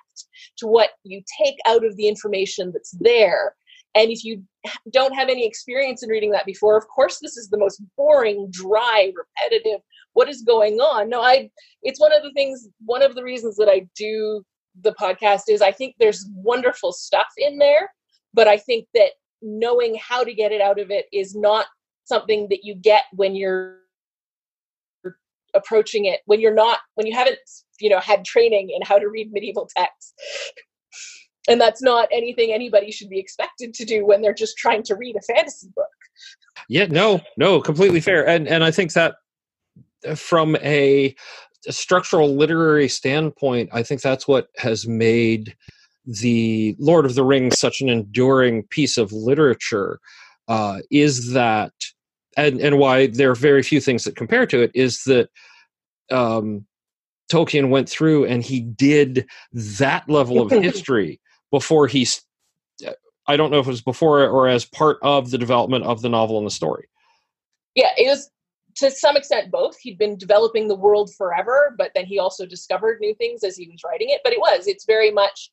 to 0.57 0.67
what 0.67 0.91
you 1.03 1.21
take 1.41 1.55
out 1.65 1.85
of 1.85 1.95
the 1.97 2.07
information 2.07 2.71
that's 2.71 2.95
there. 2.99 3.55
And 3.95 4.11
if 4.11 4.23
you 4.23 4.43
don't 4.91 5.15
have 5.15 5.29
any 5.29 5.45
experience 5.45 6.03
in 6.03 6.09
reading 6.09 6.31
that 6.31 6.45
before, 6.45 6.77
of 6.77 6.87
course, 6.87 7.19
this 7.19 7.35
is 7.35 7.49
the 7.49 7.57
most 7.57 7.81
boring, 7.97 8.49
dry, 8.51 9.11
repetitive 9.15 9.81
what 10.17 10.27
is 10.27 10.41
going 10.41 10.79
on? 10.79 11.09
No 11.09 11.21
i 11.21 11.49
it's 11.83 11.99
one 11.99 12.11
of 12.11 12.23
the 12.23 12.31
things 12.33 12.67
one 12.85 13.03
of 13.03 13.13
the 13.13 13.23
reasons 13.23 13.55
that 13.57 13.69
i 13.69 13.87
do 13.95 14.43
the 14.81 14.95
podcast 14.99 15.43
is 15.47 15.61
i 15.61 15.71
think 15.71 15.95
there's 15.99 16.27
wonderful 16.35 16.91
stuff 16.91 17.27
in 17.37 17.57
there 17.59 17.91
but 18.33 18.47
i 18.47 18.57
think 18.57 18.87
that 18.93 19.11
knowing 19.41 19.97
how 20.01 20.23
to 20.23 20.33
get 20.33 20.51
it 20.51 20.61
out 20.61 20.79
of 20.79 20.89
it 20.91 21.05
is 21.13 21.35
not 21.35 21.67
something 22.05 22.47
that 22.49 22.63
you 22.63 22.73
get 22.75 23.03
when 23.13 23.35
you're 23.35 23.77
approaching 25.53 26.05
it 26.05 26.21
when 26.25 26.39
you're 26.39 26.53
not 26.53 26.79
when 26.95 27.05
you 27.07 27.13
haven't 27.13 27.37
you 27.79 27.89
know 27.89 27.99
had 27.99 28.25
training 28.25 28.69
in 28.69 28.81
how 28.83 28.97
to 28.97 29.09
read 29.09 29.31
medieval 29.31 29.69
texts. 29.75 30.13
And 31.49 31.61
that's 31.61 31.81
not 31.81 32.09
anything 32.11 32.51
anybody 32.51 32.91
should 32.91 33.09
be 33.09 33.19
expected 33.19 33.73
to 33.75 33.85
do 33.85 34.05
when 34.05 34.21
they're 34.21 34.33
just 34.33 34.57
trying 34.57 34.83
to 34.83 34.95
read 34.95 35.15
a 35.15 35.33
fantasy 35.33 35.69
book. 35.75 35.85
Yeah 36.69 36.87
no 36.87 37.21
no 37.37 37.61
completely 37.61 38.01
fair. 38.01 38.27
And 38.27 38.47
and 38.47 38.63
i 38.63 38.71
think 38.71 38.93
that 38.93 39.15
from 40.15 40.55
a, 40.57 41.15
a 41.67 41.71
structural 41.71 42.35
literary 42.35 42.87
standpoint, 42.87 43.69
I 43.73 43.83
think 43.83 44.01
that's 44.01 44.27
what 44.27 44.47
has 44.57 44.87
made 44.87 45.55
the 46.05 46.75
Lord 46.79 47.05
of 47.05 47.15
the 47.15 47.23
Rings 47.23 47.59
such 47.59 47.81
an 47.81 47.89
enduring 47.89 48.63
piece 48.63 48.97
of 48.97 49.11
literature. 49.11 49.99
Uh, 50.47 50.79
is 50.89 51.33
that 51.33 51.73
and 52.37 52.61
and 52.61 52.77
why 52.77 53.07
there 53.07 53.31
are 53.31 53.35
very 53.35 53.63
few 53.63 53.81
things 53.81 54.05
that 54.05 54.15
compare 54.15 54.45
to 54.45 54.61
it 54.61 54.71
is 54.73 55.03
that 55.03 55.29
um, 56.09 56.65
Tolkien 57.29 57.69
went 57.69 57.89
through 57.89 58.25
and 58.25 58.43
he 58.43 58.61
did 58.61 59.27
that 59.51 60.07
level 60.07 60.41
of 60.41 60.51
history 60.63 61.19
before 61.51 61.87
he. 61.87 62.07
I 63.29 63.35
don't 63.35 63.51
know 63.51 63.59
if 63.59 63.67
it 63.67 63.71
was 63.71 63.81
before 63.81 64.25
or 64.25 64.47
as 64.47 64.63
part 64.63 64.99
of 65.01 65.31
the 65.31 65.37
development 65.37 65.83
of 65.83 66.01
the 66.01 66.07
novel 66.07 66.37
and 66.37 66.47
the 66.47 66.51
story. 66.51 66.87
Yeah, 67.75 67.89
it 67.97 68.07
was 68.07 68.29
to 68.77 68.91
some 68.91 69.17
extent 69.17 69.51
both. 69.51 69.77
He'd 69.79 69.97
been 69.97 70.17
developing 70.17 70.67
the 70.67 70.75
world 70.75 71.13
forever 71.15 71.75
but 71.77 71.91
then 71.95 72.05
he 72.05 72.19
also 72.19 72.45
discovered 72.45 72.99
new 72.99 73.13
things 73.15 73.43
as 73.43 73.57
he 73.57 73.67
was 73.69 73.81
writing 73.85 74.09
it. 74.09 74.21
But 74.23 74.33
it 74.33 74.39
was 74.39 74.67
it's 74.67 74.85
very 74.85 75.11
much 75.11 75.51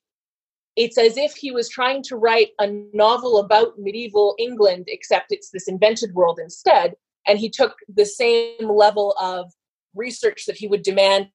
it's 0.77 0.99
as 0.99 1.17
if 1.17 1.35
he 1.35 1.53
was 1.53 1.69
trying 1.69 2.03
to 2.05 2.17
write 2.17 2.51
a 2.59 2.69
novel 2.93 3.39
about 3.39 3.79
medieval 3.79 4.35
england 4.39 4.85
except 4.89 5.27
it's 5.31 5.51
this 5.51 5.69
invented 5.69 6.15
world 6.15 6.39
instead. 6.43 6.95
And 7.27 7.39
he 7.39 7.49
took 7.49 7.77
the 7.89 8.07
same 8.07 8.69
level 8.69 9.17
of 9.21 9.53
research 9.95 10.45
that 10.47 10.57
he 10.57 10.69
would 10.69 10.83
demand 10.83 11.29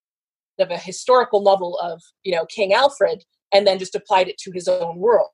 of 0.60 0.72
a 0.72 0.78
historical 0.78 1.42
novel 1.42 1.78
of 1.80 2.02
you 2.24 2.36
know 2.36 2.46
king 2.46 2.74
alfred 2.74 3.24
and 3.54 3.66
then 3.66 3.80
just 3.80 3.96
applied 3.96 4.28
it 4.28 4.38
to 4.38 4.52
his 4.52 4.68
own 4.68 4.98
world. 4.98 5.30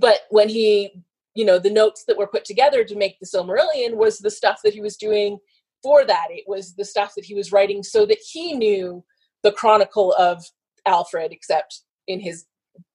But 0.00 0.20
when 0.30 0.48
he 0.48 1.02
you 1.36 1.44
know 1.44 1.58
the 1.58 1.70
notes 1.70 2.04
that 2.06 2.16
were 2.16 2.26
put 2.26 2.44
together 2.44 2.84
to 2.84 2.96
make 2.96 3.18
the 3.20 3.26
silmarillion 3.26 3.94
was 3.94 4.18
the 4.18 4.30
stuff 4.30 4.60
that 4.64 4.74
he 4.74 4.80
was 4.80 4.96
doing 4.96 5.38
for 5.82 6.04
that. 6.04 6.26
It 6.30 6.44
was 6.46 6.74
the 6.74 6.84
stuff 6.84 7.12
that 7.16 7.24
he 7.24 7.34
was 7.34 7.52
writing 7.52 7.82
so 7.82 8.06
that 8.06 8.18
he 8.18 8.54
knew 8.54 9.04
the 9.42 9.52
chronicle 9.52 10.12
of 10.14 10.44
alfred 10.86 11.32
except 11.32 11.82
in 12.08 12.20
his 12.20 12.46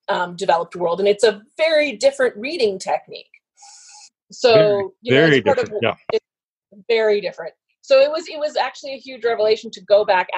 um, 0.08 0.36
developed 0.36 0.76
world. 0.76 0.98
And 0.98 1.08
it's 1.08 1.24
a 1.24 1.42
very 1.56 1.92
different 1.92 2.36
reading 2.36 2.78
technique. 2.78 3.30
So 4.30 4.52
very, 4.52 4.82
you 5.02 5.14
know, 5.14 5.26
very 5.26 5.40
different 5.40 5.70
of, 5.70 5.78
yeah. 5.82 6.18
very 6.88 7.20
different. 7.20 7.54
So 7.82 8.00
it 8.00 8.10
was 8.10 8.28
it 8.28 8.38
was 8.38 8.56
actually 8.56 8.94
a 8.94 8.98
huge 8.98 9.24
revelation 9.24 9.70
to 9.72 9.80
go 9.82 10.04
back 10.04 10.28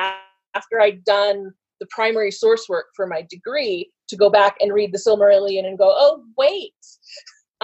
after 0.54 0.80
i'd 0.80 1.04
done 1.04 1.52
the 1.80 1.86
primary 1.90 2.30
source 2.30 2.68
work 2.68 2.86
for 2.94 3.06
my 3.06 3.26
degree 3.28 3.90
to 4.08 4.16
go 4.16 4.30
back 4.30 4.56
and 4.60 4.72
read 4.72 4.92
the 4.92 4.98
Silmarillion 4.98 5.66
and 5.66 5.78
go, 5.78 5.88
oh, 5.88 6.24
wait, 6.36 6.74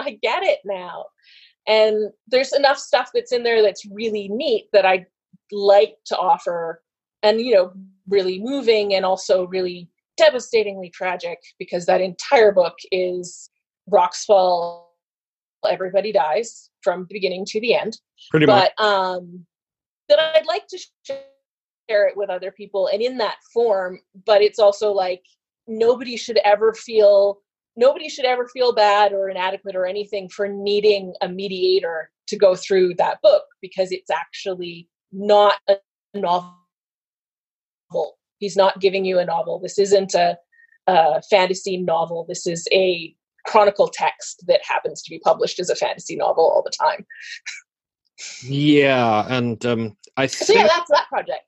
I 0.01 0.17
get 0.21 0.43
it 0.43 0.59
now. 0.65 1.05
And 1.67 2.11
there's 2.27 2.53
enough 2.53 2.77
stuff 2.77 3.11
that's 3.13 3.31
in 3.31 3.43
there 3.43 3.61
that's 3.61 3.85
really 3.85 4.27
neat 4.27 4.67
that 4.73 4.85
I 4.85 5.05
like 5.51 5.95
to 6.05 6.17
offer 6.17 6.81
and, 7.23 7.39
you 7.39 7.53
know, 7.53 7.71
really 8.07 8.39
moving 8.39 8.95
and 8.95 9.05
also 9.05 9.45
really 9.47 9.87
devastatingly 10.17 10.89
tragic 10.89 11.39
because 11.59 11.85
that 11.85 12.01
entire 12.01 12.51
book 12.51 12.75
is 12.91 13.49
rocks 13.87 14.25
fall, 14.25 14.95
everybody 15.69 16.11
dies 16.11 16.69
from 16.83 17.01
the 17.01 17.13
beginning 17.13 17.45
to 17.45 17.61
the 17.61 17.75
end. 17.75 17.99
Pretty 18.31 18.45
but, 18.45 18.73
much. 18.79 18.87
um, 18.87 19.45
that 20.09 20.19
I'd 20.19 20.47
like 20.47 20.67
to 20.67 20.79
share 21.05 22.07
it 22.07 22.17
with 22.17 22.29
other 22.29 22.51
people 22.51 22.87
and 22.87 23.01
in 23.01 23.17
that 23.17 23.37
form, 23.53 23.99
but 24.25 24.41
it's 24.41 24.59
also 24.59 24.91
like 24.91 25.23
nobody 25.67 26.17
should 26.17 26.39
ever 26.43 26.73
feel 26.73 27.39
nobody 27.75 28.09
should 28.09 28.25
ever 28.25 28.47
feel 28.47 28.73
bad 28.73 29.13
or 29.13 29.29
inadequate 29.29 29.75
or 29.75 29.85
anything 29.85 30.29
for 30.29 30.47
needing 30.47 31.13
a 31.21 31.29
mediator 31.29 32.11
to 32.27 32.37
go 32.37 32.55
through 32.55 32.93
that 32.95 33.21
book 33.21 33.43
because 33.61 33.91
it's 33.91 34.09
actually 34.09 34.87
not 35.11 35.55
a 35.69 35.75
novel. 36.13 36.55
He's 38.39 38.55
not 38.55 38.79
giving 38.79 39.05
you 39.05 39.19
a 39.19 39.25
novel. 39.25 39.59
This 39.59 39.77
isn't 39.77 40.13
a, 40.13 40.37
a 40.87 41.21
fantasy 41.23 41.77
novel. 41.77 42.25
This 42.27 42.47
is 42.47 42.67
a 42.71 43.15
chronicle 43.45 43.89
text 43.91 44.43
that 44.47 44.61
happens 44.63 45.01
to 45.01 45.09
be 45.09 45.19
published 45.19 45.59
as 45.59 45.69
a 45.69 45.75
fantasy 45.75 46.15
novel 46.15 46.43
all 46.43 46.63
the 46.63 46.71
time. 46.71 47.05
Yeah, 48.43 49.25
and 49.29 49.63
um, 49.65 49.97
I 50.17 50.27
So 50.27 50.45
think 50.45 50.59
yeah, 50.59 50.67
that's 50.67 50.89
that 50.91 51.07
project. 51.09 51.43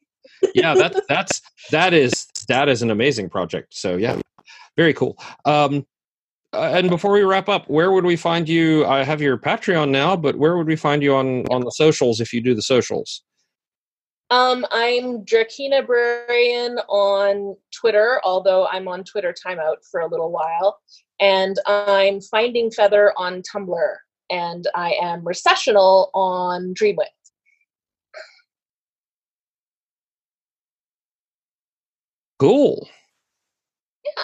yeah, 0.56 0.74
that 0.74 1.04
that's 1.08 1.42
that 1.72 1.94
is 1.94 2.28
that 2.48 2.68
is 2.68 2.82
an 2.82 2.92
amazing 2.92 3.30
project. 3.30 3.76
So 3.76 3.96
yeah, 3.96 4.20
very 4.76 4.94
cool. 4.94 5.18
Um, 5.46 5.86
uh, 6.54 6.72
and 6.74 6.90
before 6.90 7.12
we 7.12 7.24
wrap 7.24 7.50
up, 7.50 7.68
where 7.70 7.92
would 7.92 8.06
we 8.06 8.16
find 8.16 8.48
you? 8.48 8.86
I 8.86 9.04
have 9.04 9.22
your 9.22 9.38
Patreon 9.38 9.90
now, 9.90 10.16
but 10.16 10.36
where 10.36 10.58
would 10.58 10.68
we 10.68 10.76
find 10.76 11.02
you 11.02 11.16
on 11.16 11.46
on 11.48 11.62
the 11.62 11.72
socials 11.72 12.20
if 12.20 12.34
you 12.34 12.42
do 12.42 12.54
the 12.54 12.62
socials? 12.62 13.24
Um, 14.30 14.66
I'm 14.72 15.26
Drakina 15.26 15.86
Brarian 15.86 16.84
on 16.90 17.56
Twitter, 17.72 18.20
although 18.24 18.66
I'm 18.68 18.88
on 18.88 19.04
Twitter 19.04 19.34
timeout 19.34 19.86
for 19.90 20.00
a 20.00 20.08
little 20.08 20.32
while. 20.32 20.80
And 21.20 21.58
I'm 21.68 22.20
Finding 22.20 22.72
Feather 22.72 23.14
on 23.18 23.44
Tumblr. 23.44 23.96
And 24.32 24.66
I 24.74 24.94
am 25.02 25.24
Recessional 25.24 26.10
on 26.16 26.74
Dreamwidth. 26.74 27.10
Cool. 32.40 32.90
Yeah. 34.04 34.24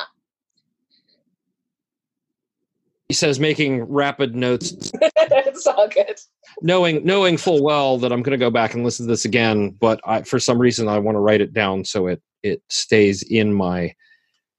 He 3.09 3.15
says, 3.15 3.39
making 3.39 3.81
rapid 3.85 4.35
notes, 4.35 4.91
it's 5.01 5.65
all 5.65 5.87
good. 5.87 6.19
knowing 6.61 7.03
knowing 7.03 7.37
full 7.37 7.63
well 7.63 7.97
that 7.97 8.11
I'm 8.11 8.21
going 8.21 8.37
to 8.37 8.45
go 8.45 8.51
back 8.51 8.75
and 8.75 8.83
listen 8.83 9.07
to 9.07 9.11
this 9.11 9.25
again, 9.25 9.71
but 9.71 9.99
I, 10.05 10.21
for 10.21 10.39
some 10.39 10.59
reason 10.59 10.87
I 10.87 10.99
want 10.99 11.15
to 11.15 11.19
write 11.19 11.41
it 11.41 11.51
down 11.51 11.83
so 11.85 12.05
it 12.05 12.21
it 12.43 12.61
stays 12.69 13.23
in 13.23 13.51
my 13.51 13.95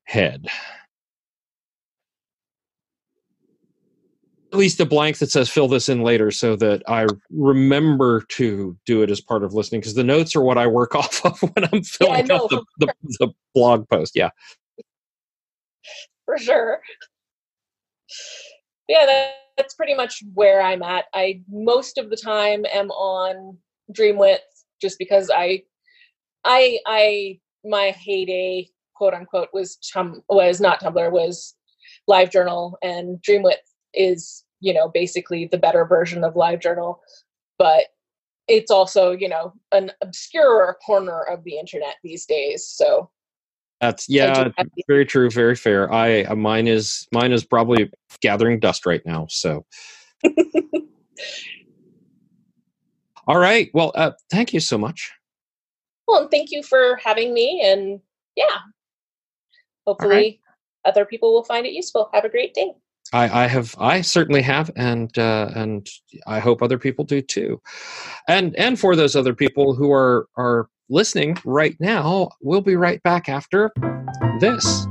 head. 0.03 0.49
At 4.53 4.59
least 4.59 4.81
a 4.81 4.85
blank 4.85 5.19
that 5.19 5.31
says 5.31 5.49
fill 5.49 5.69
this 5.69 5.89
in 5.89 6.03
later 6.03 6.33
so 6.33 6.57
that 6.57 6.83
I 6.89 7.07
remember 7.31 8.23
to 8.31 8.77
do 8.85 9.03
it 9.03 9.11
as 9.11 9.21
part 9.21 9.45
of 9.45 9.55
listening 9.55 9.81
because 9.81 9.95
the 9.95 10.03
notes 10.03 10.35
are 10.35 10.43
what 10.43 10.59
I 10.59 10.67
work 10.67 10.95
off 10.97 11.25
of 11.25 11.41
when 11.41 11.69
I'm 11.73 11.85
filling 11.85 12.27
no, 12.27 12.35
out 12.35 12.51
the, 12.51 12.65
the, 12.79 12.93
the 13.21 13.29
blog 13.55 13.89
post. 13.89 14.17
Yeah. 14.17 14.31
for 16.25 16.37
sure. 16.37 16.81
Yeah, 18.91 19.07
that, 19.07 19.35
that's 19.57 19.75
pretty 19.75 19.95
much 19.95 20.25
where 20.35 20.61
I'm 20.61 20.83
at. 20.83 21.05
I 21.15 21.43
most 21.49 21.97
of 21.97 22.11
the 22.11 22.17
time 22.17 22.67
am 22.75 22.91
on 22.91 23.57
Dreamwidth 23.97 24.39
just 24.83 24.99
because 24.99 25.31
I, 25.33 25.63
I, 26.45 26.81
I, 26.89 27.39
my 27.65 27.95
heyday, 27.97 28.69
quote 28.97 29.15
unquote, 29.15 29.51
was 29.53 29.77
tum 29.93 30.23
was 30.29 30.61
not 30.61 30.81
Tumblr 30.81 31.13
was 31.13 31.55
LiveJournal, 32.11 32.73
and 32.83 33.23
Dreamwidth 33.23 33.55
is 33.95 34.45
you 34.59 34.75
know 34.75 34.89
basically 34.89 35.47
the 35.47 35.59
better 35.59 35.85
version 35.85 36.25
of 36.25 36.35
LiveJournal, 36.35 36.97
but 37.61 37.85
it's 38.49 38.73
also 38.73 39.13
you 39.13 39.29
know 39.29 39.53
an 39.71 39.93
obscure 40.03 40.77
corner 40.85 41.23
of 41.23 41.45
the 41.45 41.59
internet 41.61 41.95
these 42.03 42.27
days. 42.27 42.67
So 42.67 43.09
That's 43.81 44.07
yeah, 44.09 44.49
very 44.87 45.07
true, 45.07 45.31
very 45.31 45.57
fair. 45.57 45.91
I 45.93 46.23
uh, 46.25 46.35
mine 46.35 46.69
is 46.69 47.09
mine 47.13 47.33
is 47.33 47.45
probably 47.45 47.91
gathering 48.21 48.61
dust 48.61 48.85
right 48.85 49.01
now. 49.07 49.27
So, 49.31 49.65
all 53.27 53.39
right. 53.39 53.71
Well, 53.73 53.93
uh, 53.95 54.11
thank 54.31 54.53
you 54.53 54.61
so 54.61 54.77
much. 54.77 55.13
Well, 56.07 56.23
and 56.23 56.31
thank 56.31 56.51
you 56.51 56.63
for 56.63 56.99
having 57.03 57.33
me. 57.33 57.63
And 57.65 58.01
yeah, 58.37 58.59
hopefully 59.87 60.41
other 60.85 61.07
people 61.07 61.33
will 61.33 61.45
find 61.45 61.65
it 61.65 61.73
useful. 61.73 62.11
Have 62.13 62.25
a 62.25 62.29
great 62.29 62.53
day. 62.53 62.73
I, 63.13 63.45
I 63.45 63.47
have, 63.49 63.75
I 63.79 64.03
certainly 64.03 64.43
have, 64.43 64.71
and 64.77 65.17
uh, 65.19 65.51
and 65.55 65.89
I 66.27 66.39
hope 66.39 66.63
other 66.63 66.79
people 66.79 67.05
do 67.05 67.23
too. 67.23 67.61
And 68.29 68.55
and 68.57 68.79
for 68.79 68.95
those 68.95 69.17
other 69.17 69.35
people 69.35 69.75
who 69.75 69.91
are 69.91 70.29
are 70.37 70.69
listening 70.91 71.39
right 71.45 71.77
now, 71.81 72.31
we'll 72.43 72.61
be 72.61 72.77
right 72.77 73.03
back 73.03 73.29
after 73.29 73.73
this. 74.41 74.87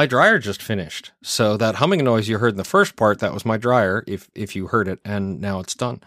My 0.00 0.06
dryer 0.06 0.38
just 0.38 0.62
finished. 0.62 1.12
So 1.22 1.58
that 1.58 1.74
humming 1.74 2.02
noise 2.02 2.26
you 2.26 2.38
heard 2.38 2.54
in 2.54 2.56
the 2.56 2.64
first 2.64 2.96
part, 2.96 3.18
that 3.18 3.34
was 3.34 3.44
my 3.44 3.58
dryer, 3.58 4.02
if 4.06 4.30
if 4.34 4.56
you 4.56 4.68
heard 4.68 4.88
it, 4.88 4.98
and 5.04 5.42
now 5.42 5.60
it's 5.60 5.74
done. 5.74 6.02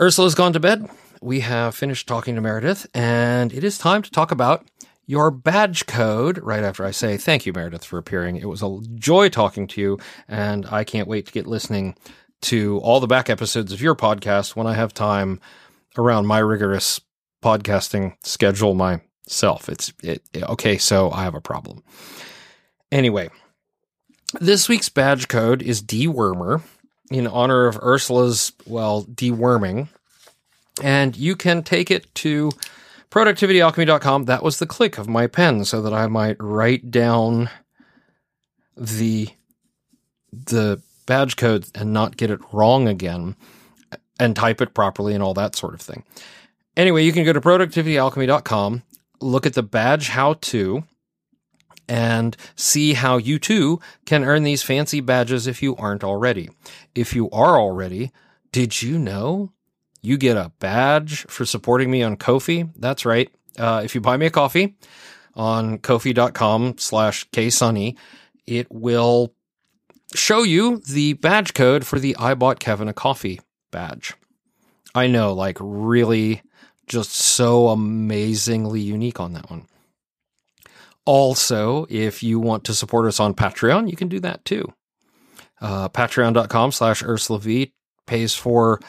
Ursula's 0.00 0.36
gone 0.36 0.52
to 0.52 0.60
bed. 0.60 0.88
We 1.20 1.40
have 1.40 1.74
finished 1.74 2.06
talking 2.06 2.36
to 2.36 2.40
Meredith, 2.40 2.86
and 2.94 3.52
it 3.52 3.64
is 3.64 3.76
time 3.76 4.02
to 4.02 4.10
talk 4.12 4.30
about 4.30 4.64
your 5.04 5.32
badge 5.32 5.86
code. 5.86 6.38
Right 6.38 6.62
after 6.62 6.84
I 6.84 6.92
say 6.92 7.16
thank 7.16 7.44
you, 7.44 7.52
Meredith, 7.52 7.84
for 7.84 7.98
appearing. 7.98 8.36
It 8.36 8.48
was 8.48 8.62
a 8.62 8.78
joy 8.94 9.30
talking 9.30 9.66
to 9.66 9.80
you, 9.80 9.98
and 10.28 10.64
I 10.66 10.84
can't 10.84 11.08
wait 11.08 11.26
to 11.26 11.32
get 11.32 11.48
listening 11.48 11.96
to 12.42 12.78
all 12.84 13.00
the 13.00 13.08
back 13.08 13.28
episodes 13.28 13.72
of 13.72 13.82
your 13.82 13.96
podcast 13.96 14.54
when 14.54 14.68
I 14.68 14.74
have 14.74 14.94
time 14.94 15.40
around 15.98 16.28
my 16.28 16.38
rigorous 16.38 17.00
podcasting 17.42 18.14
schedule 18.22 18.74
myself. 18.76 19.68
It's 19.68 19.92
it, 20.04 20.22
okay, 20.36 20.78
so 20.78 21.10
I 21.10 21.24
have 21.24 21.34
a 21.34 21.40
problem. 21.40 21.82
Anyway, 22.94 23.28
this 24.40 24.68
week's 24.68 24.88
badge 24.88 25.26
code 25.26 25.60
is 25.60 25.82
dewormer 25.82 26.62
in 27.10 27.26
honor 27.26 27.66
of 27.66 27.76
Ursula's 27.82 28.52
well 28.66 29.02
deworming, 29.02 29.88
and 30.80 31.16
you 31.16 31.34
can 31.34 31.64
take 31.64 31.90
it 31.90 32.14
to 32.14 32.52
productivityalchemy.com. 33.10 34.26
That 34.26 34.44
was 34.44 34.60
the 34.60 34.66
click 34.66 34.96
of 34.96 35.08
my 35.08 35.26
pen, 35.26 35.64
so 35.64 35.82
that 35.82 35.92
I 35.92 36.06
might 36.06 36.36
write 36.38 36.92
down 36.92 37.50
the 38.76 39.28
the 40.32 40.80
badge 41.06 41.34
code 41.36 41.66
and 41.74 41.92
not 41.92 42.16
get 42.16 42.30
it 42.30 42.40
wrong 42.52 42.86
again 42.86 43.34
and 44.20 44.36
type 44.36 44.60
it 44.60 44.72
properly 44.72 45.14
and 45.14 45.22
all 45.22 45.34
that 45.34 45.56
sort 45.56 45.74
of 45.74 45.80
thing. 45.80 46.04
Anyway, 46.76 47.02
you 47.02 47.12
can 47.12 47.24
go 47.24 47.32
to 47.32 47.40
productivityalchemy.com, 47.40 48.84
look 49.20 49.46
at 49.46 49.54
the 49.54 49.62
badge 49.64 50.08
how 50.10 50.34
to, 50.34 50.84
and 51.88 52.36
see 52.56 52.94
how 52.94 53.16
you 53.16 53.38
too 53.38 53.80
can 54.06 54.24
earn 54.24 54.42
these 54.42 54.62
fancy 54.62 55.00
badges 55.00 55.46
if 55.46 55.62
you 55.62 55.76
aren't 55.76 56.04
already. 56.04 56.50
If 56.94 57.14
you 57.14 57.30
are 57.30 57.58
already, 57.58 58.12
did 58.52 58.82
you 58.82 58.98
know 58.98 59.52
you 60.02 60.16
get 60.16 60.36
a 60.36 60.52
badge 60.58 61.26
for 61.26 61.44
supporting 61.44 61.90
me 61.90 62.02
on 62.02 62.16
Ko-fi? 62.16 62.64
That's 62.76 63.04
right. 63.04 63.30
Uh, 63.58 63.82
if 63.84 63.94
you 63.94 64.00
buy 64.00 64.16
me 64.16 64.26
a 64.26 64.30
coffee 64.30 64.76
on 65.34 65.78
ko-fi.com 65.78 66.78
slash 66.78 67.28
ksonney, 67.30 67.96
it 68.46 68.70
will 68.70 69.34
show 70.14 70.42
you 70.42 70.78
the 70.78 71.14
badge 71.14 71.54
code 71.54 71.86
for 71.86 71.98
the 71.98 72.16
I 72.16 72.34
bought 72.34 72.60
Kevin 72.60 72.88
a 72.88 72.92
coffee 72.92 73.40
badge. 73.70 74.14
I 74.94 75.06
know, 75.08 75.32
like 75.32 75.58
really 75.60 76.42
just 76.86 77.12
so 77.12 77.68
amazingly 77.68 78.80
unique 78.80 79.18
on 79.18 79.32
that 79.32 79.50
one. 79.50 79.66
Also, 81.06 81.86
if 81.90 82.22
you 82.22 82.38
want 82.38 82.64
to 82.64 82.74
support 82.74 83.06
us 83.06 83.20
on 83.20 83.34
Patreon, 83.34 83.90
you 83.90 83.96
can 83.96 84.08
do 84.08 84.20
that 84.20 84.44
too. 84.44 84.72
Uh, 85.60 85.88
Patreon.com 85.88 86.72
slash 86.72 87.02
Ursula 87.02 87.38
V 87.38 87.72
pays 88.06 88.34
for 88.34 88.80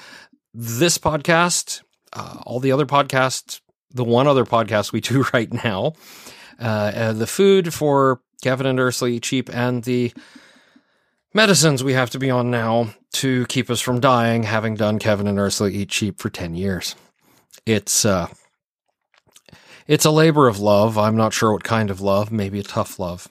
this 0.53 0.97
podcast, 0.97 1.81
uh, 2.13 2.41
all 2.45 2.59
the 2.59 2.71
other 2.71 2.85
podcasts, 2.85 3.59
the 3.91 4.03
one 4.03 4.27
other 4.27 4.45
podcast 4.45 4.91
we 4.91 5.01
do 5.01 5.25
right 5.33 5.51
now, 5.51 5.93
uh, 6.59 6.91
uh 6.95 7.13
the 7.13 7.27
food 7.27 7.73
for 7.73 8.21
Kevin 8.41 8.65
and 8.65 8.79
Ursula 8.79 9.19
Cheap, 9.19 9.49
and 9.53 9.83
the 9.83 10.13
medicines 11.33 11.83
we 11.83 11.93
have 11.93 12.09
to 12.11 12.19
be 12.19 12.29
on 12.29 12.49
now 12.49 12.93
to 13.13 13.45
keep 13.47 13.69
us 13.69 13.81
from 13.81 13.99
dying, 13.99 14.43
having 14.43 14.75
done 14.75 14.99
Kevin 14.99 15.27
and 15.27 15.39
Ursula 15.39 15.69
Eat 15.69 15.89
Cheap 15.89 16.19
for 16.19 16.29
10 16.29 16.55
years. 16.55 16.95
It's, 17.65 18.05
uh, 18.05 18.27
it's 19.87 20.05
a 20.05 20.11
labor 20.11 20.47
of 20.47 20.59
love. 20.59 20.97
I'm 20.97 21.15
not 21.15 21.33
sure 21.33 21.51
what 21.53 21.63
kind 21.63 21.89
of 21.89 22.01
love, 22.01 22.31
maybe 22.31 22.59
a 22.59 22.63
tough 22.63 22.99
love. 22.99 23.27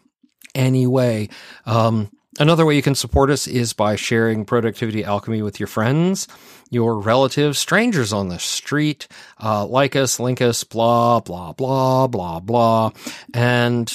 Anyway, 0.55 1.29
um, 1.67 2.11
another 2.39 2.65
way 2.65 2.77
you 2.77 2.83
can 2.83 2.95
support 2.95 3.31
us 3.31 3.47
is 3.47 3.73
by 3.73 3.97
sharing 3.97 4.45
Productivity 4.45 5.03
Alchemy 5.05 5.43
with 5.43 5.59
your 5.59 5.67
friends, 5.67 6.29
your 6.71 6.99
relatives, 7.01 7.59
strangers 7.59 8.13
on 8.13 8.29
the 8.29 8.39
street. 8.39 9.09
Uh, 9.43 9.67
like 9.67 9.97
us, 9.97 10.21
link 10.21 10.41
us, 10.41 10.63
blah, 10.63 11.21
blah, 11.21 11.53
blah, 11.53 12.07
blah, 12.07 12.41
blah. 12.41 12.91
And 13.33 13.93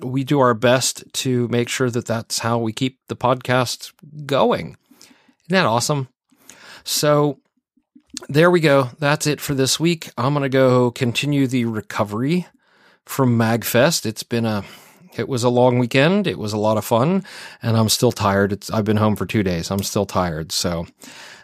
we 0.00 0.24
do 0.24 0.40
our 0.40 0.54
best 0.54 1.04
to 1.12 1.48
make 1.48 1.68
sure 1.68 1.90
that 1.90 2.06
that's 2.06 2.38
how 2.38 2.58
we 2.58 2.72
keep 2.72 2.98
the 3.08 3.16
podcast 3.16 3.92
going. 4.24 4.76
Isn't 5.44 5.50
that 5.50 5.66
awesome? 5.66 6.08
So, 6.84 7.40
there 8.28 8.50
we 8.50 8.60
go. 8.60 8.90
That's 8.98 9.26
it 9.26 9.40
for 9.40 9.54
this 9.54 9.80
week. 9.80 10.10
I'm 10.16 10.34
going 10.34 10.42
to 10.42 10.48
go 10.48 10.90
continue 10.90 11.46
the 11.46 11.64
recovery 11.64 12.46
from 13.04 13.38
MagFest. 13.38 14.06
It's 14.06 14.22
been 14.22 14.46
a 14.46 14.64
it 15.16 15.28
was 15.28 15.42
a 15.42 15.48
long 15.48 15.78
weekend. 15.78 16.26
It 16.26 16.38
was 16.38 16.52
a 16.52 16.58
lot 16.58 16.76
of 16.76 16.84
fun, 16.84 17.24
and 17.62 17.76
I'm 17.76 17.88
still 17.88 18.12
tired. 18.12 18.52
It's, 18.52 18.70
I've 18.70 18.84
been 18.84 18.96
home 18.96 19.16
for 19.16 19.26
two 19.26 19.42
days. 19.42 19.70
I'm 19.70 19.82
still 19.82 20.06
tired. 20.06 20.52
So 20.52 20.86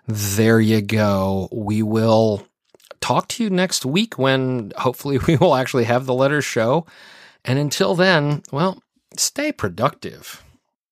there 0.06 0.60
you 0.60 0.80
go. 0.80 1.48
We 1.50 1.82
will 1.82 2.46
talk 3.00 3.28
to 3.28 3.42
you 3.42 3.50
next 3.50 3.84
week 3.84 4.18
when 4.18 4.72
hopefully 4.76 5.18
we 5.26 5.36
will 5.36 5.54
actually 5.54 5.84
have 5.84 6.06
the 6.06 6.14
letters 6.14 6.44
show. 6.44 6.86
And 7.44 7.58
until 7.58 7.94
then, 7.94 8.42
well, 8.52 8.82
stay 9.16 9.52
productive. 9.52 10.42